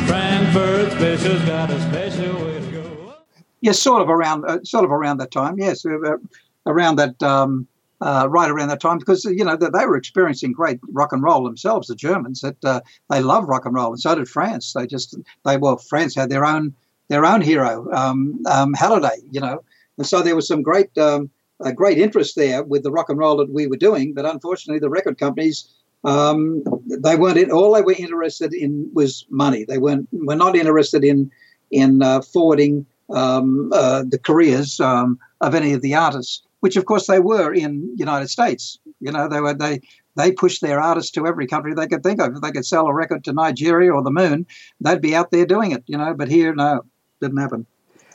Frankfurt 0.07 0.91
special's 0.93 1.41
got 1.43 1.69
a 1.71 1.79
special 1.81 2.33
way 2.45 2.59
to 2.59 2.71
go. 2.71 3.13
Yes, 3.61 3.79
sort 3.79 4.01
of 4.01 4.09
around, 4.09 4.45
uh, 4.45 4.59
sort 4.63 4.85
of 4.85 4.91
around 4.91 5.17
that 5.17 5.31
time. 5.31 5.57
Yes, 5.57 5.85
uh, 5.85 6.17
around 6.65 6.97
that. 6.97 7.21
Um, 7.23 7.67
uh, 8.01 8.27
right 8.29 8.49
around 8.49 8.69
that 8.69 8.79
time 8.79 8.97
because 8.97 9.25
you 9.25 9.43
know 9.43 9.55
they, 9.55 9.69
they 9.69 9.85
were 9.85 9.97
experiencing 9.97 10.51
great 10.51 10.79
rock 10.91 11.11
and 11.11 11.23
roll 11.23 11.43
themselves. 11.43 11.87
The 11.87 11.95
Germans 11.95 12.41
that 12.41 12.63
uh, 12.63 12.81
they 13.09 13.21
love 13.21 13.47
rock 13.47 13.65
and 13.65 13.75
roll, 13.75 13.91
and 13.91 13.99
so 13.99 14.15
did 14.15 14.27
France. 14.27 14.73
They 14.73 14.87
just 14.87 15.17
they 15.45 15.57
well 15.57 15.77
France 15.77 16.15
had 16.15 16.29
their 16.29 16.45
own 16.45 16.73
their 17.09 17.25
own 17.25 17.41
hero, 17.41 17.91
um, 17.91 18.39
um, 18.49 18.73
Hallyday, 18.75 19.17
you 19.31 19.41
know, 19.41 19.63
and 19.97 20.05
so 20.05 20.21
there 20.21 20.35
was 20.35 20.47
some 20.47 20.61
great 20.61 20.95
um, 20.97 21.29
uh, 21.63 21.71
great 21.71 21.97
interest 21.97 22.35
there 22.35 22.63
with 22.63 22.83
the 22.83 22.91
rock 22.91 23.09
and 23.09 23.17
roll 23.17 23.37
that 23.37 23.51
we 23.51 23.67
were 23.67 23.77
doing. 23.77 24.13
But 24.13 24.25
unfortunately, 24.25 24.79
the 24.79 24.89
record 24.89 25.17
companies 25.17 25.69
um, 26.03 26.63
they 26.87 27.15
weren't 27.15 27.37
in, 27.37 27.51
all 27.51 27.73
they 27.73 27.81
were 27.81 27.95
interested 27.97 28.53
in 28.53 28.89
was 28.93 29.25
money. 29.29 29.65
They 29.65 29.77
weren't 29.77 30.07
were 30.11 30.35
not 30.35 30.55
interested 30.55 31.03
in 31.03 31.31
in 31.71 32.01
uh, 32.01 32.21
forwarding 32.21 32.85
um, 33.09 33.71
uh, 33.73 34.03
the 34.07 34.19
careers 34.19 34.79
um, 34.79 35.19
of 35.41 35.55
any 35.55 35.73
of 35.73 35.81
the 35.81 35.95
artists 35.95 36.41
which 36.59 36.75
of 36.75 36.85
course 36.85 37.07
they 37.07 37.19
were 37.19 37.53
in 37.53 37.95
United 37.97 38.29
States. 38.29 38.79
You 38.99 39.11
know, 39.11 39.27
they 39.27 39.41
were 39.41 39.53
they 39.53 39.81
they 40.15 40.31
pushed 40.31 40.61
their 40.61 40.79
artists 40.79 41.11
to 41.11 41.27
every 41.27 41.47
country 41.47 41.73
they 41.73 41.87
could 41.87 42.03
think 42.03 42.21
of. 42.21 42.35
If 42.35 42.41
they 42.41 42.51
could 42.51 42.65
sell 42.65 42.87
a 42.87 42.93
record 42.93 43.23
to 43.25 43.33
Nigeria 43.33 43.91
or 43.91 44.03
the 44.03 44.11
moon, 44.11 44.45
they'd 44.81 45.01
be 45.01 45.15
out 45.15 45.31
there 45.31 45.45
doing 45.45 45.71
it. 45.71 45.83
You 45.87 45.97
know, 45.97 46.13
but 46.13 46.29
here, 46.29 46.53
no, 46.53 46.83
didn't 47.21 47.37
happen. 47.37 47.65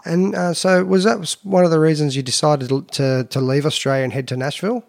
And 0.04 0.34
uh, 0.34 0.52
so, 0.52 0.84
was 0.84 1.04
that 1.04 1.36
one 1.42 1.64
of 1.64 1.70
the 1.70 1.80
reasons 1.80 2.14
you 2.14 2.22
decided 2.22 2.68
to 2.92 3.24
to 3.24 3.40
leave 3.40 3.64
Australia 3.64 4.04
and 4.04 4.12
head 4.12 4.28
to 4.28 4.36
Nashville? 4.36 4.84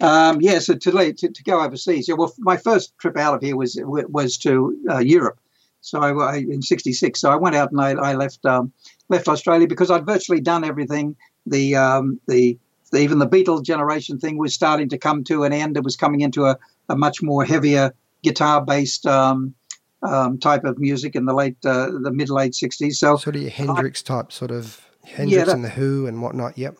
Um, 0.00 0.40
yeah, 0.40 0.58
so 0.58 0.74
to, 0.74 0.90
leave, 0.90 1.16
to, 1.16 1.30
to 1.30 1.42
go 1.44 1.62
overseas. 1.62 2.08
Yeah, 2.08 2.16
well, 2.18 2.34
my 2.38 2.56
first 2.56 2.98
trip 2.98 3.16
out 3.16 3.34
of 3.34 3.40
here 3.40 3.56
was 3.56 3.78
was 3.82 4.36
to 4.38 4.76
uh, 4.90 4.98
Europe. 4.98 5.38
So 5.80 6.00
I, 6.00 6.10
I 6.10 6.36
in 6.36 6.62
'66. 6.62 7.18
So 7.20 7.30
I 7.30 7.36
went 7.36 7.56
out 7.56 7.70
and 7.70 7.80
I, 7.80 7.92
I 7.92 8.14
left 8.14 8.44
um, 8.44 8.72
left 9.08 9.28
Australia 9.28 9.66
because 9.66 9.90
I'd 9.90 10.04
virtually 10.04 10.40
done 10.40 10.64
everything 10.64 11.16
the 11.46 11.76
um, 11.76 12.20
the 12.26 12.58
even 12.92 13.18
the 13.18 13.28
Beatle 13.28 13.62
generation 13.62 14.18
thing 14.18 14.38
was 14.38 14.54
starting 14.54 14.88
to 14.90 14.98
come 14.98 15.24
to 15.24 15.44
an 15.44 15.52
end. 15.52 15.76
It 15.76 15.84
was 15.84 15.96
coming 15.96 16.20
into 16.20 16.46
a, 16.46 16.58
a 16.88 16.96
much 16.96 17.22
more 17.22 17.44
heavier 17.44 17.92
guitar 18.22 18.64
based 18.64 19.06
um, 19.06 19.54
um, 20.02 20.38
type 20.38 20.64
of 20.64 20.78
music 20.78 21.16
in 21.16 21.24
the 21.24 21.34
late 21.34 21.56
uh, 21.64 21.90
the 22.02 22.12
mid 22.12 22.30
late 22.30 22.52
'60s. 22.52 22.94
So 22.94 23.16
sort 23.16 23.36
of 23.36 23.42
your 23.42 23.50
Hendrix 23.50 24.02
I, 24.08 24.14
type, 24.14 24.32
sort 24.32 24.50
of 24.50 24.86
Hendrix 25.04 25.32
yeah, 25.32 25.44
that, 25.44 25.54
and 25.54 25.64
the 25.64 25.70
Who 25.70 26.06
and 26.06 26.22
whatnot. 26.22 26.58
Yep. 26.58 26.78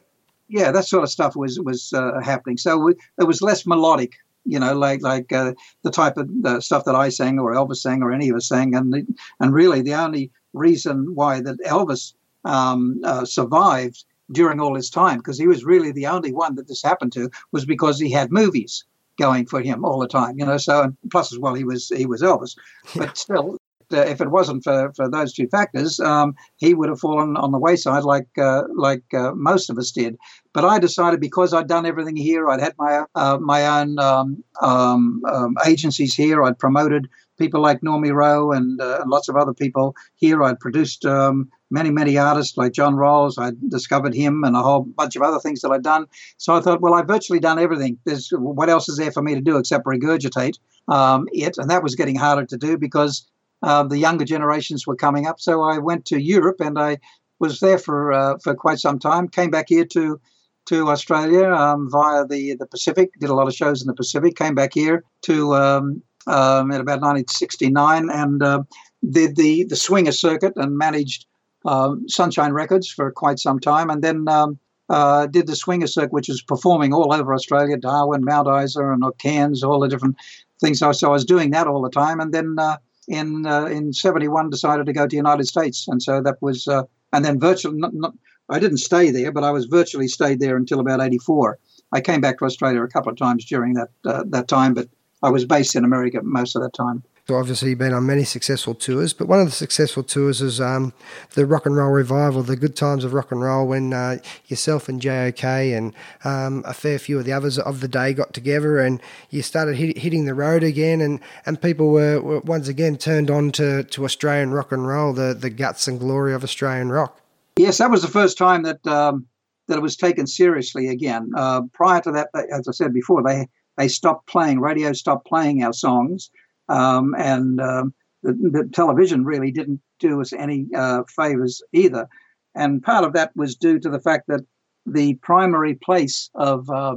Yeah, 0.49 0.73
that 0.73 0.85
sort 0.85 1.03
of 1.03 1.11
stuff 1.11 1.37
was 1.37 1.59
was 1.61 1.93
uh, 1.93 2.21
happening. 2.21 2.59
So 2.59 2.89
it 2.89 3.25
was 3.25 3.41
less 3.41 3.67
melodic, 3.67 4.13
you 4.45 4.59
know, 4.59 4.75
like 4.75 5.03
like 5.03 5.33
uh, 5.33 5.55
the 5.83 5.91
type 5.91 6.17
of 6.17 6.31
uh, 6.45 6.61
stuff 6.61 6.85
that 6.85 6.95
I 6.95 7.09
sang 7.09 7.39
or 7.39 7.55
Elvis 7.55 7.77
sang 7.77 8.03
or 8.03 8.13
any 8.13 8.29
of 8.29 8.37
us 8.37 8.49
sang. 8.49 8.75
And 8.75 9.17
and 9.41 9.55
really, 9.55 9.83
the 9.83 9.95
only 9.95 10.31
reason 10.53 11.15
why 11.15 11.41
that 11.41 11.59
Elvis 11.67 12.15
um, 12.45 13.01
uh, 13.05 13.25
survived 13.25 14.05
during 14.33 14.61
all 14.61 14.75
his 14.75 14.91
time 14.91 15.19
because 15.19 15.39
he 15.39 15.47
was 15.47 15.65
really 15.65 15.93
the 15.93 16.07
only 16.07 16.33
one 16.33 16.55
that 16.55 16.69
this 16.69 16.83
happened 16.83 17.13
to 17.13 17.31
was 17.53 17.65
because 17.65 17.99
he 17.99 18.11
had 18.11 18.33
movies 18.33 18.85
going 19.19 19.47
for 19.47 19.61
him 19.61 19.85
all 19.85 19.99
the 19.99 20.09
time 20.09 20.39
you 20.39 20.45
know 20.45 20.57
so 20.57 20.83
and 20.83 20.97
plus 21.11 21.33
as 21.33 21.39
well 21.39 21.55
he 21.55 21.65
was 21.65 21.89
he 21.95 22.07
was 22.07 22.23
elvis 22.23 22.57
but 22.97 23.17
still 23.17 23.59
uh, 23.93 23.99
if 23.99 24.21
it 24.21 24.31
wasn't 24.31 24.65
for, 24.65 24.93
for 24.95 25.09
those 25.09 25.33
two 25.33 25.47
factors, 25.49 26.01
um, 26.01 26.35
he 26.57 26.75
would 26.75 26.89
have 26.89 27.01
fallen 27.01 27.37
on 27.37 27.53
the 27.53 27.59
wayside 27.59 28.03
like 28.03 28.27
uh, 28.39 28.63
like 28.75 29.03
uh, 29.13 29.33
most 29.35 29.71
of 29.71 29.79
us 29.79 29.91
did. 29.91 30.17
But 30.53 30.65
I 30.65 30.79
decided 30.79 31.21
because 31.21 31.53
I'd 31.53 31.69
done 31.69 31.87
everything 31.87 32.17
here, 32.17 32.49
I'd 32.49 32.61
had 32.61 32.75
my 32.79 33.05
uh, 33.15 33.39
my 33.39 33.67
own 33.67 33.99
um, 33.99 34.43
um, 34.61 35.23
um, 35.31 35.57
agencies 35.67 36.15
here, 36.15 36.43
I'd 36.43 36.59
promoted 36.59 37.09
people 37.39 37.61
like 37.61 37.81
Normie 37.81 38.15
Rowe 38.15 38.53
and, 38.53 38.81
uh, 38.81 39.01
and 39.01 39.11
lots 39.11 39.29
of 39.29 39.37
other 39.37 39.53
people 39.53 39.95
here. 40.15 40.43
I'd 40.43 40.61
produced 40.61 41.05
um, 41.05 41.51
many 41.75 41.91
many 41.91 42.17
artists 42.17 42.57
like 42.57 42.73
John 42.73 42.95
Rawls. 42.95 43.35
I 43.37 43.53
discovered 43.69 44.15
him 44.15 44.45
and 44.45 44.55
a 44.57 44.63
whole 44.63 44.83
bunch 44.83 45.17
of 45.17 45.23
other 45.23 45.41
things 45.41 45.61
that 45.61 45.71
I'd 45.71 45.83
done. 45.83 46.07
So 46.39 46.55
I 46.55 46.61
thought, 46.61 46.81
well, 46.81 46.95
I've 46.95 47.09
virtually 47.09 47.41
done 47.41 47.59
everything. 47.59 47.99
There's 48.05 48.31
what 48.31 48.71
else 48.71 48.89
is 48.89 48.97
there 48.97 49.13
for 49.13 49.23
me 49.23 49.35
to 49.35 49.41
do 49.41 49.59
except 49.59 49.85
regurgitate 49.85 50.59
um, 50.89 51.29
it? 51.33 51.59
And 51.59 51.69
that 51.71 51.83
was 51.83 51.97
getting 51.97 52.17
harder 52.17 52.47
to 52.47 52.57
do 52.57 52.79
because 52.79 53.27
uh, 53.63 53.83
the 53.83 53.99
younger 53.99 54.25
generations 54.25 54.87
were 54.87 54.97
coming 54.97 55.27
up. 55.27 55.41
So 55.41 55.63
I 55.63 55.79
went 55.79 56.05
to 56.07 56.23
Europe 56.23 56.61
and 56.61 56.79
I 56.79 56.99
was 57.41 57.59
there 57.59 57.79
for 57.79 58.13
uh, 58.13 58.39
for 58.43 58.55
quite 58.55 58.79
some 58.79 58.99
time. 58.99 59.29
Came 59.29 59.51
back 59.51 59.67
here 59.69 59.85
to 59.87 60.21
to 60.67 60.89
Australia 60.89 61.53
um, 61.53 61.91
via 61.91 62.25
the 62.25 62.55
the 62.55 62.67
Pacific. 62.67 63.11
Did 63.19 63.31
a 63.31 63.35
lot 63.35 63.49
of 63.49 63.55
shows 63.55 63.83
in 63.83 63.89
the 63.89 63.95
Pacific. 63.95 64.37
Came 64.37 64.55
back 64.55 64.73
here 64.75 65.03
to 65.23 65.55
um, 65.55 66.03
um, 66.27 66.71
in 66.71 66.81
about 66.81 67.01
1969 67.01 68.09
and 68.11 68.43
uh, 68.43 68.63
did 69.11 69.37
the 69.37 69.65
the 69.65 69.77
swinger 69.77 70.13
circuit 70.13 70.55
and 70.57 70.79
managed 70.79 71.27
um, 71.65 72.09
Sunshine 72.09 72.53
Records 72.53 72.89
for 72.89 73.11
quite 73.11 73.39
some 73.39 73.61
time. 73.61 73.91
And 73.91 74.03
then 74.03 74.29
um, 74.29 74.59
uh, 74.89 75.27
did 75.27 75.47
the 75.47 75.57
swinger 75.57 75.87
circuit, 75.87 76.13
which 76.13 76.29
is 76.29 76.43
performing 76.43 76.93
all 76.93 77.13
over 77.13 77.33
Australia, 77.35 77.77
Darwin, 77.77 78.25
Mount 78.25 78.49
Isa, 78.63 78.81
and 78.93 79.05
Cairns, 79.19 79.63
all 79.63 79.81
the 79.81 79.89
different 79.89 80.17
things. 80.61 80.79
So, 80.79 80.93
so 80.93 81.09
I 81.09 81.13
was 81.13 81.25
doing 81.25 81.51
that 81.51 81.67
all 81.67 81.83
the 81.83 81.91
time. 81.91 82.21
And 82.21 82.33
then 82.33 82.57
uh, 82.59 82.77
in 83.09 83.47
uh, 83.47 83.67
in 83.67 83.93
71 83.93 84.51
decided 84.51 84.87
to 84.87 84.93
go 84.93 85.03
to 85.03 85.09
the 85.09 85.17
United 85.17 85.47
States. 85.47 85.87
And 85.89 86.03
so 86.03 86.23
that 86.23 86.41
was, 86.41 86.69
uh, 86.69 86.85
and 87.13 87.25
then 87.25 87.39
virtually, 87.39 87.79
not, 87.79 87.95
not, 87.95 88.15
I 88.49 88.59
didn't 88.59 88.79
stay 88.79 89.11
there, 89.11 89.33
but 89.33 89.45
I 89.45 89.51
was 89.51 89.67
virtually 89.67 90.09
stayed 90.09 90.41
there 90.41 90.57
until 90.57 90.81
about 90.81 91.01
84. 91.01 91.59
I 91.93 92.01
came 92.01 92.21
back 92.21 92.39
to 92.39 92.45
Australia 92.45 92.83
a 92.83 92.89
couple 92.89 93.11
of 93.11 93.19
times 93.19 93.45
during 93.45 93.75
that 93.75 93.89
uh, 94.05 94.25
that 94.29 94.49
time, 94.49 94.75
but 94.75 94.89
I 95.23 95.31
was 95.31 95.45
based 95.45 95.77
in 95.77 95.85
America 95.85 96.21
most 96.23 96.57
of 96.57 96.63
that 96.63 96.75
time. 96.75 97.03
So 97.27 97.37
obviously 97.37 97.71
you've 97.71 97.79
been 97.79 97.95
on 97.95 98.05
many 98.05 98.25
successful 98.25 98.75
tours, 98.75 99.15
but 99.15 99.29
one 99.29 99.41
of 99.41 99.47
the 99.47 99.53
successful 99.53 100.03
tours 100.03 100.43
is 100.43 100.61
um, 100.61 100.93
the 101.33 101.47
Rock 101.47 101.65
and 101.65 101.75
Roll 101.75 101.89
Revival, 101.89 102.43
the 102.43 102.55
Good 102.55 102.77
Times 102.77 103.03
of 103.03 103.15
Rock 103.15 103.33
and 103.33 103.41
Roll, 103.41 103.67
when 103.67 103.95
uh, 103.95 104.19
yourself 104.47 104.91
and 104.91 105.01
JOK 105.01 105.43
and 105.43 105.95
um, 106.25 106.63
a 106.67 106.75
fair 106.75 106.99
few 106.99 107.19
of 107.19 107.25
the 107.25 107.33
others 107.33 107.59
of 107.59 107.81
the 107.81 107.89
day 107.89 108.13
got 108.13 108.35
together 108.35 108.79
and 108.79 109.01
you 109.31 109.41
started 109.41 109.77
hit, 109.77 109.97
hitting 109.97 110.27
the 110.27 110.35
road 110.35 110.63
again, 110.63 111.01
and, 111.01 111.19
and 111.47 111.63
people 111.63 111.89
were, 111.89 112.21
were 112.21 112.41
once 112.41 112.69
again 112.69 112.99
turned 112.99 113.31
on 113.31 113.53
to, 113.53 113.85
to 113.85 114.05
Australian 114.05 114.51
rock 114.51 114.71
and 114.71 114.87
roll, 114.87 115.15
the, 115.15 115.33
the 115.33 115.49
guts 115.49 115.89
and 115.89 116.01
glory 116.01 116.35
of 116.35 116.45
Australian 116.45 116.93
rock. 116.93 117.19
Yes, 117.57 117.79
that 117.79 117.91
was 117.91 118.03
the 118.03 118.09
first 118.09 118.37
time 118.37 118.65
that 118.65 118.87
um, 118.87 119.27
that 119.69 119.79
it 119.79 119.83
was 119.83 119.97
taken 119.97 120.27
seriously 120.27 120.89
again. 120.89 121.31
Uh, 121.35 121.63
prior 121.73 122.03
to 122.03 122.13
that, 122.13 122.29
as 122.53 122.69
I 122.69 122.73
said 122.73 122.93
before, 122.93 123.23
they 123.23 123.49
they 123.77 123.89
stopped 123.89 124.27
playing. 124.27 124.61
Radio 124.61 124.93
stopped 124.93 125.27
playing 125.27 125.63
our 125.63 125.73
songs, 125.73 126.31
um, 126.69 127.15
and 127.19 127.61
um, 127.61 127.95
the, 128.23 128.33
the, 128.33 128.69
television 128.73 129.25
really 129.25 129.51
didn't 129.51 129.81
do 129.99 130.21
us 130.21 130.33
any 130.33 130.67
uh, 130.75 131.03
favors 131.15 131.63
either. 131.73 132.09
And 132.55 132.83
part 132.83 133.05
of 133.05 133.13
that 133.15 133.33
was 133.35 133.57
due 133.57 133.79
to 133.81 133.91
the 133.91 134.01
fact 134.01 134.25
that 134.29 134.41
the 134.87 135.15
primary 135.17 135.75
place 135.75 136.31
of 136.35 136.69
uh, 136.71 136.97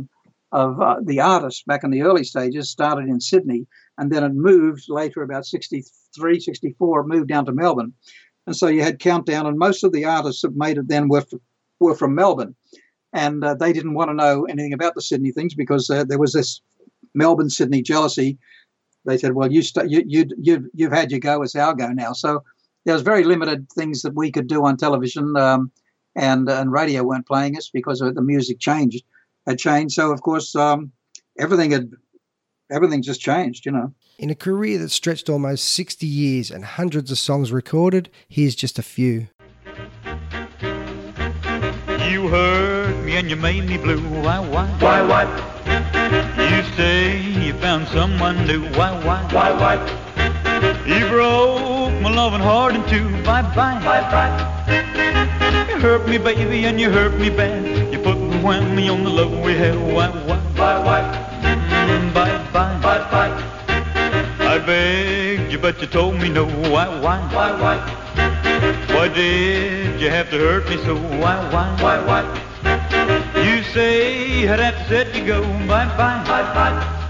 of 0.54 0.80
uh, 0.80 0.96
the 1.04 1.20
artists 1.20 1.64
back 1.68 1.84
in 1.84 1.92
the 1.92 2.04
early 2.04 2.24
stages 2.24 2.70
started 2.70 3.10
in 3.10 3.20
Sydney, 3.20 3.68
and 3.98 4.12
then 4.12 4.24
it 4.24 4.34
moved 4.34 4.86
later, 4.88 5.22
about 5.22 5.46
63, 5.46 6.40
64, 6.40 7.04
moved 7.04 7.28
down 7.28 7.46
to 7.46 7.52
Melbourne. 7.52 7.94
And 8.46 8.56
so 8.56 8.68
you 8.68 8.82
had 8.82 9.00
Countdown, 9.00 9.46
and 9.46 9.58
most 9.58 9.84
of 9.84 9.92
the 9.92 10.06
artists 10.06 10.44
that 10.44 10.56
made 10.56 10.78
it 10.78 10.88
then 10.88 11.10
were, 11.10 11.26
were 11.82 11.96
from 11.96 12.16
Melbourne 12.16 12.56
and 13.14 13.44
uh, 13.44 13.56
they 13.56 13.74
didn't 13.74 13.94
want 13.94 14.10
to 14.10 14.16
know 14.16 14.46
anything 14.46 14.74
about 14.74 14.96
the 14.96 15.02
Sydney 15.02 15.32
things 15.32 15.54
because 15.54 15.90
uh, 15.90 16.04
there 16.04 16.20
was 16.20 16.34
this 16.34 16.62
Melbourne 17.14 17.50
Sydney 17.50 17.82
jealousy. 17.82 18.38
They 19.08 19.18
said, 19.18 19.34
"Well, 19.34 19.52
you, 19.52 19.62
st- 19.62 19.90
you 19.90 20.04
you 20.06 20.26
you 20.38 20.70
you've 20.74 20.92
had 20.92 21.12
your 21.12 21.22
go. 21.22 21.42
It's 21.42 21.56
our 21.56 21.74
go 21.74 21.88
now." 21.88 22.12
So 22.12 22.44
there 22.86 22.94
was 22.94 23.04
very 23.04 23.24
limited 23.24 23.72
things 23.72 24.02
that 24.02 24.14
we 24.14 24.32
could 24.32 24.48
do 24.48 24.66
on 24.66 24.76
television, 24.76 25.36
um, 25.38 25.72
and 26.16 26.48
and 26.50 26.72
radio 26.72 27.04
weren't 27.04 27.26
playing 27.26 27.58
us 27.58 27.70
because 27.74 28.00
the 28.00 28.22
music 28.22 28.60
changed 28.60 29.06
had 29.48 29.58
changed. 29.58 29.96
So 29.96 30.12
of 30.12 30.22
course, 30.22 30.56
um, 30.56 30.92
everything 31.40 31.72
had 31.72 31.90
everything 32.70 33.02
just 33.02 33.22
changed. 33.22 33.66
You 33.66 33.72
know. 33.72 33.94
In 34.20 34.30
a 34.30 34.36
career 34.36 34.78
that 34.80 34.90
stretched 34.90 35.30
almost 35.30 35.64
60 35.70 36.06
years 36.06 36.52
and 36.52 36.66
hundreds 36.66 37.12
of 37.12 37.20
songs 37.20 37.52
recorded, 37.52 38.10
here's 38.28 38.56
just 38.56 38.80
a 38.80 38.84
few. 38.84 39.28
You 42.10 42.28
hurt 42.28 43.06
me 43.06 43.16
and 43.16 43.30
you 43.30 43.36
made 43.36 43.66
me 43.66 43.78
blue. 43.78 44.00
Why, 44.22 44.40
why? 44.40 44.68
Why, 44.80 45.02
why? 45.04 45.57
You 46.78 47.54
found 47.54 47.88
someone 47.88 48.46
new. 48.46 48.62
Why, 48.74 48.92
why? 49.04 49.24
Why, 49.32 49.52
why? 49.52 49.76
You 50.86 51.08
broke 51.10 51.92
my 52.02 52.12
loving 52.12 52.40
heart 52.40 52.76
in 52.76 52.88
two. 52.88 53.10
Bye, 53.24 53.42
bye. 53.42 53.82
Bye, 53.84 54.06
bye. 54.12 55.68
You 55.70 55.80
hurt 55.80 56.08
me, 56.08 56.20
baby, 56.20 56.66
and 56.66 56.80
you 56.80 56.92
hurt 56.92 57.18
me 57.20 57.32
bad. 57.32 57.66
You 57.92 57.98
put 57.98 58.14
the 58.14 58.38
whammy 58.46 58.94
on 58.94 59.04
the 59.04 59.10
love 59.10 59.32
we 59.44 59.56
had. 59.56 59.76
Why, 59.76 60.10
why? 60.10 60.38
Why, 60.56 60.78
why? 60.84 61.02
Mm, 61.42 62.14
bye, 62.14 62.38
bye. 62.54 62.80
Bye, 62.80 63.10
bye. 63.10 63.34
I 64.40 64.60
begged 64.60 65.52
you, 65.52 65.58
but 65.58 65.82
you 65.82 65.88
told 65.88 66.16
me 66.22 66.30
no. 66.30 66.46
Why, 66.46 66.88
why? 67.00 67.20
Why, 67.34 67.52
why? 67.60 67.78
Why 68.94 69.08
did 69.08 70.00
you 70.00 70.10
have 70.12 70.30
to 70.30 70.38
hurt 70.38 70.70
me 70.70 70.78
so? 70.86 70.94
Why, 70.96 71.38
why? 71.52 71.76
Why, 71.82 72.06
why? 72.06 72.47
Say 73.78 74.48
to 74.48 74.86
set 74.90 75.16
you 75.16 75.24
go. 75.24 75.44
Bye, 75.68 75.86
bye. 75.96 76.24
Bye, 76.26 76.52
bye. 76.56 77.08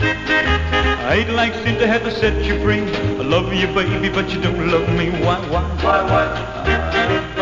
I'd 1.08 1.30
like 1.30 1.54
sin 1.64 1.80
to 1.80 1.88
have 1.88 2.04
to 2.04 2.12
set 2.12 2.44
you 2.44 2.60
free. 2.62 2.82
I 2.82 3.24
love 3.24 3.54
you, 3.54 3.68
baby, 3.68 4.10
but 4.10 4.30
you 4.30 4.42
don't 4.42 4.68
love 4.68 4.90
me. 4.90 5.10
Why, 5.12 5.40
why? 5.48 5.64
Why, 5.82 6.04
why? 6.04 7.34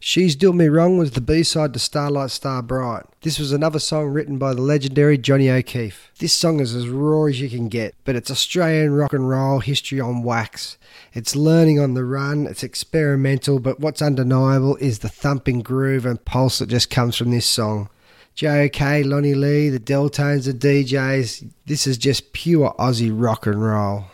She's 0.00 0.34
Still 0.34 0.52
Me 0.52 0.68
Wrong 0.68 0.96
was 0.96 1.10
the 1.10 1.20
B 1.20 1.42
side 1.42 1.72
to 1.72 1.80
Starlight 1.80 2.30
Star 2.30 2.62
Bright. 2.62 3.04
This 3.22 3.40
was 3.40 3.50
another 3.50 3.80
song 3.80 4.06
written 4.06 4.38
by 4.38 4.54
the 4.54 4.62
legendary 4.62 5.18
Johnny 5.18 5.50
O'Keefe. 5.50 6.12
This 6.20 6.32
song 6.32 6.60
is 6.60 6.72
as 6.72 6.88
raw 6.88 7.24
as 7.24 7.40
you 7.40 7.50
can 7.50 7.68
get, 7.68 7.96
but 8.04 8.14
it's 8.14 8.30
Australian 8.30 8.92
rock 8.92 9.12
and 9.12 9.28
roll 9.28 9.58
history 9.58 9.98
on 9.98 10.22
wax. 10.22 10.78
It's 11.14 11.34
learning 11.34 11.80
on 11.80 11.94
the 11.94 12.04
run, 12.04 12.46
it's 12.46 12.62
experimental, 12.62 13.58
but 13.58 13.80
what's 13.80 14.00
undeniable 14.00 14.76
is 14.76 15.00
the 15.00 15.08
thumping 15.08 15.62
groove 15.62 16.06
and 16.06 16.24
pulse 16.24 16.60
that 16.60 16.68
just 16.68 16.90
comes 16.90 17.16
from 17.16 17.32
this 17.32 17.46
song. 17.46 17.90
JOK, 18.36 19.04
Lonnie 19.04 19.34
Lee, 19.34 19.68
the 19.68 19.80
Delltones, 19.80 20.44
the 20.44 20.52
Dee 20.52 20.84
Jays, 20.84 21.42
this 21.66 21.88
is 21.88 21.98
just 21.98 22.32
pure 22.32 22.72
Aussie 22.78 23.10
rock 23.12 23.46
and 23.46 23.60
roll. 23.60 24.04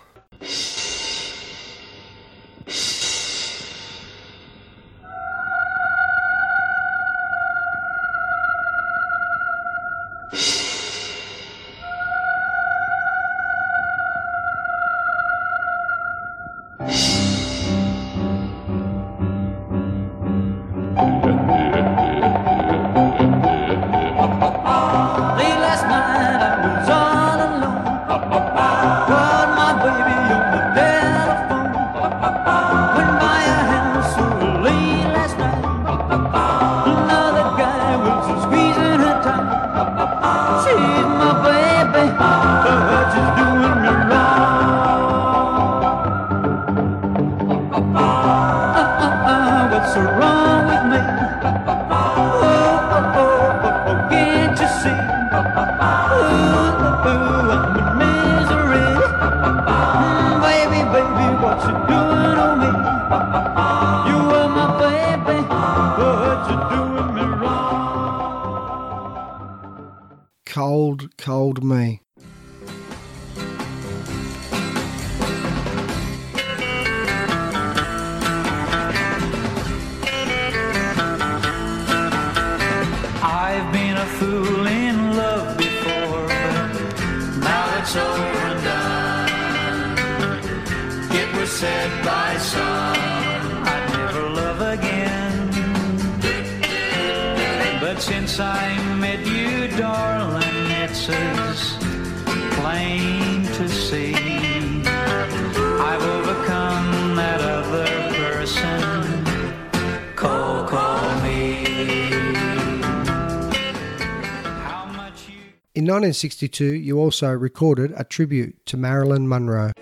1962, 116.25 116.77
you 116.77 116.99
also 116.99 117.31
recorded 117.31 117.93
a 117.99 118.05
tribute 118.05 118.57
to 118.65 118.79
Marilyn 118.79 119.29
Monroe. 119.29 119.73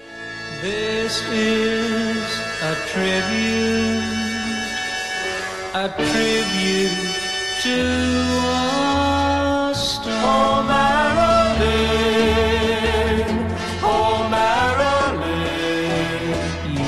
This 0.61 1.23
is 1.31 2.19
a 2.63 2.75
tribute, 2.91 4.03
a 5.73 5.89
tribute 5.95 6.91
to 7.63 7.79
a 8.51 9.73
star. 9.73 10.11
Oh, 10.25 10.65
Marilyn, 10.67 11.87
oh, 13.85 14.27
Marilyn. 14.29 15.23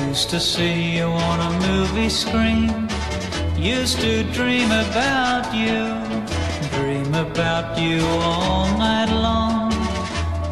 Used 0.08 0.30
to 0.30 0.40
see 0.40 0.96
you 0.96 1.04
on 1.04 1.38
a 1.38 1.50
movie 1.68 2.08
screen, 2.08 2.88
used 3.56 4.00
to 4.00 4.24
dream 4.32 4.72
about 4.72 5.54
you, 5.54 5.86
dream 5.86 6.03
about 7.16 7.78
you 7.78 8.00
all 8.04 8.66
night 8.76 9.08
long. 9.08 9.72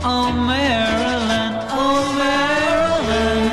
Oh, 0.05 0.31
Marilyn, 0.33 1.55
oh, 1.71 2.13
Marilyn. 2.21 3.53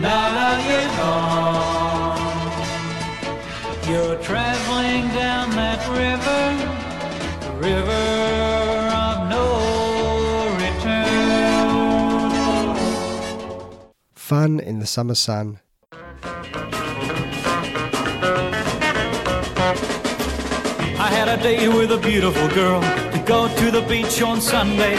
Now 0.00 0.30
that 0.38 0.58
you're 0.70 0.92
gone, 1.02 2.20
you're 3.90 4.18
traveling 4.22 5.08
down 5.08 5.50
that 5.50 5.80
river, 5.90 6.42
river 7.58 8.08
of 8.94 9.16
no 9.28 9.44
return. 10.64 11.90
Fun 14.14 14.60
in 14.60 14.78
the 14.78 14.86
Summer 14.86 15.16
Sun. 15.16 15.58
Date 21.36 21.68
with 21.68 21.92
a 21.92 21.98
beautiful 21.98 22.48
girl 22.48 22.80
to 22.80 23.24
go 23.26 23.48
to 23.56 23.70
the 23.70 23.82
beach 23.82 24.20
on 24.20 24.40
Sunday. 24.40 24.96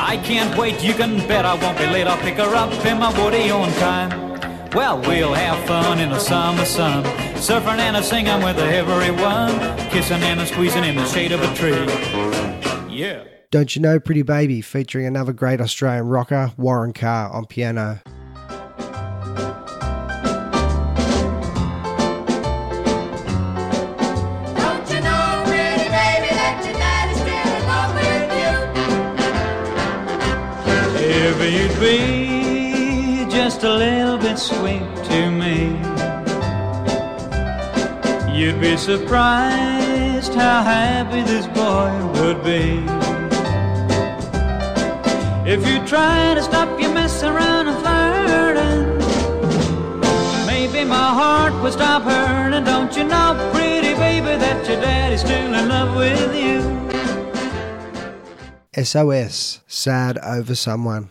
I 0.00 0.16
can't 0.24 0.58
wait, 0.58 0.82
you 0.82 0.94
can 0.94 1.18
bet 1.28 1.44
I 1.44 1.54
won't 1.54 1.76
be 1.78 1.86
late. 1.86 2.06
I'll 2.06 2.18
pick 2.18 2.36
her 2.36 2.54
up 2.56 2.72
in 2.86 2.98
my 2.98 3.10
Woody 3.22 3.50
on 3.50 3.70
time. 3.74 4.70
Well, 4.72 5.00
we'll 5.02 5.34
have 5.34 5.62
fun 5.66 5.98
in 6.00 6.08
the 6.08 6.18
summer 6.18 6.64
sun, 6.64 7.04
surfing 7.36 7.78
and 7.78 7.96
a 7.96 8.02
singing 8.02 8.42
with 8.42 8.58
everyone, 8.58 9.58
kissing 9.90 10.22
and 10.22 10.40
a 10.40 10.46
squeezing 10.46 10.84
in 10.84 10.96
the 10.96 11.06
shade 11.06 11.32
of 11.32 11.42
a 11.42 11.54
tree. 11.54 11.72
Yeah. 12.92 13.24
Don't 13.50 13.74
You 13.76 13.82
Know 13.82 14.00
Pretty 14.00 14.22
Baby 14.22 14.62
featuring 14.62 15.06
another 15.06 15.32
great 15.32 15.60
Australian 15.60 16.06
rocker, 16.06 16.52
Warren 16.56 16.92
Carr, 16.92 17.30
on 17.30 17.46
piano. 17.46 18.02
If 31.20 31.36
you'd 31.52 31.80
be 31.80 33.26
just 33.28 33.64
a 33.64 33.74
little 33.74 34.18
bit 34.18 34.38
sweet 34.38 34.86
to 35.10 35.30
me, 35.32 35.76
you'd 38.32 38.60
be 38.60 38.76
surprised 38.76 40.32
how 40.34 40.62
happy 40.62 41.22
this 41.22 41.48
boy 41.48 41.90
would 42.20 42.44
be. 42.44 42.84
If 45.44 45.66
you 45.66 45.84
try 45.88 46.34
to 46.34 46.42
stop 46.42 46.80
your 46.80 46.94
mess 46.94 47.24
around 47.24 47.66
and 47.66 47.78
flirting, 47.82 48.86
maybe 50.46 50.84
my 50.84 51.08
heart 51.20 51.52
would 51.62 51.72
stop 51.72 52.04
hurting. 52.04 52.62
Don't 52.62 52.96
you 52.96 53.02
know, 53.02 53.34
pretty 53.52 53.94
baby, 53.94 54.36
that 54.38 54.68
your 54.68 54.80
daddy's 54.80 55.22
still 55.22 55.52
in 55.52 55.68
love 55.68 55.96
with 55.96 56.36
you? 56.36 56.87
SOS, 58.84 59.60
Sad 59.66 60.18
Over 60.18 60.54
Someone. 60.54 61.10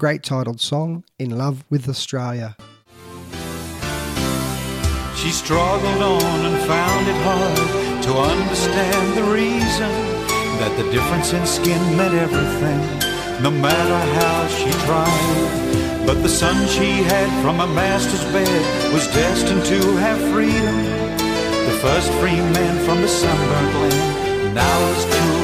Great 0.00 0.22
titled 0.22 0.58
song, 0.58 1.04
In 1.18 1.36
Love 1.36 1.62
with 1.68 1.86
Australia. 1.86 2.56
She 5.14 5.28
struggled 5.28 6.02
on 6.02 6.40
and 6.48 6.56
found 6.64 7.04
it 7.06 7.20
hard 7.20 8.02
to 8.04 8.12
understand 8.16 9.18
the 9.18 9.24
reason 9.24 9.92
that 10.56 10.72
the 10.78 10.90
difference 10.90 11.34
in 11.34 11.44
skin 11.44 11.82
meant 11.98 12.14
everything, 12.14 12.80
no 13.42 13.50
matter 13.50 14.00
how 14.16 14.48
she 14.48 14.70
tried. 14.88 16.06
But 16.06 16.22
the 16.22 16.30
son 16.30 16.56
she 16.66 17.04
had 17.04 17.28
from 17.42 17.60
a 17.60 17.66
master's 17.66 18.24
bed 18.32 18.94
was 18.94 19.06
destined 19.08 19.66
to 19.66 19.80
have 19.96 20.18
freedom. 20.32 20.76
The 21.68 21.76
first 21.84 22.10
free 22.20 22.40
man 22.56 22.82
from 22.86 23.02
the 23.02 23.08
sunburnt 23.08 23.74
land, 23.82 24.54
now 24.54 24.94
his 24.94 25.04
children 25.04 25.39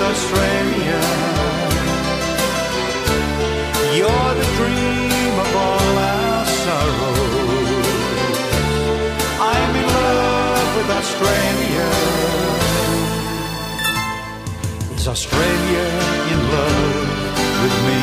with 0.00 0.08
Australia. 0.08 1.00
You're 3.98 4.34
the 4.40 4.48
dream 4.56 5.34
of 5.44 5.50
all 5.64 5.98
our 5.98 6.44
sorrows. 6.64 7.86
I'm 9.40 9.72
in 9.76 9.86
love 10.00 10.68
with 10.76 10.90
Australia. 11.00 11.88
Is 14.96 15.06
Australia 15.08 15.86
in 16.32 16.40
love 16.56 17.08
with 17.62 17.76
me? 17.86 18.00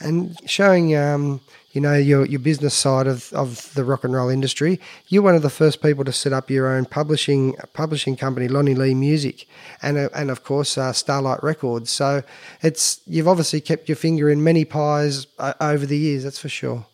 And 0.05 0.37
showing, 0.49 0.95
um, 0.95 1.41
you 1.71 1.81
know, 1.81 1.95
your, 1.95 2.25
your 2.25 2.39
business 2.39 2.73
side 2.73 3.07
of, 3.07 3.33
of 3.33 3.73
the 3.73 3.83
rock 3.83 4.03
and 4.03 4.13
roll 4.13 4.29
industry, 4.29 4.79
you're 5.07 5.23
one 5.23 5.35
of 5.35 5.41
the 5.41 5.49
first 5.49 5.81
people 5.81 6.05
to 6.05 6.13
set 6.13 6.31
up 6.31 6.49
your 6.49 6.67
own 6.67 6.85
publishing 6.85 7.55
publishing 7.73 8.15
company, 8.15 8.47
Lonnie 8.47 8.75
Lee 8.75 8.93
Music, 8.93 9.47
and 9.81 9.97
uh, 9.97 10.09
and 10.15 10.29
of 10.29 10.43
course 10.43 10.77
uh, 10.77 10.93
Starlight 10.93 11.41
Records. 11.43 11.91
So 11.91 12.23
it's 12.61 13.01
you've 13.07 13.27
obviously 13.27 13.61
kept 13.61 13.89
your 13.89 13.95
finger 13.95 14.29
in 14.29 14.43
many 14.43 14.63
pies 14.63 15.27
uh, 15.39 15.53
over 15.59 15.85
the 15.85 15.97
years. 15.97 16.23
That's 16.23 16.39
for 16.39 16.49
sure. 16.49 16.85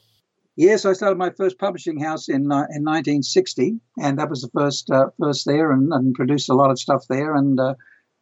Yes, 0.56 0.86
I 0.86 0.94
started 0.94 1.18
my 1.18 1.32
first 1.32 1.60
publishing 1.60 2.00
house 2.00 2.30
in 2.30 2.52
uh, 2.52 2.68
in 2.74 2.84
1960, 2.84 3.80
and 4.00 4.20
that 4.20 4.30
was 4.30 4.42
the 4.42 4.50
first 4.50 4.90
uh, 4.90 5.08
first 5.20 5.46
there, 5.46 5.72
and, 5.72 5.92
and 5.94 6.14
produced 6.16 6.50
a 6.50 6.56
lot 6.56 6.72
of 6.72 6.80
stuff 6.80 7.06
there, 7.10 7.36
and 7.36 7.60
uh, 7.60 7.76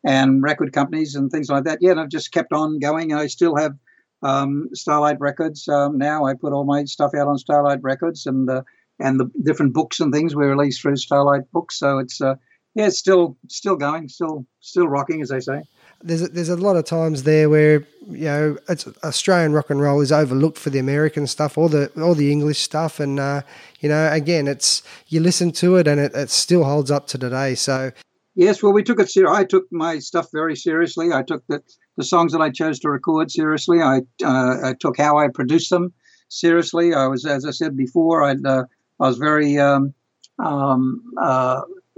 and 0.04 0.44
record 0.44 0.74
companies 0.74 1.16
and 1.16 1.32
things 1.32 1.50
like 1.50 1.64
that. 1.66 1.80
Yeah, 1.82 1.92
and 1.92 2.00
I've 2.00 2.10
just 2.10 2.32
kept 2.32 2.54
on 2.54 2.80
going. 2.80 3.14
I 3.14 3.28
still 3.28 3.56
have 3.56 3.76
um, 4.22 4.70
Starlight 4.74 5.20
Records 5.20 5.68
um, 5.68 5.98
now. 5.98 6.26
I 6.26 6.34
put 6.34 6.54
all 6.54 6.66
my 6.66 6.84
stuff 6.86 7.12
out 7.14 7.28
on 7.28 7.38
Starlight 7.38 7.82
Records, 7.82 8.26
and 8.26 8.50
uh, 8.50 8.64
and 9.00 9.20
the 9.20 9.32
different 9.44 9.74
books 9.74 10.00
and 10.00 10.14
things 10.14 10.36
we 10.36 10.46
release 10.46 10.80
through 10.80 10.98
Starlight 10.98 11.52
Books. 11.52 11.80
So 11.80 12.00
it's 12.00 12.22
uh, 12.22 12.36
yeah, 12.76 12.88
it's 12.88 13.00
still 13.00 13.38
still 13.48 13.76
going, 13.76 14.10
still 14.10 14.46
still 14.60 14.88
rocking, 14.88 15.22
as 15.22 15.30
they 15.30 15.40
say. 15.40 15.62
There's 16.02 16.22
a, 16.22 16.28
there's 16.30 16.50
a 16.50 16.56
lot 16.56 16.76
of 16.76 16.86
times 16.86 17.24
there 17.24 17.50
where 17.50 17.86
you 18.08 18.26
know 18.26 18.58
it's 18.68 18.88
Australian 19.04 19.54
rock 19.54 19.70
and 19.70 19.82
roll 19.82 20.02
is 20.02 20.12
overlooked 20.12 20.58
for 20.58 20.70
the 20.70 20.80
American 20.80 21.28
stuff, 21.28 21.58
all 21.58 21.70
the 21.70 21.92
all 22.02 22.16
the 22.16 22.32
English 22.32 22.60
stuff, 22.60 23.00
and 23.00 23.20
uh, 23.20 23.42
you 23.80 23.90
know 23.90 24.12
again 24.12 24.48
it's 24.48 24.84
you 25.08 25.20
listen 25.20 25.52
to 25.54 25.76
it 25.78 25.88
and 25.88 26.00
it, 26.00 26.14
it 26.14 26.30
still 26.30 26.64
holds 26.64 26.92
up 26.92 27.08
to 27.08 27.18
today. 27.18 27.56
So 27.56 27.92
Yes, 28.36 28.64
well, 28.64 28.72
we 28.72 28.84
took 28.84 29.02
it. 29.02 29.10
Ser- 29.10 29.28
I 29.28 29.44
took 29.44 29.66
my 29.70 30.00
stuff 30.00 30.28
very 30.32 30.56
seriously. 30.56 31.12
I 31.12 31.24
took 31.24 31.44
the, 31.48 31.62
the 32.00 32.06
songs 32.06 32.32
that 32.32 32.40
I 32.40 32.50
chose 32.50 32.80
to 32.80 32.90
record 32.90 33.30
seriously. 33.30 33.82
I 33.82 34.00
uh, 34.24 34.70
I 34.70 34.74
took 34.80 34.98
how 34.98 35.18
I 35.18 35.28
produced 35.28 35.70
them 35.70 35.94
seriously. 36.30 36.94
I 36.94 37.08
was, 37.08 37.26
as 37.26 37.46
I 37.46 37.52
said 37.52 37.76
before, 37.76 38.24
I 38.24 38.36
uh, 38.46 38.64
I 39.02 39.08
was 39.08 39.18
very 39.18 39.60
um, 39.60 39.94
um, 40.40 41.04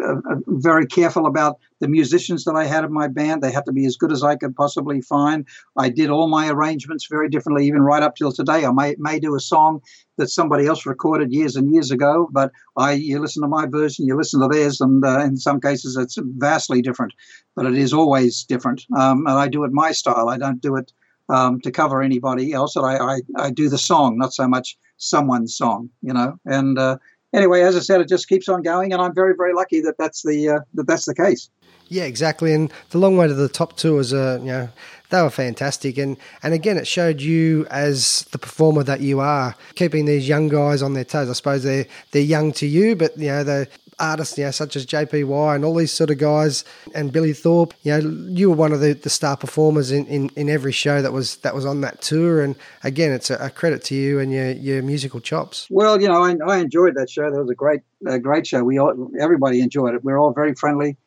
uh, 0.03 0.15
uh, 0.29 0.35
very 0.47 0.85
careful 0.85 1.25
about 1.25 1.59
the 1.79 1.87
musicians 1.87 2.43
that 2.43 2.55
I 2.55 2.65
had 2.65 2.83
in 2.83 2.93
my 2.93 3.07
band. 3.07 3.41
They 3.41 3.51
had 3.51 3.65
to 3.65 3.71
be 3.71 3.85
as 3.85 3.97
good 3.97 4.11
as 4.11 4.23
I 4.23 4.35
could 4.35 4.55
possibly 4.55 5.01
find. 5.01 5.47
I 5.77 5.89
did 5.89 6.09
all 6.09 6.27
my 6.27 6.49
arrangements 6.49 7.07
very 7.09 7.29
differently, 7.29 7.67
even 7.67 7.81
right 7.81 8.03
up 8.03 8.15
till 8.15 8.31
today. 8.31 8.65
I 8.65 8.71
may 8.71 8.95
may 8.97 9.19
do 9.19 9.35
a 9.35 9.39
song 9.39 9.81
that 10.17 10.29
somebody 10.29 10.67
else 10.67 10.85
recorded 10.85 11.31
years 11.31 11.55
and 11.55 11.73
years 11.73 11.91
ago, 11.91 12.29
but 12.31 12.51
I 12.77 12.93
you 12.93 13.19
listen 13.19 13.41
to 13.41 13.47
my 13.47 13.65
version, 13.65 14.07
you 14.07 14.15
listen 14.17 14.41
to 14.41 14.47
theirs, 14.47 14.81
and 14.81 15.03
uh, 15.03 15.21
in 15.21 15.37
some 15.37 15.59
cases 15.59 15.97
it's 15.97 16.17
vastly 16.19 16.81
different. 16.81 17.13
But 17.55 17.65
it 17.65 17.75
is 17.75 17.93
always 17.93 18.43
different, 18.43 18.85
um, 18.97 19.27
and 19.27 19.37
I 19.37 19.47
do 19.47 19.63
it 19.63 19.71
my 19.71 19.91
style. 19.91 20.29
I 20.29 20.37
don't 20.37 20.61
do 20.61 20.75
it 20.75 20.91
um, 21.29 21.61
to 21.61 21.71
cover 21.71 22.01
anybody 22.01 22.53
else. 22.53 22.75
And 22.75 22.85
I, 22.85 22.97
I 22.97 23.21
I 23.37 23.51
do 23.51 23.69
the 23.69 23.77
song, 23.77 24.17
not 24.17 24.33
so 24.33 24.47
much 24.47 24.77
someone's 24.97 25.55
song, 25.55 25.89
you 26.01 26.13
know. 26.13 26.39
And 26.45 26.77
uh, 26.77 26.97
anyway, 27.33 27.61
as 27.61 27.75
I 27.75 27.79
said, 27.79 28.01
it 28.01 28.07
just 28.07 28.27
keeps 28.27 28.49
on 28.49 28.61
going, 28.61 28.93
and 28.93 29.01
I'm 29.01 29.13
very 29.13 29.35
very 29.35 29.53
lucky 29.53 29.81
that 29.81 29.97
that's 29.97 30.23
the 30.23 30.49
uh, 30.49 30.59
that 30.75 30.87
that's 30.87 31.05
the 31.05 31.15
case. 31.15 31.49
Yeah, 31.87 32.03
exactly. 32.03 32.53
And 32.53 32.71
the 32.91 32.99
long 32.99 33.17
way 33.17 33.27
to 33.27 33.33
the 33.33 33.49
top 33.49 33.75
tours, 33.75 34.13
uh, 34.13 34.39
you 34.39 34.47
know, 34.47 34.69
they 35.09 35.21
were 35.21 35.29
fantastic. 35.29 35.97
And 35.97 36.15
and 36.41 36.53
again, 36.53 36.77
it 36.77 36.87
showed 36.87 37.21
you 37.21 37.67
as 37.69 38.23
the 38.31 38.37
performer 38.37 38.83
that 38.83 39.01
you 39.01 39.19
are, 39.19 39.55
keeping 39.75 40.05
these 40.05 40.27
young 40.27 40.47
guys 40.47 40.81
on 40.81 40.93
their 40.93 41.03
toes. 41.03 41.29
I 41.29 41.33
suppose 41.33 41.63
they're 41.63 41.85
they're 42.11 42.21
young 42.21 42.53
to 42.53 42.65
you, 42.65 42.95
but 42.95 43.17
you 43.17 43.27
know 43.27 43.43
the 43.43 43.67
artists, 44.01 44.37
you 44.37 44.43
know, 44.45 44.51
such 44.51 44.75
as 44.75 44.85
JPY 44.85 45.55
and 45.55 45.63
all 45.63 45.75
these 45.75 45.91
sort 45.91 46.09
of 46.09 46.17
guys, 46.17 46.65
and 46.93 47.11
Billy 47.11 47.33
Thorpe. 47.33 47.73
You 47.83 47.97
know, 47.97 48.27
you 48.29 48.49
were 48.49 48.55
one 48.55 48.73
of 48.73 48.81
the, 48.81 48.93
the 48.93 49.09
star 49.09 49.37
performers 49.37 49.91
in, 49.91 50.05
in, 50.07 50.29
in 50.35 50.49
every 50.49 50.71
show 50.71 51.01
that 51.01 51.13
was 51.13 51.37
that 51.37 51.55
was 51.55 51.65
on 51.65 51.81
that 51.81 52.01
tour. 52.01 52.41
And 52.41 52.55
again, 52.83 53.11
it's 53.11 53.29
a, 53.29 53.35
a 53.35 53.49
credit 53.49 53.83
to 53.85 53.95
you 53.95 54.19
and 54.19 54.31
your 54.31 54.51
your 54.51 54.81
musical 54.81 55.19
chops. 55.19 55.67
Well, 55.69 56.01
you 56.01 56.07
know, 56.07 56.23
I, 56.23 56.35
I 56.45 56.57
enjoyed 56.57 56.95
that 56.95 57.09
show. 57.09 57.29
That 57.29 57.39
was 57.39 57.49
a 57.49 57.55
great 57.55 57.81
a 58.05 58.19
great 58.19 58.47
show. 58.47 58.63
We 58.63 58.79
all 58.79 59.11
everybody 59.19 59.61
enjoyed 59.61 59.95
it. 59.95 60.03
We 60.03 60.11
were 60.11 60.19
all 60.19 60.33
very 60.33 60.55
friendly 60.55 60.97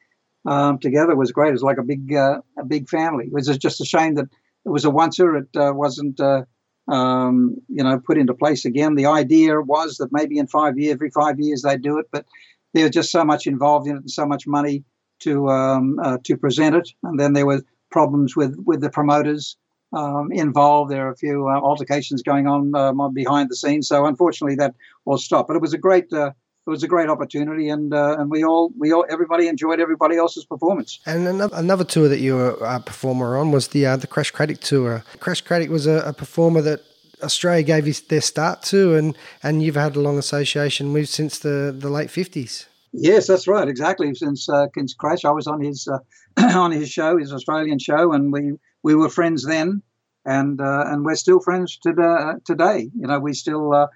um, 0.47 0.79
together. 0.79 1.13
It 1.13 1.19
was 1.19 1.33
great. 1.33 1.49
It 1.49 1.53
was 1.53 1.63
like 1.63 1.79
a 1.79 1.83
big 1.83 2.15
uh, 2.15 2.41
a 2.59 2.65
big 2.65 2.89
family. 2.89 3.27
It 3.27 3.33
was 3.33 3.47
just 3.59 3.81
a 3.81 3.85
shame 3.85 4.15
that 4.15 4.29
it 4.65 4.71
was 4.71 4.85
a 4.85 4.91
oncer. 4.91 5.43
It 5.43 5.57
uh, 5.59 5.73
wasn't. 5.73 6.21
Uh, 6.21 6.45
um, 6.87 7.57
you 7.69 7.83
know, 7.83 7.99
put 7.99 8.19
into 8.19 8.35
place 8.35 8.67
again. 8.67 8.95
The 8.95 9.07
idea 9.07 9.59
was 9.59 9.97
that 9.97 10.13
maybe 10.13 10.39
in 10.39 10.47
five 10.47 10.79
years, 10.79 10.93
every 10.93 11.09
five 11.11 11.41
years, 11.41 11.63
they'd 11.63 11.81
do 11.81 11.99
it, 11.99 12.07
but 12.13 12.27
there 12.75 12.85
was 12.85 12.91
just 12.91 13.11
so 13.11 13.25
much 13.25 13.47
involved 13.47 13.89
in 13.89 13.97
it 13.97 14.01
and 14.01 14.11
so 14.11 14.27
much 14.27 14.47
money 14.47 14.85
to 15.21 15.49
um, 15.49 15.99
uh, 16.01 16.19
to 16.25 16.37
present 16.37 16.77
it. 16.77 16.91
And 17.03 17.19
then 17.19 17.33
there 17.33 17.47
were 17.47 17.63
problems 17.91 18.37
with 18.37 18.57
with 18.67 18.81
the 18.81 18.91
promoters 18.91 19.57
um, 19.93 20.31
involved. 20.33 20.91
There 20.91 21.07
are 21.07 21.13
a 21.13 21.17
few 21.17 21.49
uh, 21.49 21.61
altercations 21.61 22.23
going 22.23 22.47
on 22.47 22.75
um, 22.75 23.15
behind 23.15 23.49
the 23.49 23.57
scenes. 23.57 23.89
So 23.89 24.05
unfortunately, 24.05 24.57
that 24.57 24.75
all 25.05 25.19
stopped. 25.19 25.49
But 25.49 25.57
it 25.57 25.63
was 25.63 25.73
a 25.73 25.79
great. 25.79 26.13
Uh, 26.13 26.33
it 26.67 26.71
was 26.71 26.83
a 26.83 26.89
great 26.89 27.11
opportunity, 27.11 27.69
and 27.69 27.93
uh, 27.93 28.17
and 28.19 28.31
we 28.31 28.43
all 28.43 28.73
we 28.79 28.91
all 28.91 29.05
everybody 29.11 29.49
enjoyed 29.49 29.81
everybody 29.81 30.17
else's 30.17 30.47
performance. 30.47 30.99
And 31.05 31.29
another, 31.29 31.55
another 31.57 31.85
tour 31.85 32.09
that 32.09 32.21
you 32.21 32.37
were 32.37 32.57
a 32.63 32.81
performer 32.81 33.37
on 33.37 33.51
was 33.51 33.69
the 33.69 33.85
uh, 33.85 33.97
the 33.99 34.07
Crash 34.07 34.31
Craddock 34.31 34.61
tour. 34.61 35.05
Crash 35.21 35.43
Craddock 35.43 35.69
was 35.69 35.87
a, 35.87 35.99
a 36.07 36.15
performer 36.15 36.63
that 36.63 36.81
Australia 37.25 37.63
gave 37.63 37.85
his, 37.85 38.01
their 38.01 38.21
start 38.21 38.63
to, 38.65 38.95
and, 38.95 39.17
and 39.43 39.63
you've 39.63 39.75
had 39.75 39.97
a 39.97 40.01
long 40.01 40.19
association 40.19 40.93
with 40.93 41.09
since 41.09 41.39
the, 41.39 41.75
the 41.77 41.89
late 41.89 42.11
fifties. 42.11 42.67
Yes, 42.93 43.27
that's 43.27 43.49
right. 43.49 43.67
Exactly. 43.67 44.15
Since 44.15 44.49
uh, 44.49 44.69
since 44.77 44.95
Crash, 44.95 45.25
I 45.25 45.31
was 45.31 45.49
on 45.49 45.61
his 45.61 45.89
uh, 45.89 45.99
on 46.59 46.71
his 46.71 46.89
show, 46.89 47.19
his 47.19 47.33
Australian 47.33 47.81
show, 47.81 48.13
and 48.13 48.33
we 48.33 48.53
we 48.85 48.95
were 48.95 49.09
friends 49.09 49.45
then, 49.45 49.83
and 50.25 50.61
uh, 50.61 50.85
and 50.87 51.05
we're 51.05 51.17
still 51.17 51.41
friends 51.41 51.77
today. 51.77 52.35
Today, 52.45 52.91
you 52.95 53.07
know, 53.09 53.19
we 53.19 53.33
still 53.33 53.75
uh, 53.75 53.89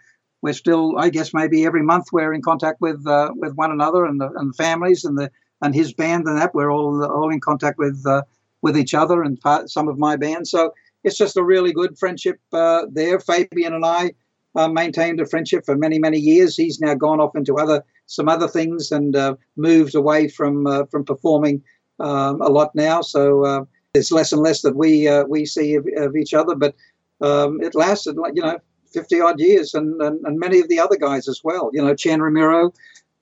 we're 0.43 0.53
still, 0.53 0.99
I 0.99 1.11
guess, 1.11 1.35
maybe 1.35 1.65
every 1.65 1.83
month 1.83 2.07
we're 2.13 2.33
in 2.33 2.43
contact 2.43 2.81
with 2.81 3.07
uh, 3.07 3.31
with 3.37 3.55
one 3.55 3.71
another 3.71 4.05
and 4.05 4.21
the 4.21 4.31
and 4.35 4.55
families 4.57 5.05
and 5.05 5.17
the 5.17 5.31
and 5.63 5.75
his 5.75 5.93
band 5.93 6.27
and 6.27 6.39
that 6.39 6.55
we're 6.55 6.71
all 6.71 7.05
all 7.05 7.31
in 7.31 7.41
contact 7.41 7.79
with 7.79 8.05
uh, 8.07 8.23
with 8.63 8.77
each 8.77 8.95
other 8.95 9.23
and 9.23 9.41
part, 9.41 9.71
some 9.71 9.89
of 9.89 9.99
my 9.99 10.17
band. 10.17 10.49
So 10.49 10.73
it's 11.05 11.17
just 11.17 11.37
a 11.37 11.45
really 11.45 11.73
good 11.73 11.99
friendship 11.99 12.39
uh, 12.53 12.87
there. 12.91 13.21
Fabian 13.21 13.75
and 13.75 13.85
I 13.85 14.13
uh, 14.55 14.69
maintained 14.69 15.21
a 15.21 15.27
friendship 15.27 15.65
for 15.65 15.77
many 15.77 15.99
many 15.99 16.19
years. 16.19 16.57
He's 16.57 16.81
now 16.81 16.95
gone 16.95 17.21
off 17.21 17.37
into 17.37 17.57
other 17.57 17.85
some 18.07 18.29
other 18.29 18.49
things 18.49 18.91
and 18.91 19.15
uh, 19.15 19.37
moved 19.57 19.95
away 19.95 20.29
from 20.29 20.67
uh, 20.67 20.87
from 20.87 21.05
performing 21.05 21.63
um, 22.01 22.41
a 22.41 22.49
lot 22.49 22.75
now. 22.75 23.01
So 23.01 23.45
uh, 23.45 23.65
there's 23.93 24.13
less 24.13 24.33
and 24.33 24.43
less 24.43 24.63
that 24.63 24.77
we 24.77 25.07
uh, 25.09 25.25
we 25.25 25.47
see 25.47 25.75
of, 25.75 25.87
of 25.97 26.17
each 26.17 26.35
other, 26.35 26.55
but 26.55 26.75
um, 27.21 27.61
it 27.63 27.75
lasted 27.75 28.17
you 28.35 28.43
know 28.43 28.59
50 28.93 29.21
odd 29.21 29.39
years, 29.39 29.75
and, 29.75 30.01
and, 30.01 30.25
and 30.25 30.39
many 30.39 30.61
of 30.61 30.69
the 30.69 30.81
other 30.81 30.97
guys 30.97 31.29
as 31.29 31.43
well. 31.45 31.71
You 31.75 31.85
know, 31.85 31.95
Chan 31.95 32.23
Romero, 32.23 32.73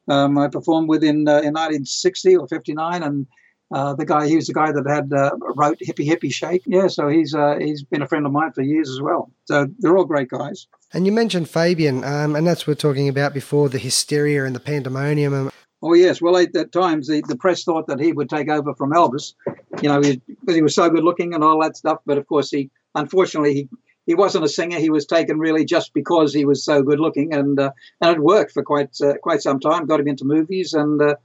um, 0.09 0.39
I 0.39 0.47
performed 0.47 0.89
with 0.89 1.03
in, 1.03 1.17
in 1.17 1.55
1960 1.55 2.37
or 2.37 2.47
59, 2.47 3.03
and 3.03 3.27
uh, 3.73 3.95
the 3.95 4.07
guy, 4.07 4.29
he 4.29 4.37
was 4.37 4.47
the 4.47 4.55
guy 4.55 4.71
that 4.73 4.87
had 4.89 5.13
uh, 5.13 5.33
wrote 5.57 5.79
Hippie 5.81 6.07
Hippie 6.07 6.33
Shake. 6.33 6.63
Yeah, 6.67 6.87
so 6.87 7.09
he's 7.09 7.35
uh, 7.35 7.57
he's 7.59 7.83
been 7.83 8.03
a 8.03 8.07
friend 8.07 8.25
of 8.27 8.33
mine 8.33 8.53
for 8.53 8.63
years 8.63 8.91
as 8.91 9.01
well. 9.01 9.31
So 9.47 9.67
they're 9.79 9.97
all 9.97 10.05
great 10.05 10.29
guys. 10.29 10.67
And 10.93 11.05
you 11.05 11.13
mentioned 11.13 11.51
Fabian, 11.51 12.05
um, 12.05 12.37
and 12.37 12.47
that's 12.47 12.63
what 12.63 12.69
we're 12.69 12.91
talking 12.91 13.09
about 13.09 13.35
before 13.35 13.69
the 13.69 13.79
hysteria 13.79 14.45
and 14.45 14.55
the 14.55 14.61
pandemonium. 14.61 15.35
And 15.35 15.51
Oh 15.83 15.95
yes, 15.95 16.23
well 16.23 16.37
at, 16.37 16.57
at 16.57 16.73
times 16.73 17.09
the, 17.09 17.23
the 17.29 17.37
press 17.37 17.65
thought 17.65 17.87
that 17.89 18.01
he 18.01 18.13
would 18.13 18.31
take 18.31 18.49
over 18.49 18.75
from 18.75 18.93
Elvis, 18.93 19.35
you 19.83 19.89
know, 19.89 20.01
because 20.01 20.55
he 20.55 20.63
was 20.63 20.75
so 20.75 20.89
good 20.89 21.05
looking 21.05 21.35
and 21.35 21.45
all 21.45 21.61
that 21.63 21.77
stuff. 21.77 21.99
But 22.07 22.19
of 22.19 22.27
course, 22.27 22.51
he 22.51 22.71
unfortunately 22.95 23.55
he 23.55 23.69
he 24.07 24.15
wasn't 24.15 24.45
a 24.45 24.49
singer. 24.49 24.79
He 24.79 24.91
was 24.91 25.07
taken 25.07 25.39
really 25.39 25.65
just 25.65 25.93
because 25.93 26.33
he 26.33 26.45
was 26.45 26.65
so 26.65 26.83
good 26.83 27.01
looking, 27.01 27.35
and 27.35 27.59
uh, 27.59 27.73
and 28.01 28.17
it 28.17 28.21
worked 28.21 28.53
for 28.53 28.63
quite 28.63 28.97
uh, 29.03 29.15
quite 29.19 29.43
some 29.43 29.61
time. 29.61 29.87
Got 29.87 30.01
him 30.01 30.09
into 30.09 30.25
movies, 30.25 30.73
and 30.73 31.01
uh, 31.03 31.17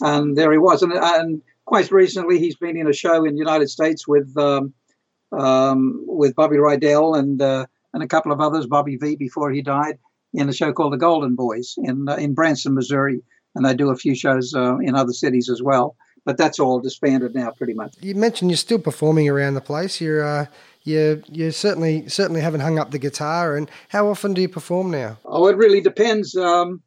and 0.00 0.36
there 0.38 0.52
he 0.52 0.58
was. 0.58 0.82
And 0.82 0.92
and 0.92 1.42
quite 1.64 1.90
recently, 1.90 2.38
he's 2.38 2.56
been 2.56 2.76
in 2.76 2.88
a 2.88 2.92
show 2.92 3.24
in 3.24 3.34
the 3.34 3.38
United 3.38 3.68
States 3.68 4.06
with 4.06 4.36
um, 4.36 4.74
um, 5.32 6.04
with 6.06 6.34
Bobby 6.34 6.56
Rydell 6.56 7.18
and 7.18 7.40
uh, 7.40 7.66
and 7.92 8.02
a 8.02 8.08
couple 8.08 8.32
of 8.32 8.40
others, 8.40 8.66
Bobby 8.66 8.96
Vee, 8.96 9.16
before 9.16 9.50
he 9.50 9.62
died, 9.62 9.98
in 10.32 10.48
a 10.48 10.52
show 10.52 10.72
called 10.72 10.92
The 10.92 10.98
Golden 10.98 11.34
Boys 11.34 11.74
in 11.78 12.08
uh, 12.08 12.16
in 12.16 12.34
Branson, 12.34 12.74
Missouri, 12.74 13.22
and 13.54 13.64
they 13.64 13.74
do 13.74 13.90
a 13.90 13.96
few 13.96 14.14
shows 14.14 14.54
uh, 14.54 14.78
in 14.78 14.94
other 14.94 15.12
cities 15.12 15.48
as 15.48 15.62
well. 15.62 15.96
But 16.24 16.36
that's 16.36 16.60
all 16.60 16.78
disbanded 16.78 17.34
now, 17.34 17.50
pretty 17.50 17.74
much. 17.74 17.96
you 18.00 18.14
mentioned 18.14 18.50
you're 18.50 18.56
still 18.56 18.78
performing 18.78 19.28
around 19.28 19.54
the 19.54 19.60
place. 19.60 20.00
You're 20.00 20.24
uh, 20.24 20.46
you 20.82 21.22
you 21.28 21.50
certainly 21.50 22.08
certainly 22.08 22.40
haven't 22.40 22.60
hung 22.60 22.78
up 22.78 22.90
the 22.90 22.98
guitar. 22.98 23.56
And 23.56 23.70
how 23.88 24.08
often 24.08 24.34
do 24.34 24.40
you 24.40 24.48
perform 24.48 24.90
now? 24.90 25.18
Oh, 25.24 25.48
it 25.48 25.56
really 25.56 25.80
depends. 25.80 26.36
Um, 26.36 26.82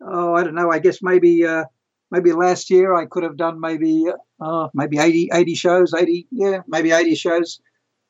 oh, 0.00 0.34
I 0.34 0.42
don't 0.42 0.54
know. 0.54 0.70
I 0.70 0.78
guess 0.78 1.02
maybe 1.02 1.44
uh, 1.44 1.64
maybe 2.10 2.32
last 2.32 2.70
year 2.70 2.94
I 2.94 3.06
could 3.06 3.22
have 3.22 3.36
done 3.36 3.60
maybe 3.60 4.06
uh, 4.40 4.68
maybe 4.74 4.98
80, 4.98 5.30
80 5.32 5.54
shows, 5.54 5.94
eighty 5.94 6.26
yeah, 6.30 6.60
maybe 6.66 6.92
eighty 6.92 7.14
shows. 7.14 7.60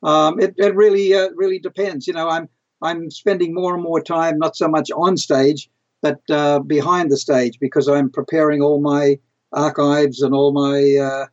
Um, 0.03 0.39
it 0.41 0.55
it 0.59 0.75
really 0.75 1.15
uh, 1.15 1.31
really 1.35 1.59
depends. 1.59 2.07
You 2.07 2.15
know, 2.15 2.29
I'm 2.29 2.49
I'm 2.83 3.11
spending 3.11 3.55
more 3.55 3.75
and 3.75 3.83
more 3.83 4.01
time 4.01 4.39
not 4.39 4.57
so 4.57 4.69
much 4.69 4.91
on 4.91 5.17
stage, 5.17 5.71
but 6.03 6.21
uh, 6.31 6.61
behind 6.61 7.11
the 7.11 7.17
stage 7.17 7.59
because 7.59 7.89
I'm 7.89 8.11
preparing 8.11 8.63
all 8.63 8.81
my 8.81 9.19
archives 9.53 10.23
and 10.23 10.35
all 10.35 10.53
my 10.53 10.97
uh, 10.97 11.27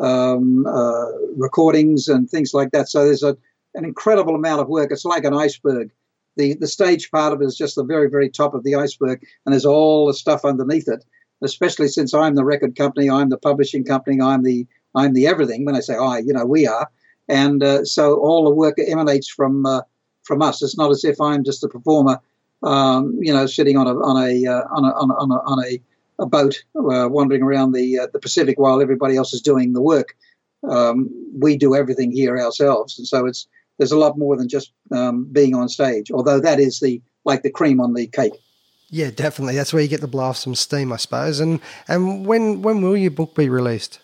um, 0.00 0.66
uh, 0.66 1.06
recordings 1.36 2.08
and 2.08 2.28
things 2.28 2.52
like 2.54 2.70
that. 2.72 2.88
So 2.88 3.04
there's 3.04 3.22
a, 3.22 3.36
an 3.74 3.84
incredible 3.84 4.34
amount 4.34 4.60
of 4.60 4.68
work. 4.68 4.90
It's 4.90 5.04
like 5.04 5.24
an 5.24 5.34
iceberg. 5.34 5.90
The, 6.36 6.54
the 6.54 6.68
stage 6.68 7.10
part 7.10 7.32
of 7.32 7.42
it 7.42 7.46
is 7.46 7.56
just 7.56 7.74
the 7.74 7.84
very, 7.84 8.08
very 8.08 8.30
top 8.30 8.54
of 8.54 8.62
the 8.62 8.74
iceberg, 8.74 9.22
and 9.44 9.52
there's 9.52 9.66
all 9.66 10.06
the 10.06 10.14
stuff 10.14 10.44
underneath 10.44 10.88
it. 10.88 11.04
Especially 11.42 11.88
since 11.88 12.12
I'm 12.12 12.34
the 12.34 12.44
record 12.44 12.76
company, 12.76 13.08
I'm 13.10 13.30
the 13.30 13.38
publishing 13.38 13.84
company, 13.84 14.20
I'm 14.20 14.42
the 14.42 14.66
I'm 14.94 15.14
the 15.14 15.26
everything. 15.26 15.64
When 15.64 15.76
I 15.76 15.80
say 15.80 15.94
I, 15.94 16.18
you 16.18 16.32
know, 16.32 16.44
we 16.44 16.66
are, 16.66 16.90
and 17.28 17.62
uh, 17.62 17.84
so 17.84 18.16
all 18.16 18.44
the 18.44 18.54
work 18.54 18.76
emanates 18.78 19.28
from 19.28 19.64
uh, 19.66 19.82
from 20.22 20.42
us. 20.42 20.62
It's 20.62 20.76
not 20.76 20.90
as 20.90 21.04
if 21.04 21.20
I'm 21.20 21.44
just 21.44 21.64
a 21.64 21.68
performer, 21.68 22.20
um, 22.62 23.18
you 23.20 23.32
know, 23.32 23.46
sitting 23.46 23.76
on 23.76 23.86
a 23.86 23.94
on 23.98 24.16
a 24.22 24.46
uh, 24.46 24.62
on 24.70 24.84
a 24.84 24.88
on 24.88 25.10
a, 25.10 25.14
on 25.14 25.30
a, 25.30 25.34
on 25.34 25.64
a 25.64 25.80
a 26.20 26.26
boat 26.26 26.62
uh, 26.76 27.08
wandering 27.08 27.42
around 27.42 27.72
the 27.72 28.00
uh, 28.00 28.06
the 28.12 28.18
Pacific 28.18 28.58
while 28.58 28.80
everybody 28.80 29.16
else 29.16 29.32
is 29.32 29.40
doing 29.40 29.72
the 29.72 29.82
work. 29.82 30.16
Um, 30.68 31.08
we 31.38 31.56
do 31.56 31.74
everything 31.74 32.12
here 32.12 32.38
ourselves, 32.38 32.98
and 32.98 33.08
so 33.08 33.26
it's 33.26 33.48
there's 33.78 33.92
a 33.92 33.98
lot 33.98 34.18
more 34.18 34.36
than 34.36 34.48
just 34.48 34.72
um, 34.92 35.24
being 35.32 35.54
on 35.54 35.68
stage. 35.68 36.10
Although 36.10 36.40
that 36.40 36.60
is 36.60 36.80
the 36.80 37.00
like 37.24 37.42
the 37.42 37.50
cream 37.50 37.80
on 37.80 37.94
the 37.94 38.06
cake. 38.06 38.34
Yeah, 38.90 39.10
definitely. 39.10 39.54
That's 39.54 39.72
where 39.72 39.82
you 39.82 39.88
get 39.88 40.00
the 40.00 40.18
off 40.18 40.36
some 40.36 40.56
steam, 40.56 40.92
I 40.92 40.96
suppose. 40.96 41.38
And 41.38 41.60
and 41.86 42.26
when 42.26 42.60
when 42.62 42.82
will 42.82 42.96
your 42.96 43.12
book 43.12 43.36
be 43.36 43.48
released? 43.48 44.00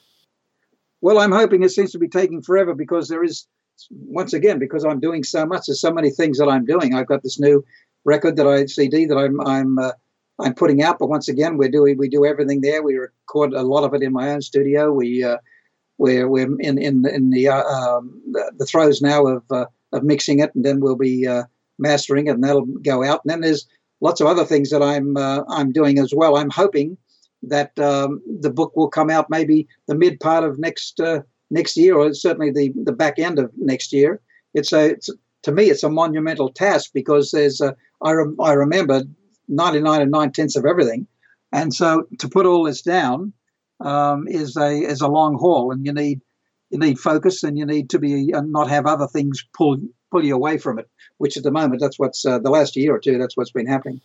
Well, 1.01 1.19
I'm 1.19 1.33
hoping 1.33 1.63
it 1.63 1.71
seems 1.71 1.91
to 1.93 1.99
be 1.99 2.09
taking 2.09 2.41
forever 2.41 2.75
because 2.75 3.09
there 3.09 3.23
is, 3.23 3.47
once 3.91 4.33
again, 4.33 4.59
because 4.59 4.85
I'm 4.85 5.01
doing 5.01 5.25
so 5.25 5.45
much. 5.45 5.67
There's 5.67 5.81
so 5.81 5.93
many 5.93 6.11
things 6.11 6.39
that 6.39 6.49
I'm 6.49 6.65
doing. 6.65 6.95
I've 6.95 7.07
got 7.07 7.23
this 7.23 7.39
new 7.39 7.65
record 8.05 8.37
that 8.37 8.47
I 8.47 8.67
CD 8.67 9.07
that 9.07 9.17
I'm 9.17 9.41
I'm 9.41 9.79
uh, 9.79 9.93
I'm 10.39 10.55
putting 10.55 10.83
out. 10.83 11.01
But 11.01 11.09
once 11.09 11.29
again, 11.29 11.59
we're 11.59 11.69
doing 11.69 11.99
we 11.99 12.09
do 12.09 12.25
everything 12.25 12.61
there. 12.61 12.83
We 12.83 12.95
record 12.95 13.55
a 13.55 13.63
lot 13.63 13.85
of 13.85 13.93
it 13.93 14.03
in 14.03 14.13
my 14.13 14.31
own 14.31 14.41
studio. 14.41 14.93
We 14.93 15.25
uh, 15.25 15.39
we're 15.99 16.29
we're 16.29 16.61
in 16.61 16.79
in 16.79 17.05
in 17.09 17.31
the 17.31 17.49
uh, 17.49 17.65
um, 17.65 18.23
the, 18.31 18.53
the 18.59 18.67
throes 18.67 19.03
now 19.03 19.27
of 19.27 19.43
uh, 19.51 19.67
of 19.93 20.05
mixing 20.05 20.39
it, 20.39 20.55
and 20.55 20.65
then 20.65 20.79
we'll 20.79 20.97
be 20.97 21.27
uh, 21.27 21.43
mastering 21.79 22.29
it, 22.29 22.35
and 22.35 22.45
that'll 22.45 22.67
go 22.67 23.03
out. 23.03 23.23
And 23.25 23.33
then 23.33 23.41
there's 23.41 23.67
lots 24.01 24.21
of 24.21 24.27
other 24.27 24.45
things 24.45 24.71
that 24.71 24.83
I'm 24.83 25.17
uh, 25.17 25.43
I'm 25.49 25.73
doing 25.73 25.99
as 25.99 26.13
well. 26.15 26.37
I'm 26.37 26.51
hoping 26.51 26.97
that 27.43 27.79
um, 27.79 28.21
the 28.41 28.51
book 28.51 28.75
will 28.77 28.89
come 28.89 29.11
out 29.11 29.31
maybe 29.31 29.69
the 29.87 29.95
mid 29.95 30.21
part 30.21 30.45
of 30.45 30.59
next 30.59 31.01
uh, 31.01 31.21
next 31.51 31.77
year, 31.77 31.97
or 31.97 32.13
certainly 32.15 32.51
the 32.51 32.73
the 32.85 32.93
back 32.93 33.19
end 33.19 33.39
of 33.39 33.51
next 33.57 33.93
year. 33.93 34.21
It's 34.55 34.73
a 34.73 34.91
it's, 34.91 35.11
to 35.43 35.53
me 35.53 35.65
it's 35.65 35.83
a 35.83 35.91
monumental 35.91 36.51
task 36.51 36.91
because 36.93 37.31
there's 37.31 37.61
a, 37.61 37.77
I 38.03 38.13
rem, 38.13 38.37
I 38.41 38.53
remember 38.53 39.05
99 39.49 40.03
and 40.03 40.11
nine 40.11 40.33
tenths 40.33 40.57
of 40.57 40.67
everything, 40.67 41.07
and 41.53 41.73
so 41.73 42.07
to 42.19 42.29
put 42.29 42.47
all 42.47 42.65
this 42.65 42.83
down 42.83 43.33
um, 43.81 44.27
is 44.29 44.57
a 44.57 44.71
is 44.71 45.01
a 45.01 45.09
long 45.09 45.37
haul, 45.39 45.71
and 45.71 45.87
you 45.87 45.93
need 45.93 46.21
you 46.71 46.79
need 46.79 46.99
focus, 46.99 47.43
and 47.43 47.57
you 47.59 47.65
need 47.67 47.91
to 47.91 47.99
be 47.99 48.33
and 48.33 48.53
not 48.53 48.69
have 48.69 48.87
other 48.87 49.07
things 49.07 49.45
pull 49.55 49.79
pull 50.11 50.25
you 50.25 50.35
away 50.35 50.59
from 50.59 50.79
it. 50.79 50.89
Which 51.19 51.37
at 51.37 51.43
the 51.43 51.51
moment, 51.51 51.81
that's 51.81 51.99
what's 51.99 52.25
uh, 52.25 52.39
the 52.39 52.51
last 52.51 52.77
year 52.77 52.95
or 52.95 52.99
two. 52.99 53.19
That's 53.19 53.37
what's 53.37 53.51
been 53.51 53.67
happening. 53.67 54.01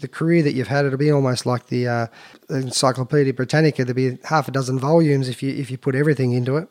The 0.00 0.08
career 0.08 0.42
that 0.42 0.52
you've 0.52 0.68
had, 0.68 0.84
it'll 0.84 0.98
be 0.98 1.10
almost 1.10 1.46
like 1.46 1.68
the 1.68 1.88
uh, 1.88 2.06
Encyclopedia 2.50 3.32
Britannica. 3.32 3.84
There'll 3.84 3.94
be 3.94 4.18
half 4.24 4.46
a 4.48 4.50
dozen 4.50 4.78
volumes 4.78 5.28
if 5.28 5.42
you 5.42 5.54
if 5.54 5.70
you 5.70 5.78
put 5.78 5.94
everything 5.94 6.32
into 6.32 6.56
it. 6.56 6.68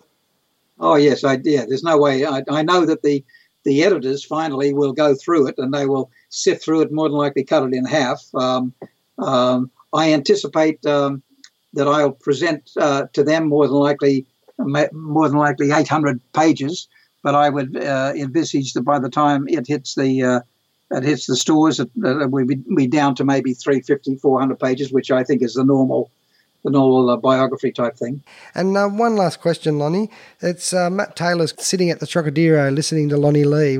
Oh 0.79 0.95
yes, 0.95 1.23
I 1.23 1.39
yeah. 1.43 1.65
There's 1.67 1.83
no 1.83 1.97
way. 1.97 2.25
I, 2.25 2.43
I 2.49 2.61
know 2.63 2.85
that 2.85 3.01
the 3.01 3.23
the 3.63 3.83
editors 3.83 4.23
finally 4.23 4.73
will 4.73 4.93
go 4.93 5.15
through 5.15 5.47
it 5.47 5.55
and 5.57 5.73
they 5.73 5.87
will 5.87 6.11
sift 6.29 6.63
through 6.63 6.81
it. 6.81 6.91
More 6.91 7.09
than 7.09 7.17
likely, 7.17 7.43
cut 7.43 7.63
it 7.63 7.73
in 7.73 7.85
half. 7.85 8.23
Um, 8.35 8.73
um, 9.17 9.71
I 9.93 10.13
anticipate 10.13 10.85
um, 10.85 11.23
that 11.73 11.87
I'll 11.87 12.11
present 12.11 12.71
uh, 12.77 13.05
to 13.13 13.23
them 13.23 13.47
more 13.47 13.67
than 13.67 13.77
likely 13.77 14.25
more 14.57 15.27
than 15.27 15.37
likely 15.37 15.71
800 15.71 16.21
pages. 16.33 16.87
But 17.25 17.33
I 17.33 17.49
would 17.49 17.75
uh, 17.75 18.13
envisage 18.15 18.73
that 18.73 18.83
by 18.83 18.99
the 18.99 19.09
time 19.09 19.47
it 19.47 19.65
hits 19.65 19.95
the 19.95 20.21
uh, 20.21 20.39
it 20.91 21.03
hits 21.03 21.25
the 21.25 21.35
stores, 21.35 21.79
it, 21.79 21.89
be, 21.95 22.55
be 22.75 22.85
down 22.85 23.15
to 23.15 23.23
maybe 23.25 23.55
350, 23.55 24.17
400 24.17 24.59
pages, 24.59 24.91
which 24.91 25.09
I 25.09 25.23
think 25.23 25.41
is 25.41 25.55
the 25.55 25.63
normal 25.63 26.11
the 26.63 26.69
normal 26.69 27.09
uh, 27.09 27.17
biography 27.17 27.71
type 27.71 27.97
thing. 27.97 28.21
And 28.53 28.77
uh, 28.77 28.89
one 28.89 29.15
last 29.15 29.41
question, 29.41 29.79
Lonnie. 29.79 30.11
It's 30.39 30.71
uh, 30.71 30.91
Matt 30.91 31.15
Taylor's 31.15 31.55
sitting 31.57 31.89
at 31.89 31.99
the 31.99 32.05
Trocadero 32.05 32.69
listening 32.69 33.09
to 33.09 33.17
Lonnie 33.17 33.43
Lee. 33.43 33.79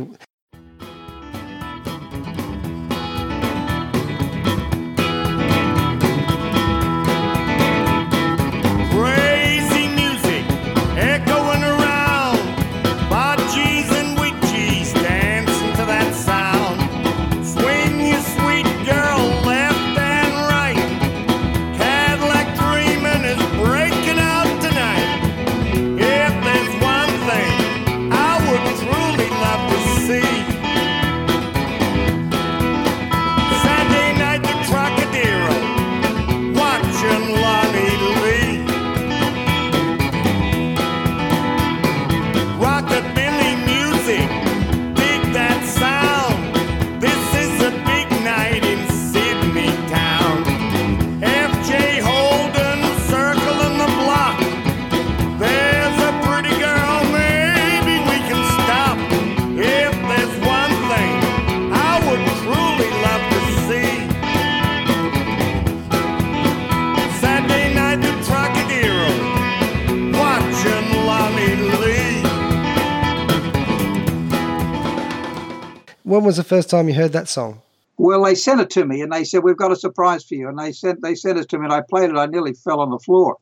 Was 76.26 76.38
the 76.38 76.44
first 76.44 76.70
time 76.70 76.88
you 76.88 76.96
heard 76.96 77.14
that 77.14 77.28
song? 77.28 77.62
Well, 77.98 78.24
they 78.24 78.36
sent 78.36 78.60
it 78.60 78.70
to 78.72 78.86
me 78.86 79.02
and 79.02 79.12
they 79.12 79.24
said, 79.24 79.44
We've 79.44 79.58
got 79.58 79.72
a 79.72 79.76
surprise 79.76 80.26
for 80.26 80.36
you. 80.36 80.50
And 80.50 80.60
they 80.60 80.72
sent 80.72 81.02
they 81.02 81.16
sent 81.16 81.40
it 81.40 81.50
to 81.50 81.58
me 81.58 81.66
and 81.66 81.74
I 81.74 81.82
played 81.82 82.10
it. 82.10 82.18
I 82.18 82.26
nearly 82.26 82.54
fell 82.54 82.82
on 82.82 82.90
the 82.90 83.00
floor. 83.00 83.38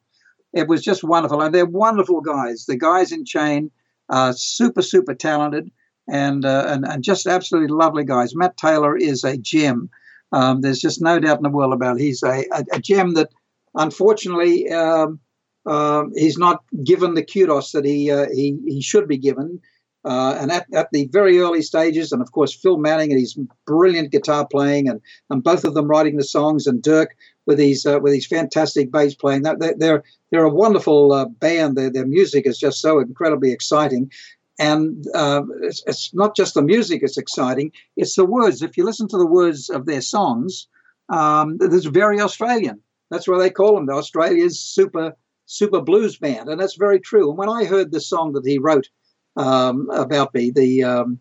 It 0.53 0.67
was 0.67 0.83
just 0.83 1.03
wonderful. 1.03 1.41
And 1.41 1.53
they're 1.53 1.65
wonderful 1.65 2.21
guys. 2.21 2.65
The 2.65 2.77
guys 2.77 3.11
in 3.11 3.25
Chain, 3.25 3.71
uh, 4.09 4.33
super, 4.35 4.83
super 4.83 5.15
talented 5.15 5.71
and, 6.07 6.45
uh, 6.45 6.65
and, 6.67 6.85
and 6.85 7.03
just 7.03 7.25
absolutely 7.25 7.73
lovely 7.73 8.03
guys. 8.03 8.35
Matt 8.35 8.57
Taylor 8.57 8.95
is 8.95 9.23
a 9.23 9.37
gem. 9.37 9.89
Um, 10.31 10.61
there's 10.61 10.79
just 10.79 11.01
no 11.01 11.19
doubt 11.19 11.37
in 11.37 11.43
the 11.43 11.49
world 11.49 11.73
about 11.73 11.97
it. 11.97 12.03
He's 12.03 12.21
a, 12.21 12.45
a, 12.51 12.65
a 12.73 12.79
gem 12.79 13.15
that 13.15 13.29
unfortunately 13.75 14.69
um, 14.71 15.19
um 15.65 16.11
he's 16.15 16.37
not 16.37 16.63
given 16.83 17.15
the 17.15 17.23
kudos 17.23 17.71
that 17.71 17.85
he, 17.85 18.11
uh, 18.11 18.27
he, 18.31 18.59
he 18.67 18.81
should 18.81 19.07
be 19.07 19.17
given. 19.17 19.59
Uh, 20.05 20.35
and 20.39 20.51
at, 20.51 20.65
at 20.73 20.89
the 20.91 21.07
very 21.13 21.39
early 21.39 21.61
stages, 21.61 22.11
and 22.11 22.21
of 22.21 22.31
course 22.33 22.53
Phil 22.53 22.77
Manning 22.77 23.11
and 23.11 23.19
his 23.19 23.39
brilliant 23.65 24.11
guitar 24.11 24.45
playing, 24.45 24.89
and, 24.89 24.99
and 25.29 25.43
both 25.43 25.63
of 25.63 25.73
them 25.73 25.87
writing 25.87 26.17
the 26.17 26.23
songs, 26.23 26.67
and 26.67 26.81
Dirk 26.81 27.15
with 27.45 27.59
his 27.59 27.85
uh, 27.85 27.99
with 28.01 28.13
his 28.13 28.27
fantastic 28.27 28.91
bass 28.91 29.15
playing. 29.15 29.43
They're 29.43 30.03
they're, 30.29 30.43
a 30.43 30.49
wonderful 30.49 31.13
uh, 31.13 31.25
band. 31.25 31.77
Their 31.77 31.89
their 31.89 32.05
music 32.05 32.45
is 32.45 32.57
just 32.57 32.81
so 32.81 32.99
incredibly 32.99 33.53
exciting, 33.53 34.11
and 34.59 35.05
uh, 35.15 35.43
it's, 35.61 35.83
it's 35.87 36.13
not 36.13 36.35
just 36.35 36.53
the 36.53 36.61
music 36.61 37.01
is 37.01 37.17
exciting; 37.17 37.71
it's 37.95 38.15
the 38.15 38.25
words. 38.25 38.61
If 38.61 38.75
you 38.75 38.83
listen 38.83 39.07
to 39.09 39.17
the 39.17 39.27
words 39.27 39.69
of 39.69 39.85
their 39.85 40.01
songs, 40.01 40.67
um, 41.09 41.57
it's 41.61 41.85
very 41.85 42.19
Australian. 42.19 42.81
That's 43.09 43.27
why 43.27 43.39
they 43.39 43.49
call 43.49 43.75
them 43.75 43.85
the 43.85 43.93
Australia's 43.93 44.59
super 44.59 45.15
super 45.45 45.81
blues 45.81 46.17
band, 46.17 46.49
and 46.49 46.59
that's 46.59 46.75
very 46.75 46.99
true. 46.99 47.29
And 47.29 47.37
when 47.37 47.49
I 47.49 47.63
heard 47.65 47.91
the 47.91 48.01
song 48.01 48.33
that 48.33 48.45
he 48.45 48.57
wrote 48.57 48.89
um, 49.35 49.89
about 49.91 50.33
me. 50.33 50.51
The 50.51 50.83
um, 50.83 51.19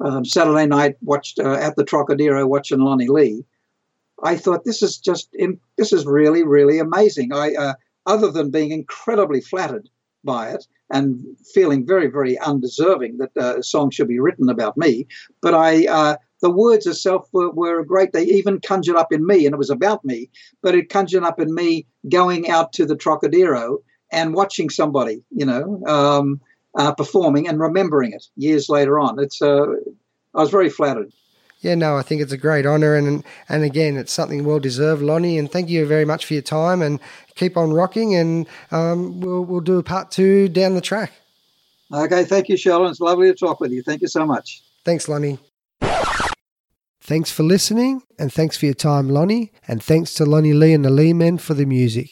um, 0.00 0.24
Saturday 0.24 0.66
night 0.66 0.96
watched 1.02 1.38
uh, 1.38 1.54
at 1.54 1.76
the 1.76 1.84
Trocadero 1.84 2.46
watching 2.46 2.80
Lonnie 2.80 3.08
Lee. 3.08 3.44
I 4.22 4.36
thought 4.36 4.64
this 4.64 4.82
is 4.82 4.98
just 4.98 5.34
in, 5.34 5.60
this 5.76 5.92
is 5.92 6.06
really 6.06 6.44
really 6.44 6.78
amazing. 6.78 7.32
I 7.32 7.54
uh, 7.54 7.74
other 8.06 8.30
than 8.30 8.50
being 8.50 8.72
incredibly 8.72 9.40
flattered 9.40 9.88
by 10.22 10.50
it 10.50 10.66
and 10.90 11.24
feeling 11.52 11.86
very 11.86 12.06
very 12.06 12.38
undeserving 12.38 13.18
that 13.18 13.30
uh, 13.36 13.58
a 13.58 13.62
song 13.62 13.90
should 13.90 14.08
be 14.08 14.20
written 14.20 14.48
about 14.48 14.76
me, 14.76 15.06
but 15.40 15.54
I. 15.54 15.86
Uh, 15.86 16.16
the 16.40 16.50
words 16.50 16.86
itself 16.86 17.26
were, 17.32 17.50
were 17.52 17.82
great. 17.84 18.12
They 18.12 18.24
even 18.24 18.60
conjured 18.60 18.96
up 18.96 19.14
in 19.14 19.26
me, 19.26 19.46
and 19.46 19.54
it 19.54 19.58
was 19.58 19.70
about 19.70 20.04
me, 20.04 20.28
but 20.60 20.74
it 20.74 20.90
conjured 20.90 21.22
up 21.22 21.40
in 21.40 21.54
me 21.54 21.86
going 22.10 22.50
out 22.50 22.74
to 22.74 22.84
the 22.84 22.96
Trocadero 22.96 23.78
and 24.12 24.34
watching 24.34 24.68
somebody, 24.68 25.22
you 25.30 25.46
know, 25.46 25.82
um, 25.86 26.42
uh, 26.76 26.92
performing 26.92 27.48
and 27.48 27.60
remembering 27.60 28.12
it 28.12 28.26
years 28.36 28.68
later 28.68 28.98
on. 28.98 29.18
It's 29.18 29.40
uh, 29.40 29.66
I 30.34 30.40
was 30.40 30.50
very 30.50 30.70
flattered. 30.70 31.12
Yeah, 31.60 31.74
no, 31.76 31.96
I 31.96 32.02
think 32.02 32.20
it's 32.20 32.32
a 32.32 32.36
great 32.36 32.66
honour, 32.66 32.94
and 32.94 33.24
and 33.48 33.64
again, 33.64 33.96
it's 33.96 34.12
something 34.12 34.44
well 34.44 34.58
deserved, 34.58 35.00
Lonnie. 35.00 35.38
And 35.38 35.50
thank 35.50 35.70
you 35.70 35.86
very 35.86 36.04
much 36.04 36.26
for 36.26 36.34
your 36.34 36.42
time, 36.42 36.82
and 36.82 37.00
keep 37.36 37.56
on 37.56 37.72
rocking. 37.72 38.14
And 38.14 38.46
um, 38.70 39.20
we'll 39.20 39.44
we'll 39.44 39.60
do 39.60 39.78
a 39.78 39.82
part 39.82 40.10
two 40.10 40.48
down 40.48 40.74
the 40.74 40.82
track. 40.82 41.12
Okay, 41.92 42.24
thank 42.24 42.48
you, 42.48 42.56
Sheldon. 42.56 42.90
It's 42.90 43.00
lovely 43.00 43.28
to 43.28 43.34
talk 43.34 43.60
with 43.60 43.72
you. 43.72 43.82
Thank 43.82 44.02
you 44.02 44.08
so 44.08 44.26
much. 44.26 44.62
Thanks, 44.84 45.08
Lonnie. 45.08 45.38
Thanks 47.00 47.30
for 47.30 47.42
listening, 47.42 48.02
and 48.18 48.32
thanks 48.32 48.56
for 48.56 48.64
your 48.66 48.74
time, 48.74 49.08
Lonnie. 49.08 49.52
And 49.68 49.82
thanks 49.82 50.12
to 50.14 50.24
Lonnie 50.24 50.54
Lee 50.54 50.72
and 50.72 50.84
the 50.84 50.90
Leemen 50.90 51.38
for 51.38 51.54
the 51.54 51.66
music. 51.66 52.10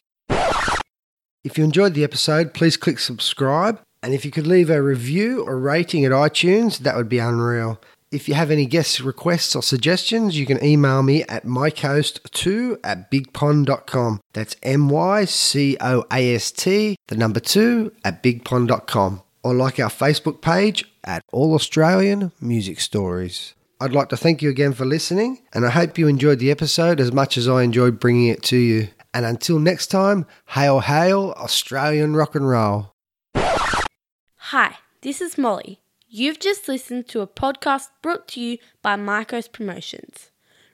If 1.45 1.59
you 1.59 1.65
enjoyed 1.65 1.95
the 1.95 2.05
episode, 2.05 2.55
please 2.55 2.77
click 2.77 2.99
subscribe. 2.99 3.81
And 4.03 4.15
if 4.15 4.25
you 4.25 4.31
could 4.31 4.47
leave 4.47 4.69
a 4.69 4.83
review 4.83 5.45
or 5.47 5.59
rating 5.59 6.05
at 6.05 6.13
iTunes, 6.13 6.79
that 6.79 6.97
would 6.97 7.09
be 7.09 7.19
unreal. 7.19 7.81
If 8.11 8.29
you 8.29 8.35
have 8.35 8.51
any 8.51 8.67
guest 8.67 9.01
requests 9.01 9.57
or 9.57 9.63
suggestions, 9.63 10.39
you 10.39 10.45
can 10.45 10.63
email 10.63 11.03
me 11.03 11.23
at 11.25 11.47
mycoast2 11.47 12.81
at 12.85 13.11
bigpond.com. 13.11 14.21
That's 14.35 14.57
M 14.63 14.91
Y 14.91 15.25
C 15.25 15.79
O 15.81 16.05
A 16.13 16.35
S 16.35 16.51
T, 16.51 16.97
the 17.07 17.17
number 17.17 17.41
2 17.41 17.93
at 18.05 18.23
bigpond.com. 18.23 19.23
Or 19.43 19.55
like 19.55 19.81
our 19.81 19.89
Facebook 19.89 20.43
page 20.43 20.85
at 21.05 21.23
All 21.33 21.55
Australian 21.55 22.33
Music 22.41 22.81
Stories. 22.81 23.55
I'd 23.81 23.95
like 23.95 24.11
to 24.11 24.17
thank 24.17 24.43
you 24.43 24.51
again 24.51 24.75
for 24.75 24.85
listening, 24.85 25.43
and 25.53 25.67
I 25.67 25.71
hope 25.71 25.99
you 25.99 26.07
enjoyed 26.07 26.39
the 26.39 26.53
episode 26.53 27.01
as 27.01 27.13
much 27.13 27.37
as 27.37 27.49
I 27.49 27.63
enjoyed 27.63 27.99
bringing 27.99 28.29
it 28.29 28.43
to 28.45 28.57
you. 28.57 28.89
And 29.15 29.27
until 29.27 29.59
next 29.59 29.89
time, 29.89 30.27
hail, 30.49 30.81
hail, 30.81 31.35
Australian 31.37 32.15
rock 32.15 32.35
and 32.35 32.49
roll. 32.49 32.93
Hi, 34.53 34.81
this 35.01 35.23
is 35.23 35.39
Molly. 35.39 35.81
You've 36.11 36.39
just 36.39 36.69
listened 36.69 37.09
to 37.09 37.23
a 37.23 37.27
podcast 37.27 37.89
brought 38.03 38.29
to 38.29 38.41
you 38.43 38.59
by 38.83 38.97
Marcos 38.97 39.49
Promotions. 39.49 40.31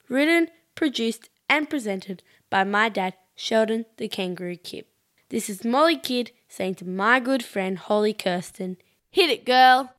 Written, 0.08 0.48
produced, 0.74 1.28
and 1.48 1.70
presented 1.70 2.24
by 2.50 2.64
my 2.64 2.88
dad, 2.88 3.14
Sheldon 3.36 3.86
the 3.96 4.08
Kangaroo 4.08 4.56
Kid. 4.56 4.86
This 5.28 5.48
is 5.48 5.64
Molly 5.64 5.96
Kidd 5.96 6.32
saying 6.48 6.74
to 6.74 6.88
my 6.88 7.20
good 7.20 7.44
friend 7.44 7.78
Holly 7.78 8.12
Kirsten, 8.12 8.78
Hit 9.12 9.30
it, 9.30 9.46
girl! 9.46 9.94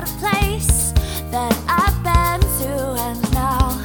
About 0.00 0.08
a 0.08 0.18
place 0.18 0.92
that 1.30 1.52
I've 1.68 2.02
been 2.02 2.40
to, 2.60 2.72
and 3.02 3.32
now, 3.32 3.84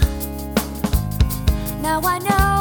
now 1.82 2.00
I 2.04 2.20
know 2.20 2.55